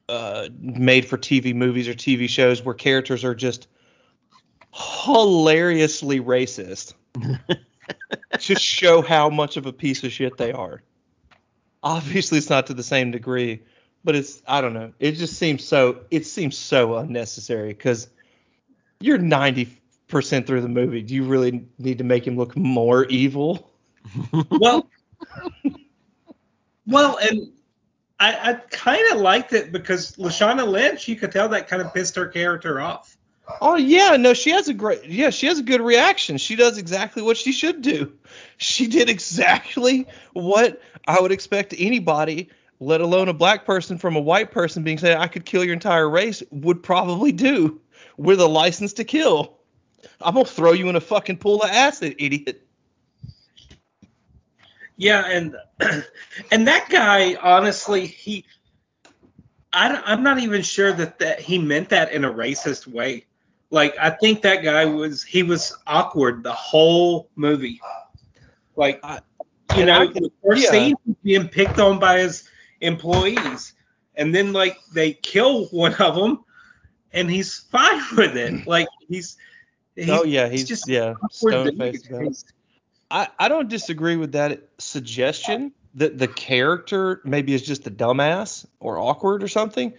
uh, 0.08 0.48
made 0.60 1.06
for 1.06 1.18
TV 1.18 1.54
movies 1.54 1.88
or 1.88 1.94
TV 1.94 2.28
shows 2.28 2.62
where 2.62 2.74
characters 2.74 3.24
are 3.24 3.34
just 3.34 3.68
hilariously 4.72 6.20
racist. 6.20 6.94
Just 8.38 8.62
show 8.62 9.02
how 9.02 9.28
much 9.28 9.56
of 9.56 9.66
a 9.66 9.72
piece 9.72 10.04
of 10.04 10.12
shit 10.12 10.36
they 10.36 10.52
are. 10.52 10.82
Obviously, 11.82 12.38
it's 12.38 12.50
not 12.50 12.66
to 12.66 12.74
the 12.74 12.82
same 12.82 13.10
degree, 13.10 13.62
but 14.04 14.14
it's 14.14 14.42
I 14.46 14.60
don't 14.60 14.74
know. 14.74 14.92
It 14.98 15.12
just 15.12 15.34
seems 15.34 15.64
so 15.64 16.00
it 16.10 16.26
seems 16.26 16.56
so 16.56 16.96
unnecessary 16.96 17.68
because 17.68 18.08
you're 19.00 19.18
90 19.18 19.68
percent 20.08 20.46
through 20.46 20.60
the 20.60 20.68
movie. 20.68 21.02
Do 21.02 21.14
you 21.14 21.24
really 21.24 21.66
need 21.78 21.98
to 21.98 22.04
make 22.04 22.26
him 22.26 22.36
look 22.36 22.56
more 22.56 23.04
evil? 23.06 23.70
well, 24.50 24.88
well, 26.86 27.18
and 27.18 27.52
I, 28.18 28.50
I 28.50 28.54
kind 28.70 29.12
of 29.12 29.20
liked 29.20 29.52
it 29.52 29.72
because 29.72 30.12
Lashana 30.16 30.66
Lynch, 30.66 31.08
you 31.08 31.16
could 31.16 31.32
tell 31.32 31.48
that 31.50 31.68
kind 31.68 31.82
of 31.82 31.92
pissed 31.92 32.16
her 32.16 32.26
character 32.26 32.80
off. 32.80 33.16
Oh 33.60 33.76
yeah, 33.76 34.16
no, 34.16 34.34
she 34.34 34.50
has 34.50 34.68
a 34.68 34.74
great 34.74 35.04
yeah, 35.04 35.30
she 35.30 35.46
has 35.46 35.58
a 35.58 35.62
good 35.62 35.80
reaction. 35.80 36.36
She 36.36 36.56
does 36.56 36.78
exactly 36.78 37.22
what 37.22 37.36
she 37.36 37.52
should 37.52 37.80
do. 37.80 38.12
She 38.56 38.86
did 38.86 39.08
exactly 39.08 40.06
what 40.32 40.82
I 41.06 41.20
would 41.20 41.32
expect 41.32 41.74
anybody, 41.78 42.50
let 42.80 43.00
alone 43.00 43.28
a 43.28 43.32
black 43.32 43.64
person 43.64 43.98
from 43.98 44.16
a 44.16 44.20
white 44.20 44.50
person 44.50 44.82
being 44.82 44.98
said 44.98 45.16
I 45.16 45.28
could 45.28 45.44
kill 45.44 45.64
your 45.64 45.74
entire 45.74 46.08
race 46.08 46.42
would 46.50 46.82
probably 46.82 47.30
do 47.30 47.80
with 48.16 48.40
a 48.40 48.46
license 48.46 48.92
to 48.94 49.04
kill. 49.04 49.58
I'm 50.20 50.34
gonna 50.34 50.46
throw 50.46 50.72
you 50.72 50.88
in 50.88 50.96
a 50.96 51.00
fucking 51.00 51.38
pool 51.38 51.62
of 51.62 51.70
acid, 51.70 52.16
idiot. 52.18 52.66
Yeah, 54.96 55.24
and 55.26 55.56
and 56.50 56.66
that 56.66 56.88
guy, 56.88 57.36
honestly, 57.36 58.06
he, 58.06 58.44
I, 59.72 60.12
am 60.12 60.22
not 60.22 60.38
even 60.38 60.62
sure 60.62 60.92
that 60.92 61.18
that 61.18 61.40
he 61.40 61.58
meant 61.58 61.90
that 61.90 62.12
in 62.12 62.24
a 62.24 62.32
racist 62.32 62.86
way. 62.86 63.25
Like, 63.70 63.96
I 63.98 64.10
think 64.10 64.42
that 64.42 64.62
guy 64.62 64.84
was 64.84 65.22
he 65.22 65.42
was 65.42 65.76
awkward 65.86 66.42
the 66.42 66.52
whole 66.52 67.28
movie. 67.36 67.80
Like, 68.76 69.00
you 69.04 69.82
and 69.82 69.86
know, 69.86 70.08
can- 70.08 70.22
the 70.24 70.32
first 70.44 70.64
yeah. 70.64 70.70
scene 70.70 70.94
he's 71.04 71.16
being 71.22 71.48
picked 71.48 71.78
on 71.80 71.98
by 71.98 72.18
his 72.18 72.48
employees, 72.80 73.72
and 74.14 74.34
then 74.34 74.52
like 74.52 74.76
they 74.94 75.14
kill 75.14 75.66
one 75.66 75.94
of 75.94 76.14
them, 76.14 76.44
and 77.12 77.30
he's 77.30 77.58
fine 77.70 78.00
with 78.16 78.36
it. 78.36 78.66
Like 78.66 78.86
he's, 79.08 79.36
he's 79.96 80.10
oh 80.10 80.24
yeah, 80.24 80.48
he's, 80.48 80.68
just 80.68 80.88
yeah, 80.88 81.14
stone 81.30 81.76
faced. 81.76 82.06
He's- 82.06 82.44
I, 83.10 83.28
I 83.38 83.48
don't 83.48 83.68
disagree 83.68 84.16
with 84.16 84.32
that 84.32 84.68
suggestion 84.78 85.72
that 85.94 86.18
the 86.18 86.26
character 86.26 87.20
maybe 87.24 87.54
is 87.54 87.62
just 87.62 87.86
a 87.86 87.90
dumbass 87.90 88.66
or 88.80 88.98
awkward 88.98 89.42
or 89.44 89.48
something. 89.48 89.92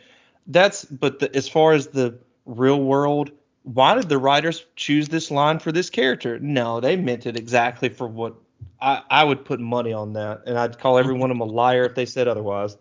That's 0.45 0.83
but 0.85 1.19
the, 1.19 1.33
as 1.35 1.47
far 1.47 1.71
as 1.73 1.87
the 1.87 2.19
real 2.45 2.81
world, 2.81 3.31
why 3.67 3.95
did 3.95 4.07
the 4.07 4.17
writers 4.17 4.65
choose 4.77 5.09
this 5.09 5.29
line 5.29 5.59
for 5.59 5.73
this 5.73 5.89
character? 5.89 6.39
No, 6.39 6.79
they 6.79 6.95
meant 6.95 7.25
it 7.25 7.35
exactly 7.35 7.89
for 7.89 8.07
what 8.07 8.35
I, 8.79 9.01
I 9.09 9.23
would 9.25 9.43
put 9.43 9.59
money 9.59 9.91
on 9.91 10.13
that, 10.13 10.43
and 10.45 10.57
I'd 10.57 10.79
call 10.79 10.97
every 10.97 11.13
one 11.13 11.31
of 11.31 11.37
them 11.37 11.41
a 11.49 11.51
liar 11.51 11.83
if 11.83 11.93
they 11.93 12.05
said 12.05 12.29
otherwise. 12.29 12.77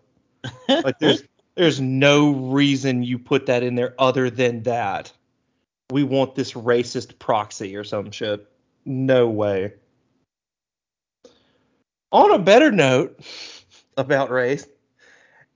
Like 0.69 0.97
there's 0.99 1.23
there's 1.55 1.81
no 1.81 2.31
reason 2.31 3.03
you 3.03 3.19
put 3.19 3.47
that 3.47 3.63
in 3.63 3.75
there 3.75 3.95
other 3.99 4.29
than 4.29 4.63
that. 4.63 5.11
We 5.91 6.03
want 6.03 6.35
this 6.35 6.53
racist 6.53 7.19
proxy 7.19 7.75
or 7.75 7.83
some 7.83 8.11
shit. 8.11 8.49
No 8.85 9.27
way. 9.27 9.73
On 12.13 12.31
a 12.31 12.39
better 12.39 12.71
note 12.71 13.19
about 13.97 14.29
race, 14.29 14.65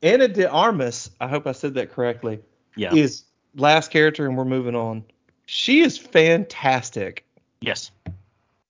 Ana 0.04 0.28
de 0.28 0.50
Armas, 0.50 1.10
I 1.22 1.30
hope 1.30 1.48
I 1.48 1.54
said 1.54 1.76
that 1.76 1.92
correctly, 1.92 2.40
Yeah. 2.76 2.94
is 2.94 3.24
last 3.56 3.92
character 3.92 4.28
and 4.28 4.38
we're 4.38 4.44
moving 4.44 4.76
on. 4.76 5.06
She 5.54 5.82
is 5.82 5.98
fantastic. 5.98 7.26
yes. 7.60 7.92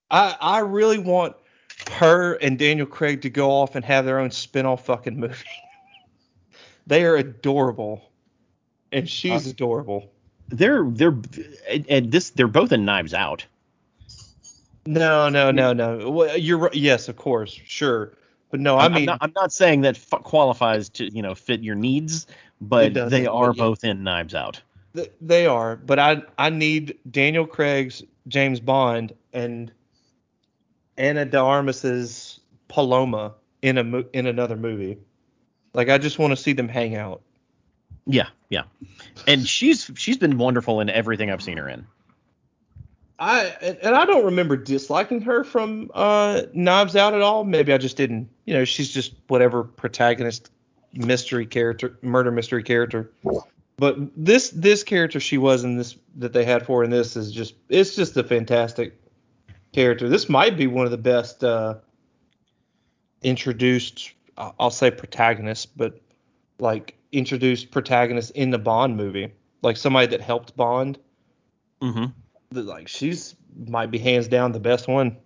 I 0.10 0.36
I 0.42 0.60
really 0.62 0.98
want 0.98 1.36
her 1.92 2.34
and 2.38 2.58
Daniel 2.58 2.88
Craig 2.88 3.22
to 3.22 3.30
go 3.30 3.52
off 3.52 3.76
and 3.76 3.86
have 3.86 4.04
their 4.04 4.18
own 4.18 4.32
spin-off 4.32 4.84
fucking 4.84 5.20
movie. 5.20 5.36
they 6.88 7.04
are 7.04 7.18
adorable. 7.18 8.10
And 8.92 9.08
she's 9.08 9.46
uh, 9.46 9.52
adorable. 9.52 10.12
They're 10.50 10.84
they're 10.86 11.16
and, 11.70 11.86
and 11.88 12.12
this 12.12 12.32
they're 12.32 12.48
both 12.48 12.72
in 12.72 12.84
Knives 12.84 13.14
Out. 13.14 13.46
No, 14.88 15.30
no, 15.30 15.52
no, 15.52 15.74
no. 15.74 16.10
Well, 16.10 16.36
you're 16.36 16.58
right. 16.58 16.74
Yes, 16.74 17.10
of 17.10 17.16
course, 17.16 17.52
sure. 17.64 18.14
But 18.50 18.60
no, 18.60 18.78
I 18.78 18.86
I'm, 18.86 18.94
mean, 18.94 19.02
I'm 19.02 19.06
not, 19.06 19.18
I'm 19.22 19.34
not 19.36 19.54
saying 19.54 19.82
that 19.82 19.98
f- 19.98 20.24
qualifies 20.24 20.90
to 20.90 21.14
you 21.14 21.22
know 21.22 21.36
fit 21.36 21.62
your 21.62 21.76
needs, 21.76 22.26
but 22.60 22.96
they 22.96 23.28
are 23.28 23.50
but 23.50 23.58
yeah. 23.58 23.64
both 23.64 23.84
in 23.84 24.04
Knives 24.04 24.34
Out. 24.34 24.62
Th- 24.96 25.12
they 25.22 25.46
are. 25.46 25.76
But 25.76 26.00
I 26.00 26.24
I 26.38 26.50
need 26.50 26.98
Daniel 27.10 27.46
Craig's 27.46 28.04
James 28.28 28.60
Bond 28.60 29.14
and 29.34 29.72
Ana 30.98 31.26
de 31.26 31.38
Armas's 31.38 32.40
Paloma 32.68 33.34
in 33.62 33.78
a 33.78 34.04
in 34.14 34.28
another 34.28 34.56
movie. 34.56 34.98
Like 35.74 35.90
I 35.90 35.98
just 35.98 36.20
want 36.20 36.32
to 36.32 36.38
see 36.38 36.54
them 36.54 36.68
hang 36.68 36.96
out. 36.96 37.22
Yeah, 38.06 38.28
yeah. 38.50 38.64
And 39.28 39.48
she's 39.48 39.90
she's 39.96 40.18
been 40.18 40.38
wonderful 40.38 40.80
in 40.80 40.90
everything 40.90 41.32
I've 41.32 41.42
seen 41.42 41.58
her 41.58 41.70
in. 41.70 41.86
I 43.20 43.56
and, 43.62 43.78
and 43.78 43.96
I 43.96 44.06
don't 44.06 44.26
remember 44.26 44.58
disliking 44.58 45.22
her 45.22 45.44
from 45.44 45.92
uh, 45.94 46.42
Knives 46.54 46.96
Out 46.96 47.14
at 47.14 47.22
all. 47.22 47.44
Maybe 47.44 47.72
I 47.72 47.78
just 47.78 47.96
didn't. 47.96 48.30
You 48.46 48.56
know, 48.56 48.66
she's 48.66 48.90
just 48.90 49.14
whatever 49.28 49.64
protagonist 49.64 50.52
mystery 50.94 51.46
character, 51.46 51.98
murder 52.02 52.32
mystery 52.32 52.64
character. 52.64 53.12
But 53.82 53.98
this 54.16 54.52
this 54.52 54.84
character 54.84 55.20
she 55.20 55.40
was 55.40 55.64
in 55.64 55.76
this 55.76 55.98
that 56.18 56.34
they 56.34 56.46
had 56.46 56.68
for 56.68 56.78
her 56.78 56.84
in 56.84 56.92
this 56.92 57.16
is 57.16 57.32
just 57.32 57.56
it's 57.68 57.96
just 57.96 58.16
a 58.16 58.24
fantastic 58.24 59.02
character. 59.74 60.08
This 60.08 60.30
might 60.30 60.56
be 60.56 60.68
one 60.68 60.86
of 60.86 60.92
the 60.92 61.00
best 61.00 61.44
uh, 61.44 61.78
introduced 63.24 64.12
I- 64.38 64.52
I'll 64.60 64.70
say 64.70 64.92
protagonists, 64.92 65.66
but 65.66 66.00
like 66.60 66.96
introduced 67.12 67.72
protagonists 67.72 68.30
in 68.30 68.52
the 68.52 68.60
Bond 68.60 68.98
movie, 68.98 69.34
like 69.64 69.78
somebody 69.78 70.06
that 70.08 70.22
helped 70.22 70.56
Bond. 70.56 71.00
Mm-hmm. 71.82 72.06
Like 72.60 72.88
she's 72.88 73.36
might 73.68 73.90
be 73.90 73.98
hands 73.98 74.28
down 74.28 74.52
the 74.52 74.60
best 74.60 74.88
one. 74.88 75.18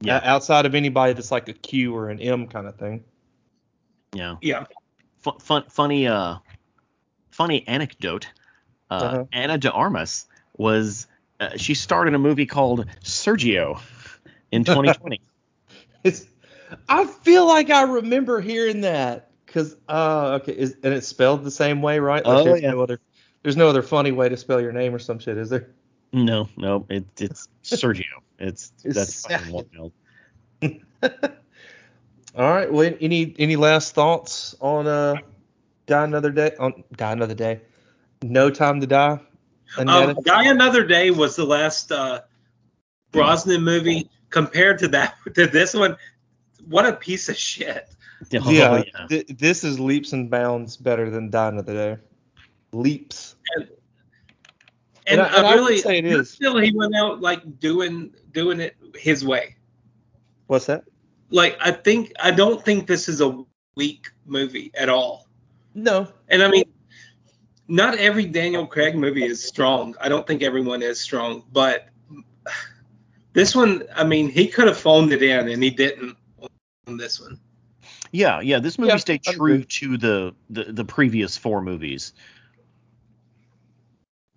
Yeah. 0.00 0.20
O- 0.24 0.28
outside 0.28 0.64
of 0.64 0.74
anybody 0.74 1.12
that's 1.12 1.30
like 1.30 1.46
a 1.50 1.52
Q 1.52 1.94
or 1.94 2.08
an 2.08 2.20
M 2.20 2.46
kind 2.46 2.66
of 2.66 2.76
thing. 2.76 3.04
Yeah. 4.14 4.36
Yeah. 4.40 4.64
Fun, 5.18 5.38
fun, 5.38 5.64
funny, 5.68 6.06
uh, 6.06 6.36
funny 7.30 7.66
anecdote. 7.66 8.26
Uh, 8.90 8.94
Uh-huh. 9.04 9.24
Ana 9.32 9.58
de 9.58 9.70
Armas 9.70 10.26
was 10.56 11.06
uh, 11.38 11.56
she 11.56 11.74
starred 11.74 12.08
in 12.08 12.14
a 12.14 12.18
movie 12.18 12.46
called 12.46 12.86
Sergio 13.02 13.80
in 14.50 14.64
2020. 14.64 15.20
It's 16.04 16.26
I 16.88 17.04
feel 17.06 17.46
like 17.46 17.70
I 17.70 17.82
remember 17.82 18.40
hearing 18.40 18.82
that 18.82 19.30
because 19.46 19.76
uh 19.88 20.38
okay 20.40 20.52
is, 20.52 20.76
and 20.82 20.94
it's 20.94 21.08
spelled 21.08 21.44
the 21.44 21.50
same 21.50 21.82
way 21.82 21.98
right? 21.98 22.24
Like 22.24 22.38
Oh, 22.38 22.44
there's 22.44 22.62
yeah. 22.62 22.70
no 22.72 22.80
other 22.82 23.00
there's 23.42 23.56
no 23.56 23.68
other 23.68 23.82
funny 23.82 24.12
way 24.12 24.28
to 24.28 24.36
spell 24.36 24.60
your 24.60 24.72
name 24.72 24.94
or 24.94 24.98
some 24.98 25.18
shit, 25.18 25.36
is 25.38 25.50
there? 25.50 25.70
no, 26.12 26.48
no, 26.56 26.86
it, 26.88 27.04
it's 27.20 27.48
Sergio. 27.64 28.02
It's 28.38 28.72
It's 28.84 28.96
that's 28.96 29.26
fucking 29.26 29.52
wild. 29.52 29.92
All 32.36 32.50
right. 32.50 32.72
Well, 32.72 32.92
any 33.00 33.34
any 33.38 33.56
last 33.56 33.94
thoughts 33.94 34.54
on 34.60 34.86
uh 34.86 35.16
die 35.90 36.04
another 36.04 36.30
day 36.30 36.52
on 36.58 36.84
die 36.96 37.12
another 37.12 37.34
day? 37.34 37.60
No 38.22 38.48
time 38.50 38.80
to 38.80 38.86
die. 38.86 39.18
Annetta? 39.78 40.16
Um, 40.16 40.22
Die 40.24 40.44
Another 40.48 40.84
Day 40.86 41.10
was 41.10 41.36
the 41.36 41.44
last 41.44 41.92
uh, 41.92 42.20
Brosnan 43.12 43.62
movie. 43.62 44.08
Compared 44.30 44.78
to 44.78 44.88
that, 44.88 45.14
to 45.34 45.46
this 45.48 45.74
one, 45.74 45.96
what 46.68 46.86
a 46.86 46.92
piece 46.92 47.28
of 47.28 47.36
shit. 47.36 47.88
Oh, 48.34 48.50
yeah, 48.50 48.82
yeah. 48.86 49.06
th- 49.08 49.26
this 49.38 49.64
is 49.64 49.80
leaps 49.80 50.12
and 50.12 50.30
bounds 50.30 50.76
better 50.76 51.10
than 51.10 51.30
die 51.30 51.48
another 51.48 51.72
day. 51.74 51.96
Leaps. 52.72 53.34
And, 53.56 53.68
And 55.06 55.20
I- 55.20 55.26
and 55.36 55.46
I 55.46 55.50
I 55.50 55.54
really, 55.54 55.78
say 55.78 55.98
it 55.98 56.04
I 56.04 56.08
is. 56.20 56.36
feel 56.36 56.56
he 56.58 56.70
went 56.72 56.94
out 56.94 57.20
like 57.20 57.58
doing 57.58 58.14
doing 58.32 58.60
it 58.60 58.76
his 58.94 59.24
way. 59.24 59.56
What's 60.46 60.66
that? 60.66 60.84
Like 61.30 61.56
I 61.60 61.72
think 61.72 62.12
I 62.22 62.30
don't 62.30 62.64
think 62.64 62.86
this 62.86 63.08
is 63.08 63.20
a 63.20 63.42
weak 63.76 64.06
movie 64.26 64.70
at 64.74 64.88
all. 64.88 65.26
No. 65.74 66.08
And 66.28 66.42
I 66.42 66.50
mean, 66.50 66.64
not 67.68 67.98
every 67.98 68.26
Daniel 68.26 68.66
Craig 68.66 68.96
movie 68.96 69.24
is 69.24 69.42
strong. 69.46 69.94
I 70.00 70.08
don't 70.08 70.26
think 70.26 70.42
everyone 70.42 70.82
is 70.82 71.00
strong, 71.00 71.44
but 71.52 71.88
this 73.32 73.54
one, 73.54 73.84
I 73.94 74.04
mean, 74.04 74.28
he 74.28 74.46
could 74.48 74.66
have 74.66 74.78
phoned 74.78 75.12
it 75.12 75.22
in 75.22 75.48
and 75.48 75.62
he 75.62 75.70
didn't 75.70 76.16
on 76.86 76.96
this 76.96 77.20
one. 77.20 77.38
Yeah, 78.12 78.40
yeah. 78.40 78.58
This 78.58 78.78
movie 78.78 78.90
Yeah, 78.90 78.96
stayed 78.96 79.22
true 79.22 79.62
to 79.62 79.96
the, 79.96 80.34
the 80.50 80.64
the 80.64 80.84
previous 80.84 81.36
four 81.36 81.60
movies. 81.62 82.12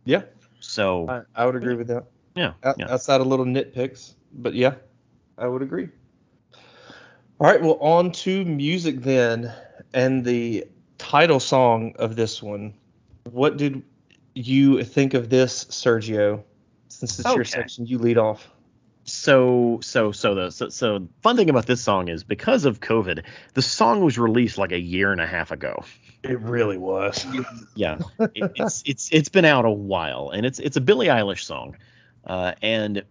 Yeah, 0.06 0.24
So 0.60 1.08
I, 1.10 1.22
I 1.36 1.46
would 1.46 1.56
agree 1.56 1.76
with 1.76 1.88
that. 1.88 2.06
yeah, 2.36 2.54
O- 2.64 2.74
yeah. 2.78 2.92
Outside 2.94 3.22
of 3.22 3.28
little 3.28 3.46
nitpicks, 3.46 4.14
but 4.34 4.54
yeah, 4.54 4.76
I 5.38 5.48
would 5.48 5.62
agree. 5.62 5.90
All 7.40 7.48
right, 7.48 7.62
well, 7.62 7.78
on 7.80 8.12
to 8.24 8.46
music 8.46 9.02
then, 9.02 9.52
and 9.94 10.24
the 10.24 10.66
title 11.14 11.40
song 11.40 11.94
of 11.98 12.16
this 12.16 12.42
one. 12.42 12.74
What 13.30 13.56
did 13.56 13.84
you 14.34 14.84
think 14.84 15.14
of 15.14 15.30
this, 15.30 15.66
Sergio? 15.66 16.42
Since 16.88 17.20
it's 17.20 17.36
your 17.36 17.46
section, 17.46 17.86
you 17.86 18.00
lead 18.00 18.18
off. 18.18 18.50
So 19.04 19.78
so 19.84 20.12
so 20.12 20.34
the 20.34 20.50
so, 20.50 20.70
so 20.70 21.08
fun 21.22 21.36
thing 21.36 21.52
about 21.52 21.68
this 21.68 21.82
song 21.82 22.08
is 22.08 22.24
because 22.24 22.66
of 22.66 22.80
COVID, 22.80 23.24
the 23.54 23.62
song 23.62 24.04
was 24.04 24.18
released 24.18 24.58
like 24.58 24.72
a 24.72 24.80
year 24.80 25.12
and 25.12 25.22
a 25.22 25.28
half 25.28 25.52
ago. 25.52 25.86
It 26.24 26.40
really 26.40 26.80
was. 26.80 27.28
Yeah, 27.76 28.00
it, 28.34 28.52
it's 28.56 28.82
it's 28.84 29.10
it's 29.12 29.30
been 29.30 29.46
out 29.46 29.66
a 29.66 29.72
while, 29.72 30.32
and 30.32 30.48
it's 30.48 30.58
it's 30.58 30.78
a 30.78 30.82
Billie 30.82 31.08
Eilish 31.08 31.44
song, 31.44 31.78
uh, 32.26 32.54
and 32.64 33.04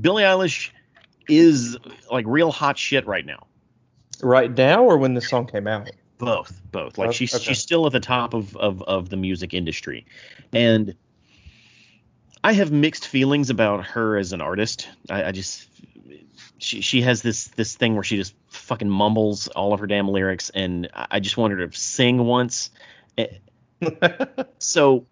Billie 0.00 0.22
Eilish 0.22 0.70
is 1.28 1.76
like 2.12 2.26
real 2.28 2.52
hot 2.52 2.78
shit 2.78 3.08
right 3.08 3.26
now. 3.26 3.44
Right 4.22 4.56
now, 4.56 4.84
or 4.84 4.98
when 4.98 5.14
the 5.14 5.20
song 5.20 5.48
came 5.48 5.66
out? 5.66 5.90
Both, 6.24 6.60
both. 6.70 6.98
Like 6.98 7.12
she's 7.12 7.34
Okay. 7.34 7.42
she's 7.44 7.58
still 7.58 7.86
at 7.86 7.92
the 7.92 8.00
top 8.00 8.34
of, 8.34 8.56
of 8.56 8.82
of 8.82 9.08
the 9.08 9.16
music 9.16 9.54
industry, 9.54 10.06
and 10.52 10.94
I 12.44 12.52
have 12.52 12.70
mixed 12.72 13.06
feelings 13.08 13.50
about 13.50 13.84
her 13.86 14.16
as 14.16 14.32
an 14.32 14.40
artist. 14.40 14.88
I, 15.10 15.24
I 15.24 15.32
just 15.32 15.68
she 16.58 16.80
she 16.80 17.02
has 17.02 17.22
this 17.22 17.48
this 17.48 17.74
thing 17.74 17.94
where 17.94 18.04
she 18.04 18.16
just 18.16 18.34
fucking 18.48 18.88
mumbles 18.88 19.48
all 19.48 19.72
of 19.72 19.80
her 19.80 19.86
damn 19.86 20.08
lyrics, 20.08 20.50
and 20.50 20.88
I 20.94 21.20
just 21.20 21.36
want 21.36 21.52
her 21.54 21.66
to 21.66 21.76
sing 21.76 22.18
once. 22.24 22.70
Eh, 23.18 23.26
So 24.58 25.06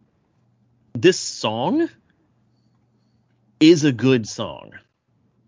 this 0.94 1.18
song 1.18 1.88
is 3.58 3.84
a 3.84 3.92
good 3.92 4.28
song. 4.28 4.72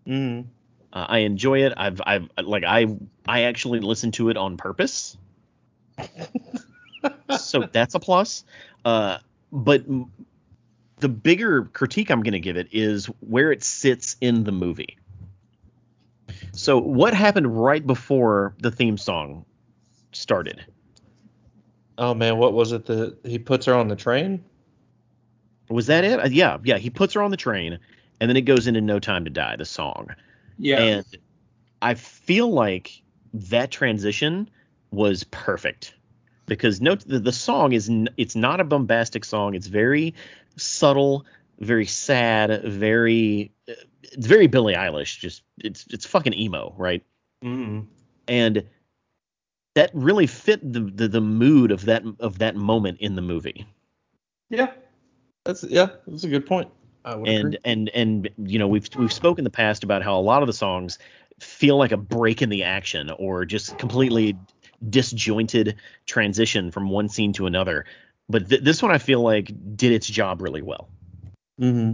mm. 0.07 0.45
Uh, 0.91 1.05
I 1.09 1.19
enjoy 1.19 1.63
it. 1.65 1.73
I've 1.75 2.01
I've 2.05 2.29
like 2.43 2.63
I 2.63 2.85
I 3.27 3.43
actually 3.43 3.79
listened 3.79 4.13
to 4.15 4.29
it 4.29 4.37
on 4.37 4.57
purpose. 4.57 5.17
So 7.39 7.67
that's 7.71 7.95
a 7.95 7.99
plus. 7.99 8.43
Uh, 8.85 9.17
but 9.51 9.81
m- 9.81 10.11
the 10.99 11.09
bigger 11.09 11.65
critique 11.65 12.09
I'm 12.09 12.23
going 12.23 12.33
to 12.33 12.39
give 12.39 12.57
it 12.57 12.69
is 12.71 13.07
where 13.19 13.51
it 13.51 13.63
sits 13.63 14.15
in 14.21 14.43
the 14.43 14.51
movie. 14.51 14.97
So 16.53 16.77
what 16.77 17.13
happened 17.13 17.61
right 17.61 17.85
before 17.85 18.55
the 18.59 18.71
theme 18.71 18.97
song 18.97 19.45
started? 20.11 20.65
Oh 21.97 22.13
man, 22.13 22.37
what 22.37 22.53
was 22.53 22.71
it 22.71 22.85
that 22.85 23.17
he 23.23 23.37
puts 23.39 23.65
her 23.65 23.73
on 23.73 23.87
the 23.87 23.95
train? 23.95 24.43
Was 25.69 25.87
that 25.87 26.03
it? 26.03 26.19
Uh, 26.19 26.27
yeah, 26.29 26.57
yeah. 26.63 26.77
He 26.77 26.89
puts 26.89 27.13
her 27.13 27.21
on 27.21 27.31
the 27.31 27.37
train, 27.37 27.79
and 28.19 28.29
then 28.29 28.37
it 28.37 28.41
goes 28.41 28.67
into 28.67 28.81
"No 28.81 28.99
Time 28.99 29.23
to 29.25 29.29
Die," 29.29 29.55
the 29.55 29.65
song. 29.65 30.09
Yeah. 30.57 30.79
And 30.79 31.05
I 31.81 31.93
feel 31.95 32.51
like 32.51 33.01
that 33.33 33.71
transition 33.71 34.49
was 34.93 35.23
perfect 35.25 35.95
because 36.45 36.81
note 36.81 37.07
the, 37.07 37.19
the 37.19 37.31
song 37.31 37.73
is 37.73 37.89
n- 37.89 38.09
it's 38.17 38.35
not 38.35 38.59
a 38.59 38.63
bombastic 38.63 39.25
song. 39.25 39.55
It's 39.55 39.67
very 39.67 40.13
subtle, 40.55 41.25
very 41.59 41.85
sad, 41.85 42.63
very 42.63 43.51
it's 44.03 44.27
very 44.27 44.47
Billie 44.47 44.75
Eilish. 44.75 45.19
Just 45.19 45.43
it's 45.57 45.85
it's 45.89 46.05
fucking 46.05 46.33
emo, 46.33 46.73
right? 46.77 47.03
Mm. 47.43 47.87
And 48.27 48.65
that 49.75 49.91
really 49.93 50.27
fit 50.27 50.61
the, 50.71 50.81
the 50.81 51.07
the 51.07 51.21
mood 51.21 51.71
of 51.71 51.85
that 51.85 52.03
of 52.19 52.39
that 52.39 52.55
moment 52.55 52.99
in 52.99 53.15
the 53.15 53.21
movie. 53.21 53.65
Yeah, 54.49 54.71
that's 55.45 55.63
yeah, 55.63 55.87
that's 56.07 56.23
a 56.23 56.29
good 56.29 56.45
point. 56.45 56.69
And 57.05 57.25
agree. 57.25 57.57
and 57.65 57.89
and 57.89 58.29
you 58.37 58.59
know 58.59 58.67
we've 58.67 58.87
we've 58.97 59.11
spoken 59.11 59.41
in 59.41 59.43
the 59.43 59.49
past 59.49 59.83
about 59.83 60.03
how 60.03 60.17
a 60.17 60.21
lot 60.21 60.41
of 60.41 60.47
the 60.47 60.53
songs 60.53 60.99
feel 61.39 61.77
like 61.77 61.91
a 61.91 61.97
break 61.97 62.41
in 62.41 62.49
the 62.49 62.63
action 62.63 63.09
or 63.17 63.43
just 63.43 63.77
completely 63.77 64.37
disjointed 64.89 65.75
transition 66.05 66.71
from 66.71 66.89
one 66.89 67.09
scene 67.09 67.33
to 67.33 67.45
another 67.45 67.85
but 68.29 68.49
th- 68.49 68.63
this 68.63 68.81
one 68.81 68.91
i 68.91 68.97
feel 68.97 69.21
like 69.21 69.51
did 69.75 69.91
its 69.91 70.07
job 70.07 70.41
really 70.41 70.61
well 70.61 70.89
hmm 71.59 71.93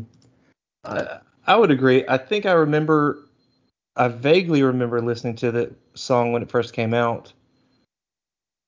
I, 0.84 1.20
I 1.46 1.56
would 1.56 1.72
agree. 1.72 2.06
I 2.08 2.18
think 2.18 2.46
I 2.46 2.54
remember, 2.54 3.28
I 3.96 4.08
vaguely 4.08 4.64
remember 4.64 5.02
listening 5.02 5.36
to 5.38 5.52
the 5.52 5.74
song 5.94 6.32
when 6.32 6.42
it 6.42 6.50
first 6.50 6.74
came 6.74 6.94
out. 6.94 7.34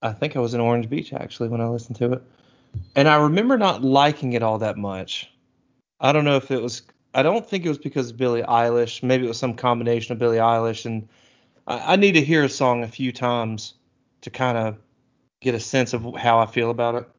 I 0.02 0.14
think 0.14 0.36
I 0.36 0.40
was 0.40 0.54
in 0.54 0.60
Orange 0.60 0.90
Beach 0.90 1.14
actually 1.14 1.50
when 1.50 1.62
I 1.62 1.68
listened 1.68 1.98
to 1.98 2.14
it, 2.14 2.24
and 2.96 3.08
I 3.08 3.18
remember 3.18 3.58
not 3.58 3.84
liking 3.84 4.34
it 4.34 4.42
all 4.42 4.58
that 4.58 4.78
much. 4.78 5.32
I 6.00 6.12
don't 6.12 6.26
know 6.26 6.38
if 6.38 6.50
it 6.50 6.62
was. 6.62 6.82
I 7.14 7.24
don't 7.24 7.48
think 7.48 7.66
it 7.66 7.70
was 7.70 7.78
because 7.78 8.10
of 8.10 8.18
Billie 8.18 8.42
Eilish. 8.42 9.04
Maybe 9.04 9.26
it 9.26 9.28
was 9.28 9.38
some 9.38 9.54
combination 9.54 10.14
of 10.14 10.20
Billie 10.20 10.38
Eilish 10.38 10.86
and 10.86 11.08
I, 11.68 11.94
I 11.94 11.96
need 11.98 12.14
to 12.14 12.22
hear 12.22 12.44
a 12.44 12.50
song 12.50 12.84
a 12.84 12.88
few 12.88 13.12
times 13.12 13.76
to 14.22 14.30
kind 14.30 14.58
of 14.58 14.78
get 15.42 15.56
a 15.56 15.60
sense 15.60 15.94
of 15.94 16.16
how 16.16 16.40
I 16.40 16.46
feel 16.46 16.70
about 16.70 16.96
it. 16.96 17.10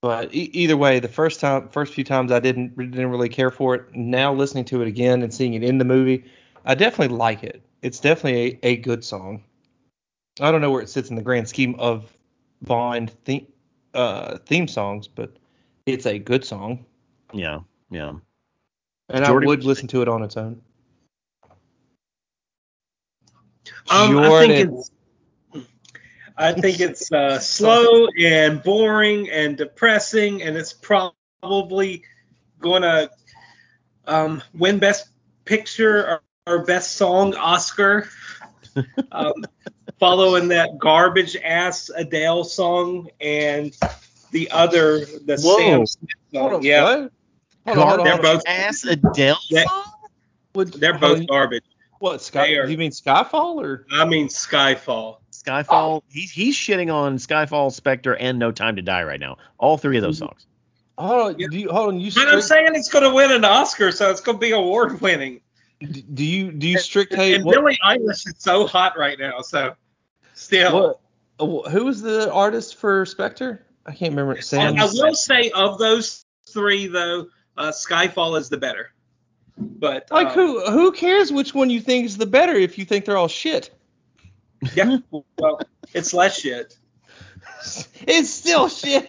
But 0.00 0.34
e- 0.34 0.50
either 0.52 0.76
way, 0.76 1.00
the 1.00 1.08
first 1.08 1.40
time, 1.40 1.68
first 1.68 1.92
few 1.92 2.04
times, 2.04 2.30
I 2.30 2.40
didn't 2.40 2.76
didn't 2.76 3.10
really 3.10 3.28
care 3.28 3.50
for 3.50 3.74
it. 3.74 3.94
Now 3.94 4.32
listening 4.32 4.64
to 4.66 4.82
it 4.82 4.88
again 4.88 5.22
and 5.22 5.34
seeing 5.34 5.54
it 5.54 5.62
in 5.62 5.78
the 5.78 5.84
movie, 5.84 6.24
I 6.64 6.74
definitely 6.74 7.16
like 7.16 7.42
it. 7.42 7.62
It's 7.82 8.00
definitely 8.00 8.58
a, 8.62 8.68
a 8.68 8.76
good 8.76 9.04
song. 9.04 9.42
I 10.40 10.52
don't 10.52 10.60
know 10.60 10.70
where 10.70 10.82
it 10.82 10.88
sits 10.88 11.10
in 11.10 11.16
the 11.16 11.22
grand 11.22 11.48
scheme 11.48 11.74
of 11.78 12.16
Bond 12.62 13.10
theme 13.24 13.46
uh, 13.94 14.38
theme 14.46 14.68
songs, 14.68 15.08
but 15.08 15.32
it's 15.86 16.06
a 16.06 16.18
good 16.18 16.44
song, 16.44 16.84
yeah 17.32 17.60
yeah 17.90 18.12
and 19.08 19.24
Jordy, 19.24 19.46
I 19.46 19.48
would 19.48 19.64
listen 19.64 19.88
to 19.88 20.02
it 20.02 20.08
on 20.08 20.22
its 20.22 20.36
own. 20.36 20.60
Um, 23.90 24.18
I 24.18 24.38
think 24.38 24.68
it's 24.68 24.90
I 26.38 26.52
think 26.52 26.80
it's 26.80 27.10
uh, 27.12 27.38
slow 27.40 28.06
and 28.18 28.62
boring 28.62 29.28
and 29.30 29.56
depressing, 29.56 30.42
and 30.42 30.56
it's 30.56 30.72
probably 30.72 32.04
going 32.60 32.82
to 32.82 33.10
um, 34.06 34.42
win 34.54 34.78
Best 34.78 35.08
Picture 35.44 36.06
or, 36.06 36.22
or 36.46 36.64
Best 36.64 36.96
Song 36.96 37.34
Oscar. 37.34 38.08
um, 39.12 39.32
following 39.98 40.48
that 40.48 40.78
garbage 40.78 41.36
ass 41.36 41.90
Adele 41.94 42.44
song 42.44 43.08
and 43.20 43.76
the 44.30 44.50
other, 44.50 45.00
the 45.00 45.38
Whoa. 45.42 45.56
Sam 45.56 45.86
Smith 45.86 46.10
song. 46.32 46.54
on, 46.54 46.62
Yeah, 46.62 46.82
what? 46.84 47.12
Hold 47.66 47.78
on, 47.78 47.86
hold 47.88 47.98
on, 48.00 48.04
They're 48.04 48.12
hold 48.14 48.26
on. 48.26 48.34
both- 48.36 48.42
ass 48.46 48.84
Adele 48.84 49.38
Yeah. 49.48 49.64
song? 49.64 49.84
Would- 50.54 50.72
they're 50.74 50.98
both 50.98 51.26
garbage. 51.26 51.64
What 51.98 52.22
Sky? 52.22 52.52
Are- 52.52 52.66
Do 52.66 52.72
you 52.72 52.78
mean 52.78 52.92
Skyfall 52.92 53.56
or? 53.56 53.86
I 53.90 54.04
mean 54.04 54.28
Skyfall. 54.28 55.18
Skyfall. 55.48 56.02
He's 56.10 56.30
he's 56.30 56.56
shitting 56.56 56.92
on 56.92 57.16
Skyfall, 57.16 57.72
Spectre, 57.72 58.14
and 58.14 58.38
No 58.38 58.52
Time 58.52 58.76
to 58.76 58.82
Die 58.82 59.02
right 59.02 59.20
now. 59.20 59.38
All 59.58 59.78
three 59.78 59.96
of 59.96 60.02
those 60.02 60.18
songs. 60.18 60.46
Hold 60.98 61.40
on, 61.40 61.50
do 61.50 61.58
you 61.58 61.70
hold 61.70 61.94
on? 61.94 62.00
You 62.00 62.10
But 62.12 62.28
I'm 62.28 62.40
saying 62.40 62.74
it's 62.74 62.88
going 62.88 63.04
to 63.04 63.14
win 63.14 63.30
an 63.30 63.44
Oscar, 63.44 63.92
so 63.92 64.10
it's 64.10 64.20
going 64.20 64.36
to 64.36 64.40
be 64.40 64.50
award 64.50 65.00
winning. 65.00 65.40
do 65.80 66.24
you 66.24 66.50
do 66.50 66.68
you 66.68 66.78
strict 66.78 67.14
hate? 67.14 67.36
and 67.36 67.44
what- 67.44 67.54
Billie 67.54 67.78
Eilish 67.84 68.26
is 68.26 68.34
so 68.38 68.66
hot 68.66 68.98
right 68.98 69.18
now, 69.18 69.40
so 69.40 69.74
still. 70.34 70.98
What, 71.38 71.70
who 71.70 71.84
was 71.84 72.02
the 72.02 72.32
artist 72.32 72.76
for 72.76 73.06
Spectre? 73.06 73.64
I 73.86 73.92
can't 73.92 74.10
remember. 74.10 74.36
I, 74.36 74.40
Sam. 74.40 74.76
I 74.76 74.84
will 74.86 75.14
say 75.14 75.50
of 75.50 75.78
those 75.78 76.24
three 76.52 76.88
though, 76.88 77.28
uh, 77.56 77.70
Skyfall 77.70 78.38
is 78.38 78.48
the 78.48 78.56
better. 78.56 78.92
But 79.56 80.08
like 80.10 80.28
um, 80.28 80.34
who? 80.34 80.70
Who 80.70 80.92
cares 80.92 81.32
which 81.32 81.54
one 81.54 81.70
you 81.70 81.80
think 81.80 82.06
is 82.06 82.16
the 82.16 82.26
better 82.26 82.54
if 82.54 82.76
you 82.76 82.84
think 82.84 83.04
they're 83.04 83.16
all 83.16 83.28
shit? 83.28 83.70
Yeah, 84.74 84.98
well, 85.38 85.60
it's 85.94 86.12
less 86.12 86.38
shit. 86.40 86.76
It's 88.06 88.30
still 88.30 88.68
shit. 88.68 89.08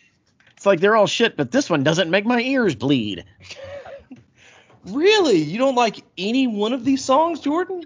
It's 0.55 0.65
like 0.65 0.79
they're 0.79 0.95
all 0.95 1.07
shit, 1.07 1.37
but 1.37 1.51
this 1.51 1.69
one 1.69 1.83
doesn't 1.83 2.09
make 2.09 2.25
my 2.25 2.41
ears 2.41 2.75
bleed. 2.75 3.25
Really? 4.85 5.37
You 5.37 5.57
don't 5.57 5.75
like 5.75 6.03
any 6.17 6.47
one 6.47 6.73
of 6.73 6.83
these 6.85 7.03
songs, 7.03 7.39
Jordan? 7.41 7.83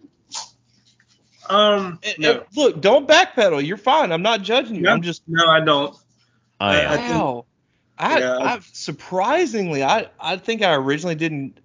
Um, 1.50 2.00
Uh, 2.06 2.10
no, 2.20 2.32
uh, 2.32 2.44
Look, 2.56 2.82
don't 2.82 3.08
backpedal. 3.08 3.66
You're 3.66 3.78
fine. 3.78 4.12
I'm 4.12 4.22
not 4.22 4.42
judging 4.42 4.76
you. 4.76 4.82
No. 4.84 4.92
I'm 4.92 5.02
just 5.02 5.24
no, 5.28 5.46
I 5.48 5.60
don't. 5.60 5.96
I, 6.60 6.86
I 6.86 6.98
think- 6.98 7.10
wow. 7.12 7.46
I, 7.98 8.20
Yeah. 8.20 8.38
I 8.38 8.60
surprisingly, 8.72 9.84
I 9.84 10.10
I 10.20 10.38
think 10.38 10.62
I 10.62 10.74
originally 10.74 11.16
didn't 11.16 11.60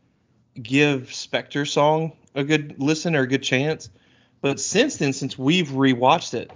give 0.60 1.12
Spectre 1.14 1.64
song 1.64 2.12
a 2.34 2.44
good 2.44 2.76
listen 2.78 3.14
or 3.16 3.22
a 3.22 3.26
good 3.26 3.42
chance, 3.42 3.88
but 4.40 4.60
since 4.60 4.96
then, 4.96 5.12
since 5.12 5.38
we've 5.38 5.68
rewatched 5.68 6.34
it, 6.34 6.50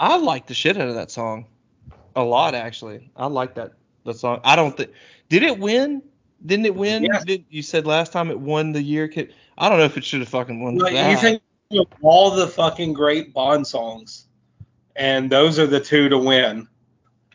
I 0.00 0.16
like 0.16 0.46
the 0.46 0.54
shit 0.54 0.76
out 0.76 0.88
of 0.88 0.94
that 0.94 1.10
song 1.10 1.46
a 2.16 2.22
lot. 2.22 2.54
Actually, 2.54 3.10
I 3.16 3.26
like 3.26 3.54
that 3.54 3.72
the 4.04 4.14
song. 4.14 4.40
I 4.44 4.56
don't 4.56 4.76
think 4.76 4.90
did 5.28 5.42
it 5.42 5.58
win? 5.58 6.02
Didn't 6.44 6.66
it 6.66 6.74
win? 6.74 7.08
Did, 7.26 7.44
you 7.50 7.62
said 7.62 7.86
last 7.86 8.12
time 8.12 8.30
it 8.30 8.38
won 8.38 8.72
the 8.72 8.82
year. 8.82 9.10
I 9.58 9.68
don't 9.68 9.78
know 9.78 9.84
if 9.84 9.96
it 9.96 10.04
should 10.04 10.20
have 10.20 10.28
fucking 10.28 10.62
won 10.62 10.78
Like, 10.78 10.92
that. 10.92 11.10
you 11.10 11.16
think 11.16 11.42
of 11.72 11.86
all 12.00 12.30
the 12.30 12.46
fucking 12.46 12.92
great 12.92 13.34
Bond 13.34 13.66
songs, 13.66 14.26
and 14.96 15.30
those 15.30 15.58
are 15.58 15.66
the 15.66 15.80
two 15.80 16.08
to 16.08 16.18
win. 16.18 16.68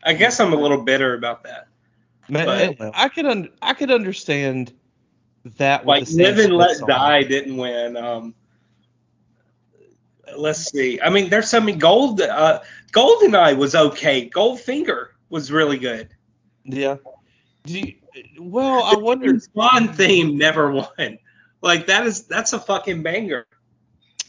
I 0.04 0.14
guess 0.14 0.40
I'm 0.40 0.52
a 0.52 0.56
little 0.56 0.82
bitter 0.82 1.14
about 1.14 1.44
that. 1.44 1.68
Man, 2.28 2.74
but- 2.78 2.92
I 2.94 3.08
could 3.08 3.26
un- 3.26 3.50
I 3.60 3.74
could 3.74 3.90
understand 3.90 4.72
that. 5.56 5.84
With 5.84 5.88
Like 5.88 6.08
Live 6.10 6.38
and 6.38 6.56
Let 6.56 6.76
song. 6.78 6.88
Die 6.88 7.22
didn't 7.24 7.56
win. 7.56 7.96
Um, 7.96 8.34
let's 10.36 10.70
see. 10.70 11.00
I 11.00 11.10
mean, 11.10 11.30
there's 11.30 11.48
so 11.48 11.60
many 11.60 11.76
gold. 11.76 12.20
Uh, 12.20 12.60
Goldeneye 12.92 13.56
was 13.56 13.74
okay. 13.74 14.28
Goldfinger 14.30 15.08
was 15.30 15.50
really 15.52 15.78
good. 15.78 16.08
Yeah. 16.64 16.96
Do 17.64 17.80
you, 17.80 17.94
well, 18.40 18.84
I 18.84 18.94
wonder. 18.96 19.38
Bond 19.54 19.94
theme 19.96 20.36
never 20.38 20.70
won. 20.70 21.18
Like 21.62 21.86
that 21.86 22.06
is 22.06 22.24
that's 22.26 22.52
a 22.52 22.58
fucking 22.58 23.02
banger. 23.02 23.46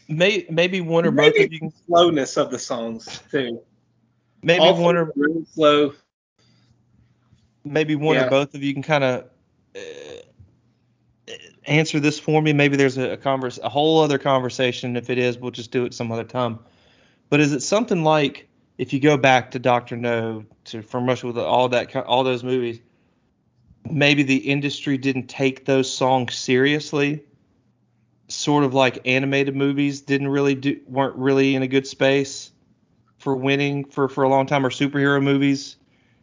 May, 0.08 0.46
maybe 0.48 0.80
one 0.80 1.04
or 1.04 1.10
both 1.10 1.32
Maybe 1.34 1.44
of 1.44 1.52
you. 1.52 1.58
Can, 1.58 1.72
slowness 1.86 2.36
of 2.36 2.50
the 2.50 2.58
songs 2.58 3.20
too. 3.30 3.60
maybe 4.42 4.60
All 4.60 4.80
one 4.80 4.96
or 4.96 5.12
really 5.16 5.44
slow. 5.44 5.92
maybe 7.64 7.96
one 7.96 8.16
Yeah. 8.16 8.26
or 8.26 8.30
both 8.30 8.54
of 8.54 8.62
you 8.62 8.72
can 8.72 8.82
kind 8.82 9.02
of 9.04 9.24
uh, 9.74 9.80
answer 11.66 12.00
this 12.00 12.18
for 12.18 12.40
me. 12.40 12.52
Maybe 12.52 12.76
there's 12.76 12.98
a, 12.98 13.12
a 13.12 13.16
converse, 13.16 13.58
a 13.62 13.68
whole 13.68 14.00
other 14.00 14.18
conversation. 14.18 14.96
If 14.96 15.10
it 15.10 15.18
is, 15.18 15.38
we'll 15.38 15.50
just 15.50 15.70
do 15.70 15.84
it 15.84 15.94
some 15.94 16.10
other 16.12 16.24
time. 16.24 16.58
But 17.28 17.40
is 17.40 17.52
it 17.52 17.62
something 17.62 18.04
like 18.04 18.48
if 18.78 18.92
you 18.92 19.00
go 19.00 19.16
back 19.16 19.50
to 19.52 19.58
Doctor 19.58 19.96
No, 19.96 20.44
to 20.64 20.82
From 20.82 21.06
Russia 21.06 21.26
with 21.26 21.38
all 21.38 21.68
that, 21.70 21.94
all 21.96 22.24
those 22.24 22.44
movies, 22.44 22.80
maybe 23.90 24.22
the 24.22 24.36
industry 24.36 24.98
didn't 24.98 25.28
take 25.28 25.64
those 25.64 25.92
songs 25.92 26.34
seriously. 26.34 27.24
Sort 28.28 28.64
of 28.64 28.74
like 28.74 28.98
animated 29.04 29.54
movies 29.54 30.00
didn't 30.00 30.28
really 30.28 30.56
do, 30.56 30.80
weren't 30.88 31.16
really 31.16 31.54
in 31.54 31.62
a 31.62 31.68
good 31.68 31.86
space 31.86 32.50
for 33.18 33.36
winning 33.36 33.84
for 33.84 34.08
for 34.08 34.24
a 34.24 34.28
long 34.28 34.46
time, 34.46 34.66
or 34.66 34.70
superhero 34.70 35.22
movies 35.22 35.76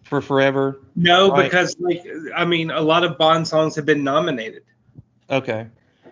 for 0.04 0.20
forever. 0.22 0.82
No, 0.98 1.32
Right. 1.32 1.44
because 1.46 1.76
like 1.80 2.06
I 2.36 2.44
mean, 2.44 2.72
a 2.72 2.82
lot 2.82 3.06
of 3.06 3.18
Bond 3.18 3.48
songs 3.48 3.76
have 3.76 3.86
been 3.86 4.04
nominated. 4.04 4.64
Okay. 5.38 5.68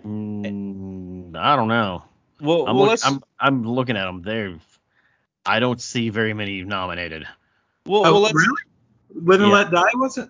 mm, 0.06 1.36
I 1.36 1.56
don't 1.56 1.68
know. 1.68 2.04
Well, 2.40 2.68
I'm, 2.68 2.76
well 2.78 2.88
look- 2.88 3.00
I'm 3.06 3.22
I'm 3.40 3.64
looking 3.68 3.98
at 3.98 4.06
them. 4.06 4.22
They're 4.24 4.56
I 5.46 5.60
don't 5.60 5.82
see 5.82 6.10
very 6.10 6.34
many 6.34 6.64
nominated. 6.64 7.28
well, 7.86 8.06
Oh, 8.06 8.14
well 8.14 8.22
let's 8.22 8.36
really? 8.36 8.62
Live 9.26 9.42
and 9.42 9.50
Yeah. 9.50 9.56
Let 9.58 9.72
Die 9.72 9.90
was 9.96 10.18
it? 10.18 10.30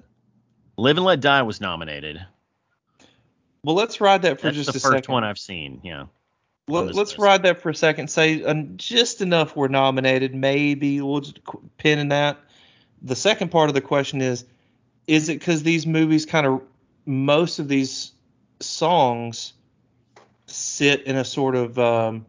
Live 0.77 0.97
and 0.97 1.05
Let 1.05 1.19
Die 1.21 1.41
was 1.43 1.61
nominated. 1.61 2.25
well 3.63 3.75
let's 3.75 4.01
ride 4.01 4.23
that 4.23 4.39
for 4.39 4.47
That's 4.47 4.57
just 4.57 4.71
the 4.73 4.77
a 4.77 4.81
first 4.81 4.93
second. 4.93 5.13
one 5.13 5.23
I've 5.23 5.37
seen. 5.39 5.81
Yeah. 5.83 6.01
on 6.01 6.09
Let, 6.67 6.87
this 6.87 6.95
let's 6.95 7.11
list. 7.11 7.19
ride 7.19 7.43
that 7.43 7.61
for 7.61 7.69
a 7.69 7.75
second. 7.75 8.09
Say 8.09 8.43
uh, 8.43 8.53
just 8.75 9.21
enough 9.21 9.55
we're 9.55 9.67
nominated. 9.67 10.33
Maybe 10.35 10.99
we'll 11.01 11.21
just 11.21 11.39
pin 11.77 11.99
in 11.99 12.09
that. 12.09 12.37
The 13.03 13.15
second 13.15 13.49
part 13.51 13.69
of 13.69 13.73
the 13.73 13.81
question 13.81 14.21
is: 14.21 14.45
Is 15.07 15.29
it 15.29 15.39
because 15.39 15.63
these 15.63 15.87
movies 15.87 16.25
kind 16.25 16.45
of 16.45 16.61
most 17.05 17.59
of 17.59 17.67
these 17.67 18.11
songs 18.63 19.53
sit 20.47 21.03
in 21.03 21.15
a 21.15 21.25
sort 21.25 21.55
of 21.55 21.79
um, 21.79 22.25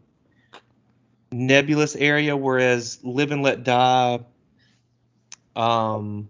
nebulous 1.31 1.95
area, 1.95 2.35
whereas 2.35 2.99
Live 3.03 3.31
and 3.31 3.43
Let 3.43 3.63
Die, 3.63 4.19
um, 5.55 6.29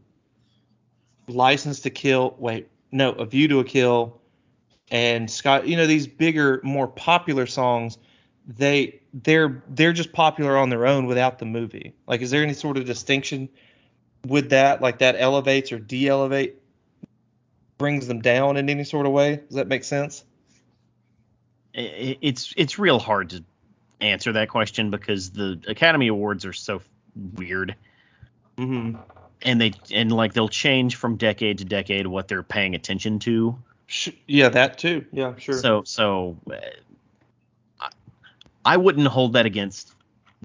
License 1.27 1.81
to 1.81 1.89
Kill, 1.89 2.35
wait, 2.37 2.69
no, 2.91 3.11
A 3.13 3.25
View 3.25 3.47
to 3.47 3.59
a 3.59 3.63
Kill, 3.63 4.19
and 4.91 5.29
Scott, 5.29 5.67
you 5.67 5.77
know, 5.77 5.87
these 5.87 6.07
bigger, 6.07 6.61
more 6.63 6.87
popular 6.87 7.45
songs, 7.45 7.97
they 8.45 8.99
they're 9.13 9.63
they're 9.69 9.93
just 9.93 10.11
popular 10.11 10.57
on 10.57 10.69
their 10.69 10.85
own 10.85 11.05
without 11.05 11.39
the 11.39 11.45
movie. 11.45 11.93
Like, 12.07 12.21
is 12.21 12.31
there 12.31 12.43
any 12.43 12.53
sort 12.53 12.77
of 12.77 12.85
distinction 12.85 13.49
with 14.27 14.49
that? 14.49 14.81
Like 14.81 14.99
that 14.99 15.15
elevates 15.17 15.71
or 15.71 15.79
de-elevate, 15.79 16.61
brings 17.83 18.07
them 18.07 18.21
down 18.21 18.55
in 18.55 18.69
any 18.69 18.85
sort 18.85 19.05
of 19.05 19.11
way? 19.11 19.35
Does 19.35 19.57
that 19.57 19.67
make 19.67 19.83
sense? 19.83 20.23
It's 21.73 22.53
it's 22.55 22.79
real 22.79 22.97
hard 22.97 23.31
to 23.31 23.43
answer 23.99 24.31
that 24.33 24.47
question 24.47 24.89
because 24.89 25.31
the 25.31 25.59
Academy 25.67 26.07
Awards 26.07 26.45
are 26.45 26.53
so 26.53 26.81
weird 27.35 27.75
Mm-hmm. 28.57 29.01
and 29.41 29.59
they 29.59 29.73
and 29.91 30.11
like 30.13 30.31
they'll 30.31 30.47
change 30.47 30.95
from 30.95 31.17
decade 31.17 31.57
to 31.57 31.65
decade 31.65 32.07
what 32.07 32.29
they're 32.29 32.41
paying 32.43 32.73
attention 32.73 33.19
to. 33.19 33.57
Yeah, 34.27 34.47
that 34.49 34.77
too. 34.77 35.05
Yeah, 35.11 35.35
sure. 35.37 35.57
So 35.57 35.83
so 35.83 36.37
uh, 36.49 36.55
I- 37.81 37.89
I 38.63 38.77
wouldn't 38.77 39.07
hold 39.07 39.33
that 39.33 39.45
against 39.45 39.91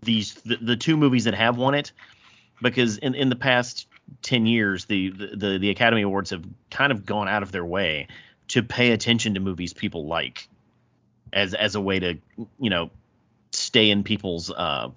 these 0.02 0.34
the, 0.44 0.56
the 0.56 0.76
two 0.76 0.96
movies 0.96 1.24
that 1.24 1.34
have 1.34 1.56
won 1.56 1.74
it 1.74 1.92
because 2.60 2.98
in 2.98 3.14
in 3.14 3.28
the 3.28 3.36
past 3.36 3.86
10 4.22 4.46
years 4.46 4.84
the, 4.86 5.10
the 5.10 5.58
the 5.58 5.70
Academy 5.70 6.02
Awards 6.02 6.30
have 6.30 6.44
kind 6.70 6.92
of 6.92 7.06
gone 7.06 7.28
out 7.28 7.42
of 7.42 7.52
their 7.52 7.64
way 7.64 8.08
to 8.48 8.62
pay 8.62 8.92
attention 8.92 9.34
to 9.34 9.40
movies 9.40 9.72
people 9.72 10.06
like 10.06 10.48
as 11.32 11.54
as 11.54 11.74
a 11.74 11.80
way 11.80 11.98
to 11.98 12.14
you 12.58 12.70
know 12.70 12.90
stay 13.52 13.90
in 13.90 14.02
people's 14.02 14.50
uh 14.50 14.88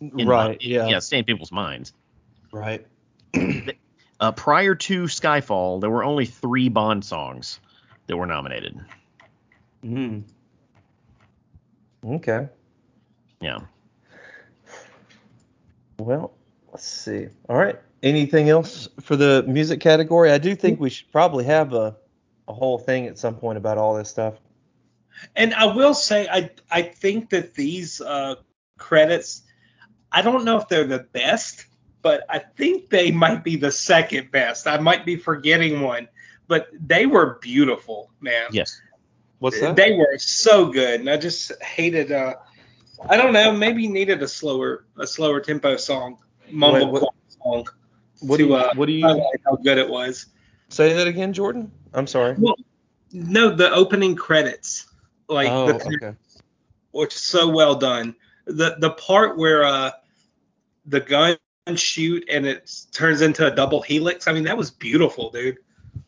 in 0.00 0.26
right. 0.28 0.60
yeah. 0.62 0.86
yeah 0.86 0.98
stay 0.98 1.18
in 1.18 1.24
people's 1.24 1.52
minds 1.52 1.92
Right. 2.52 2.86
uh 4.20 4.32
prior 4.32 4.74
to 4.74 5.04
Skyfall 5.04 5.80
there 5.80 5.90
were 5.90 6.04
only 6.04 6.26
3 6.26 6.68
Bond 6.68 7.04
songs 7.04 7.60
that 8.06 8.16
were 8.16 8.26
nominated 8.26 8.78
Mm. 9.84 10.22
Okay. 12.04 12.48
yeah 13.40 13.60
Well, 15.98 16.32
let's 16.74 16.86
see. 16.86 17.28
All 17.48 17.56
right. 17.56 17.78
Anything 18.02 18.50
else 18.50 18.88
for 19.00 19.16
the 19.16 19.44
music 19.46 19.80
category? 19.80 20.30
I 20.32 20.38
do 20.38 20.54
think 20.56 20.80
we 20.80 20.90
should 20.90 21.10
probably 21.12 21.44
have 21.44 21.72
a, 21.72 21.96
a 22.48 22.52
whole 22.52 22.78
thing 22.78 23.06
at 23.06 23.16
some 23.16 23.36
point 23.36 23.56
about 23.56 23.78
all 23.78 23.94
this 23.94 24.10
stuff. 24.10 24.34
And 25.36 25.54
I 25.54 25.66
will 25.66 25.94
say, 25.94 26.26
I 26.28 26.50
I 26.70 26.82
think 26.82 27.30
that 27.30 27.54
these 27.54 28.00
uh, 28.00 28.34
credits, 28.76 29.42
I 30.10 30.20
don't 30.20 30.44
know 30.44 30.58
if 30.58 30.68
they're 30.68 30.84
the 30.86 31.06
best, 31.12 31.66
but 32.02 32.24
I 32.28 32.40
think 32.40 32.90
they 32.90 33.12
might 33.12 33.44
be 33.44 33.56
the 33.56 33.70
second 33.70 34.32
best. 34.32 34.66
I 34.66 34.78
might 34.78 35.06
be 35.06 35.16
forgetting 35.16 35.80
one, 35.80 36.08
but 36.48 36.66
they 36.78 37.06
were 37.06 37.38
beautiful, 37.40 38.10
man. 38.20 38.48
Yes. 38.50 38.82
What's 39.38 39.60
that? 39.60 39.76
They 39.76 39.92
were 39.92 40.18
so 40.18 40.66
good, 40.66 40.98
and 40.98 41.08
I 41.08 41.16
just 41.16 41.52
hated. 41.62 42.10
uh 42.10 42.34
I 43.08 43.16
don't 43.16 43.32
know. 43.32 43.52
Maybe 43.52 43.86
needed 43.86 44.22
a 44.22 44.28
slower, 44.28 44.86
a 44.98 45.06
slower 45.06 45.40
tempo 45.40 45.76
song, 45.76 46.18
mumble 46.50 46.92
Wait, 46.92 47.02
what- 47.02 47.14
song. 47.42 47.66
what 48.20 48.36
to, 48.38 48.42
do 48.42 48.48
you, 48.48 48.54
uh, 48.54 48.74
what 48.74 48.86
do 48.86 48.92
you 48.92 49.06
highlight 49.06 49.40
how 49.44 49.56
good 49.56 49.78
it 49.78 49.88
was. 49.88 50.26
say 50.68 50.92
that 50.92 51.06
again, 51.06 51.32
Jordan? 51.32 51.70
I'm 51.92 52.06
sorry. 52.06 52.34
Well, 52.38 52.56
no, 53.12 53.54
the 53.54 53.70
opening 53.72 54.16
credits, 54.16 54.86
like 55.28 55.48
oh, 55.48 55.66
the 55.66 55.74
okay. 55.74 56.16
which 56.90 57.14
is 57.14 57.20
so 57.20 57.48
well 57.48 57.74
done. 57.76 58.16
The 58.46 58.76
the 58.80 58.90
part 58.90 59.38
where 59.38 59.64
uh 59.64 59.92
the 60.86 61.00
gun 61.00 61.36
shoot 61.74 62.24
and 62.30 62.46
it 62.46 62.70
turns 62.92 63.22
into 63.22 63.46
a 63.46 63.54
double 63.54 63.80
helix. 63.80 64.28
I 64.28 64.32
mean, 64.32 64.44
that 64.44 64.56
was 64.56 64.70
beautiful, 64.70 65.30
dude. 65.30 65.58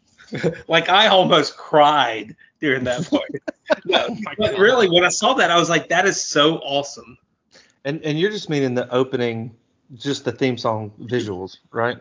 like 0.68 0.88
I 0.88 1.06
almost 1.06 1.56
cried 1.56 2.36
during 2.60 2.84
that 2.84 3.08
part. 3.10 3.30
No, 3.84 4.16
but 4.36 4.38
really, 4.58 4.88
when 4.88 5.04
I 5.04 5.08
saw 5.08 5.34
that, 5.34 5.50
I 5.50 5.58
was 5.58 5.70
like, 5.70 5.88
that 5.88 6.06
is 6.06 6.22
so 6.22 6.56
awesome. 6.58 7.16
And 7.84 8.02
and 8.02 8.18
you're 8.18 8.30
just 8.30 8.50
meaning 8.50 8.74
the 8.74 8.92
opening, 8.92 9.54
just 9.94 10.24
the 10.24 10.32
theme 10.32 10.58
song 10.58 10.92
visuals, 11.00 11.58
right? 11.70 11.98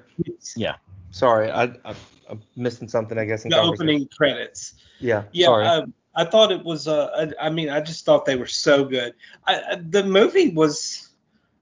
Yeah. 0.55 0.75
Sorry, 1.11 1.51
I, 1.51 1.63
I 1.85 1.95
I'm 2.29 2.41
missing 2.55 2.87
something, 2.87 3.17
I 3.17 3.25
guess. 3.25 3.45
In 3.45 3.51
The 3.51 3.61
opening 3.61 4.07
credits. 4.07 4.75
Yeah. 4.99 5.23
Yeah, 5.31 5.47
Sorry. 5.47 5.65
um, 5.65 5.93
I 6.15 6.25
thought 6.25 6.51
it 6.51 6.63
was. 6.63 6.87
Uh, 6.87 7.31
I, 7.39 7.47
I 7.47 7.49
mean, 7.49 7.69
I 7.69 7.81
just 7.81 8.05
thought 8.05 8.25
they 8.25 8.35
were 8.35 8.47
so 8.47 8.85
good. 8.85 9.13
I, 9.45 9.55
I, 9.55 9.75
the 9.75 10.03
movie 10.03 10.49
was. 10.49 11.09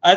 I, 0.03 0.15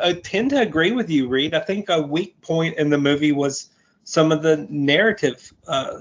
I 0.00 0.08
I 0.08 0.12
tend 0.14 0.50
to 0.50 0.60
agree 0.60 0.92
with 0.92 1.10
you, 1.10 1.28
Reed. 1.28 1.54
I 1.54 1.60
think 1.60 1.88
a 1.88 2.00
weak 2.00 2.40
point 2.40 2.76
in 2.78 2.90
the 2.90 2.98
movie 2.98 3.32
was 3.32 3.70
some 4.04 4.30
of 4.32 4.42
the 4.42 4.66
narrative 4.70 5.52
uh, 5.66 6.00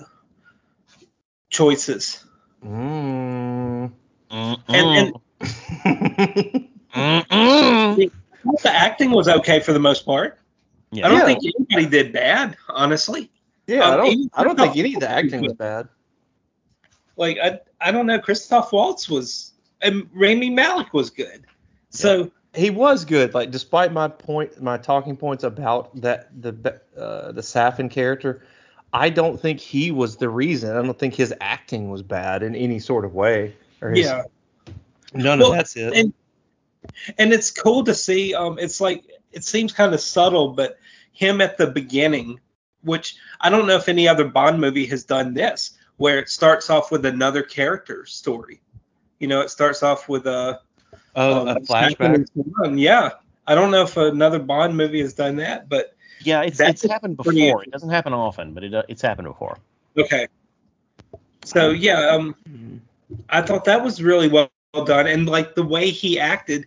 choices. 1.49 2.25
Mm. 2.63 3.91
And, 4.30 4.57
and 4.69 5.13
Mm-mm. 6.93 8.11
the 8.61 8.72
acting 8.72 9.11
was 9.11 9.28
okay 9.28 9.60
for 9.60 9.74
the 9.74 9.80
most 9.80 10.06
part. 10.06 10.40
Yeah. 10.91 11.06
I 11.06 11.10
don't 11.10 11.20
Yeah. 11.20 11.26
think 11.26 11.56
anybody 11.70 11.86
did 11.90 12.14
bad, 12.14 12.56
honestly. 12.70 13.30
yeah, 13.68 13.82
I 13.90 13.91
Um, 13.94 13.98
don't. 13.99 14.32
I 14.36 14.44
don't 14.44 14.57
think 14.57 14.78
any 14.78 14.94
of 14.95 14.99
the 15.02 15.10
acting 15.10 15.41
was 15.41 15.49
was 15.52 15.57
bad. 15.57 15.88
Like 17.18 17.38
I 17.41 17.60
I 17.82 17.91
don't 17.91 18.06
know. 18.06 18.20
Christoph 18.20 18.72
Waltz 18.72 19.07
was 19.10 19.53
and 19.82 20.07
Rami 20.14 20.49
Malek 20.49 20.94
was 20.94 21.10
good. 21.10 21.45
So 21.90 22.32
He 22.56 22.70
was 22.70 23.06
good. 23.06 23.34
Like 23.34 23.52
despite 23.52 23.91
my 23.94 24.07
point, 24.07 24.61
my 24.61 24.78
talking 24.78 25.15
points 25.18 25.44
about 25.44 25.95
that 26.02 26.30
the 26.41 26.80
uh, 26.98 27.32
the 27.32 27.41
Safin 27.41 27.90
character, 27.90 28.44
I 28.94 29.10
don't 29.10 29.40
think 29.40 29.60
he 29.60 29.91
was 29.91 30.18
the 30.18 30.30
reason. 30.30 30.76
I 30.76 30.82
don't 30.82 30.98
think 30.99 31.15
his 31.15 31.34
acting 31.41 31.90
was 31.90 32.02
bad 32.03 32.44
in 32.44 32.56
any 32.56 32.80
sort 32.80 33.06
of 33.06 33.15
way. 33.15 33.56
Or 33.82 33.90
his, 33.91 34.06
yeah. 34.06 34.24
None 35.15 35.40
Well, 35.40 35.52
of 35.52 35.57
that's 35.57 35.76
it. 35.76 35.94
and 35.94 36.14
and 37.18 37.34
it's 37.34 37.51
cool 37.51 37.84
to 37.84 37.93
see 37.93 38.34
um 38.34 38.57
it's 38.60 38.80
like 38.81 39.03
it 39.31 39.43
seems 39.43 39.72
kind 39.73 39.93
of 39.93 39.99
subtle 39.99 40.49
but 40.49 40.77
him 41.11 41.41
at 41.41 41.57
the 41.57 41.68
beginning 41.68 42.39
which 42.84 43.15
i 43.41 43.49
don't 43.49 43.68
know 43.68 43.76
if 43.76 43.89
any 43.89 44.07
other 44.07 44.26
bond 44.26 44.60
movie 44.60 44.85
has 44.85 45.03
done 45.03 45.34
this 45.34 45.72
where 45.97 46.19
it 46.19 46.30
starts 46.30 46.69
off 46.69 46.91
with 46.91 47.05
another 47.05 47.43
character 47.43 48.05
story 48.05 48.61
you 49.19 49.27
know 49.27 49.41
it 49.41 49.49
starts 49.49 49.84
off 49.84 50.10
with 50.10 50.26
a, 50.27 50.60
oh, 51.15 51.41
um, 51.41 51.47
a 51.49 51.60
flashback. 51.61 52.80
yeah 52.80 53.11
i 53.47 53.55
don't 53.55 53.72
know 53.72 53.84
if 53.84 53.95
another 53.97 54.39
bond 54.39 54.76
movie 54.76 55.01
has 55.01 55.14
done 55.14 55.35
that 55.38 55.69
but 55.69 55.95
Yeah, 56.23 56.41
it's 56.41 56.57
That's 56.57 56.84
it's 56.84 56.91
happened 56.91 57.18
before. 57.18 57.64
It 57.64 57.72
doesn't 57.72 57.89
happen 57.89 58.14
often, 58.14 58.53
but 58.53 58.64
it 58.64 58.73
uh, 58.73 58.84
it's 58.88 59.01
happened 59.01 59.27
before. 59.27 59.57
okay 59.97 60.27
so 61.43 61.72
yeah 61.72 62.10
um 62.11 62.35
I 63.30 63.41
thought 63.41 63.65
that 63.65 63.84
was 63.84 64.01
really 64.01 64.27
well 64.30 64.49
done, 64.82 65.06
and 65.06 65.30
like 65.30 65.54
the 65.54 65.64
way 65.64 65.91
he 65.91 66.20
acted 66.20 66.66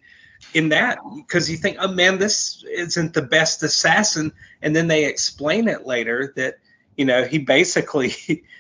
in 0.55 0.69
that, 0.69 0.99
because 1.17 1.51
you 1.51 1.57
think, 1.57 1.77
oh 1.81 1.89
man, 1.89 2.19
this 2.19 2.65
isn't 2.71 3.13
the 3.13 3.23
best 3.23 3.63
assassin, 3.65 4.33
and 4.63 4.75
then 4.75 4.87
they 4.87 5.05
explain 5.05 5.67
it 5.67 5.87
later 5.87 6.33
that 6.37 6.59
you 6.97 7.05
know 7.05 7.25
he 7.25 7.39
basically 7.39 8.15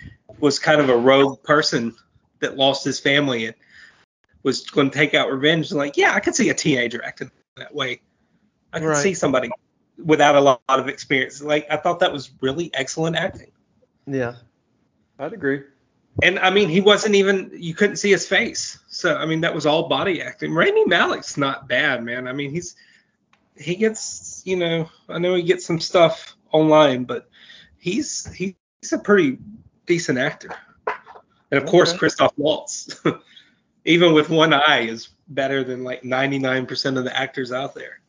was 0.41 0.59
kind 0.59 0.81
of 0.81 0.89
a 0.89 0.97
rogue 0.97 1.43
person 1.45 1.95
that 2.41 2.57
lost 2.57 2.85
his 2.85 2.99
family 2.99 3.47
and 3.47 3.55
was 4.43 4.69
going 4.69 4.91
to 4.91 4.99
take 4.99 5.15
out 5.15 5.31
revenge. 5.31 5.73
Like, 5.73 5.97
yeah, 5.97 6.13
I 6.13 6.21
could 6.21 6.35
see 6.35 6.51
a 6.51 6.55
teenager 6.55 7.03
acting 7.03 7.31
that 7.57 7.75
way. 7.75 8.01
I 8.73 8.81
could 8.81 8.89
Right. 8.89 9.03
see 9.03 9.15
somebody 9.15 9.51
without 10.05 10.35
a 10.35 10.41
lot 10.41 10.61
of 10.69 10.89
experience. 10.89 11.41
Like, 11.41 11.67
I 11.71 11.77
thought 11.77 12.01
that 12.01 12.13
was 12.13 12.31
really 12.43 12.71
excellent 12.75 13.17
acting. 13.17 13.53
Yeah, 14.07 14.35
I'd 15.19 15.33
agree. 15.33 15.63
And 16.23 16.39
I 16.39 16.51
mean, 16.51 16.69
he 16.69 16.81
wasn't 16.81 17.15
even 17.15 17.51
you 17.55 17.75
couldn't 17.75 17.97
see 17.97 18.11
his 18.11 18.27
face. 18.27 18.79
So 18.89 19.17
I 19.17 19.27
mean, 19.27 19.41
that 19.43 19.55
was 19.55 19.67
all 19.67 19.89
body 19.89 20.23
acting. 20.23 20.55
Rami 20.55 20.85
Malek's 20.87 21.37
not 21.37 21.69
bad, 21.69 22.03
man. 22.03 22.27
I 22.27 22.33
mean, 22.33 22.51
he's 22.51 22.75
he 23.57 23.77
gets 23.77 24.43
you 24.45 24.57
know 24.57 24.89
I 25.09 25.19
know 25.19 25.35
he 25.35 25.43
gets 25.43 25.67
some 25.67 25.81
stuff 25.81 26.37
online, 26.53 27.05
but 27.05 27.29
he's 27.79 28.33
he's 28.33 28.55
a 28.93 28.99
pretty 28.99 29.39
decent 29.87 30.19
actor. 30.19 30.51
And 31.51 31.63
of 31.63 31.69
course, 31.69 31.91
Okay. 31.91 31.99
Christoph 31.99 32.33
Waltz, 32.37 33.01
even 33.85 34.15
with 34.15 34.31
one 34.31 34.53
eye, 34.53 34.81
is 34.81 35.11
better 35.29 35.63
than 35.63 35.85
like 35.85 36.03
99% 36.03 36.99
of 36.99 37.05
the 37.05 37.17
actors 37.17 37.53
out 37.53 37.75
there. 37.75 38.01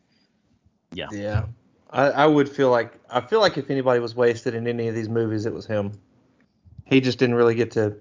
Yeah. 0.92 1.08
Yeah, 1.12 1.46
I, 1.92 2.10
I 2.10 2.26
would 2.26 2.50
feel 2.50 2.72
like 2.72 2.94
I 3.10 3.22
feel 3.22 3.42
like 3.42 3.58
if 3.58 3.70
anybody 3.70 4.00
was 4.00 4.16
wasted 4.16 4.56
in 4.56 4.68
any 4.68 4.88
of 4.88 4.96
these 4.96 5.10
movies, 5.10 5.46
it 5.46 5.54
was 5.54 5.66
him. 5.66 6.00
He 6.88 7.02
just 7.02 7.20
didn't 7.20 7.36
really 7.36 7.56
get 7.56 7.72
to 7.72 7.98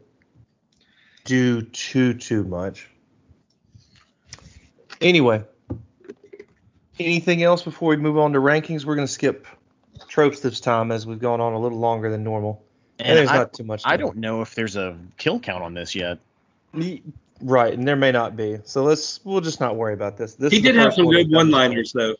do 1.24 1.62
too 1.62 2.14
too 2.14 2.44
much. 2.44 2.88
Anyway, 5.00 5.44
anything 6.98 7.42
else 7.42 7.62
before 7.62 7.90
we 7.90 7.96
move 7.96 8.16
on 8.16 8.32
to 8.32 8.38
rankings? 8.38 8.84
We're 8.84 8.94
gonna 8.94 9.08
skip 9.08 9.46
tropes 10.08 10.40
this 10.40 10.60
time 10.60 10.92
as 10.92 11.06
we've 11.06 11.18
gone 11.18 11.40
on 11.40 11.52
a 11.52 11.58
little 11.58 11.78
longer 11.78 12.10
than 12.10 12.22
normal. 12.22 12.64
And, 12.98 13.08
And 13.08 13.18
there's 13.18 13.28
I, 13.30 13.36
not 13.36 13.52
too 13.52 13.64
much. 13.64 13.82
I 13.84 13.96
don't 13.96 14.16
know 14.16 14.40
if 14.40 14.54
there's 14.54 14.76
a 14.76 14.96
kill 15.18 15.38
count 15.40 15.62
on 15.62 15.74
this 15.74 15.94
yet. 15.94 16.18
Right, 17.42 17.74
and 17.74 17.86
there 17.86 17.96
may 17.96 18.12
not 18.12 18.36
be. 18.36 18.58
So 18.64 18.82
let's 18.82 19.22
we'll 19.24 19.40
just 19.40 19.60
not 19.60 19.76
worry 19.76 19.94
about 19.94 20.16
this. 20.16 20.34
This 20.34 20.52
he 20.52 20.58
is 20.58 20.62
the 20.62 20.72
did 20.72 20.80
have 20.80 20.94
some 20.94 21.10
good 21.10 21.30
one-liners 21.30 21.92
though, 21.92 22.14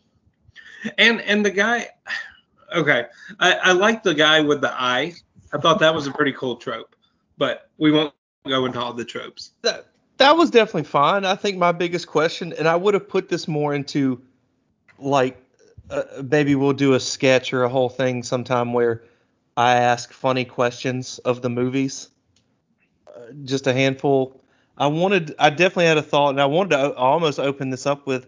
and 0.98 1.20
and 1.22 1.46
the 1.46 1.50
guy, 1.50 1.88
okay, 2.74 3.06
I, 3.38 3.52
I 3.52 3.72
like 3.72 4.02
the 4.02 4.14
guy 4.14 4.40
with 4.40 4.60
the 4.60 4.72
eye. 4.72 5.14
I 5.52 5.58
thought 5.58 5.78
that 5.80 5.94
was 5.94 6.06
a 6.06 6.12
pretty 6.12 6.32
cool 6.32 6.56
trope, 6.56 6.94
but 7.38 7.70
we 7.78 7.92
won't 7.92 8.12
go 8.46 8.66
into 8.66 8.80
all 8.80 8.92
the 8.92 9.04
tropes. 9.04 9.52
that 9.62 9.86
that 10.18 10.36
was 10.36 10.50
definitely 10.50 10.84
fine. 10.84 11.24
I 11.24 11.34
think 11.34 11.58
my 11.58 11.72
biggest 11.72 12.06
question, 12.06 12.52
and 12.54 12.66
I 12.66 12.74
would 12.76 12.94
have 12.94 13.08
put 13.08 13.28
this 13.28 13.46
more 13.46 13.74
into 13.74 14.22
like 14.98 15.36
uh, 15.90 16.02
maybe 16.30 16.54
we'll 16.54 16.72
do 16.72 16.94
a 16.94 17.00
sketch 17.00 17.52
or 17.52 17.64
a 17.64 17.68
whole 17.68 17.88
thing 17.88 18.22
sometime 18.22 18.72
where 18.72 19.02
I 19.56 19.76
ask 19.76 20.12
funny 20.12 20.44
questions 20.44 21.18
of 21.18 21.42
the 21.42 21.50
movies. 21.50 22.08
Uh, 23.06 23.32
just 23.44 23.66
a 23.66 23.72
handful. 23.72 24.40
I 24.78 24.88
wanted, 24.88 25.34
I 25.38 25.50
definitely 25.50 25.86
had 25.86 25.96
a 25.96 26.02
thought, 26.02 26.30
and 26.30 26.40
I 26.40 26.46
wanted 26.46 26.70
to 26.70 26.78
o- 26.78 26.92
almost 26.94 27.38
open 27.38 27.70
this 27.70 27.86
up 27.86 28.06
with. 28.06 28.26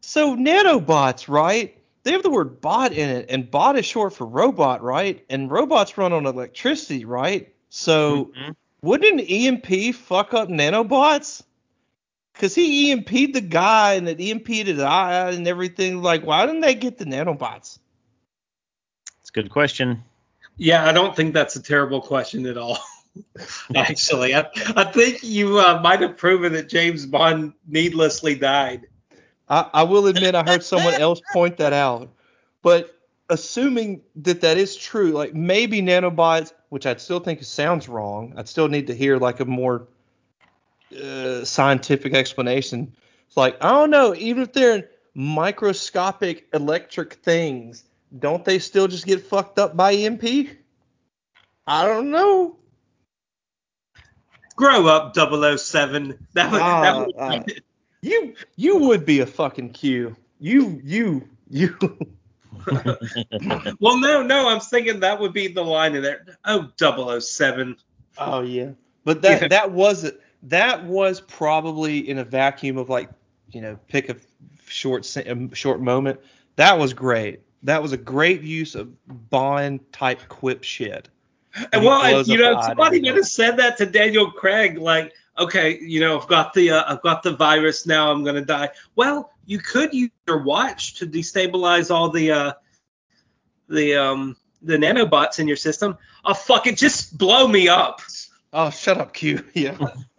So 0.00 0.36
nanobots, 0.36 1.28
right? 1.28 1.76
They 2.04 2.12
have 2.12 2.22
the 2.22 2.30
word 2.30 2.60
bot 2.60 2.92
in 2.92 3.08
it, 3.08 3.26
and 3.30 3.50
bot 3.50 3.76
is 3.76 3.86
short 3.86 4.12
for 4.14 4.26
robot, 4.26 4.82
right? 4.82 5.24
And 5.28 5.50
robots 5.50 5.98
run 5.98 6.12
on 6.12 6.26
electricity, 6.26 7.04
right? 7.04 7.52
So 7.70 8.30
Mhm. 8.36 8.54
wouldn't 8.82 9.20
an 9.20 9.26
EMP 9.26 9.92
fuck 9.92 10.34
up 10.34 10.48
nanobots? 10.48 11.42
Cause 12.34 12.54
he 12.54 12.90
EMP'd 12.90 13.32
the 13.32 13.40
guy 13.40 13.94
and 13.94 14.08
it 14.08 14.20
EMP'd 14.20 14.66
his 14.66 14.80
eye 14.80 15.30
and 15.30 15.46
everything. 15.46 16.02
Like, 16.02 16.26
why 16.26 16.44
didn't 16.46 16.62
they 16.62 16.74
get 16.74 16.98
the 16.98 17.04
nanobots? 17.04 17.78
It's 19.20 19.30
a 19.30 19.32
good 19.32 19.50
question. 19.50 20.02
Yeah, 20.56 20.84
I 20.84 20.92
don't 20.92 21.16
think 21.16 21.32
that's 21.32 21.56
a 21.56 21.62
terrible 21.62 22.00
question 22.00 22.44
at 22.46 22.58
all. 22.58 22.78
Actually, 23.74 24.34
I, 24.34 24.46
I 24.76 24.84
think 24.84 25.22
you 25.22 25.58
uh, 25.60 25.80
might 25.82 26.00
have 26.00 26.16
proven 26.16 26.52
that 26.54 26.68
James 26.68 27.06
Bond 27.06 27.54
needlessly 27.66 28.34
died. 28.34 28.88
I, 29.48 29.68
I 29.72 29.82
will 29.82 30.06
admit 30.06 30.34
I 30.34 30.42
heard 30.42 30.62
someone 30.62 30.94
else 30.94 31.20
point 31.32 31.56
that 31.58 31.72
out. 31.72 32.10
But 32.62 32.98
assuming 33.28 34.02
that 34.16 34.40
that 34.40 34.56
is 34.56 34.76
true, 34.76 35.12
like 35.12 35.34
maybe 35.34 35.82
nanobots, 35.82 36.52
which 36.68 36.86
I'd 36.86 37.00
still 37.00 37.20
think 37.20 37.42
sounds 37.42 37.88
wrong. 37.88 38.34
I'd 38.36 38.48
still 38.48 38.68
need 38.68 38.86
to 38.88 38.94
hear 38.94 39.18
like 39.18 39.40
a 39.40 39.44
more 39.44 39.88
uh, 40.96 41.44
scientific 41.44 42.14
explanation. 42.14 42.94
It's 43.26 43.36
like 43.36 43.62
I 43.62 43.70
don't 43.70 43.90
know, 43.90 44.14
even 44.14 44.42
if 44.42 44.52
they're 44.52 44.88
microscopic 45.14 46.46
electric 46.52 47.14
things, 47.14 47.84
don't 48.18 48.44
they 48.44 48.58
still 48.58 48.88
just 48.88 49.06
get 49.06 49.24
fucked 49.24 49.58
up 49.58 49.76
by 49.76 49.92
EMP? 49.94 50.24
I 51.66 51.86
don't 51.86 52.10
know. 52.10 52.56
Grow 54.56 54.86
up, 54.86 55.16
007. 55.16 56.26
That 56.34 56.52
would, 56.52 56.60
Ah, 56.60 56.82
that 56.82 56.96
would 56.96 57.14
ah. 57.18 57.42
You 58.04 58.34
you 58.56 58.76
would 58.80 59.06
be 59.06 59.20
a 59.20 59.26
fucking 59.26 59.70
Q. 59.70 60.14
You 60.38 60.78
you 60.84 61.26
you. 61.48 61.74
well, 63.80 63.98
no, 63.98 64.22
no, 64.22 64.48
I'm 64.48 64.60
thinking 64.60 65.00
that 65.00 65.18
would 65.18 65.32
be 65.32 65.48
the 65.48 65.64
line 65.64 65.94
in 65.94 66.02
there. 66.02 66.26
Oh, 66.44 66.70
oh, 66.82 67.18
007. 67.18 67.76
Oh 68.18 68.42
yeah, 68.42 68.72
but 69.04 69.22
that 69.22 69.42
Yeah. 69.42 69.48
that 69.48 69.70
was 69.70 70.12
that 70.42 70.84
was 70.84 71.22
probably 71.22 72.06
in 72.06 72.18
a 72.18 72.24
vacuum 72.24 72.76
of 72.76 72.90
like 72.90 73.08
you 73.50 73.62
know 73.62 73.78
pick 73.88 74.10
a 74.10 74.16
short 74.66 75.16
a 75.16 75.48
short 75.54 75.80
moment. 75.80 76.20
That 76.56 76.78
was 76.78 76.92
great. 76.92 77.40
That 77.62 77.80
was 77.82 77.92
a 77.92 77.96
great 77.96 78.42
use 78.42 78.74
of 78.74 78.90
Bond 79.30 79.80
type 79.92 80.20
quip 80.28 80.62
shit. 80.62 81.08
And 81.72 81.84
well, 81.84 82.18
and, 82.18 82.28
you 82.28 82.36
know, 82.36 82.60
somebody 82.60 83.00
might 83.00 83.14
have 83.14 83.26
said 83.26 83.56
that 83.56 83.78
to 83.78 83.86
Daniel 83.86 84.30
Craig, 84.30 84.76
like, 84.76 85.14
okay, 85.38 85.78
you 85.80 86.00
know, 86.00 86.18
I've 86.20 86.26
got 86.28 86.52
the 86.54 86.70
uh, 86.70 86.84
I've 86.86 87.02
got 87.02 87.22
the 87.22 87.32
virus 87.36 87.86
now, 87.86 88.10
I'm 88.10 88.24
gonna 88.24 88.44
die. 88.44 88.70
Well, 88.96 89.30
you 89.46 89.58
could 89.58 89.92
use 89.94 90.10
your 90.26 90.42
watch 90.42 90.94
to 90.94 91.06
destabilize 91.06 91.90
all 91.94 92.08
the 92.10 92.30
uh, 92.32 92.52
the 93.68 93.94
um 93.96 94.36
the 94.62 94.76
nanobots 94.76 95.38
in 95.38 95.46
your 95.48 95.56
system. 95.56 95.96
Oh 96.24 96.34
fuck 96.34 96.66
it, 96.66 96.76
just 96.76 97.16
blow 97.18 97.46
me 97.48 97.68
up. 97.68 98.00
Oh, 98.52 98.70
shut 98.70 98.98
up, 98.98 99.12
Q. 99.12 99.44
Yeah. 99.54 99.76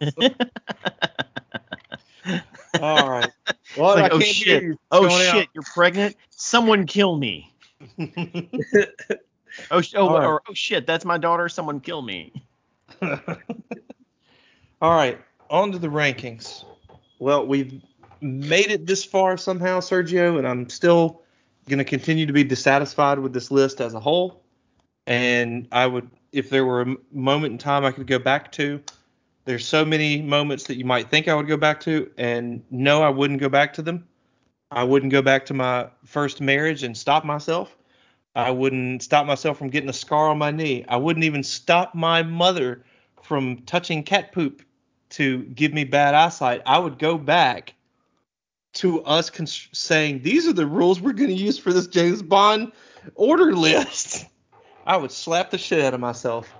All 2.80 3.08
right. 3.08 3.30
Well, 3.78 3.94
Like, 3.94 4.12
I 4.12 4.14
oh 4.14 4.18
can't 4.18 4.22
hear 4.24 4.60
shit, 4.72 4.78
oh 4.90 5.00
Going 5.08 5.12
out. 5.26 5.34
shit, 5.34 5.48
you're 5.54 5.64
pregnant. 5.74 6.16
Someone 6.30 6.84
kill 6.86 7.16
me. 7.16 7.54
Oh, 9.70 9.80
oh, 9.94 10.08
All 10.08 10.18
right. 10.18 10.26
or, 10.26 10.42
oh 10.50 10.52
shit, 10.52 10.86
that's 10.86 11.06
my 11.06 11.16
daughter. 11.16 11.48
Someone 11.48 11.80
kill 11.80 12.02
me. 12.02 12.44
All 14.82 14.94
right, 14.94 15.18
on 15.48 15.72
to 15.72 15.78
the 15.78 15.88
rankings. 15.88 16.62
Well, 17.18 17.46
we've 17.46 17.82
made 18.20 18.70
it 18.70 18.86
this 18.86 19.04
far 19.04 19.38
somehow, 19.38 19.80
Sergio, 19.80 20.36
and 20.36 20.46
I'm 20.46 20.68
still 20.68 21.22
going 21.66 21.78
to 21.78 21.84
continue 21.84 22.26
to 22.26 22.32
be 22.32 22.44
dissatisfied 22.44 23.18
with 23.18 23.32
this 23.32 23.50
list 23.50 23.80
as 23.80 23.94
a 23.94 24.00
whole. 24.00 24.42
And 25.06 25.66
I 25.72 25.86
would, 25.86 26.10
if 26.32 26.50
there 26.50 26.66
were 26.66 26.82
a 26.82 26.96
moment 27.10 27.52
in 27.52 27.58
time 27.58 27.86
I 27.86 27.90
could 27.90 28.06
go 28.06 28.18
back 28.18 28.52
to, 28.52 28.82
there's 29.46 29.66
so 29.66 29.82
many 29.82 30.20
moments 30.20 30.64
that 30.64 30.76
you 30.76 30.84
might 30.84 31.08
think 31.08 31.26
I 31.26 31.34
would 31.34 31.48
go 31.48 31.56
back 31.56 31.80
to, 31.80 32.10
and 32.18 32.62
no, 32.70 33.02
I 33.02 33.08
wouldn't 33.08 33.40
go 33.40 33.48
back 33.48 33.72
to 33.74 33.82
them. 33.82 34.06
I 34.70 34.84
wouldn't 34.84 35.10
go 35.10 35.22
back 35.22 35.46
to 35.46 35.54
my 35.54 35.88
first 36.04 36.42
marriage 36.42 36.82
and 36.82 36.94
stop 36.94 37.24
myself. 37.24 37.74
I 38.34 38.50
wouldn't 38.50 39.02
stop 39.02 39.24
myself 39.24 39.56
from 39.56 39.70
getting 39.70 39.88
a 39.88 39.94
scar 39.94 40.28
on 40.28 40.36
my 40.36 40.50
knee. 40.50 40.84
I 40.86 40.98
wouldn't 40.98 41.24
even 41.24 41.42
stop 41.42 41.94
my 41.94 42.22
mother 42.22 42.84
from 43.26 43.58
touching 43.62 44.02
cat 44.02 44.32
poop 44.32 44.62
to 45.10 45.42
give 45.44 45.72
me 45.72 45.84
bad 45.84 46.14
eyesight. 46.14 46.62
I 46.66 46.78
would 46.78 46.98
go 46.98 47.18
back 47.18 47.74
to 48.74 49.02
us 49.04 49.30
cons- 49.30 49.68
saying 49.72 50.22
these 50.22 50.46
are 50.46 50.52
the 50.52 50.66
rules 50.66 51.00
we're 51.00 51.12
going 51.12 51.30
to 51.30 51.34
use 51.36 51.58
for 51.58 51.72
this 51.72 51.86
James 51.86 52.22
Bond 52.22 52.72
order 53.14 53.54
list. 53.54 54.26
I 54.86 54.96
would 54.96 55.10
slap 55.10 55.50
the 55.50 55.58
shit 55.58 55.84
out 55.84 55.94
of 55.94 56.00
myself. 56.00 56.52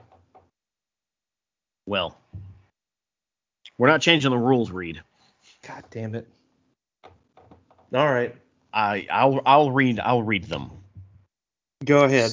Well, 1.87 2.19
we're 3.79 3.89
not 3.89 4.01
changing 4.01 4.31
the 4.33 4.39
rules, 4.39 4.71
Reed. 4.71 5.01
God 5.67 5.85
damn 5.91 6.15
it. 6.15 6.29
All 7.95 8.13
right, 8.13 8.35
I 8.73 9.07
I'll 9.11 9.41
I'll 9.47 9.71
read 9.71 10.01
I'll 10.01 10.23
read 10.25 10.45
them. 10.45 10.71
go 11.85 12.03
ahead. 12.03 12.33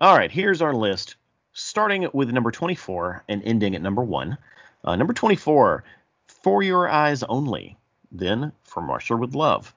All 0.00 0.16
right, 0.16 0.30
here's 0.32 0.60
our 0.60 0.74
list, 0.74 1.14
starting 1.60 2.08
with 2.12 2.30
number 2.30 2.50
24 2.50 3.24
and 3.28 3.42
ending 3.44 3.74
at 3.74 3.82
number 3.82 4.02
one. 4.02 4.38
Uh, 4.84 4.96
number 4.96 5.12
24, 5.12 5.84
For 6.26 6.62
Your 6.62 6.88
Eyes 6.88 7.22
Only. 7.22 7.76
Then 8.10 8.52
From 8.64 8.90
Russia 8.90 9.16
with 9.16 9.34
Love. 9.34 9.74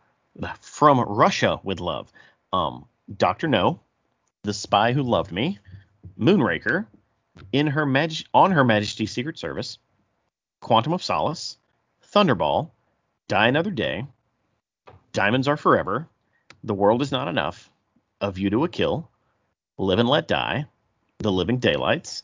From 0.61 0.99
Russia 1.01 1.59
with 1.63 1.79
Love. 1.79 2.11
Um, 2.51 2.85
Doctor 3.17 3.47
No, 3.47 3.79
The 4.43 4.53
Spy 4.53 4.93
Who 4.93 5.03
Loved 5.03 5.31
Me, 5.31 5.59
Moonraker, 6.17 6.85
In 7.51 7.67
Her 7.67 7.85
Maj- 7.85 8.25
On 8.33 8.51
Her 8.51 8.63
Majesty's 8.63 9.11
Secret 9.11 9.37
Service, 9.37 9.77
Quantum 10.61 10.93
of 10.93 11.03
Solace, 11.03 11.57
Thunderball, 12.13 12.69
Die 13.27 13.47
Another 13.47 13.71
Day, 13.71 14.05
Diamonds 15.11 15.47
Are 15.47 15.57
Forever, 15.57 16.07
The 16.63 16.73
World 16.73 17.01
Is 17.01 17.11
Not 17.11 17.27
Enough, 17.27 17.69
A 18.21 18.31
View 18.31 18.49
to 18.51 18.63
a 18.63 18.69
Kill, 18.69 19.09
Live 19.77 19.99
and 19.99 20.09
Let 20.09 20.27
Die, 20.27 20.65
The 21.23 21.31
Living 21.31 21.57
Daylights, 21.57 22.23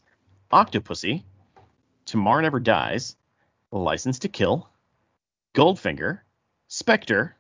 Octopussy, 0.51 1.23
Tomorrow 2.05 2.41
Never 2.41 2.59
Dies, 2.59 3.15
License 3.71 4.19
to 4.19 4.27
Kill, 4.27 4.69
Goldfinger, 5.55 6.19
Spectre, 6.67 7.35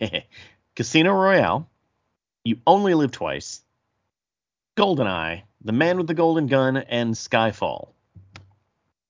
Casino 0.76 1.12
Royale, 1.12 1.68
You 2.44 2.58
Only 2.66 2.94
Live 2.94 3.10
Twice, 3.10 3.62
Goldeneye, 4.76 5.42
The 5.64 5.72
Man 5.72 5.98
with 5.98 6.06
the 6.06 6.14
Golden 6.14 6.46
Gun, 6.46 6.76
and 6.76 7.14
Skyfall. 7.14 7.88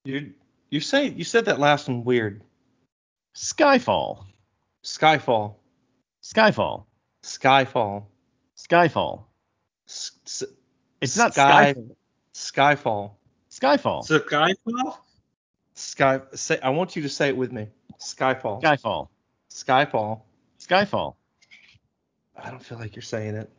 You 0.04 0.32
you 0.70 0.80
say 0.80 1.08
you 1.08 1.24
said 1.24 1.44
that 1.44 1.60
last 1.60 1.88
one 1.88 2.04
weird. 2.04 2.42
Skyfall. 3.36 4.24
Skyfall. 4.82 5.56
Skyfall. 6.22 6.84
Skyfall. 7.22 8.04
Skyfall. 8.56 9.24
S- 9.86 10.42
It's 11.02 11.16
not 11.16 11.34
Sky- 11.34 11.74
Skyfall. 11.74 11.96
Skyfall. 12.32 13.10
Skyfall. 13.50 14.04
So 14.04 14.20
Skyfall? 14.20 14.96
Sky. 15.74 16.20
Say, 16.32 16.60
I 16.62 16.70
want 16.70 16.96
you 16.96 17.02
to 17.02 17.08
say 17.08 17.28
it 17.28 17.36
with 17.36 17.52
me. 17.52 17.66
Skyfall. 17.98 18.62
Skyfall. 18.62 19.08
Skyfall. 19.50 20.20
Skyfall. 20.60 21.14
I 22.36 22.50
don't 22.50 22.64
feel 22.64 22.78
like 22.78 22.94
you're 22.94 23.02
saying 23.02 23.34
it. 23.34 23.50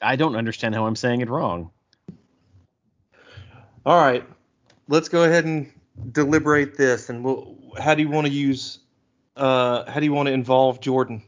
I 0.00 0.16
don't 0.16 0.36
understand 0.36 0.74
how 0.74 0.86
I'm 0.86 0.96
saying 0.96 1.22
it 1.22 1.28
wrong. 1.28 1.70
All 3.86 4.00
right. 4.00 4.24
Let's 4.88 5.08
go 5.08 5.24
ahead 5.24 5.46
and 5.46 5.72
deliberate 6.12 6.76
this. 6.76 7.08
And 7.08 7.24
we'll. 7.24 7.56
How 7.78 7.94
do 7.94 8.02
you 8.02 8.10
want 8.10 8.26
to 8.26 8.32
use? 8.32 8.80
Uh, 9.34 9.90
how 9.90 9.98
do 9.98 10.04
you 10.04 10.12
want 10.12 10.26
to 10.26 10.32
involve 10.32 10.80
Jordan? 10.80 11.22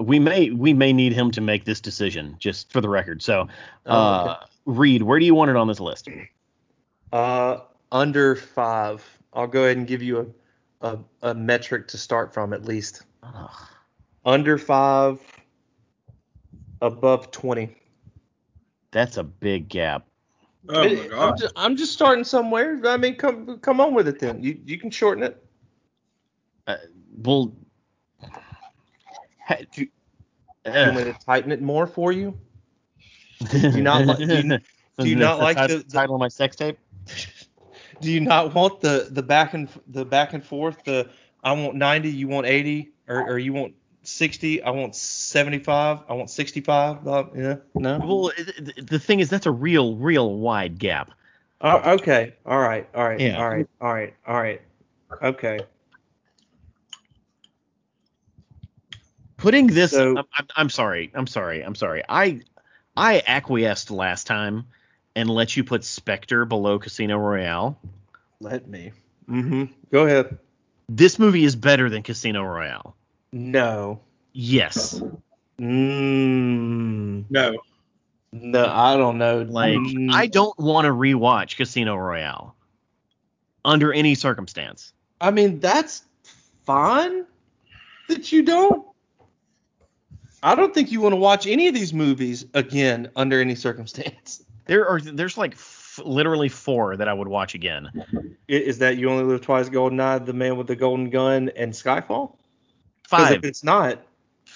We 0.00 0.18
may 0.18 0.50
we 0.50 0.72
may 0.72 0.92
need 0.92 1.12
him 1.12 1.30
to 1.32 1.40
make 1.40 1.64
this 1.64 1.80
decision, 1.80 2.36
just 2.38 2.72
for 2.72 2.80
the 2.80 2.88
record. 2.88 3.22
So, 3.22 3.48
Oh, 3.86 3.92
uh, 3.92 4.44
Reed, 4.64 5.02
where 5.02 5.18
do 5.18 5.26
you 5.26 5.34
want 5.34 5.50
it 5.50 5.56
on 5.56 5.68
this 5.68 5.80
list? 5.80 6.08
Uh, 7.12 7.58
under 7.92 8.34
five. 8.36 9.04
I'll 9.32 9.46
go 9.46 9.64
ahead 9.64 9.76
and 9.76 9.86
give 9.86 10.02
you 10.02 10.20
a 10.20 10.26
a, 10.82 10.98
a 11.22 11.34
metric 11.34 11.86
to 11.88 11.98
start 11.98 12.32
from 12.32 12.52
at 12.54 12.64
least. 12.64 13.02
Ugh. 13.22 13.50
Under 14.24 14.56
five. 14.56 15.20
Above 16.82 17.30
twenty. 17.30 17.76
That's 18.92 19.18
a 19.18 19.22
big 19.24 19.68
gap. 19.68 20.06
Oh 20.70 20.82
my 20.82 20.90
It- 20.90 21.02
I'm, 21.04 21.08
god. 21.10 21.38
just, 21.38 21.52
I'm 21.56 21.76
just 21.76 21.92
starting 21.92 22.24
somewhere. 22.24 22.80
I 22.86 22.96
mean, 22.96 23.16
come 23.16 23.58
come 23.58 23.80
on 23.80 23.92
with 23.92 24.08
it 24.08 24.18
then. 24.18 24.42
You 24.42 24.58
you 24.64 24.78
can 24.78 24.90
shorten 24.90 25.22
it. 25.24 25.44
Well, 27.22 27.52
ha- 29.50 29.64
Do 29.72 29.82
You 29.82 29.88
want 30.72 30.96
me 30.96 31.04
to 31.04 31.12
tighten 31.14 31.52
it 31.52 31.60
more 31.62 31.86
for 31.86 32.12
you? 32.12 32.38
you 33.52 33.82
not 33.82 34.06
li- 34.06 34.26
do 34.26 34.36
you- 34.36 34.58
do 34.98 35.08
you 35.08 35.16
Isn't 35.16 35.38
like 35.38 35.56
the- 35.68 35.78
the- 35.78 35.84
title 35.84 36.14
of 36.14 36.20
my 36.20 36.28
sex 36.28 36.56
tape? 36.56 36.78
Do 38.00 38.10
you 38.10 38.20
not 38.20 38.54
want 38.54 38.80
the 38.80 39.08
the 39.10 39.22
back 39.22 39.52
and 39.52 39.68
the 39.86 40.06
back 40.06 40.32
and 40.32 40.42
forth? 40.42 40.84
The 40.84 41.10
I 41.44 41.52
want 41.52 41.74
90, 41.74 42.08
you 42.10 42.28
want 42.28 42.46
80, 42.46 42.92
or 43.08 43.32
or 43.32 43.38
you 43.38 43.52
want 43.52 43.74
60, 44.04 44.62
I 44.62 44.70
want 44.70 44.96
75, 44.96 45.98
I 46.08 46.12
want 46.14 46.30
65. 46.30 47.06
Uh, 47.06 47.24
yeah, 47.34 47.56
no. 47.74 47.98
Well, 47.98 48.32
the 48.82 48.98
thing 48.98 49.20
is, 49.20 49.28
that's 49.28 49.44
a 49.44 49.50
real, 49.50 49.96
real 49.96 50.38
wide 50.38 50.78
gap. 50.78 51.10
Uh, 51.60 51.96
okay. 52.00 52.34
All 52.46 52.58
right. 52.58 52.88
All 52.94 53.04
right. 53.06 53.20
Yeah. 53.20 53.38
All 53.38 53.50
right. 53.50 53.66
All 53.82 53.92
right. 53.92 54.14
All 54.26 54.40
right. 54.40 54.62
Okay. 55.22 55.60
Putting 59.40 59.66
this, 59.68 59.92
So- 59.92 60.10
I'm, 60.10 60.24
I'm- 60.38 60.46
I'm 60.56 60.70
sorry, 60.70 61.10
I'm 61.14 61.26
sorry, 61.26 61.62
I'm 61.64 61.74
sorry. 61.74 62.02
I 62.08 62.40
I 62.96 63.22
acquiesced 63.26 63.90
last 63.90 64.26
time 64.26 64.66
and 65.16 65.30
let 65.30 65.56
you 65.56 65.64
put 65.64 65.82
Spectre 65.84 66.44
below 66.44 66.78
Casino 66.78 67.16
Royale. 67.18 67.78
Let 68.40 68.68
me. 68.68 68.92
Mm-hmm. 69.28 69.64
Go 69.90 70.06
ahead. 70.06 70.38
This 70.88 71.18
movie 71.18 71.44
is 71.44 71.56
better 71.56 71.88
than 71.88 72.02
Casino 72.02 72.42
Royale. 72.42 72.94
No. 73.32 74.00
Yes. 74.32 75.00
Mm, 75.60 77.24
No. 77.30 77.58
no, 78.32 78.66
I 78.66 78.96
don't 78.96 79.18
know. 79.18 79.42
Like 79.42 79.76
Mm, 79.78 80.12
I 80.12 80.26
don't 80.26 80.58
want 80.58 80.84
to 80.86 80.90
rewatch 80.92 81.56
Casino 81.56 81.96
Royale 81.96 82.54
under 83.64 83.92
any 83.92 84.14
circumstance. 84.14 84.92
I 85.20 85.30
mean, 85.30 85.60
that's 85.60 86.02
fine 86.66 87.24
that 88.08 88.32
you 88.32 88.42
don't. 88.42 88.84
I 90.42 90.54
don't 90.54 90.72
think 90.74 90.90
you 90.90 91.00
want 91.00 91.12
to 91.12 91.16
watch 91.16 91.46
any 91.46 91.68
of 91.68 91.74
these 91.74 91.92
movies 91.92 92.46
again 92.54 93.10
under 93.16 93.40
any 93.40 93.54
circumstance. 93.54 94.42
There 94.66 94.86
are 94.86 95.00
there's 95.00 95.36
like 95.36 95.54
f- 95.54 95.98
literally 96.04 96.48
four 96.48 96.96
that 96.96 97.08
I 97.08 97.12
would 97.12 97.26
watch 97.26 97.56
again. 97.56 97.90
Is 98.46 98.78
that 98.78 98.98
You 98.98 99.10
Only 99.10 99.24
Live 99.24 99.40
Twice, 99.40 99.68
Goldeneye, 99.68 100.24
The 100.24 100.32
Man 100.32 100.56
with 100.56 100.68
the 100.68 100.76
Golden 100.76 101.10
Gun, 101.10 101.50
and 101.56 101.72
Skyfall? 101.72 102.36
Five, 103.02 103.32
If 103.38 103.44
it's 103.44 103.64
not, 103.64 104.00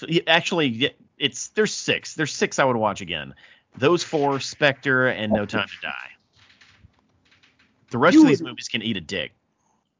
yeah, 0.06 0.22
actually, 0.28 0.94
it's 1.18 1.48
there's 1.48 1.74
six. 1.74 2.14
There's 2.14 2.32
six 2.32 2.60
I 2.60 2.64
would 2.64 2.76
watch 2.76 3.00
again. 3.00 3.34
Those 3.76 4.04
four, 4.04 4.38
Spectre 4.38 5.08
and 5.08 5.32
No 5.32 5.46
Time 5.46 5.66
to 5.66 5.80
Die. 5.82 6.10
The 7.90 7.98
rest 7.98 8.14
You 8.14 8.22
of 8.22 8.28
these 8.28 8.40
would- 8.40 8.50
movies 8.50 8.68
can 8.68 8.82
eat 8.82 8.96
a 8.96 9.00
dick. 9.00 9.32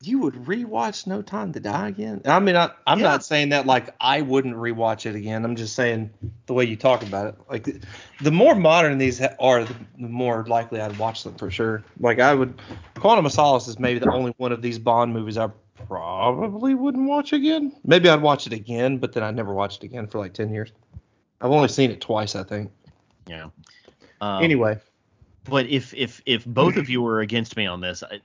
You 0.07 0.19
would 0.21 0.35
rewatch 0.35 1.07
No 1.07 1.23
Time 1.23 1.53
to 1.53 1.61
Die 1.61 1.89
again? 1.89 2.21
I 2.27 2.39
mean, 2.41 2.57
I, 2.57 2.71
I'm 2.87 2.99
Yeah. 2.99 3.05
not 3.07 3.25
saying 3.25 3.49
that 3.51 3.67
like 3.67 3.95
I 4.01 4.21
wouldn't 4.21 4.55
rewatch 4.57 5.07
it 5.07 5.15
again. 5.15 5.45
I'm 5.45 5.57
just 5.57 5.75
saying 5.75 6.11
the 6.47 6.53
way 6.55 6.65
you 6.65 6.77
talk 6.77 7.03
about 7.03 7.29
it. 7.29 7.35
Like 7.49 7.65
the, 7.65 7.81
the 8.21 8.31
more 8.31 8.55
modern 8.55 8.99
these 8.99 9.21
are, 9.21 9.65
the, 9.65 9.75
the 9.99 10.09
more 10.09 10.45
likely 10.47 10.81
I'd 10.81 10.99
watch 10.99 11.25
them 11.25 11.35
for 11.37 11.51
sure. 11.51 11.83
Like 12.01 12.19
I 12.21 12.35
would. 12.35 12.61
Quantum 12.97 13.27
of 13.27 13.33
Solace 13.33 13.69
is 13.69 13.79
maybe 13.79 13.99
the 13.99 14.11
only 14.13 14.35
one 14.37 14.53
of 14.53 14.63
these 14.63 14.79
Bond 14.79 15.13
movies 15.13 15.39
I 15.39 15.49
probably 15.87 16.75
wouldn't 16.75 17.09
watch 17.09 17.33
again. 17.33 17.73
Maybe 17.85 18.09
I'd 18.09 18.23
watch 18.23 18.47
it 18.47 18.53
again, 18.53 18.99
but 18.99 19.13
then 19.13 19.23
I'd 19.23 19.37
never 19.37 19.55
watch 19.55 19.77
it 19.77 19.83
again 19.85 20.07
for 20.07 20.19
like 20.19 20.35
10 20.35 20.51
years. 20.53 20.73
I've 21.41 21.51
only 21.51 21.69
seen 21.69 21.91
it 21.91 22.01
twice, 22.01 22.35
I 22.37 22.43
think. 22.43 22.71
Yeah. 23.27 23.49
Um, 24.21 24.43
anyway, 24.43 24.79
but 25.45 25.67
if 25.67 25.93
if 25.95 26.23
if 26.25 26.45
both 26.47 26.77
of 26.77 26.89
you 26.89 27.03
were 27.03 27.21
against 27.21 27.57
me 27.57 27.67
on 27.67 27.81
this, 27.81 28.03
I, 28.03 28.21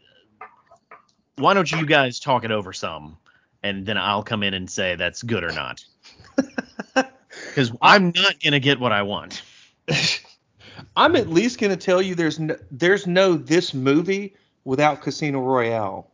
why 1.40 1.54
don't 1.54 1.72
you 1.72 1.86
guys 1.86 2.20
talk 2.20 2.44
it 2.44 2.52
over 2.52 2.74
some, 2.74 3.18
and 3.64 3.86
then 3.86 3.98
I'll 3.98 4.24
come 4.24 4.44
in 4.44 4.54
and 4.54 4.70
say 4.70 4.96
that's 4.96 5.24
good 5.24 5.44
or 5.44 5.52
not. 5.52 5.84
Because 7.48 7.72
I'm 7.82 8.12
not 8.16 8.36
gonna 8.44 8.60
get 8.60 8.80
what 8.80 8.92
I 8.92 9.02
want. 9.02 9.44
I'm 10.96 11.16
at 11.16 11.30
least 11.30 11.60
gonna 11.60 11.78
tell 11.78 12.02
you 12.02 12.16
there's 12.16 12.40
no, 12.40 12.58
there's 12.72 13.08
no 13.08 13.34
this 13.34 13.74
movie 13.74 14.36
without 14.64 15.02
Casino 15.02 15.40
Royale. 15.40 16.10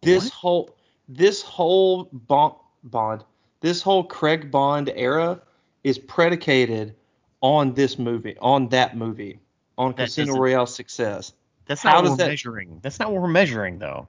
This 0.00 0.24
What? 0.24 0.32
whole 0.32 0.76
this 1.08 1.42
whole 1.42 2.08
Bond, 2.12 2.54
Bond 2.84 3.24
this 3.60 3.82
whole 3.82 4.04
Craig 4.04 4.50
Bond 4.50 4.92
era 4.94 5.40
is 5.84 5.98
predicated 5.98 6.94
on 7.40 7.74
this 7.74 7.98
movie, 7.98 8.36
on 8.40 8.68
that 8.68 8.96
movie, 8.96 9.40
on 9.76 9.92
That 9.92 10.06
Casino 10.06 10.34
Royale's 10.34 10.74
success. 10.74 11.32
That's 11.68 11.84
not 11.84 12.02
what 12.02 12.10
we're 12.10 12.16
that- 12.16 12.28
measuring. 12.28 12.80
That's 12.82 12.98
not 12.98 13.12
what 13.12 13.22
we're 13.22 13.28
measuring 13.28 13.78
though. 13.78 14.08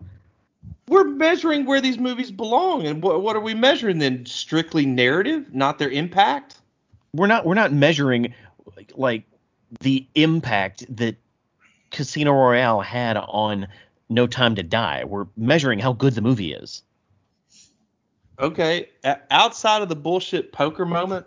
We're 0.87 1.03
measuring 1.03 1.65
where 1.65 1.79
these 1.81 1.99
movies 1.99 2.31
belong, 2.31 2.87
and 2.87 3.03
what 3.03 3.21
what 3.21 3.35
are 3.35 3.39
we 3.41 3.53
measuring 3.53 3.99
then? 3.99 4.25
Strictly 4.25 4.85
narrative, 4.87 5.53
not 5.53 5.77
their 5.77 5.91
impact. 5.91 6.55
We're 7.13 7.27
not 7.27 7.45
we're 7.45 7.53
not 7.53 7.71
measuring 7.71 8.33
like, 8.75 8.91
like 8.95 9.23
the 9.81 10.07
impact 10.15 10.85
that 10.95 11.15
Casino 11.91 12.31
Royale 12.31 12.81
had 12.81 13.17
on 13.17 13.67
No 14.09 14.25
Time 14.25 14.55
to 14.55 14.63
Die. 14.63 15.03
We're 15.03 15.27
measuring 15.37 15.77
how 15.79 15.93
good 15.93 16.15
the 16.15 16.21
movie 16.21 16.53
is. 16.53 16.81
Okay, 18.39 18.89
o- 19.03 19.15
outside 19.31 19.81
of 19.81 19.89
the 19.89 19.95
bullshit 19.95 20.51
poker 20.51 20.85
moment, 20.85 21.25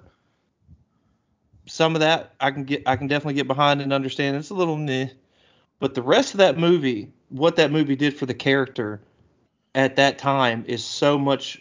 some 1.67 1.95
of 1.95 2.01
that 2.01 2.35
I 2.41 2.51
can 2.51 2.65
get, 2.65 2.83
I 2.87 2.97
can 2.97 3.07
definitely 3.07 3.35
get 3.35 3.47
behind 3.47 3.81
and 3.83 3.93
understand. 3.93 4.37
It's 4.37 4.51
a 4.51 4.55
little 4.55 4.77
meh, 4.77 5.09
but 5.83 5.95
the 5.95 6.03
rest 6.03 6.33
of 6.33 6.39
that 6.39 6.57
movie, 6.57 7.11
what 7.31 7.57
that 7.57 7.73
movie 7.73 7.97
did 7.97 8.17
for 8.17 8.25
the 8.25 8.35
character 8.35 9.01
at 9.75 9.97
that 9.97 10.17
time, 10.17 10.65
is 10.69 10.85
so 10.85 11.19
much 11.19 11.61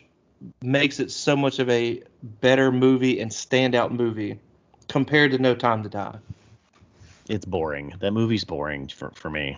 makes 0.62 1.00
it 1.00 1.10
so 1.10 1.36
much 1.36 1.58
of 1.58 1.68
a 1.72 2.04
better 2.40 2.72
movie 2.72 3.20
and 3.20 3.32
standout 3.32 3.90
movie 3.90 4.40
compared 4.88 5.32
to 5.32 5.40
No 5.40 5.56
Time 5.56 5.82
to 5.82 5.90
Die. 5.90 6.20
it's 7.30 7.46
boring. 7.46 7.96
That 8.00 8.12
movie's 8.12 8.44
boring 8.44 8.90
for 8.90 9.10
for 9.16 9.32
me. 9.32 9.58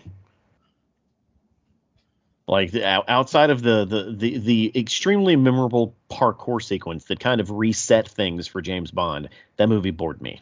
Like 2.48 2.72
the, 2.72 2.86
outside 3.12 3.50
of 3.50 3.64
the, 3.64 3.84
the 3.84 4.16
the 4.16 4.38
the 4.38 4.80
extremely 4.80 5.36
memorable 5.36 5.94
parkour 6.10 6.64
sequence 6.64 7.04
that 7.06 7.20
kind 7.20 7.42
of 7.42 7.52
reset 7.52 8.08
things 8.08 8.48
for 8.48 8.62
James 8.62 8.92
Bond, 8.92 9.28
that 9.58 9.68
movie 9.68 9.92
bored 9.92 10.22
me. 10.22 10.42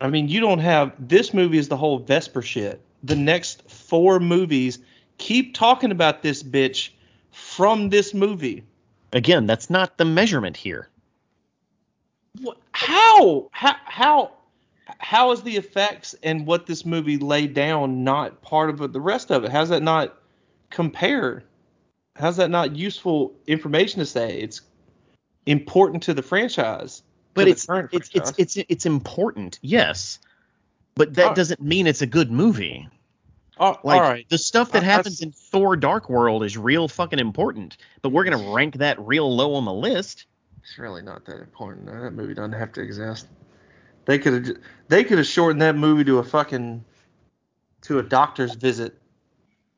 I 0.00 0.08
mean, 0.08 0.28
you 0.28 0.40
don't 0.40 0.60
have 0.60 0.92
this 0.98 1.34
movie 1.34 1.58
is 1.58 1.68
the 1.68 1.76
whole 1.76 1.98
Vesper 1.98 2.42
shit. 2.42 2.80
The 3.02 3.16
next 3.16 3.70
four 3.70 4.18
movies 4.18 4.78
keep 5.18 5.54
talking 5.54 5.90
about 5.90 6.22
this 6.22 6.42
bitch 6.42 6.90
from 7.30 7.90
this 7.90 8.14
movie. 8.14 8.64
Again, 9.12 9.46
that's 9.46 9.70
not 9.70 9.98
the 9.98 10.04
measurement 10.04 10.56
here. 10.56 10.88
What, 12.40 12.58
how? 12.72 13.48
How? 13.52 13.76
How? 13.84 14.32
How 14.98 15.30
is 15.32 15.42
the 15.42 15.56
effects 15.56 16.14
and 16.22 16.46
what 16.46 16.66
this 16.66 16.84
movie 16.84 17.16
laid 17.16 17.54
down 17.54 18.02
not 18.02 18.42
part 18.42 18.70
of 18.70 18.80
it, 18.80 18.92
the 18.92 19.00
rest 19.00 19.30
of 19.30 19.44
it? 19.44 19.50
How's 19.50 19.68
that 19.68 19.82
not 19.82 20.16
compare? 20.70 21.44
How's 22.16 22.36
that 22.36 22.50
not 22.50 22.76
useful 22.76 23.32
information 23.46 24.00
to 24.00 24.06
say? 24.06 24.40
It's 24.40 24.60
important 25.46 26.02
to 26.04 26.14
the 26.14 26.22
franchise. 26.22 27.02
But 27.34 27.48
it's 27.48 27.66
it's 27.92 28.10
it's 28.12 28.32
it's 28.38 28.56
it's 28.56 28.86
important, 28.86 29.58
yes. 29.62 30.18
But 30.94 31.14
that 31.14 31.36
doesn't 31.36 31.60
mean 31.60 31.86
it's 31.86 32.02
a 32.02 32.06
good 32.06 32.30
movie. 32.30 32.88
Oh, 33.58 33.78
Like 33.84 34.00
all 34.00 34.08
right. 34.08 34.26
the 34.28 34.38
stuff 34.38 34.72
that 34.72 34.82
I 34.82 34.86
happens 34.86 35.20
in 35.20 35.32
Thor: 35.32 35.76
Dark 35.76 36.08
World 36.08 36.44
is 36.44 36.56
real 36.56 36.88
fucking 36.88 37.18
important. 37.18 37.76
But 38.02 38.10
we're 38.10 38.24
gonna 38.24 38.52
rank 38.52 38.78
that 38.78 38.98
real 39.00 39.34
low 39.34 39.54
on 39.54 39.64
the 39.64 39.72
list. 39.72 40.26
It's 40.62 40.78
really 40.78 41.02
not 41.02 41.24
that 41.26 41.40
important. 41.40 41.86
That 41.86 42.12
movie 42.12 42.34
doesn't 42.34 42.52
have 42.52 42.72
to 42.72 42.80
exist. 42.80 43.28
They 44.06 44.18
could 44.18 44.46
have 44.46 44.56
they 44.88 45.04
could 45.04 45.18
have 45.18 45.26
shortened 45.26 45.62
that 45.62 45.76
movie 45.76 46.04
to 46.04 46.18
a 46.18 46.24
fucking 46.24 46.84
to 47.82 47.98
a 47.98 48.02
doctor's 48.02 48.54
visit, 48.54 48.98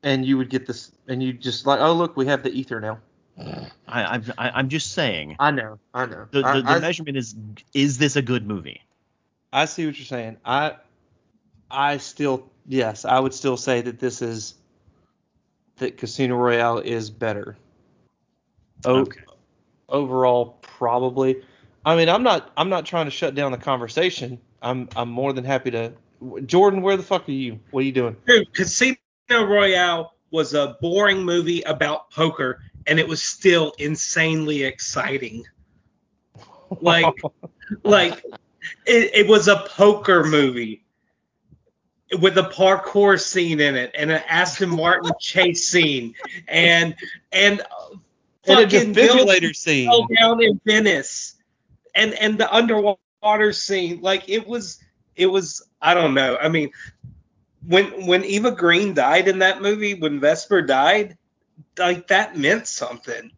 and 0.02 0.24
you 0.24 0.38
would 0.38 0.48
get 0.48 0.66
this, 0.66 0.92
and 1.08 1.22
you 1.22 1.32
just 1.32 1.66
like, 1.66 1.80
oh 1.80 1.92
look, 1.92 2.16
we 2.16 2.26
have 2.26 2.42
the 2.42 2.50
ether 2.50 2.80
now. 2.80 2.98
I, 3.38 4.04
I'm 4.04 4.24
I, 4.38 4.50
I'm 4.50 4.68
just 4.68 4.92
saying 4.92 5.36
I 5.38 5.50
know, 5.50 5.78
I 5.94 6.06
know. 6.06 6.26
the 6.30 6.42
the, 6.42 6.46
I, 6.46 6.60
the 6.60 6.68
I, 6.68 6.78
measurement 6.80 7.16
is 7.16 7.34
is 7.74 7.98
this 7.98 8.16
a 8.16 8.22
good 8.22 8.46
movie? 8.46 8.82
I 9.52 9.64
see 9.64 9.86
what 9.86 9.98
you're 9.98 10.06
saying. 10.06 10.36
I 10.44 10.76
I 11.70 11.96
still 11.96 12.50
yes, 12.66 13.04
I 13.04 13.18
would 13.18 13.34
still 13.34 13.56
say 13.56 13.80
that 13.82 13.98
this 13.98 14.22
is 14.22 14.54
that 15.76 15.96
Casino 15.96 16.36
Royale 16.36 16.78
is 16.78 17.10
better. 17.10 17.56
O- 18.84 19.00
Okay. 19.00 19.20
Overall, 19.88 20.58
probably. 20.62 21.42
I 21.84 21.96
mean, 21.96 22.08
I'm 22.08 22.22
not 22.22 22.50
I'm 22.56 22.68
not 22.70 22.86
trying 22.86 23.06
to 23.06 23.10
shut 23.10 23.34
down 23.34 23.52
the 23.52 23.58
conversation. 23.58 24.38
I'm 24.62 24.88
I'm 24.96 25.10
more 25.10 25.32
than 25.32 25.44
happy 25.44 25.70
to. 25.72 25.92
Jordan, 26.46 26.82
where 26.82 26.96
the 26.96 27.02
fuck 27.02 27.28
are 27.28 27.32
you? 27.32 27.58
What 27.72 27.80
are 27.80 27.84
you 27.84 27.92
doing? 27.92 28.16
Dude, 28.26 28.54
Casino 28.54 28.96
Royale 29.30 30.14
was 30.30 30.54
a 30.54 30.76
boring 30.80 31.22
movie 31.24 31.62
about 31.62 32.10
poker, 32.10 32.60
and 32.86 32.98
it 32.98 33.06
was 33.06 33.22
still 33.22 33.72
insanely 33.78 34.64
exciting. 34.64 35.44
Like, 36.80 37.14
like 37.82 38.24
it, 38.86 39.10
it 39.14 39.28
was 39.28 39.48
a 39.48 39.64
poker 39.68 40.24
movie 40.24 40.84
with 42.20 42.36
a 42.38 42.42
parkour 42.42 43.20
scene 43.20 43.60
in 43.60 43.74
it, 43.74 43.90
and 43.96 44.10
an 44.10 44.22
Aston 44.28 44.70
Martin 44.70 45.12
chase 45.20 45.68
scene, 45.68 46.14
and 46.48 46.94
and 47.32 47.60
and 48.46 48.60
a 48.60 48.62
fucking 48.64 48.94
defibrillator 48.94 49.54
scene. 49.54 49.88
fell 49.88 50.06
down 50.18 50.42
in 50.42 50.60
Venice, 50.66 51.36
and 51.94 52.14
and 52.14 52.38
the 52.38 52.52
underwater 52.52 53.52
scene, 53.52 54.00
like 54.00 54.28
it 54.28 54.46
was, 54.46 54.78
it 55.16 55.26
was, 55.26 55.62
I 55.80 55.94
don't 55.94 56.14
know. 56.14 56.36
I 56.40 56.48
mean, 56.48 56.70
when 57.66 58.06
when 58.06 58.24
Eva 58.24 58.50
Green 58.50 58.94
died 58.94 59.28
in 59.28 59.38
that 59.38 59.62
movie, 59.62 59.94
when 59.94 60.20
Vesper 60.20 60.62
died, 60.62 61.16
like 61.78 62.06
that 62.08 62.36
meant 62.36 62.66
something. 62.66 63.30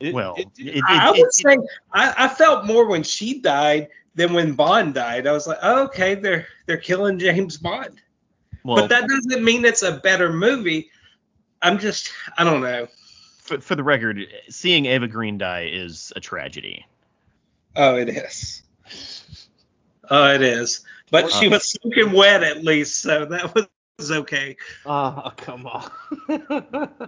It- 0.00 0.14
Well, 0.14 0.34
it- 0.36 0.48
it, 0.58 0.76
it, 0.76 0.84
I, 0.88 1.06
I 1.06 1.10
it- 1.10 1.18
would 1.18 1.26
it- 1.28 1.32
say 1.34 1.56
I, 1.92 2.14
I 2.24 2.28
felt 2.28 2.64
more 2.66 2.86
when 2.86 3.02
she 3.02 3.40
died 3.40 3.88
than 4.14 4.32
when 4.34 4.52
Bond 4.54 4.94
died. 4.94 5.26
I 5.26 5.32
was 5.32 5.46
like, 5.46 5.58
oh, 5.62 5.84
okay, 5.84 6.14
they're 6.14 6.46
they're 6.66 6.76
killing 6.76 7.18
James 7.18 7.56
Bond, 7.56 8.00
well, 8.64 8.76
but 8.76 8.88
that 8.88 9.08
doesn't 9.08 9.42
mean 9.44 9.64
it's 9.64 9.82
a 9.82 9.92
better 9.98 10.32
movie. 10.32 10.90
I'm 11.62 11.78
just, 11.78 12.10
I 12.38 12.42
don't 12.44 12.60
know. 12.60 12.88
for, 13.38 13.60
for 13.60 13.74
the 13.76 13.84
record, 13.84 14.26
seeing 14.48 14.86
Ava 14.86 15.06
Green 15.06 15.38
die 15.38 15.68
is 15.72 16.12
a 16.16 16.20
tragedy. 16.20 16.84
Oh, 17.76 17.94
it 17.96 18.08
is. 18.08 18.62
Oh, 20.10 20.32
it 20.34 20.42
is. 20.42 20.80
But 21.10 21.30
she 21.30 21.46
uh, 21.46 21.50
was 21.50 21.70
soaking 21.70 22.12
wet 22.12 22.42
at 22.42 22.64
least, 22.64 23.00
so 23.00 23.24
that 23.26 23.54
was 23.54 23.66
okay. 24.10 24.56
Ah, 24.86 25.30
come 25.36 25.66
on. 25.66 25.90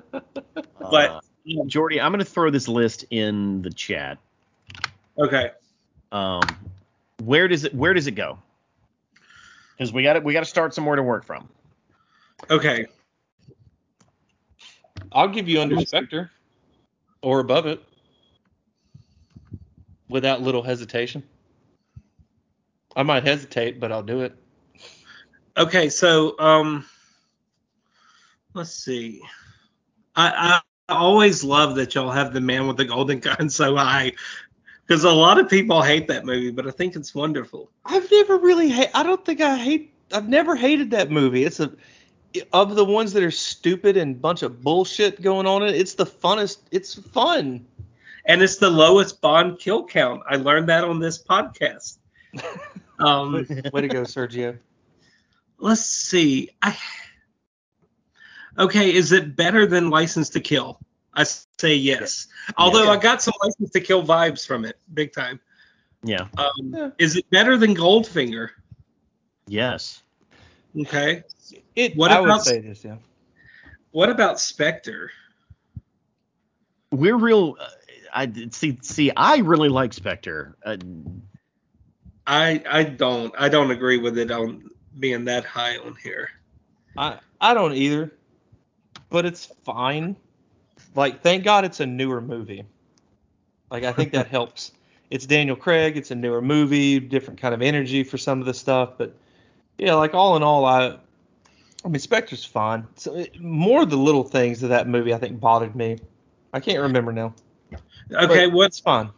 But 0.90 1.10
Uh, 1.10 1.20
Jordy, 1.66 2.00
I'm 2.00 2.12
gonna 2.12 2.24
throw 2.24 2.50
this 2.50 2.68
list 2.68 3.04
in 3.10 3.62
the 3.62 3.70
chat. 3.70 4.18
okay, 5.18 5.50
Um, 6.12 6.42
where 7.22 7.48
does 7.48 7.64
it 7.64 7.74
where 7.74 7.94
does 7.94 8.06
it 8.06 8.12
go? 8.12 8.38
Because 9.76 9.92
we 9.92 10.02
got 10.02 10.14
to 10.14 10.20
we 10.20 10.32
got 10.32 10.40
to 10.40 10.46
start 10.46 10.74
somewhere 10.74 10.96
to 10.96 11.02
work 11.02 11.24
from. 11.24 11.48
okay. 12.50 12.86
I'll 15.12 15.28
give 15.28 15.48
you 15.48 15.60
under 15.60 15.78
Spectre 15.80 16.30
or 17.22 17.40
above 17.40 17.66
it 17.66 17.82
without 20.08 20.42
little 20.42 20.62
hesitation. 20.62 21.22
I 22.96 23.02
might 23.02 23.24
hesitate, 23.24 23.80
but 23.80 23.90
I'll 23.90 24.02
do 24.02 24.20
it. 24.20 24.36
Okay, 25.56 25.88
so 25.88 26.38
um, 26.38 26.84
let's 28.54 28.72
see. 28.72 29.22
I, 30.16 30.60
I 30.88 30.94
always 30.94 31.44
love 31.44 31.76
that 31.76 31.94
y'all 31.94 32.10
have 32.10 32.32
the 32.32 32.40
man 32.40 32.66
with 32.66 32.76
the 32.76 32.84
golden 32.84 33.20
gun 33.20 33.48
so 33.48 33.76
high, 33.76 34.12
Because 34.86 35.04
a 35.04 35.10
lot 35.10 35.38
of 35.38 35.48
people 35.48 35.80
hate 35.80 36.08
that 36.08 36.24
movie, 36.24 36.50
but 36.50 36.66
I 36.66 36.70
think 36.70 36.96
it's 36.96 37.14
wonderful. 37.14 37.70
I've 37.84 38.10
never 38.10 38.38
really 38.38 38.68
hate. 38.68 38.90
I 38.94 39.02
don't 39.02 39.24
think 39.24 39.40
I 39.40 39.56
hate. 39.56 39.92
I've 40.12 40.28
never 40.28 40.56
hated 40.56 40.90
that 40.90 41.10
movie. 41.10 41.44
It's 41.44 41.60
a 41.60 41.72
of 42.52 42.74
the 42.74 42.84
ones 42.84 43.12
that 43.12 43.22
are 43.22 43.30
stupid 43.30 43.96
and 43.96 44.20
bunch 44.20 44.42
of 44.42 44.62
bullshit 44.62 45.22
going 45.22 45.46
on 45.46 45.62
in 45.62 45.68
it. 45.68 45.76
It's 45.76 45.94
the 45.94 46.06
funnest. 46.06 46.58
It's 46.72 46.94
fun. 46.94 47.64
And 48.26 48.42
it's 48.42 48.56
the 48.56 48.70
lowest 48.70 49.20
Bond 49.20 49.58
kill 49.58 49.86
count. 49.86 50.22
I 50.28 50.36
learned 50.36 50.68
that 50.68 50.84
on 50.84 50.98
this 50.98 51.22
podcast. 51.22 51.98
Um, 53.00 53.44
Way 53.72 53.80
to 53.80 53.88
go, 53.88 54.02
Sergio. 54.02 54.56
Let's 55.58 55.84
see. 55.84 56.50
I 56.62 56.76
okay. 58.58 58.92
Is 58.94 59.12
it 59.12 59.36
better 59.36 59.66
than 59.66 59.90
License 59.90 60.30
to 60.30 60.40
Kill? 60.40 60.80
I 61.14 61.24
say 61.24 61.74
yes. 61.74 62.26
Although 62.56 62.84
Yeah. 62.84 62.90
I 62.90 62.96
got 62.96 63.22
some 63.22 63.34
License 63.42 63.70
to 63.70 63.80
Kill 63.80 64.02
vibes 64.02 64.46
from 64.46 64.64
it, 64.64 64.78
big 64.94 65.12
time. 65.12 65.40
Yeah. 66.02 66.26
Um, 66.36 66.50
Yeah. 66.62 66.90
Is 66.98 67.16
it 67.16 67.28
better 67.30 67.56
than 67.56 67.74
Goldfinger? 67.74 68.50
Yes. 69.46 70.02
Okay. 70.78 71.22
It. 71.76 71.96
What 71.96 72.10
I 72.10 72.20
would 72.20 72.28
about- 72.30 72.44
say 72.44 72.60
this. 72.60 72.84
Yeah. 72.84 72.96
What 73.92 74.10
about 74.10 74.40
Spectre? 74.40 75.10
We're 76.90 77.16
real. 77.16 77.56
Uh, 77.60 77.68
I 78.12 78.32
see. 78.50 78.78
See, 78.82 79.10
I 79.16 79.36
really 79.38 79.68
like 79.68 79.92
Spectre. 79.92 80.56
Uh, 80.64 80.76
I 82.26 82.62
I 82.68 82.82
don't 82.84 83.32
I 83.38 83.48
don't 83.48 83.70
agree 83.70 83.98
with 83.98 84.18
it 84.18 84.30
on 84.30 84.70
being 84.98 85.24
that 85.26 85.44
high 85.44 85.76
on 85.78 85.96
here. 86.02 86.30
I 86.96 87.18
I 87.40 87.54
don't 87.54 87.72
either, 87.74 88.12
but 89.10 89.24
it's 89.26 89.46
fine. 89.64 90.16
Like, 90.94 91.22
thank 91.22 91.44
God 91.44 91.64
it's 91.64 91.80
a 91.80 91.86
newer 91.86 92.20
movie. 92.20 92.64
Like, 93.70 93.84
I 93.84 93.92
think 93.92 94.12
that 94.12 94.26
helps. 94.28 94.72
It's 95.10 95.26
Daniel 95.26 95.56
Craig. 95.56 95.96
It's 95.96 96.10
a 96.10 96.14
newer 96.14 96.40
movie, 96.40 96.98
different 97.00 97.40
kind 97.40 97.54
of 97.54 97.62
energy 97.62 98.04
for 98.04 98.18
some 98.18 98.40
of 98.40 98.46
the 98.46 98.54
stuff. 98.54 98.96
But 98.98 99.14
yeah, 99.78 99.94
like 99.94 100.14
all 100.14 100.36
in 100.36 100.42
all, 100.42 100.64
I 100.64 100.98
I 101.84 101.88
mean, 101.88 101.98
Spectre's 102.00 102.44
fine. 102.44 102.86
So 102.96 103.14
it, 103.16 103.40
more 103.40 103.82
of 103.82 103.90
the 103.90 103.96
little 103.96 104.24
things 104.24 104.62
of 104.62 104.70
that 104.70 104.88
movie 104.88 105.12
I 105.12 105.18
think 105.18 105.40
bothered 105.40 105.74
me. 105.76 105.98
I 106.52 106.60
can't 106.60 106.80
remember 106.80 107.12
now. 107.12 107.34
Okay, 108.12 108.46
But 108.46 108.52
what's 108.52 108.78
It's 108.78 108.80
fine. 108.80 109.10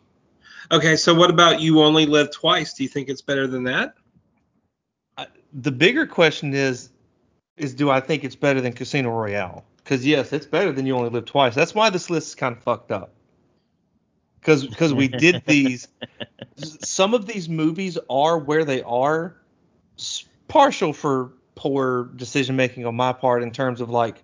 okay? 0.71 0.97
So 0.97 1.15
what 1.15 1.31
about 1.31 1.61
You 1.61 1.83
Only 1.83 2.07
Live 2.07 2.31
Twice? 2.33 2.75
Do 2.75 2.83
you 2.83 2.89
think 2.89 3.09
it's 3.09 3.23
better 3.23 3.47
than 3.47 3.65
that? 3.65 3.95
The 5.53 5.73
bigger 5.73 6.07
question 6.07 6.55
is, 6.55 6.91
is 7.57 7.75
do 7.75 7.91
I 7.91 8.01
think 8.01 8.25
it's 8.25 8.37
better 8.37 8.61
than 8.61 8.73
Casino 8.73 9.11
Royale? 9.11 9.65
Because 9.79 10.05
yes, 10.05 10.33
it's 10.33 10.47
better 10.47 10.73
than 10.73 10.87
You 10.87 10.97
Only 10.97 11.11
Live 11.11 11.25
Twice. 11.25 11.55
That's 11.55 11.75
why 11.75 11.91
this 11.91 12.11
list 12.11 12.29
is 12.29 12.35
kind 12.35 12.57
of 12.57 12.63
fucked 12.63 12.91
up. 12.91 13.13
Because 14.41 14.67
because 14.67 14.93
we 14.93 15.09
did 15.09 15.43
these. 15.47 15.89
some 16.57 17.15
of 17.15 17.27
these 17.27 17.49
movies 17.49 17.99
are 18.11 18.39
where 18.39 18.65
they 18.65 18.83
are, 18.83 19.37
partial 20.49 20.93
for 20.93 21.33
poor 21.55 22.11
decision 22.17 22.55
making 22.55 22.87
on 22.87 22.95
my 22.95 23.13
part 23.13 23.43
in 23.43 23.51
terms 23.51 23.81
of 23.81 23.91
like 23.91 24.23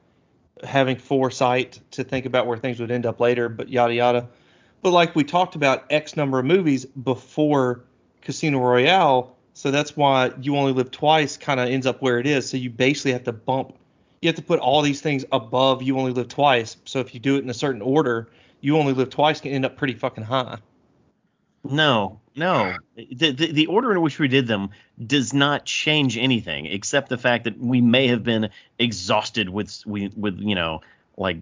having 0.62 0.96
foresight 0.96 1.80
to 1.90 2.04
think 2.04 2.26
about 2.26 2.46
where 2.46 2.58
things 2.58 2.78
would 2.78 2.90
end 2.90 3.06
up 3.06 3.20
later, 3.20 3.48
but 3.48 3.68
yada 3.68 3.94
yada. 3.94 4.28
But 4.82 4.90
like 4.90 5.14
we 5.14 5.24
talked 5.24 5.54
about 5.54 5.84
X 5.90 6.16
number 6.16 6.38
of 6.38 6.44
movies 6.44 6.84
before 6.86 7.84
Casino 8.20 8.58
Royale, 8.58 9.36
so 9.54 9.70
that's 9.70 9.96
why 9.96 10.32
You 10.40 10.56
Only 10.56 10.72
Live 10.72 10.90
Twice 10.90 11.36
kind 11.36 11.60
of 11.60 11.68
ends 11.68 11.86
up 11.86 12.00
where 12.02 12.18
it 12.18 12.26
is. 12.26 12.48
So 12.48 12.56
you 12.56 12.70
basically 12.70 13.12
have 13.12 13.24
to 13.24 13.32
bump, 13.32 13.74
you 14.20 14.28
have 14.28 14.36
to 14.36 14.42
put 14.42 14.58
all 14.60 14.82
these 14.82 15.00
things 15.00 15.24
above 15.32 15.82
You 15.82 15.98
Only 15.98 16.12
Live 16.12 16.28
Twice. 16.28 16.76
So 16.84 17.00
if 17.00 17.14
you 17.14 17.20
do 17.20 17.36
it 17.36 17.44
in 17.44 17.50
a 17.50 17.54
certain 17.54 17.82
order, 17.82 18.28
You 18.60 18.78
Only 18.78 18.92
Live 18.92 19.10
Twice 19.10 19.40
can 19.40 19.52
end 19.52 19.64
up 19.64 19.76
pretty 19.76 19.94
fucking 19.94 20.24
high. 20.24 20.58
no, 21.64 22.18
no. 22.34 22.74
The, 22.96 23.32
the 23.32 23.52
the 23.52 23.66
order 23.66 23.92
in 23.92 24.00
which 24.00 24.18
we 24.18 24.26
did 24.28 24.46
them 24.46 24.70
does 25.06 25.34
not 25.34 25.64
change 25.66 26.16
anything 26.16 26.66
except 26.66 27.08
the 27.08 27.18
fact 27.18 27.44
that 27.44 27.58
we 27.58 27.80
may 27.80 28.08
have 28.08 28.24
been 28.24 28.48
exhausted 28.78 29.48
with 29.50 29.82
we 29.86 30.08
with 30.16 30.38
you 30.40 30.54
know 30.54 30.80
like 31.16 31.38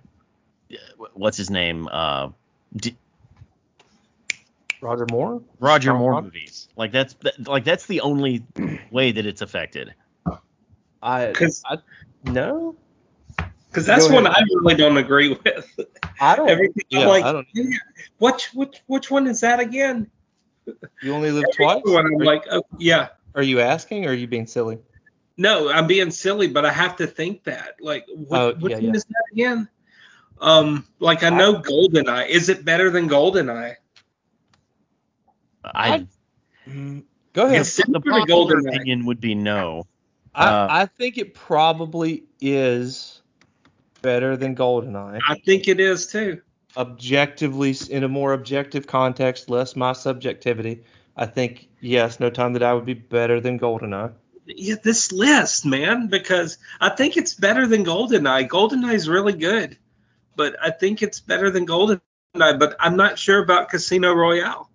what's 1.14 1.36
his 1.36 1.48
name 1.50 1.88
uh 1.90 2.28
D- 2.76 2.96
Roger 4.82 5.06
Moore? 5.10 5.42
Roger 5.58 5.94
Moore 5.94 6.12
Connery? 6.14 6.24
movies. 6.32 6.68
Like 6.76 6.92
that's 6.92 7.14
that, 7.22 7.46
like 7.48 7.64
that's 7.64 7.86
the 7.86 8.00
only 8.00 8.44
way 8.90 9.12
that 9.12 9.26
it's 9.26 9.42
affected. 9.42 9.94
I, 11.02 11.32
'Cause- 11.32 11.62
I 11.66 11.78
no, 12.24 12.76
Because 13.68 13.86
that's 13.86 14.08
one. 14.10 14.26
I 14.26 14.40
really 14.56 14.74
don't 14.74 14.98
agree 14.98 15.30
with. 15.30 15.88
I 16.20 16.36
don't. 16.36 16.48
Everything 16.50 16.82
yeah, 16.90 17.00
I'm 17.00 17.08
like, 17.08 17.24
I 17.24 17.32
don't. 17.32 17.46
"Yeah, 17.54 17.64
which 18.18 18.50
which 18.52 18.82
which 18.86 19.10
one 19.10 19.26
is 19.26 19.40
that 19.40 19.60
again? 19.60 20.10
You 21.02 21.14
only 21.14 21.30
live 21.30 21.44
Every 21.54 21.64
twice. 21.64 21.82
One, 21.84 22.06
I'm 22.06 22.20
Are, 22.20 22.24
like, 22.24 22.44
oh, 22.50 22.62
yeah. 22.78 23.08
are 23.34 23.42
you 23.42 23.60
asking 23.60 24.04
or 24.06 24.10
are 24.10 24.14
you 24.14 24.26
being 24.26 24.46
silly? 24.46 24.78
No, 25.38 25.70
I'm 25.70 25.86
being 25.86 26.10
silly, 26.10 26.46
but 26.48 26.66
I 26.66 26.70
have 26.70 26.96
to 26.96 27.06
think 27.06 27.42
that. 27.44 27.76
Like, 27.80 28.04
what, 28.14 28.38
Oh, 28.40 28.52
which 28.60 28.70
yeah, 28.72 28.76
one 28.76 28.84
yeah. 28.84 28.92
is 28.92 29.04
that 29.04 29.24
again? 29.32 29.68
Um, 30.40 30.84
like 30.98 31.22
I 31.22 31.30
know 31.30 31.54
Goldeneye. 31.54 32.28
Is 32.28 32.50
it 32.50 32.64
better 32.64 32.90
than 32.90 33.08
Goldeneye? 33.08 33.76
I, 35.64 36.06
Mm, 36.68 37.04
Go 37.32 37.44
ahead. 37.44 37.56
Yes. 37.58 37.76
the 37.76 37.82
Similar 37.84 38.00
popular 38.00 38.60
GoldenEye. 38.60 38.68
opinion 38.68 39.06
would 39.06 39.20
be 39.20 39.34
no. 39.34 39.86
I, 40.34 40.46
uh, 40.46 40.66
I 40.70 40.86
think 40.86 41.18
it 41.18 41.34
probably 41.34 42.24
is 42.40 43.22
better 44.02 44.36
than 44.36 44.54
Goldeneye. 44.56 45.20
I 45.28 45.34
think 45.44 45.68
it 45.68 45.80
is 45.80 46.06
too. 46.06 46.42
Objectively, 46.76 47.74
in 47.90 48.04
a 48.04 48.08
more 48.08 48.32
objective 48.32 48.86
context, 48.86 49.50
less 49.50 49.74
my 49.74 49.92
subjectivity. 49.92 50.84
I 51.16 51.26
think 51.26 51.68
yes, 51.80 52.20
No 52.20 52.30
Time 52.30 52.52
to 52.54 52.60
Die 52.60 52.72
would 52.72 52.84
be 52.86 52.94
better 52.94 53.40
than 53.40 53.58
Goldeneye. 53.58 54.12
Yeah, 54.46 54.76
this 54.82 55.12
list, 55.12 55.66
man, 55.66 56.06
because 56.08 56.58
I 56.80 56.90
think 56.90 57.16
it's 57.16 57.34
better 57.34 57.66
than 57.66 57.84
Goldeneye. 57.84 58.48
Goldeneye 58.48 58.94
is 58.94 59.08
really 59.08 59.32
good, 59.32 59.76
but 60.36 60.56
I 60.62 60.70
think 60.70 61.02
it's 61.02 61.20
better 61.20 61.50
than 61.50 61.66
Goldeneye. 61.66 62.00
But 62.34 62.76
I'm 62.78 62.96
not 62.96 63.18
sure 63.18 63.42
about 63.42 63.68
Casino 63.68 64.12
Royale. 64.14 64.69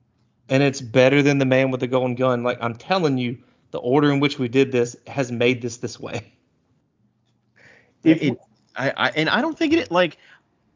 And 0.49 0.61
it's 0.63 0.81
better 0.81 1.21
than 1.21 1.37
the 1.37 1.45
man 1.45 1.71
with 1.71 1.79
the 1.79 1.87
golden 1.87 2.15
gun. 2.15 2.43
Like 2.43 2.57
I'm 2.61 2.75
telling 2.75 3.17
you, 3.17 3.37
the 3.71 3.79
order 3.79 4.11
in 4.11 4.19
which 4.19 4.39
we 4.39 4.47
did 4.47 4.71
this 4.71 4.95
has 5.07 5.31
made 5.31 5.61
this 5.61 5.77
this 5.77 5.99
way. 5.99 6.31
If- 8.03 8.21
It, 8.21 8.37
I, 8.77 8.93
I 8.95 9.09
and 9.15 9.29
I 9.29 9.39
don't 9.41 9.57
think 9.57 9.73
it 9.73 9.89
like 9.89 10.17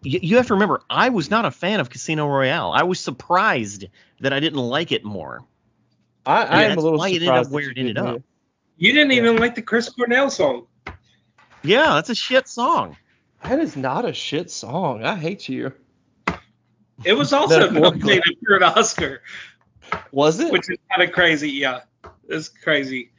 you, 0.02 0.20
you 0.22 0.38
have 0.38 0.48
to 0.48 0.54
remember 0.54 0.82
I 0.90 1.10
was 1.10 1.30
not 1.30 1.44
a 1.46 1.52
fan 1.52 1.80
of 1.82 1.90
Casino 1.90 2.28
Royale. 2.28 2.72
I 2.72 2.84
was 2.84 3.00
surprised 3.00 3.86
that 4.22 4.32
I 4.32 4.40
didn't 4.40 4.60
like 4.60 4.92
it 4.94 5.04
more. 5.04 5.42
I, 6.26 6.44
I 6.44 6.46
mean, 6.46 6.54
am 6.54 6.62
a 6.64 6.68
that's 6.70 6.84
little 6.84 6.98
why 7.00 7.10
it 7.10 7.16
ended 7.16 7.24
surprised 7.28 7.48
up 7.50 7.54
where 7.54 7.64
it 7.64 7.66
you 7.78 7.82
ended 7.82 7.96
didn't 7.98 8.08
up. 8.16 8.22
You 8.78 8.94
didn't 8.94 9.12
even 9.12 9.38
like 9.38 9.56
the 9.56 9.62
Chris 9.62 9.90
Cornell 9.90 10.30
song. 10.30 10.68
Yeah, 11.62 11.96
that's 11.96 12.10
a 12.10 12.16
shit 12.16 12.48
song. 12.48 12.96
That 13.44 13.60
is 13.60 13.76
not 13.76 14.06
a 14.06 14.14
shit 14.14 14.50
song. 14.50 15.04
I 15.04 15.16
hate 15.16 15.50
you. 15.50 15.74
It 17.04 17.14
was 17.14 17.34
also 17.34 17.70
nominated 17.72 18.38
for 18.46 18.56
an 18.56 18.64
Oscar, 18.64 19.22
Was 20.12 20.40
it? 20.40 20.52
which 20.52 20.70
is 20.70 20.78
kind 20.90 21.08
of 21.08 21.14
crazy. 21.14 21.50
Yeah, 21.50 21.82
it's 22.28 22.50
crazy. 22.50 23.12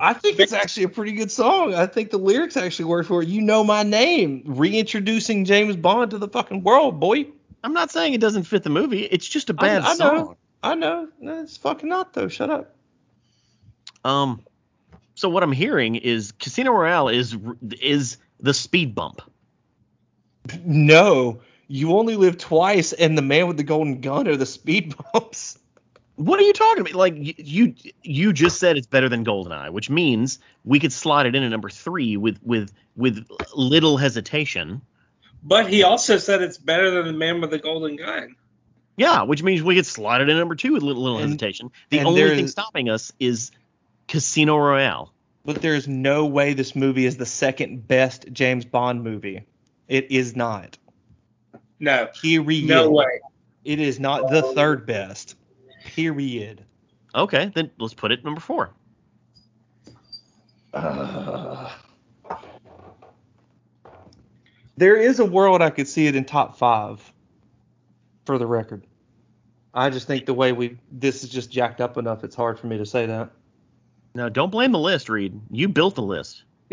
I 0.00 0.12
think 0.12 0.38
it's 0.38 0.52
actually 0.52 0.84
a 0.84 0.88
pretty 0.88 1.12
good 1.12 1.30
song. 1.30 1.74
I 1.74 1.86
think 1.86 2.10
the 2.10 2.18
lyrics 2.18 2.56
actually 2.56 2.84
work 2.84 3.06
for 3.06 3.22
it. 3.22 3.28
You 3.28 3.40
know 3.40 3.64
my 3.64 3.82
name, 3.82 4.44
reintroducing 4.46 5.44
James 5.44 5.74
Bond 5.74 6.12
to 6.12 6.18
the 6.18 6.28
fucking 6.28 6.62
world, 6.62 7.00
boy. 7.00 7.26
I'm 7.64 7.72
not 7.72 7.90
saying 7.90 8.14
it 8.14 8.20
doesn't 8.20 8.44
fit 8.44 8.62
the 8.62 8.70
movie. 8.70 9.04
It's 9.04 9.26
just 9.26 9.50
a 9.50 9.54
bad 9.54 9.82
I 9.82 9.94
know. 9.94 9.96
song. 9.96 10.36
I 10.62 10.74
know. 10.74 11.08
No, 11.20 11.42
it's 11.42 11.56
fucking 11.56 11.88
not 11.88 12.12
though. 12.12 12.28
Shut 12.28 12.50
up. 12.50 12.76
Um, 14.04 14.44
so 15.14 15.28
what 15.28 15.42
I'm 15.42 15.52
hearing 15.52 15.96
is 15.96 16.32
Casino 16.32 16.72
Royale 16.72 17.08
is 17.08 17.36
is 17.80 18.18
the 18.40 18.54
speed 18.54 18.94
bump. 18.94 19.20
No, 20.64 21.40
you 21.66 21.92
only 21.96 22.16
live 22.16 22.38
twice, 22.38 22.92
and 22.92 23.18
the 23.18 23.22
man 23.22 23.48
with 23.48 23.56
the 23.56 23.64
golden 23.64 24.00
gun 24.00 24.28
are 24.28 24.36
the 24.36 24.46
speed 24.46 24.94
bumps. 25.12 25.58
What 26.18 26.40
are 26.40 26.42
you 26.42 26.52
talking 26.52 26.80
about? 26.80 26.94
Like 26.94 27.14
you 27.16 27.74
you 28.02 28.32
just 28.32 28.58
said 28.58 28.76
it's 28.76 28.88
better 28.88 29.08
than 29.08 29.24
Goldeneye, 29.24 29.70
which 29.70 29.88
means 29.88 30.40
we 30.64 30.80
could 30.80 30.92
slot 30.92 31.26
it 31.26 31.36
in 31.36 31.44
at 31.44 31.48
number 31.48 31.70
three 31.70 32.16
with 32.16 32.40
with 32.42 32.72
with 32.96 33.24
little 33.54 33.96
hesitation. 33.96 34.82
But 35.44 35.68
he 35.68 35.84
also 35.84 36.18
said 36.18 36.42
it's 36.42 36.58
better 36.58 36.90
than 36.90 37.06
the 37.06 37.12
Man 37.12 37.40
with 37.40 37.50
the 37.50 37.60
Golden 37.60 37.94
Gun. 37.94 38.34
Yeah, 38.96 39.22
which 39.22 39.44
means 39.44 39.62
we 39.62 39.76
could 39.76 39.86
slot 39.86 40.20
it 40.20 40.28
in 40.28 40.36
number 40.36 40.56
two 40.56 40.72
with 40.72 40.82
little, 40.82 41.04
little 41.04 41.18
And- 41.18 41.26
hesitation. 41.26 41.70
The 41.90 42.00
only 42.00 42.20
thing 42.34 42.48
stopping 42.48 42.90
us 42.90 43.12
is 43.20 43.52
Casino 44.08 44.56
Royale. 44.56 45.12
But 45.44 45.62
there's 45.62 45.86
no 45.86 46.26
way 46.26 46.52
this 46.52 46.74
movie 46.74 47.06
is 47.06 47.16
the 47.16 47.26
second 47.26 47.86
best 47.86 48.26
James 48.32 48.64
Bond 48.64 49.04
movie. 49.04 49.44
It 49.86 50.10
is 50.10 50.34
not. 50.34 50.76
No, 51.78 52.08
Period. 52.20 52.66
no 52.68 52.90
way. 52.90 53.20
It 53.64 53.78
is 53.78 54.00
not 54.00 54.30
the 54.32 54.42
third 54.42 54.84
best. 54.84 55.36
Period. 55.94 56.64
Okay, 57.14 57.50
then 57.54 57.70
let's 57.78 57.94
put 57.94 58.12
it 58.12 58.24
number 58.24 58.40
four. 58.40 58.70
Uh, 60.74 61.72
there 64.76 64.96
is 64.96 65.18
a 65.18 65.24
world 65.24 65.62
I 65.62 65.70
could 65.70 65.88
see 65.88 66.06
it 66.06 66.14
in 66.14 66.24
top 66.24 66.58
five. 66.58 67.12
For 68.26 68.36
the 68.36 68.46
record, 68.46 68.86
I 69.72 69.88
just 69.88 70.06
think 70.06 70.26
the 70.26 70.34
way 70.34 70.52
we 70.52 70.76
this 70.92 71.24
is 71.24 71.30
just 71.30 71.50
jacked 71.50 71.80
up 71.80 71.96
enough. 71.96 72.22
It's 72.24 72.36
hard 72.36 72.58
for 72.58 72.66
me 72.66 72.76
to 72.76 72.84
say 72.84 73.06
that. 73.06 73.30
No, 74.14 74.28
don't 74.28 74.50
blame 74.50 74.72
the 74.72 74.78
list, 74.78 75.08
Reed. 75.08 75.40
You 75.50 75.68
built 75.68 75.94
the 75.94 76.02
list. 76.02 76.44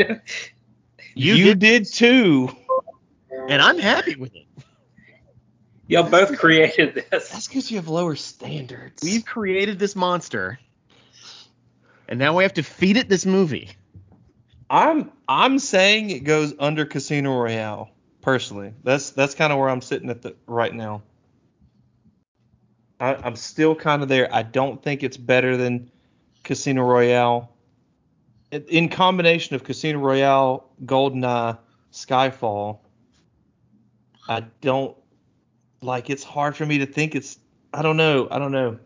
You, 1.17 1.35
You 1.35 1.55
did, 1.55 1.85
too. 1.85 2.49
And 3.47 3.61
I'm 3.61 3.79
happy 3.79 4.15
with 4.15 4.35
it. 4.35 4.45
Y'all 5.87 6.09
both 6.09 6.37
created 6.39 6.95
this. 6.95 7.29
That's 7.29 7.47
because 7.47 7.69
you 7.69 7.77
have 7.77 7.87
lower 7.87 8.15
standards. 8.15 9.03
We've 9.03 9.25
created 9.25 9.79
this 9.79 9.95
monster. 9.95 10.59
And 12.07 12.19
now 12.19 12.35
we 12.35 12.43
have 12.43 12.53
to 12.55 12.63
feed 12.63 12.97
it 12.97 13.09
this 13.09 13.25
movie. 13.25 13.69
I'm 14.69 15.11
I'm 15.27 15.59
saying 15.59 16.09
it 16.09 16.23
goes 16.23 16.53
under 16.59 16.85
Casino 16.85 17.39
Royale. 17.39 17.89
Personally, 18.21 18.73
that's 18.83 19.11
that's 19.11 19.35
kind 19.35 19.53
of 19.53 19.59
where 19.59 19.69
I'm 19.69 19.81
sitting 19.81 20.09
at 20.09 20.21
the 20.23 20.35
right 20.47 20.73
now. 20.73 21.03
I, 22.99 23.15
I'm 23.15 23.35
still 23.35 23.75
kind 23.75 24.01
of 24.01 24.09
there. 24.09 24.33
I 24.33 24.41
don't 24.41 24.81
think 24.81 25.03
it's 25.03 25.17
better 25.17 25.57
than 25.57 25.91
Casino 26.43 26.83
Royale. 26.83 27.51
In- 28.51 28.65
In 28.69 28.89
combination 28.89 29.55
of 29.55 29.63
Casino 29.63 29.99
Royale, 29.99 30.67
GoldenEye, 30.85 31.57
Skyfall, 31.91 32.79
I 34.27 34.41
don't 34.61 34.95
like. 35.85 36.09
It's 36.09 36.23
hard 36.23 36.55
for 36.55 36.65
me 36.65 36.77
to 36.79 36.85
think 36.85 37.15
it's. 37.15 37.39
I 37.73 37.81
don't 37.81 37.97
know. 37.97 38.27
I 38.31 38.39
don't 38.39 38.51
know. 38.51 38.79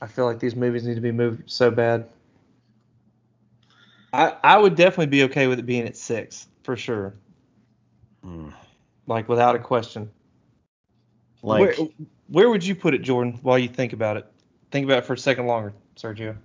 I 0.00 0.06
feel 0.06 0.26
like 0.26 0.38
these 0.38 0.54
movies 0.56 0.86
need 0.86 0.94
to 0.96 1.00
be 1.00 1.12
moved 1.12 1.42
so 1.50 1.70
bad. 1.70 2.06
I 4.12 4.34
I 4.42 4.58
would 4.58 4.74
definitely 4.76 5.06
be 5.06 5.24
okay 5.24 5.46
with 5.46 5.58
it 5.58 5.66
being 5.66 5.86
at 5.86 5.96
six 5.96 6.46
for 6.62 6.76
sure, 6.76 7.14
Hmm. 8.22 8.50
like 9.06 9.28
without 9.28 9.54
a 9.56 9.58
question. 9.58 10.10
Like 11.42 11.76
where, 11.78 11.88
where 12.28 12.50
would 12.50 12.64
you 12.64 12.74
put 12.74 12.94
it, 12.94 13.02
Jordan? 13.02 13.38
While 13.42 13.58
you 13.58 13.68
think 13.68 13.92
about 13.92 14.16
it, 14.16 14.26
think 14.70 14.84
about 14.84 14.98
it 14.98 15.04
for 15.06 15.12
a 15.14 15.18
second 15.18 15.46
longer, 15.46 15.74
Sergio. 15.96 16.36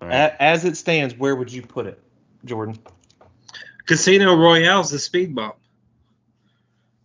all 0.00 0.08
right. 0.08 0.14
A, 0.14 0.42
as 0.42 0.64
it 0.64 0.76
stands, 0.76 1.14
where 1.16 1.36
would 1.36 1.52
you 1.52 1.62
put 1.62 1.86
it, 1.86 2.00
Jordan? 2.44 2.78
Casino 3.86 4.34
Royale's 4.34 4.90
the 4.90 4.98
speed 4.98 5.34
bump. 5.34 5.54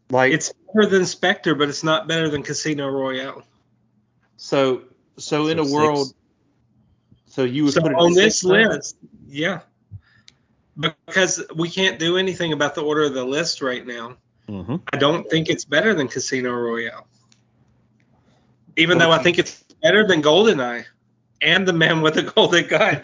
Like 0.10 0.34
It's 0.34 0.52
better 0.74 0.88
than 0.90 1.06
Spectre, 1.06 1.56
but 1.56 1.70
it's 1.70 1.84
not 1.84 2.08
better 2.08 2.30
than 2.30 2.44
Casino 2.44 2.88
Royale. 2.90 3.44
so 4.38 4.84
so 5.18 5.48
in 5.48 5.60
a 5.60 5.64
six? 5.64 5.74
world. 5.74 6.14
So 7.28 7.44
you 7.44 7.64
would 7.66 7.74
So 7.74 7.82
put 7.82 7.92
it 7.92 7.98
on 7.98 8.14
this 8.14 8.40
six 8.40 8.50
then? 8.50 8.70
list, 8.70 8.96
yeah, 9.28 9.62
because 10.78 11.42
we 11.56 11.70
can't 11.70 11.98
do 12.00 12.18
anything 12.18 12.52
about 12.54 12.76
the 12.76 12.82
order 12.82 13.04
of 13.04 13.14
the 13.14 13.24
list 13.24 13.62
right 13.62 13.86
now. 13.86 14.18
hmm 14.48 14.76
I 14.92 14.98
don't 14.98 15.30
think 15.30 15.50
it's 15.50 15.64
better 15.64 15.94
than 15.94 16.08
Casino 16.08 16.52
Royale, 16.52 17.08
even 18.76 18.98
though 18.98 19.12
I 19.12 19.20
think 19.20 19.40
it's 19.40 19.64
better 19.82 20.06
than 20.06 20.22
GoldenEye 20.22 20.86
and 21.42 21.68
The 21.68 21.74
Man 21.74 22.02
with 22.02 22.16
the 22.16 22.24
Golden 22.24 22.68
Gun. 22.68 23.02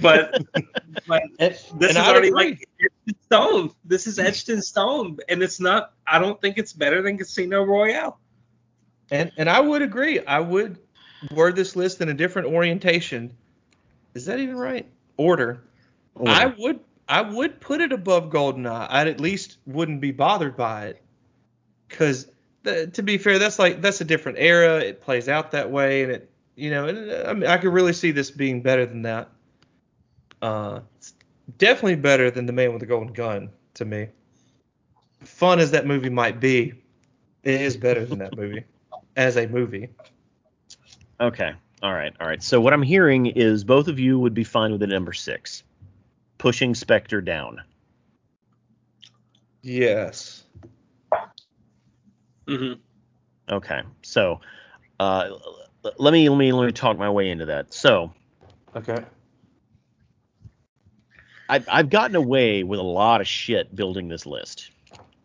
But 0.00 0.44
but 1.06 1.22
this 1.38 1.70
and 1.70 1.82
is 1.82 1.96
I'd 1.96 2.10
already 2.10 2.28
agree. 2.28 2.50
like 2.50 2.68
etched 2.80 3.08
in 3.08 3.14
stone. 3.22 3.70
This 3.84 4.06
is 4.06 4.18
etched 4.18 4.48
in 4.48 4.62
stone, 4.62 5.18
and 5.28 5.42
it's 5.42 5.60
not. 5.60 5.92
I 6.06 6.18
don't 6.18 6.40
think 6.40 6.58
it's 6.58 6.72
better 6.72 7.02
than 7.02 7.18
Casino 7.18 7.62
Royale. 7.62 8.18
And 9.10 9.32
and 9.36 9.48
I 9.48 9.60
would 9.60 9.82
agree. 9.82 10.24
I 10.24 10.40
would 10.40 10.78
word 11.30 11.56
this 11.56 11.76
list 11.76 12.00
in 12.00 12.08
a 12.08 12.14
different 12.14 12.48
orientation. 12.48 13.36
Is 14.14 14.26
that 14.26 14.38
even 14.38 14.56
right? 14.56 14.86
Order. 15.16 15.62
I 16.24 16.46
would 16.46 16.80
I 17.08 17.22
would 17.22 17.60
put 17.60 17.80
it 17.80 17.92
above 17.92 18.30
GoldenEye. 18.30 18.86
I 18.88 19.06
at 19.08 19.20
least 19.20 19.58
wouldn't 19.66 20.00
be 20.00 20.12
bothered 20.12 20.56
by 20.56 20.86
it. 20.86 21.02
Cause 21.88 22.26
the, 22.62 22.86
to 22.88 23.02
be 23.02 23.18
fair, 23.18 23.38
that's 23.38 23.58
like 23.58 23.82
that's 23.82 24.00
a 24.00 24.04
different 24.04 24.38
era. 24.40 24.78
It 24.80 25.02
plays 25.02 25.28
out 25.28 25.50
that 25.52 25.70
way, 25.70 26.02
and 26.02 26.12
it 26.12 26.30
you 26.56 26.70
know, 26.70 26.86
and, 26.86 27.10
uh, 27.10 27.24
I 27.28 27.34
mean, 27.34 27.48
I 27.48 27.56
could 27.56 27.72
really 27.72 27.92
see 27.92 28.10
this 28.10 28.30
being 28.30 28.62
better 28.62 28.86
than 28.86 29.02
that. 29.02 29.30
Uh, 30.42 30.80
it's 30.96 31.14
definitely 31.58 31.96
better 31.96 32.30
than 32.30 32.46
the 32.46 32.52
Man 32.52 32.72
with 32.72 32.80
the 32.80 32.86
Golden 32.86 33.12
Gun 33.12 33.50
to 33.74 33.84
me. 33.84 34.08
Fun 35.22 35.58
as 35.58 35.70
that 35.70 35.86
movie 35.86 36.10
might 36.10 36.38
be, 36.40 36.74
it 37.42 37.60
is 37.60 37.76
better 37.76 38.04
than 38.04 38.18
that 38.18 38.36
movie 38.36 38.64
as 39.16 39.36
a 39.36 39.46
movie. 39.46 39.88
Okay. 41.20 41.52
All 41.82 41.92
right. 41.94 42.12
All 42.20 42.26
right. 42.26 42.42
So 42.42 42.60
what 42.60 42.72
I'm 42.72 42.82
hearing 42.82 43.26
is 43.26 43.64
both 43.64 43.88
of 43.88 43.98
you 43.98 44.18
would 44.18 44.34
be 44.34 44.44
fine 44.44 44.72
with 44.72 44.82
a 44.82 44.86
number 44.86 45.12
six, 45.12 45.62
pushing 46.38 46.74
Spectre 46.74 47.20
down. 47.20 47.62
Yes. 49.62 50.44
Mm-hmm. 52.46 52.74
Okay. 53.50 53.82
So 54.02 54.40
uh, 55.00 55.26
l- 55.28 55.58
let 55.98 56.12
me 56.12 56.28
let 56.28 56.38
me 56.38 56.52
let 56.52 56.66
me 56.66 56.72
talk 56.72 56.98
my 56.98 57.10
way 57.10 57.30
into 57.30 57.46
that. 57.46 57.72
So 57.72 58.12
Okay. 58.74 59.04
I've 61.48 61.68
I've 61.70 61.90
gotten 61.90 62.16
away 62.16 62.62
with 62.62 62.80
a 62.80 62.84
lot 62.84 63.20
of 63.20 63.28
shit 63.28 63.74
building 63.74 64.08
this 64.08 64.26
list. 64.26 64.70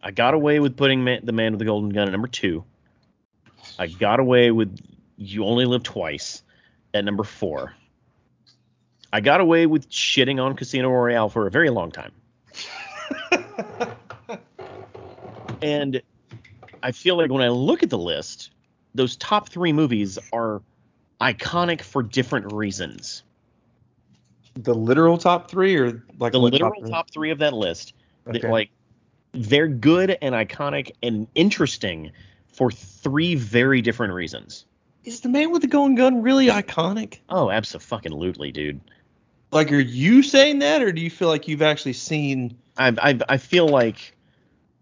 I 0.01 0.11
got 0.11 0.33
away 0.33 0.59
with 0.59 0.77
putting 0.77 1.03
man, 1.03 1.21
the 1.23 1.31
man 1.31 1.53
with 1.53 1.59
the 1.59 1.65
golden 1.65 1.89
gun 1.89 2.07
at 2.07 2.11
number 2.11 2.27
two. 2.27 2.63
I 3.77 3.87
got 3.87 4.19
away 4.19 4.51
with 4.51 4.77
you 5.17 5.43
only 5.45 5.65
live 5.65 5.83
twice 5.83 6.43
at 6.93 7.03
number 7.03 7.23
four. 7.23 7.73
I 9.11 9.21
got 9.21 9.41
away 9.41 9.65
with 9.65 9.89
shitting 9.89 10.41
on 10.41 10.55
Casino 10.55 10.89
Royale 10.89 11.29
for 11.29 11.47
a 11.47 11.51
very 11.51 11.69
long 11.69 11.91
time. 11.91 12.11
And 15.61 16.01
I 16.81 16.91
feel 16.91 17.17
like 17.17 17.31
when 17.31 17.41
I 17.43 17.49
look 17.49 17.83
at 17.83 17.89
the 17.89 17.97
list, 17.97 18.51
those 18.99 19.15
top 19.15 19.47
three 19.47 19.71
movies 19.71 20.19
are 20.33 20.61
iconic 21.21 21.81
for 21.81 22.03
different 22.03 22.51
reasons. 22.51 23.23
the 24.55 24.73
literal 24.73 25.17
top 25.17 25.49
three, 25.49 25.77
or 25.77 26.03
like 26.19 26.33
The 26.33 26.39
literal 26.39 26.81
three? 26.81 26.89
top 26.89 27.09
three 27.11 27.31
of 27.31 27.39
that 27.39 27.53
list, 27.53 27.93
Okay. 28.27 28.49
like 28.49 28.71
they're 29.31 29.69
good 29.69 30.17
and 30.21 30.35
iconic 30.35 30.91
and 31.01 31.27
interesting 31.33 32.11
for 32.51 32.69
three 32.69 33.35
very 33.35 33.81
different 33.81 34.13
reasons. 34.13 34.65
Is 35.05 35.21
the 35.21 35.29
man 35.29 35.51
with 35.51 35.61
the 35.61 35.67
golden 35.69 35.95
gun 35.95 36.21
really 36.21 36.47
iconic? 36.47 37.19
Oh, 37.29 37.49
absolutely, 37.49 38.51
dude. 38.51 38.81
Like, 39.51 39.71
are 39.71 39.79
you 39.79 40.23
saying 40.23 40.59
that, 40.59 40.81
or 40.81 40.91
do 40.91 41.01
you 41.01 41.09
feel 41.09 41.29
like 41.29 41.47
you've 41.47 41.61
actually 41.61 41.93
seen? 41.93 42.57
I 42.77 42.93
I 43.01 43.19
I 43.29 43.37
feel 43.37 43.67
like 43.67 44.13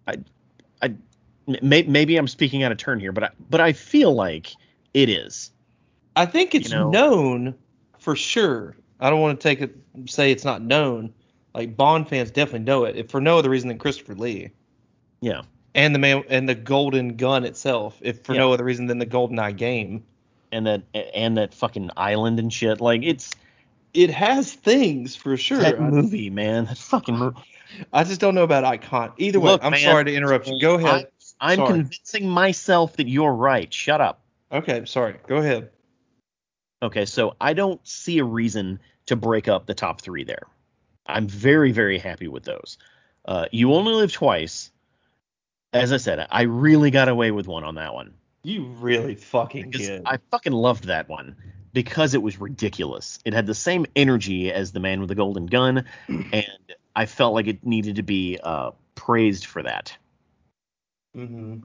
I 0.07 0.17
maybe 1.61 2.17
I'm 2.17 2.27
speaking 2.27 2.63
out 2.63 2.71
of 2.71 2.77
turn 2.77 2.99
here, 2.99 3.11
but 3.11 3.23
I, 3.25 3.29
but 3.49 3.61
I 3.61 3.73
feel 3.73 4.13
like 4.13 4.53
it 4.93 5.09
is. 5.09 5.51
I 6.15 6.25
think 6.25 6.55
it's 6.55 6.71
know- 6.71 6.89
known 6.89 7.55
for 7.99 8.15
sure. 8.15 8.75
I 8.99 9.09
don't 9.09 9.21
want 9.21 9.39
to 9.39 9.43
take 9.43 9.61
it 9.61 9.75
say 10.07 10.31
it's 10.31 10.43
not 10.45 10.61
known. 10.61 11.13
Like 11.53 11.75
Bond 11.77 12.07
fans 12.09 12.31
definitely 12.31 12.65
know 12.65 12.85
it, 12.85 12.95
if 12.95 13.09
for 13.09 13.21
no 13.21 13.37
other 13.37 13.49
reason 13.49 13.67
than 13.67 13.77
Christopher 13.77 14.15
Lee 14.15 14.51
Yeah. 15.21 15.41
and 15.75 15.93
the 15.93 15.99
man 15.99 16.23
and 16.29 16.47
the 16.49 16.55
golden 16.55 17.15
gun 17.15 17.43
itself, 17.45 17.97
if 18.01 18.23
for 18.23 18.33
Yeah. 18.33 18.39
no 18.41 18.53
other 18.53 18.63
reason 18.63 18.87
than 18.87 18.99
the 18.99 19.05
golden 19.05 19.39
eye 19.39 19.51
game. 19.51 20.03
And 20.51 20.65
that 20.65 20.83
and 20.93 21.37
that 21.37 21.53
fucking 21.53 21.91
island 21.97 22.39
and 22.39 22.51
shit. 22.51 22.79
Like 22.81 23.01
it's 23.03 23.31
It 23.93 24.09
has 24.11 24.53
things 24.53 25.15
for 25.15 25.35
sure. 25.37 25.59
that 25.59 25.75
I, 25.75 25.79
movie, 25.79 26.29
man. 26.29 26.65
That 26.65 26.77
fucking 26.77 27.17
movie. 27.17 27.37
I 27.91 28.03
just 28.03 28.21
don't 28.21 28.33
know 28.33 28.43
about 28.43 28.63
icon. 28.63 29.11
Either 29.17 29.39
way, 29.39 29.51
Look, 29.51 29.63
I'm 29.63 29.71
man, 29.71 29.81
sorry 29.81 30.05
to 30.05 30.13
interrupt 30.15 30.47
you. 30.47 30.59
Go 30.61 30.75
ahead. 30.75 31.07
I, 31.39 31.53
am 31.53 31.59
Sorry. 31.59 31.73
convincing 31.73 32.29
myself 32.29 32.97
that 32.97 33.07
you're 33.07 33.33
right. 33.33 33.71
Shut 33.73 34.01
up. 34.01 34.21
Okay, 34.51 34.85
sorry. 34.85 35.15
Go 35.27 35.37
ahead. 35.37 35.69
Okay, 36.81 37.05
so 37.05 37.35
I 37.39 37.53
don't 37.53 37.85
see 37.87 38.19
a 38.19 38.23
reason 38.23 38.79
to 39.07 39.15
break 39.15 39.47
up 39.47 39.65
the 39.65 39.73
top 39.73 40.01
three 40.01 40.23
there. 40.23 40.47
I'm 41.05 41.27
very, 41.27 41.71
very 41.71 41.97
happy 41.97 42.27
with 42.27 42.43
those. 42.43 42.77
Uh, 43.25 43.45
you 43.51 43.73
only 43.73 43.93
live 43.93 44.11
twice. 44.11 44.71
As 45.73 45.91
I 45.91 45.97
said, 45.97 46.25
I 46.29 46.43
really 46.43 46.91
got 46.91 47.09
away 47.09 47.31
with 47.31 47.47
one 47.47 47.63
on 47.63 47.75
that 47.75 47.93
one. 47.93 48.13
You 48.43 48.65
really 48.79 49.15
fucking 49.15 49.69
Because 49.69 49.87
did. 49.87 50.03
I 50.05 50.19
fucking 50.31 50.53
loved 50.53 50.85
that 50.85 51.09
one 51.09 51.35
because 51.73 52.13
it 52.13 52.21
was 52.21 52.39
ridiculous. 52.39 53.19
It 53.25 53.33
had 53.33 53.45
the 53.45 53.53
same 53.53 53.85
energy 53.95 54.51
as 54.51 54.71
the 54.71 54.79
man 54.79 54.99
with 54.99 55.09
the 55.09 55.15
golden 55.15 55.45
gun, 55.45 55.85
and 56.07 56.47
I 56.95 57.05
felt 57.05 57.33
like 57.33 57.47
it 57.47 57.65
needed 57.65 57.97
to 57.97 58.03
be 58.03 58.39
uh, 58.41 58.71
praised 58.95 59.45
for 59.45 59.63
that. 59.63 59.97
Hmm 61.17 61.57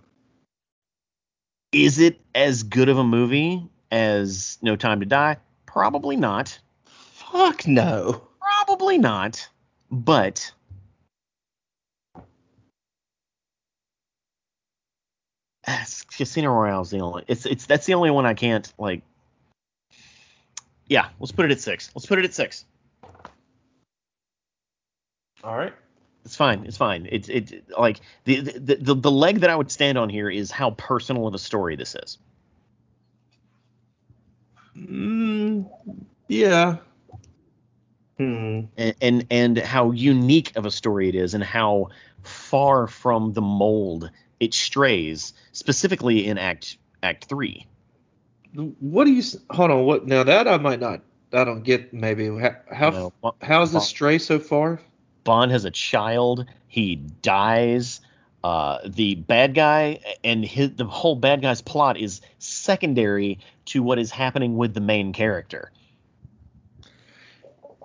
Is 1.72 1.98
it 1.98 2.18
as 2.34 2.62
good 2.62 2.88
of 2.88 2.96
a 2.96 3.04
movie 3.04 3.68
as 3.90 4.56
No 4.62 4.76
Time 4.76 5.00
to 5.00 5.06
Die? 5.06 5.36
Probably 5.66 6.16
not. 6.16 6.58
Fuck 6.86 7.66
no. 7.66 8.26
Probably 8.40 8.96
not. 8.96 9.46
But 9.90 10.50
Casino 16.16 16.50
Royale 16.50 16.80
is 16.80 16.90
the 16.90 17.00
only. 17.00 17.24
It's 17.28 17.44
it's 17.44 17.66
that's 17.66 17.84
the 17.84 17.92
only 17.92 18.10
one 18.10 18.24
I 18.24 18.32
can't 18.32 18.72
like. 18.78 19.02
Yeah, 20.86 21.08
let's 21.20 21.32
put 21.32 21.44
it 21.44 21.50
at 21.50 21.60
six. 21.60 21.90
Let's 21.94 22.06
put 22.06 22.18
it 22.18 22.24
at 22.24 22.32
six. 22.32 22.64
All 25.44 25.56
right. 25.56 25.74
It's 26.24 26.36
fine. 26.36 26.64
It's 26.66 26.76
fine. 26.76 27.08
It's 27.10 27.28
it 27.28 27.64
like 27.76 28.00
the, 28.24 28.40
the 28.40 28.76
the 28.76 28.94
the 28.94 29.10
leg 29.10 29.40
that 29.40 29.50
I 29.50 29.56
would 29.56 29.70
stand 29.70 29.98
on 29.98 30.08
here 30.08 30.30
is 30.30 30.50
how 30.50 30.70
personal 30.70 31.26
of 31.26 31.34
a 31.34 31.38
story 31.38 31.74
this 31.76 31.96
is. 31.96 32.18
Mm, 34.76 35.68
yeah. 36.28 36.76
Hmm. 38.18 38.60
and, 38.76 38.94
and 39.00 39.26
and 39.30 39.58
how 39.58 39.90
unique 39.90 40.52
of 40.54 40.66
a 40.66 40.70
story 40.70 41.08
it 41.08 41.14
is 41.14 41.34
and 41.34 41.42
how 41.42 41.88
far 42.22 42.86
from 42.86 43.32
the 43.32 43.40
mold 43.40 44.10
it 44.38 44.54
strays 44.54 45.32
specifically 45.52 46.26
in 46.26 46.36
act 46.36 46.76
act 47.02 47.24
3 47.24 47.66
What 48.54 49.06
do 49.06 49.12
you? 49.12 49.22
Hold 49.50 49.70
on. 49.70 49.84
What 49.86 50.06
now? 50.06 50.22
That 50.24 50.46
I 50.46 50.58
might 50.58 50.78
not. 50.78 51.00
I 51.32 51.44
don't 51.44 51.62
get. 51.62 51.92
Maybe 51.92 52.28
how 52.28 52.56
how, 52.70 53.12
You 53.24 53.32
how's 53.40 53.72
this 53.72 53.88
stray 53.88 54.18
so 54.18 54.38
far? 54.38 54.80
Bond 55.24 55.50
has 55.50 55.64
a 55.64 55.70
child 55.70 56.46
he 56.68 56.96
dies 56.96 58.00
uh, 58.44 58.78
the 58.84 59.14
bad 59.14 59.54
guy 59.54 60.00
and 60.24 60.44
his, 60.44 60.72
the 60.74 60.84
whole 60.84 61.14
bad 61.14 61.42
guy's 61.42 61.62
plot 61.62 61.96
is 61.96 62.20
secondary 62.38 63.38
to 63.66 63.82
what 63.82 63.98
is 63.98 64.10
happening 64.10 64.56
with 64.56 64.74
the 64.74 64.80
main 64.80 65.12
character 65.12 65.70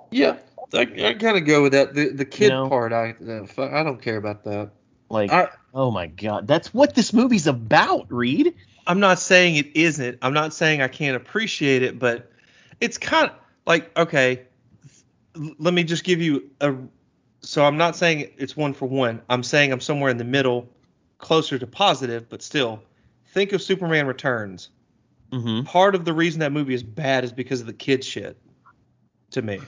Yeah, 0.09 0.37
I, 0.73 0.81
I 0.81 1.13
kind 1.13 1.37
of 1.37 1.45
go 1.45 1.61
with 1.61 1.73
that. 1.73 1.93
The 1.93 2.09
the 2.09 2.25
kid 2.25 2.49
know? 2.49 2.69
part, 2.69 2.93
I 2.93 3.15
uh, 3.27 3.45
I 3.57 3.83
don't 3.83 4.01
care 4.01 4.17
about 4.17 4.43
that. 4.45 4.71
like 5.09 5.31
I 5.31 5.49
oh 5.73 5.91
my 5.91 6.07
god 6.07 6.47
that's 6.47 6.73
what 6.73 6.95
this 6.95 7.13
movie's 7.13 7.45
about 7.47 8.11
reed 8.11 8.53
I'm 8.87 8.99
not 9.01 9.19
saying 9.19 9.57
it 9.57 9.75
isn't. 9.75 10.17
I'm 10.21 10.33
not 10.33 10.53
saying 10.53 10.81
I 10.81 10.87
can't 10.87 11.17
appreciate 11.17 11.83
it, 11.83 11.99
but 11.99 12.31
it's 12.79 12.97
kind 12.97 13.29
of 13.29 13.35
like 13.65 13.95
okay. 13.97 14.43
l- 15.35 15.55
Let 15.59 15.73
me 15.73 15.83
just 15.83 16.03
give 16.05 16.21
you 16.21 16.49
a. 16.61 16.73
So 17.47 17.63
I'm 17.63 17.77
not 17.77 17.95
saying 17.95 18.29
it's 18.37 18.57
one 18.57 18.73
for 18.73 18.87
one. 18.87 19.21
I'm 19.29 19.41
saying 19.41 19.71
I'm 19.71 19.79
somewhere 19.79 20.11
in 20.11 20.17
the 20.17 20.25
middle, 20.25 20.67
closer 21.17 21.57
to 21.57 21.65
positive, 21.65 22.27
but 22.27 22.41
still. 22.41 22.83
Think 23.33 23.53
of 23.53 23.61
Superman 23.61 24.05
Returns. 24.05 24.69
mm-hmm. 25.31 25.63
Part 25.63 25.95
of 25.95 26.03
the 26.03 26.11
reason 26.11 26.41
that 26.41 26.51
movie 26.51 26.73
is 26.73 26.83
bad 26.83 27.23
is 27.23 27.31
because 27.31 27.61
of 27.61 27.67
the 27.67 27.73
kid 27.73 28.03
shit. 28.03 28.37
To 29.31 29.41
me. 29.41 29.61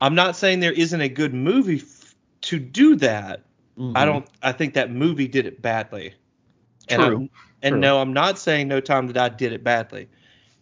I'm 0.00 0.14
not 0.14 0.36
saying 0.36 0.60
there 0.60 0.72
isn't 0.72 1.00
a 1.00 1.08
good 1.08 1.34
movie 1.34 1.78
f- 1.78 2.14
to 2.42 2.60
do 2.60 2.94
that. 2.96 3.42
Mm-hmm. 3.76 3.96
I 3.96 4.04
don't. 4.04 4.28
I 4.42 4.52
think 4.52 4.74
that 4.74 4.92
movie 4.92 5.26
did 5.26 5.44
it 5.44 5.60
badly. 5.60 6.14
And 6.88 7.02
True. 7.02 7.28
And 7.62 7.72
True. 7.72 7.80
no, 7.80 8.00
I'm 8.00 8.12
not 8.12 8.38
saying 8.38 8.68
No 8.68 8.78
Time 8.78 9.08
to 9.08 9.12
Die 9.12 9.28
did 9.30 9.52
it 9.52 9.64
badly. 9.64 10.08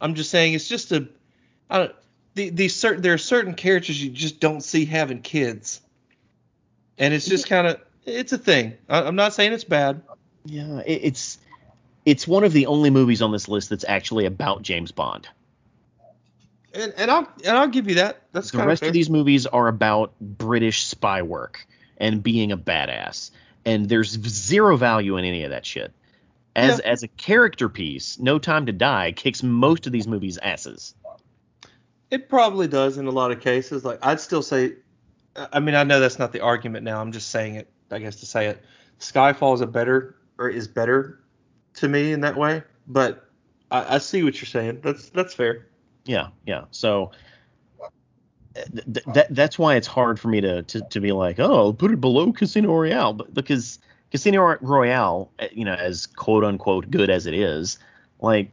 I'm 0.00 0.14
just 0.14 0.30
saying 0.30 0.54
it's 0.54 0.68
just 0.68 0.90
a. 0.92 1.06
I 1.68 1.78
don't. 1.78 1.94
The, 2.34 2.50
these 2.50 2.74
certain 2.74 3.02
there 3.02 3.14
are 3.14 3.18
certain 3.18 3.54
characters 3.54 4.02
you 4.02 4.10
just 4.10 4.40
don't 4.40 4.60
see 4.60 4.84
having 4.84 5.22
kids, 5.22 5.80
and 6.98 7.14
it's 7.14 7.26
just 7.26 7.48
kind 7.48 7.66
of 7.66 7.80
it's 8.04 8.32
a 8.32 8.38
thing. 8.38 8.74
I, 8.88 9.02
I'm 9.02 9.16
not 9.16 9.34
saying 9.34 9.52
it's 9.52 9.64
bad. 9.64 10.02
Yeah, 10.44 10.80
it, 10.80 11.00
it's 11.04 11.38
it's 12.04 12.26
one 12.26 12.42
of 12.44 12.52
the 12.52 12.66
only 12.66 12.90
movies 12.90 13.22
on 13.22 13.30
this 13.32 13.48
list 13.48 13.70
that's 13.70 13.84
actually 13.86 14.26
about 14.26 14.62
James 14.62 14.90
Bond. 14.92 15.28
And, 16.74 16.92
and 16.96 17.08
I'll 17.10 17.28
and 17.44 17.56
I'll 17.56 17.68
give 17.68 17.88
you 17.88 17.94
that. 17.96 18.22
That's 18.32 18.50
The 18.50 18.58
rest 18.66 18.80
fair. 18.80 18.88
of 18.88 18.92
these 18.92 19.08
movies 19.08 19.46
are 19.46 19.68
about 19.68 20.12
British 20.20 20.86
spy 20.86 21.22
work 21.22 21.64
and 21.98 22.20
being 22.20 22.50
a 22.50 22.58
badass, 22.58 23.30
and 23.64 23.88
there's 23.88 24.10
zero 24.28 24.76
value 24.76 25.16
in 25.16 25.24
any 25.24 25.44
of 25.44 25.50
that 25.50 25.64
shit. 25.64 25.92
As 26.56 26.80
Yeah. 26.84 26.90
as 26.90 27.04
a 27.04 27.08
character 27.08 27.68
piece, 27.68 28.18
No 28.18 28.40
Time 28.40 28.66
to 28.66 28.72
Die 28.72 29.12
kicks 29.12 29.42
most 29.44 29.86
of 29.86 29.92
these 29.92 30.08
movies' 30.08 30.36
asses. 30.38 30.94
It 32.14 32.28
probably 32.28 32.68
does 32.68 32.96
in 32.96 33.08
a 33.08 33.10
lot 33.10 33.32
of 33.32 33.40
cases. 33.40 33.84
Like 33.84 33.98
I'd 34.00 34.20
still 34.20 34.40
say, 34.40 34.74
I 35.52 35.58
mean, 35.58 35.74
I 35.74 35.82
know 35.82 35.98
that's 35.98 36.20
not 36.20 36.30
the 36.30 36.38
argument 36.38 36.84
now. 36.84 37.00
I'm 37.00 37.10
just 37.10 37.30
saying 37.30 37.56
it, 37.56 37.68
I 37.90 37.98
guess, 37.98 38.14
to 38.20 38.26
say 38.26 38.46
it. 38.46 38.62
Skyfall 39.00 39.52
is 39.56 39.60
a 39.60 39.66
better 39.66 40.14
or 40.38 40.48
is 40.48 40.68
better 40.68 41.24
to 41.74 41.88
me 41.88 42.12
in 42.12 42.20
that 42.20 42.36
way. 42.36 42.62
But 42.86 43.28
I, 43.72 43.96
I 43.96 43.98
see 43.98 44.22
what 44.22 44.40
you're 44.40 44.46
saying. 44.46 44.78
That's 44.80 45.08
that's 45.08 45.34
fair. 45.34 45.66
Yeah, 46.04 46.28
yeah. 46.46 46.66
So 46.70 47.10
th- 48.54 48.84
th- 48.84 49.06
that 49.06 49.34
that's 49.34 49.58
why 49.58 49.74
it's 49.74 49.88
hard 49.88 50.20
for 50.20 50.28
me 50.28 50.40
to, 50.40 50.62
to 50.62 50.82
to 50.82 51.00
be 51.00 51.10
like, 51.10 51.40
oh, 51.40 51.56
I'll 51.56 51.72
put 51.72 51.90
it 51.90 52.00
below 52.00 52.32
Casino 52.32 52.72
Royale, 52.72 53.14
but 53.14 53.34
because 53.34 53.80
Casino 54.12 54.56
Royale, 54.60 55.32
eh, 55.40 55.48
you 55.50 55.64
know, 55.64 55.74
as 55.74 56.06
quote 56.06 56.44
unquote 56.44 56.92
good 56.92 57.10
as 57.10 57.26
it 57.26 57.34
is, 57.34 57.80
like 58.20 58.52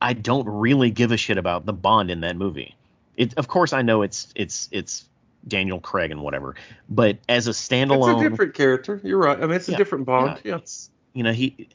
I 0.00 0.12
don't 0.14 0.46
really 0.48 0.90
give 0.90 1.12
a 1.12 1.16
shit 1.16 1.38
about 1.38 1.66
the 1.66 1.72
Bond 1.72 2.10
in 2.10 2.20
that 2.20 2.36
movie. 2.36 2.74
It, 3.16 3.34
of 3.36 3.48
course, 3.48 3.72
I 3.72 3.82
know 3.82 4.02
it's 4.02 4.28
it's 4.34 4.68
it's 4.72 5.04
Daniel 5.46 5.80
Craig 5.80 6.10
and 6.10 6.22
whatever, 6.22 6.54
but 6.88 7.18
as 7.28 7.46
a 7.48 7.50
standalone, 7.50 8.12
It's 8.14 8.26
a 8.26 8.30
different 8.30 8.54
character. 8.54 9.00
You're 9.04 9.18
right. 9.18 9.36
I 9.38 9.42
mean, 9.42 9.52
it's 9.52 9.68
a 9.68 9.76
different 9.76 10.06
Bond. 10.06 10.40
yeah, 10.44 10.52
Yeah. 10.52 10.56
it's 10.56 10.90
you 11.12 11.22
know 11.22 11.32
he 11.32 11.68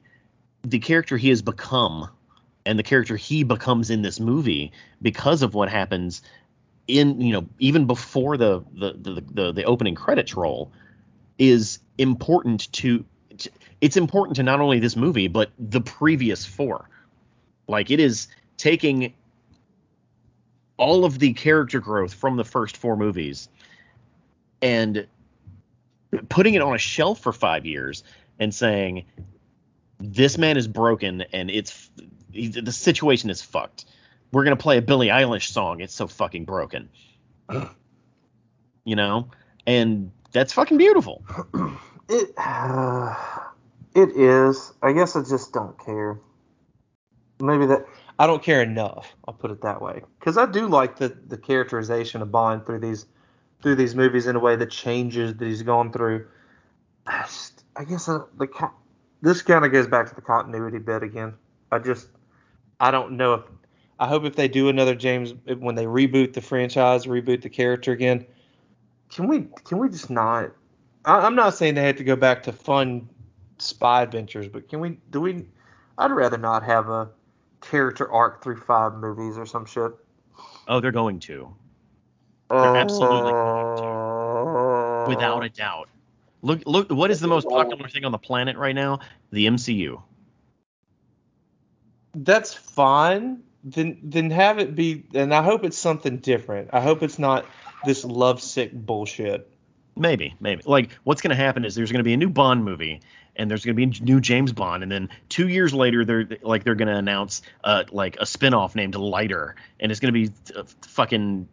the 0.64 0.80
character 0.80 1.18
he 1.18 1.30
has 1.30 1.42
become 1.42 2.10
and 2.66 2.80
the 2.80 2.84
character 2.84 3.16
he 3.16 3.44
becomes 3.44 3.90
in 3.92 4.02
this 4.02 4.20
movie 4.20 4.72
because 5.02 5.44
of 5.44 5.54
what 5.54 5.70
happens 5.70 6.22
in 6.88 7.22
you 7.22 7.34
know 7.34 7.46
even 7.60 7.86
before 7.86 8.38
the 8.38 8.64
the 8.74 8.94
the, 8.94 9.22
the, 9.34 9.52
the 9.52 9.64
opening 9.66 9.94
credits 9.94 10.36
roll 10.36 10.72
is 11.38 11.80
important 11.98 12.72
to, 12.72 13.04
to 13.38 13.50
it's 13.82 13.98
important 13.98 14.36
to 14.38 14.44
not 14.44 14.60
only 14.62 14.80
this 14.80 14.96
movie 14.96 15.28
but 15.28 15.52
the 15.60 15.82
previous 15.82 16.46
four 16.46 16.90
like 17.68 17.92
it 17.92 18.00
is 18.00 18.28
taking 18.58 19.14
all 20.78 21.06
of 21.06 21.20
the 21.20 21.34
character 21.34 21.80
growth 21.80 22.14
from 22.14 22.38
the 22.38 22.44
first 22.44 22.78
four 22.78 22.98
movies 22.98 23.50
and 24.62 25.08
putting 26.30 26.54
it 26.54 26.62
on 26.62 26.76
a 26.76 26.78
shelf 26.78 27.20
for 27.20 27.32
five 27.34 27.66
years 27.66 28.04
and 28.40 28.54
saying 28.54 29.06
this 30.00 30.38
man 30.38 30.58
is 30.58 30.68
broken 30.68 31.22
and 31.34 31.50
it's 31.50 31.90
he- 32.32 32.48
the 32.50 32.72
situation 32.72 33.30
is 33.30 33.42
fucked. 33.42 33.86
We're 34.32 34.44
gonna 34.44 34.56
play 34.58 34.78
a 34.78 34.82
Billie 34.82 35.08
Eilish 35.08 35.50
song. 35.50 35.82
It's 35.82 35.94
so 35.94 36.08
fucking 36.08 36.46
broken. 36.46 36.90
you 38.84 38.96
know, 38.96 39.30
and 39.66 40.12
that's 40.32 40.54
fucking 40.54 40.78
beautiful. 40.78 41.24
It 42.08 42.30
it 43.96 44.10
is. 44.16 44.74
I 44.84 44.94
guess 44.94 45.16
I 45.16 45.24
just 45.24 45.54
don't 45.54 45.78
care. 45.84 46.20
Maybe 47.40 47.66
that 47.66 47.86
I 48.18 48.28
don't 48.28 48.42
care 48.42 48.62
enough. 48.62 49.14
I'll 49.28 49.34
put 49.34 49.52
it 49.52 49.62
that 49.62 49.82
way. 49.82 50.02
Because 50.20 50.38
I 50.38 50.46
do 50.46 50.68
like 50.68 50.98
the 50.98 51.10
the 51.28 51.38
characterization 51.38 52.22
of 52.22 52.32
Bond 52.32 52.66
through 52.66 52.80
these 52.80 53.06
through 53.62 53.76
these 53.76 53.96
movies 53.96 54.28
in 54.28 54.36
a 54.36 54.40
way 54.40 54.56
the 54.56 54.66
changes 54.66 55.36
that 55.36 55.46
he's 55.46 55.64
gone 55.64 55.92
through. 55.92 56.28
I, 57.08 57.24
just, 57.24 57.64
I 57.76 57.84
guess 57.84 58.08
uh, 58.08 58.24
the 58.38 58.48
this 59.22 59.42
kind 59.42 59.66
of 59.66 59.72
goes 59.72 59.88
back 59.88 60.08
to 60.10 60.16
the 60.16 60.22
continuity 60.22 60.80
bit 60.80 61.04
again. 61.04 61.34
I 61.72 61.80
just 61.80 62.10
I 62.80 62.92
don't 62.92 63.18
know 63.18 63.34
if 63.34 63.42
I 64.00 64.08
hope 64.08 64.26
if 64.26 64.36
they 64.36 64.48
do 64.48 64.70
another 64.70 64.96
James 64.96 65.34
when 65.60 65.76
they 65.76 65.86
reboot 65.86 66.34
the 66.34 66.42
franchise, 66.42 67.06
reboot 67.06 67.42
the 67.42 67.50
character 67.50 67.92
again. 67.92 68.26
Can 69.10 69.28
we 69.28 69.48
can 69.66 69.78
we 69.78 69.90
just 69.90 70.10
not? 70.10 70.52
I, 71.06 71.20
I'm 71.20 71.36
not 71.36 71.54
saying 71.54 71.76
they 71.76 71.84
have 71.84 71.98
to 71.98 72.04
go 72.04 72.16
back 72.16 72.44
to 72.44 72.52
fun 72.52 73.10
spy 73.58 74.04
adventures, 74.04 74.48
but 74.48 74.70
can 74.70 74.80
we? 74.80 75.00
Do 75.12 75.22
we? 75.22 75.46
I'd 75.98 76.12
rather 76.12 76.38
not 76.38 76.64
have 76.64 76.90
a 76.90 77.10
character 77.70 78.12
arc 78.12 78.44
through 78.44 78.58
five 78.58 78.94
movies 78.96 79.38
or 79.38 79.46
some 79.46 79.66
shit. 79.66 79.92
Oh, 80.68 80.80
they're 80.80 80.92
going 80.92 81.20
to, 81.22 81.56
They're 82.50 82.76
absolutely 82.76 83.32
Uh, 83.32 85.06
without 85.08 85.44
a 85.44 85.50
doubt. 85.50 85.90
Look, 86.42 86.62
look. 86.66 86.90
What 86.92 87.12
is 87.12 87.20
the 87.20 87.28
most 87.28 87.48
popular 87.48 87.88
thing 87.90 88.06
on 88.06 88.12
the 88.12 88.18
planet 88.18 88.58
right 88.58 88.76
now? 88.76 89.00
The 89.32 89.48
MCU. 89.48 90.02
That's 92.14 92.54
fine. 92.54 93.42
Then 93.64 94.00
then 94.04 94.30
have 94.30 94.60
it 94.60 94.76
be, 94.76 95.06
and 95.16 95.34
I 95.34 95.42
hope 95.42 95.64
it's 95.64 95.78
something 95.78 96.18
different. 96.18 96.70
I 96.72 96.82
hope 96.82 97.02
it's 97.02 97.18
not 97.18 97.46
this 97.84 98.06
lovesick 98.06 98.74
bullshit. 98.74 99.50
Maybe, 99.98 100.36
maybe. 100.40 100.62
Like, 100.66 100.92
what's 101.04 101.22
going 101.22 101.36
to 101.36 101.36
happen 101.36 101.66
is 101.66 101.74
there's 101.74 101.92
going 101.92 102.00
to 102.00 102.04
be 102.04 102.14
a 102.14 102.18
new 102.18 102.30
Bond 102.30 102.66
movie, 102.66 103.02
and 103.36 103.50
there's 103.50 103.66
going 103.66 103.76
to 103.76 103.86
be 103.88 103.98
a 103.98 104.04
new 104.04 104.20
James 104.20 104.54
Bond, 104.54 104.84
and 104.84 104.92
then 104.92 105.10
two 105.30 105.48
years 105.48 105.74
later, 105.74 106.06
they're 106.06 106.28
like 106.42 106.64
they're 106.64 106.76
going 106.76 106.88
to 106.88 106.96
announce 106.96 107.42
uh 107.64 107.84
like 107.92 108.18
a 108.20 108.26
spin-off 108.26 108.76
named 108.76 108.96
Leiter, 108.96 109.56
and 109.80 109.92
it's 109.92 110.00
going 110.00 110.14
to 110.14 110.20
be 110.28 110.34
uh, 110.56 110.64
fucking 110.88 111.48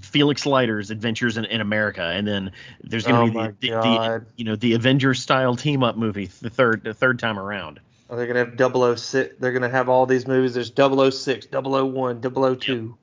Felix 0.00 0.46
Leiter's 0.46 0.90
Adventures 0.90 1.36
in, 1.36 1.44
in 1.46 1.60
America, 1.60 2.02
and 2.02 2.26
then 2.26 2.52
there's 2.82 3.06
going 3.06 3.30
Oh 3.30 3.42
to 3.42 3.52
be 3.52 3.68
the, 3.68 3.74
the, 3.74 3.80
the 3.80 4.26
you 4.36 4.44
know 4.44 4.56
the 4.56 4.74
Avengers 4.74 5.20
style 5.20 5.56
team 5.56 5.82
up 5.82 5.96
movie 5.96 6.26
the 6.40 6.50
third 6.50 6.84
the 6.84 6.94
third 6.94 7.18
time 7.18 7.38
around. 7.38 7.80
Are 8.08 8.16
they 8.16 8.26
gonna 8.26 8.38
have 8.38 8.98
006? 8.98 9.34
They're 9.40 9.52
gonna 9.52 9.68
have 9.68 9.88
all 9.88 10.06
these 10.06 10.28
movies. 10.28 10.54
There's 10.54 10.72
006, 10.72 11.48
001, 11.50 12.22
002, 12.22 12.96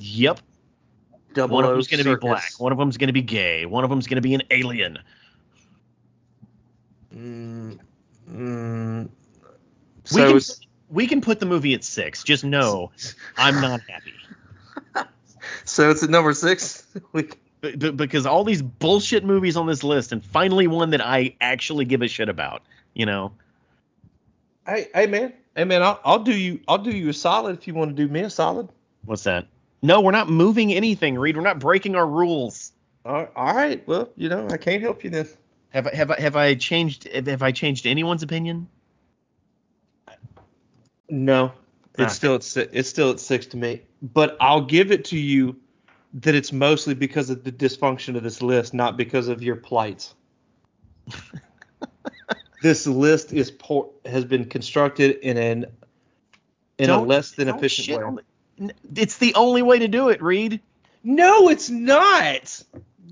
Yep. 0.00 0.40
00 1.34 1.46
One 1.48 1.64
of 1.64 1.70
them's 1.70 1.88
going 1.88 2.02
to 2.02 2.10
be 2.10 2.16
black. 2.16 2.52
One 2.58 2.72
of 2.72 2.78
them's 2.78 2.96
going 2.96 3.08
to 3.08 3.12
be 3.12 3.22
gay. 3.22 3.66
One 3.66 3.84
of 3.84 3.90
them's 3.90 4.06
going 4.06 4.16
to 4.16 4.22
be 4.22 4.34
an 4.34 4.42
alien. 4.50 4.98
Mm, 7.14 7.78
mm. 8.30 9.08
we 10.12 10.20
can 10.20 10.36
it's, 10.36 10.60
we 10.90 11.06
can 11.06 11.20
put 11.20 11.40
the 11.40 11.46
movie 11.46 11.74
at 11.74 11.84
six. 11.84 12.22
Just 12.22 12.44
know 12.44 12.90
I'm 13.36 13.60
not 13.60 13.80
happy. 13.88 14.14
so 15.64 15.90
it's 15.90 16.02
at 16.02 16.10
number 16.10 16.32
six. 16.32 16.86
We, 17.12 17.28
B- 17.60 17.74
b- 17.74 17.90
because 17.90 18.24
all 18.24 18.44
these 18.44 18.62
bullshit 18.62 19.24
movies 19.24 19.56
on 19.56 19.66
this 19.66 19.82
list, 19.82 20.12
and 20.12 20.24
finally 20.24 20.68
one 20.68 20.90
that 20.90 21.04
I 21.04 21.34
actually 21.40 21.84
give 21.86 22.02
a 22.02 22.08
shit 22.08 22.28
about. 22.28 22.62
You 22.94 23.06
know, 23.06 23.32
hey, 24.64 24.86
hey 24.94 25.06
man, 25.08 25.32
Hey 25.58 25.64
man, 25.64 25.82
I'll, 25.82 26.00
I'll 26.04 26.18
do 26.20 26.32
you 26.32 26.60
I'll 26.68 26.78
do 26.78 26.92
you 26.92 27.08
a 27.08 27.12
solid 27.12 27.58
if 27.58 27.66
you 27.66 27.74
want 27.74 27.90
to 27.90 28.00
do 28.00 28.06
me 28.06 28.20
a 28.20 28.30
solid. 28.30 28.68
What's 29.06 29.24
that? 29.24 29.48
No, 29.82 30.00
we're 30.00 30.12
not 30.12 30.30
moving 30.30 30.72
anything, 30.72 31.18
Reed. 31.18 31.36
We're 31.36 31.42
not 31.42 31.58
breaking 31.58 31.96
our 31.96 32.06
rules. 32.06 32.70
All 33.04 33.26
all 33.34 33.54
right. 33.56 33.82
Well, 33.88 34.08
you 34.14 34.28
know, 34.28 34.46
I 34.48 34.56
can't 34.56 34.80
help 34.80 35.02
you 35.02 35.10
then. 35.10 35.26
Have 35.70 35.86
I 35.86 35.94
have 35.94 36.10
I 36.10 36.20
have 36.20 36.36
I 36.36 36.54
changed 36.54 37.08
have 37.12 37.42
I 37.42 37.52
changed 37.52 37.86
anyone's 37.86 38.22
opinion? 38.22 38.68
No, 41.10 41.52
it's 41.94 42.00
Okay. 42.02 42.08
still 42.12 42.34
at 42.36 42.42
si- 42.42 42.66
it's 42.72 42.88
still 42.88 43.10
at 43.10 43.20
six 43.20 43.46
to 43.46 43.56
me. 43.56 43.82
But 44.02 44.36
I'll 44.40 44.64
give 44.64 44.90
it 44.92 45.04
to 45.06 45.18
you 45.18 45.56
that 46.14 46.34
it's 46.34 46.52
mostly 46.52 46.94
because 46.94 47.30
of 47.30 47.44
the 47.44 47.52
dysfunction 47.52 48.16
of 48.16 48.22
this 48.22 48.40
list, 48.42 48.72
not 48.74 48.96
because 48.96 49.28
of 49.28 49.42
your 49.42 49.56
plights. 49.56 50.14
this 52.62 52.86
list 52.86 53.32
is 53.32 53.50
poor, 53.50 53.90
has 54.06 54.24
been 54.24 54.44
constructed 54.46 55.16
in 55.22 55.36
an 55.36 55.66
in 56.78 56.84
a 56.84 56.86
Don't- 56.94 57.08
less 57.08 57.32
than 57.32 57.48
efficient 57.48 57.98
way. 57.98 58.22
the- 58.58 58.74
It's 58.96 59.18
the 59.18 59.34
only 59.34 59.62
way 59.62 59.78
to 59.80 59.88
do 59.88 60.08
it, 60.08 60.22
Reed. 60.22 60.60
No, 61.04 61.48
it's 61.48 61.70
not. 61.70 62.62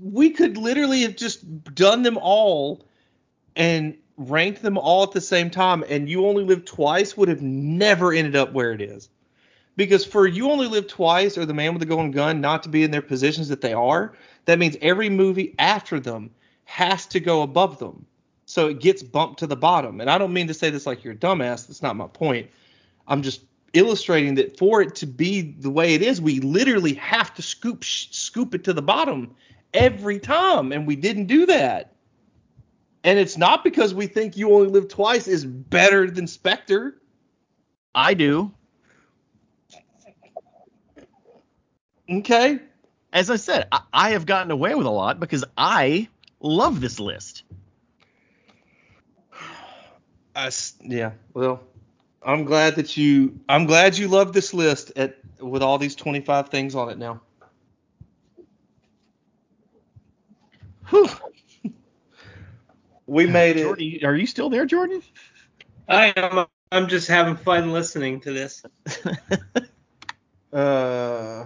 We 0.01 0.29
could 0.31 0.57
literally 0.57 1.01
have 1.01 1.15
just 1.15 1.73
done 1.75 2.03
them 2.03 2.17
all 2.21 2.85
and 3.55 3.97
ranked 4.17 4.61
them 4.61 4.77
all 4.77 5.03
at 5.03 5.11
the 5.11 5.21
same 5.21 5.49
time, 5.49 5.83
and 5.87 6.09
You 6.09 6.25
Only 6.25 6.43
Live 6.43 6.65
Twice 6.65 7.15
would 7.15 7.29
have 7.29 7.41
never 7.41 8.11
ended 8.11 8.35
up 8.35 8.53
where 8.53 8.71
it 8.71 8.81
is. 8.81 9.09
Because 9.75 10.03
for 10.03 10.27
You 10.27 10.49
Only 10.49 10.67
Live 10.67 10.87
Twice 10.87 11.37
or 11.37 11.45
The 11.45 11.53
Man 11.53 11.73
with 11.73 11.81
the 11.81 11.85
Golden 11.85 12.11
Gun 12.11 12.41
not 12.41 12.63
to 12.63 12.69
be 12.69 12.83
in 12.83 12.91
their 12.91 13.01
positions 13.01 13.47
that 13.49 13.61
they 13.61 13.73
are, 13.73 14.13
that 14.45 14.59
means 14.59 14.75
every 14.81 15.09
movie 15.09 15.53
after 15.59 15.99
them 15.99 16.31
has 16.65 17.05
to 17.07 17.19
go 17.19 17.43
above 17.43 17.77
them. 17.77 18.05
So 18.45 18.67
it 18.67 18.79
gets 18.79 19.03
bumped 19.03 19.39
to 19.39 19.47
the 19.47 19.55
bottom. 19.55 20.01
And 20.01 20.09
I 20.09 20.17
don't 20.17 20.33
mean 20.33 20.47
to 20.47 20.53
say 20.53 20.69
this 20.69 20.85
like 20.85 21.03
you're 21.03 21.13
a 21.13 21.17
dumbass. 21.17 21.67
That's 21.67 21.83
not 21.83 21.95
my 21.95 22.07
point. 22.07 22.49
I'm 23.07 23.21
just 23.21 23.41
illustrating 23.73 24.35
that 24.35 24.57
for 24.57 24.81
it 24.81 24.95
to 24.95 25.05
be 25.05 25.41
the 25.41 25.69
way 25.69 25.93
it 25.93 26.01
is, 26.01 26.21
we 26.21 26.39
literally 26.39 26.93
have 26.93 27.33
to 27.35 27.41
scoop 27.41 27.83
scoop 27.83 28.55
it 28.55 28.63
to 28.63 28.73
the 28.73 28.81
bottom 28.81 29.35
every 29.73 30.19
time, 30.19 30.71
and 30.71 30.87
we 30.87 30.95
didn't 30.95 31.25
do 31.25 31.45
that. 31.47 31.93
And 33.03 33.17
it's 33.17 33.37
not 33.37 33.63
because 33.63 33.93
we 33.93 34.07
think 34.07 34.35
You 34.35 34.53
Only 34.53 34.69
Live 34.69 34.89
Twice 34.89 35.27
is 35.27 35.45
better 35.45 36.09
than 36.09 36.27
Spectre. 36.27 36.99
I 37.95 38.13
do. 38.13 38.51
Okay. 42.09 42.59
As 43.13 43.29
I 43.29 43.37
said, 43.37 43.67
I, 43.71 43.81
I 43.93 44.09
have 44.11 44.25
gotten 44.25 44.51
away 44.51 44.75
with 44.75 44.85
a 44.85 44.91
lot 44.91 45.19
because 45.19 45.43
I 45.57 46.09
love 46.39 46.81
this 46.81 46.99
list. 46.99 47.43
I 50.35 50.51
yeah. 50.81 51.13
Well, 51.33 51.61
I'm 52.21 52.43
glad 52.43 52.75
that 52.75 52.95
you. 52.95 53.39
I'm 53.49 53.65
glad 53.65 53.97
you 53.97 54.07
love 54.07 54.33
this 54.33 54.53
list 54.53 54.91
at 54.95 55.17
with 55.39 55.63
all 55.63 55.77
these 55.77 55.95
25 55.95 56.49
things 56.49 56.75
on 56.75 56.89
it 56.89 56.97
now. 56.97 57.21
Whew. 60.89 61.09
We 63.05 63.25
made 63.25 63.57
it. 63.57 63.63
Jordan, 63.63 63.99
are 64.03 64.15
you 64.15 64.27
still 64.27 64.49
there, 64.49 64.65
Jordan? 64.65 65.01
I 65.87 66.13
am. 66.15 66.45
I'm 66.71 66.87
just 66.87 67.07
having 67.07 67.37
fun 67.37 67.71
listening 67.71 68.19
to 68.21 68.33
this. 68.33 68.63
Uh, 70.53 71.45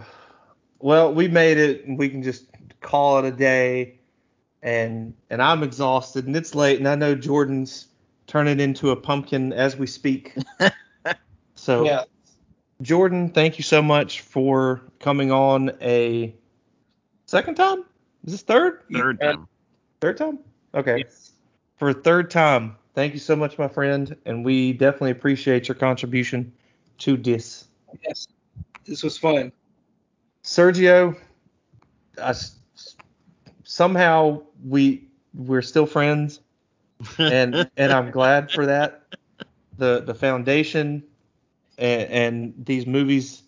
well, 0.79 1.11
we 1.11 1.27
made 1.27 1.57
it. 1.57 1.85
and 1.85 1.97
We 1.97 2.07
can 2.07 2.21
just 2.21 2.45
call 2.79 3.17
it 3.17 3.25
a 3.25 3.31
day. 3.31 3.99
And 4.61 5.15
and 5.31 5.41
I'm 5.41 5.63
exhausted, 5.63 6.27
and 6.27 6.35
it's 6.35 6.53
late, 6.53 6.77
and 6.77 6.87
I 6.87 6.93
know 6.93 7.15
Jordan's 7.15 7.87
turning 8.27 8.59
into 8.59 8.91
a 8.91 8.95
pumpkin 8.95 9.53
as 9.53 9.75
we 9.75 9.87
speak. 9.87 10.35
so, 11.55 11.83
Yeah. 11.83 12.03
Jordan, 12.83 13.29
thank 13.29 13.57
you 13.57 13.63
so 13.63 13.81
much 13.81 14.21
for 14.21 14.81
coming 14.99 15.31
on 15.31 15.71
a 15.81 16.35
second 17.25 17.55
time. 17.55 17.85
Is 18.25 18.33
this 18.33 18.41
third? 18.41 18.81
Third 18.93 19.17
Yeah. 19.21 19.31
time. 19.33 19.47
Third 19.99 20.17
time? 20.17 20.39
Okay. 20.73 20.99
Yes. 20.99 21.31
For 21.77 21.89
a 21.89 21.93
third 21.93 22.29
time, 22.29 22.75
thank 22.93 23.13
you 23.13 23.19
so 23.19 23.35
much, 23.35 23.57
my 23.57 23.67
friend, 23.67 24.15
and 24.25 24.45
we 24.45 24.73
definitely 24.73 25.11
appreciate 25.11 25.67
your 25.67 25.75
contribution 25.75 26.51
to 26.99 27.17
this. 27.17 27.67
Yes. 28.05 28.27
This 28.85 29.03
was 29.03 29.17
fun. 29.17 29.51
Sergio, 30.43 31.17
I 32.21 32.29
s- 32.29 32.57
somehow 33.63 34.41
we 34.65 35.07
we're 35.33 35.61
still 35.61 35.85
friends, 35.85 36.39
and 37.17 37.69
and 37.77 37.91
I'm 37.91 38.11
glad 38.11 38.51
for 38.51 38.65
that. 38.65 39.03
The 39.77 40.01
the 40.01 40.13
foundation 40.13 41.03
and, 41.77 42.01
and 42.11 42.53
these 42.65 42.85
movies 42.85 43.43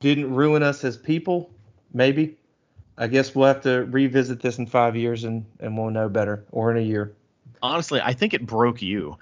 didn't 0.00 0.32
ruin 0.34 0.62
us 0.62 0.84
as 0.84 0.96
people. 0.96 1.50
Maybe. 1.92 2.36
I 2.98 3.06
guess 3.06 3.34
we'll 3.34 3.46
have 3.46 3.62
to 3.62 3.84
revisit 3.86 4.40
this 4.40 4.58
in 4.58 4.66
five 4.66 4.96
years 4.96 5.24
and, 5.24 5.44
and 5.60 5.76
we'll 5.76 5.90
know 5.90 6.08
better, 6.08 6.44
or 6.50 6.70
in 6.70 6.78
a 6.78 6.86
year. 6.86 7.14
Honestly, 7.62 8.00
I 8.02 8.12
think 8.12 8.32
it 8.32 8.46
broke 8.46 8.80
you. 8.80 9.16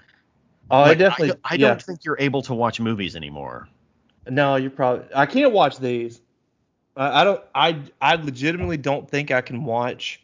Oh, 0.71 0.81
I 0.81 0.93
definitely. 0.93 1.35
I, 1.43 1.53
I 1.53 1.55
yeah. 1.55 1.67
don't 1.67 1.81
think 1.81 2.05
you're 2.05 2.17
able 2.19 2.41
to 2.43 2.53
watch 2.53 2.79
movies 2.79 3.15
anymore. 3.15 3.67
No, 4.29 4.55
you're 4.55 4.71
probably. 4.71 5.05
I 5.13 5.25
can't 5.25 5.51
watch 5.51 5.77
these. 5.77 6.21
I, 6.95 7.21
I 7.21 7.23
don't. 7.23 7.41
I 7.53 7.81
I 8.01 8.15
legitimately 8.15 8.77
don't 8.77 9.09
think 9.09 9.31
I 9.31 9.41
can 9.41 9.63
watch 9.63 10.21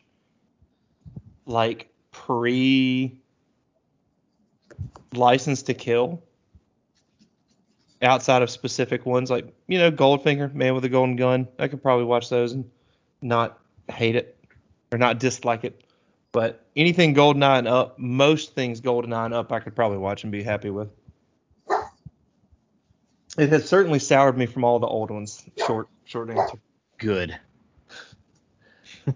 like 1.45 1.89
pre 2.11 3.17
License 5.13 5.61
to 5.63 5.73
Kill 5.73 6.23
outside 8.01 8.41
of 8.41 8.49
specific 8.49 9.05
ones, 9.05 9.29
like 9.29 9.53
you 9.67 9.77
know 9.77 9.91
Goldfinger, 9.91 10.53
Man 10.53 10.73
with 10.73 10.85
a 10.85 10.89
Golden 10.89 11.15
Gun. 11.15 11.47
I 11.59 11.67
could 11.67 11.83
probably 11.83 12.05
watch 12.05 12.29
those 12.29 12.53
and 12.53 12.69
not 13.21 13.59
hate 13.89 14.15
it 14.15 14.37
or 14.91 14.97
not 14.97 15.19
dislike 15.19 15.63
it. 15.63 15.83
But 16.31 16.65
anything 16.75 17.13
Goldeneye 17.13 17.59
and 17.59 17.67
up, 17.67 17.99
most 17.99 18.55
things 18.55 18.79
Goldeneye 18.79 19.25
and 19.25 19.33
up, 19.33 19.51
I 19.51 19.59
could 19.59 19.75
probably 19.75 19.97
watch 19.97 20.23
and 20.23 20.31
be 20.31 20.43
happy 20.43 20.69
with. 20.69 20.89
It 23.37 23.49
has 23.49 23.67
certainly 23.67 23.99
soured 23.99 24.37
me 24.37 24.45
from 24.45 24.63
all 24.63 24.79
the 24.79 24.87
old 24.87 25.11
ones. 25.11 25.43
Short, 25.65 25.87
short 26.05 26.29
answer. 26.29 26.57
Good. 26.97 27.37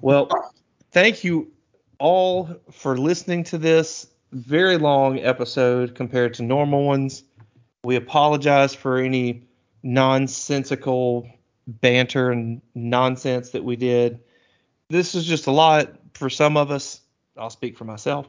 Well, 0.02 0.30
thank 0.92 1.24
you 1.24 1.52
all 2.00 2.50
for 2.72 2.98
listening 2.98 3.44
to 3.46 3.58
this 3.58 4.08
very 4.32 4.78
long 4.78 5.20
episode 5.20 5.96
compared 5.96 6.34
to 6.36 6.44
normal 6.44 6.86
ones. 6.86 7.24
We 7.84 7.96
apologize 7.96 8.74
for 8.74 8.98
any 8.98 9.44
nonsensical 9.84 11.30
banter 11.68 12.32
and 12.32 12.62
nonsense 12.74 13.52
that 13.52 13.64
we 13.64 13.76
did. 13.76 14.20
This 14.90 15.16
is 15.16 15.26
just 15.26 15.48
a 15.48 15.52
lot 15.52 15.96
for 16.14 16.30
some 16.30 16.58
of 16.58 16.72
us. 16.72 17.02
I'll 17.38 17.50
speak 17.50 17.78
for 17.78 17.86
myself. 17.86 18.28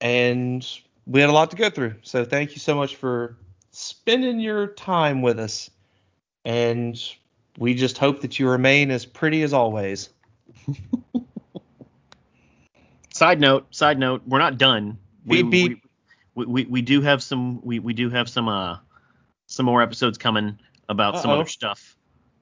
And 0.00 0.66
we 1.06 1.20
had 1.20 1.28
a 1.28 1.32
lot 1.32 1.50
to 1.50 1.56
go 1.56 1.70
through. 1.70 1.96
So 2.02 2.24
thank 2.24 2.52
you 2.52 2.58
so 2.58 2.74
much 2.74 2.96
for 2.96 3.36
spending 3.72 4.40
your 4.40 4.68
time 4.68 5.22
with 5.22 5.38
us. 5.38 5.70
And 6.44 6.98
we 7.58 7.74
just 7.74 7.98
hope 7.98 8.20
that 8.20 8.38
you 8.38 8.48
remain 8.48 8.90
as 8.90 9.04
pretty 9.04 9.42
as 9.42 9.52
always. 9.52 10.08
Side 13.12 13.38
note, 13.38 13.66
side 13.74 13.98
note, 13.98 14.22
we're 14.26 14.38
not 14.38 14.56
done. 14.56 14.96
We, 15.26 15.42
Beep, 15.42 15.50
beep. 15.50 15.82
We, 16.34 16.46
we, 16.46 16.64
we 16.64 16.80
do 16.80 17.02
have 17.02 17.22
some 17.22 17.60
we, 17.62 17.78
we 17.78 17.92
do 17.92 18.08
have 18.08 18.30
some 18.30 18.48
uh 18.48 18.78
some 19.46 19.66
more 19.66 19.82
episodes 19.82 20.16
coming 20.16 20.58
about 20.88 21.18
some 21.20 21.30
Uh-oh. 21.30 21.40
other 21.40 21.48
stuff, 21.48 21.98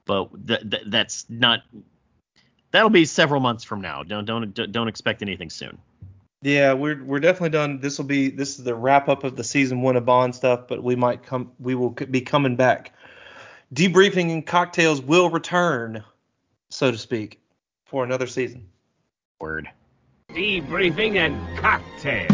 but 0.09 0.47
th- 0.47 0.67
th- 0.71 0.83
that's 0.87 1.27
not 1.29 1.61
that'll 2.71 2.89
be 2.89 3.05
several 3.05 3.39
months 3.39 3.63
from 3.63 3.79
now. 3.79 4.01
Don't 4.01 4.25
don't 4.25 4.71
don't 4.71 4.87
expect 4.87 5.21
anything 5.21 5.51
soon. 5.51 5.77
Yeah, 6.41 6.73
we're 6.73 7.03
we're 7.03 7.19
definitely 7.19 7.51
done. 7.51 7.79
This 7.79 7.99
will 7.99 8.05
be 8.05 8.31
this 8.31 8.57
is 8.57 8.65
the 8.65 8.73
wrap 8.73 9.07
up 9.07 9.23
of 9.23 9.35
the 9.35 9.43
season 9.43 9.83
one 9.83 9.95
of 9.95 10.05
Bond 10.05 10.33
stuff, 10.33 10.67
but 10.67 10.83
we 10.83 10.95
might 10.95 11.21
come 11.21 11.51
we 11.59 11.75
will 11.75 11.91
be 11.91 12.21
coming 12.21 12.55
back. 12.55 12.91
Debriefing 13.71 14.33
and 14.33 14.43
cocktails 14.43 14.99
will 14.99 15.29
return, 15.29 16.03
so 16.71 16.89
to 16.89 16.97
speak, 16.97 17.39
for 17.85 18.03
another 18.03 18.25
season. 18.25 18.67
Word. 19.39 19.69
Debriefing 20.31 21.17
and 21.17 21.59
cocktail. 21.59 22.27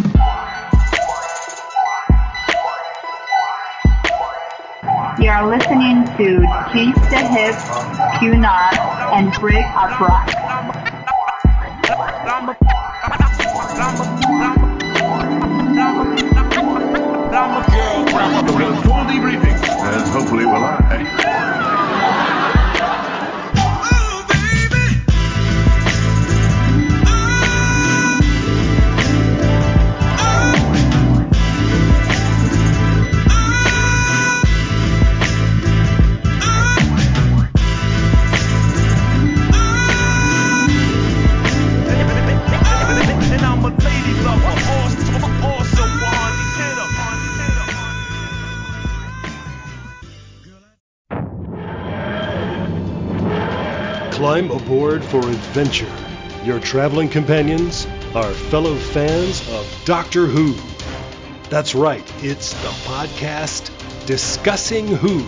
You 5.17 5.29
are 5.29 5.47
listening 5.47 6.03
to 6.17 6.45
Keith 6.73 6.95
the 7.09 7.23
Hip, 7.23 7.55
Cunard, 8.19 8.77
and 9.13 9.31
Break. 9.39 9.65
Full 18.83 19.05
debriefing, 19.05 19.57
as 19.85 20.09
hopefully 20.09 20.45
will. 20.45 21.04
Aboard 54.75 55.03
for 55.05 55.19
adventure. 55.19 55.89
Your 56.43 56.59
traveling 56.59 57.07
companions 57.07 57.87
are 58.13 58.33
fellow 58.33 58.75
fans 58.75 59.39
of 59.51 59.81
Doctor 59.85 60.25
Who. 60.25 60.53
That's 61.49 61.73
right, 61.73 62.03
it's 62.17 62.51
the 62.51 62.67
podcast 62.89 63.71
Discussing 64.05 64.87
Who, 64.87 65.25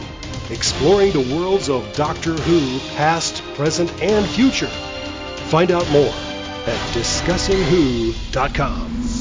exploring 0.54 1.14
the 1.14 1.34
worlds 1.34 1.70
of 1.70 1.96
Doctor 1.96 2.34
Who, 2.34 2.80
past, 2.98 3.42
present, 3.56 3.90
and 4.02 4.26
future. 4.26 4.68
Find 5.48 5.72
out 5.72 5.90
more 5.92 6.14
at 6.66 6.94
discussingwho.com. 6.94 9.17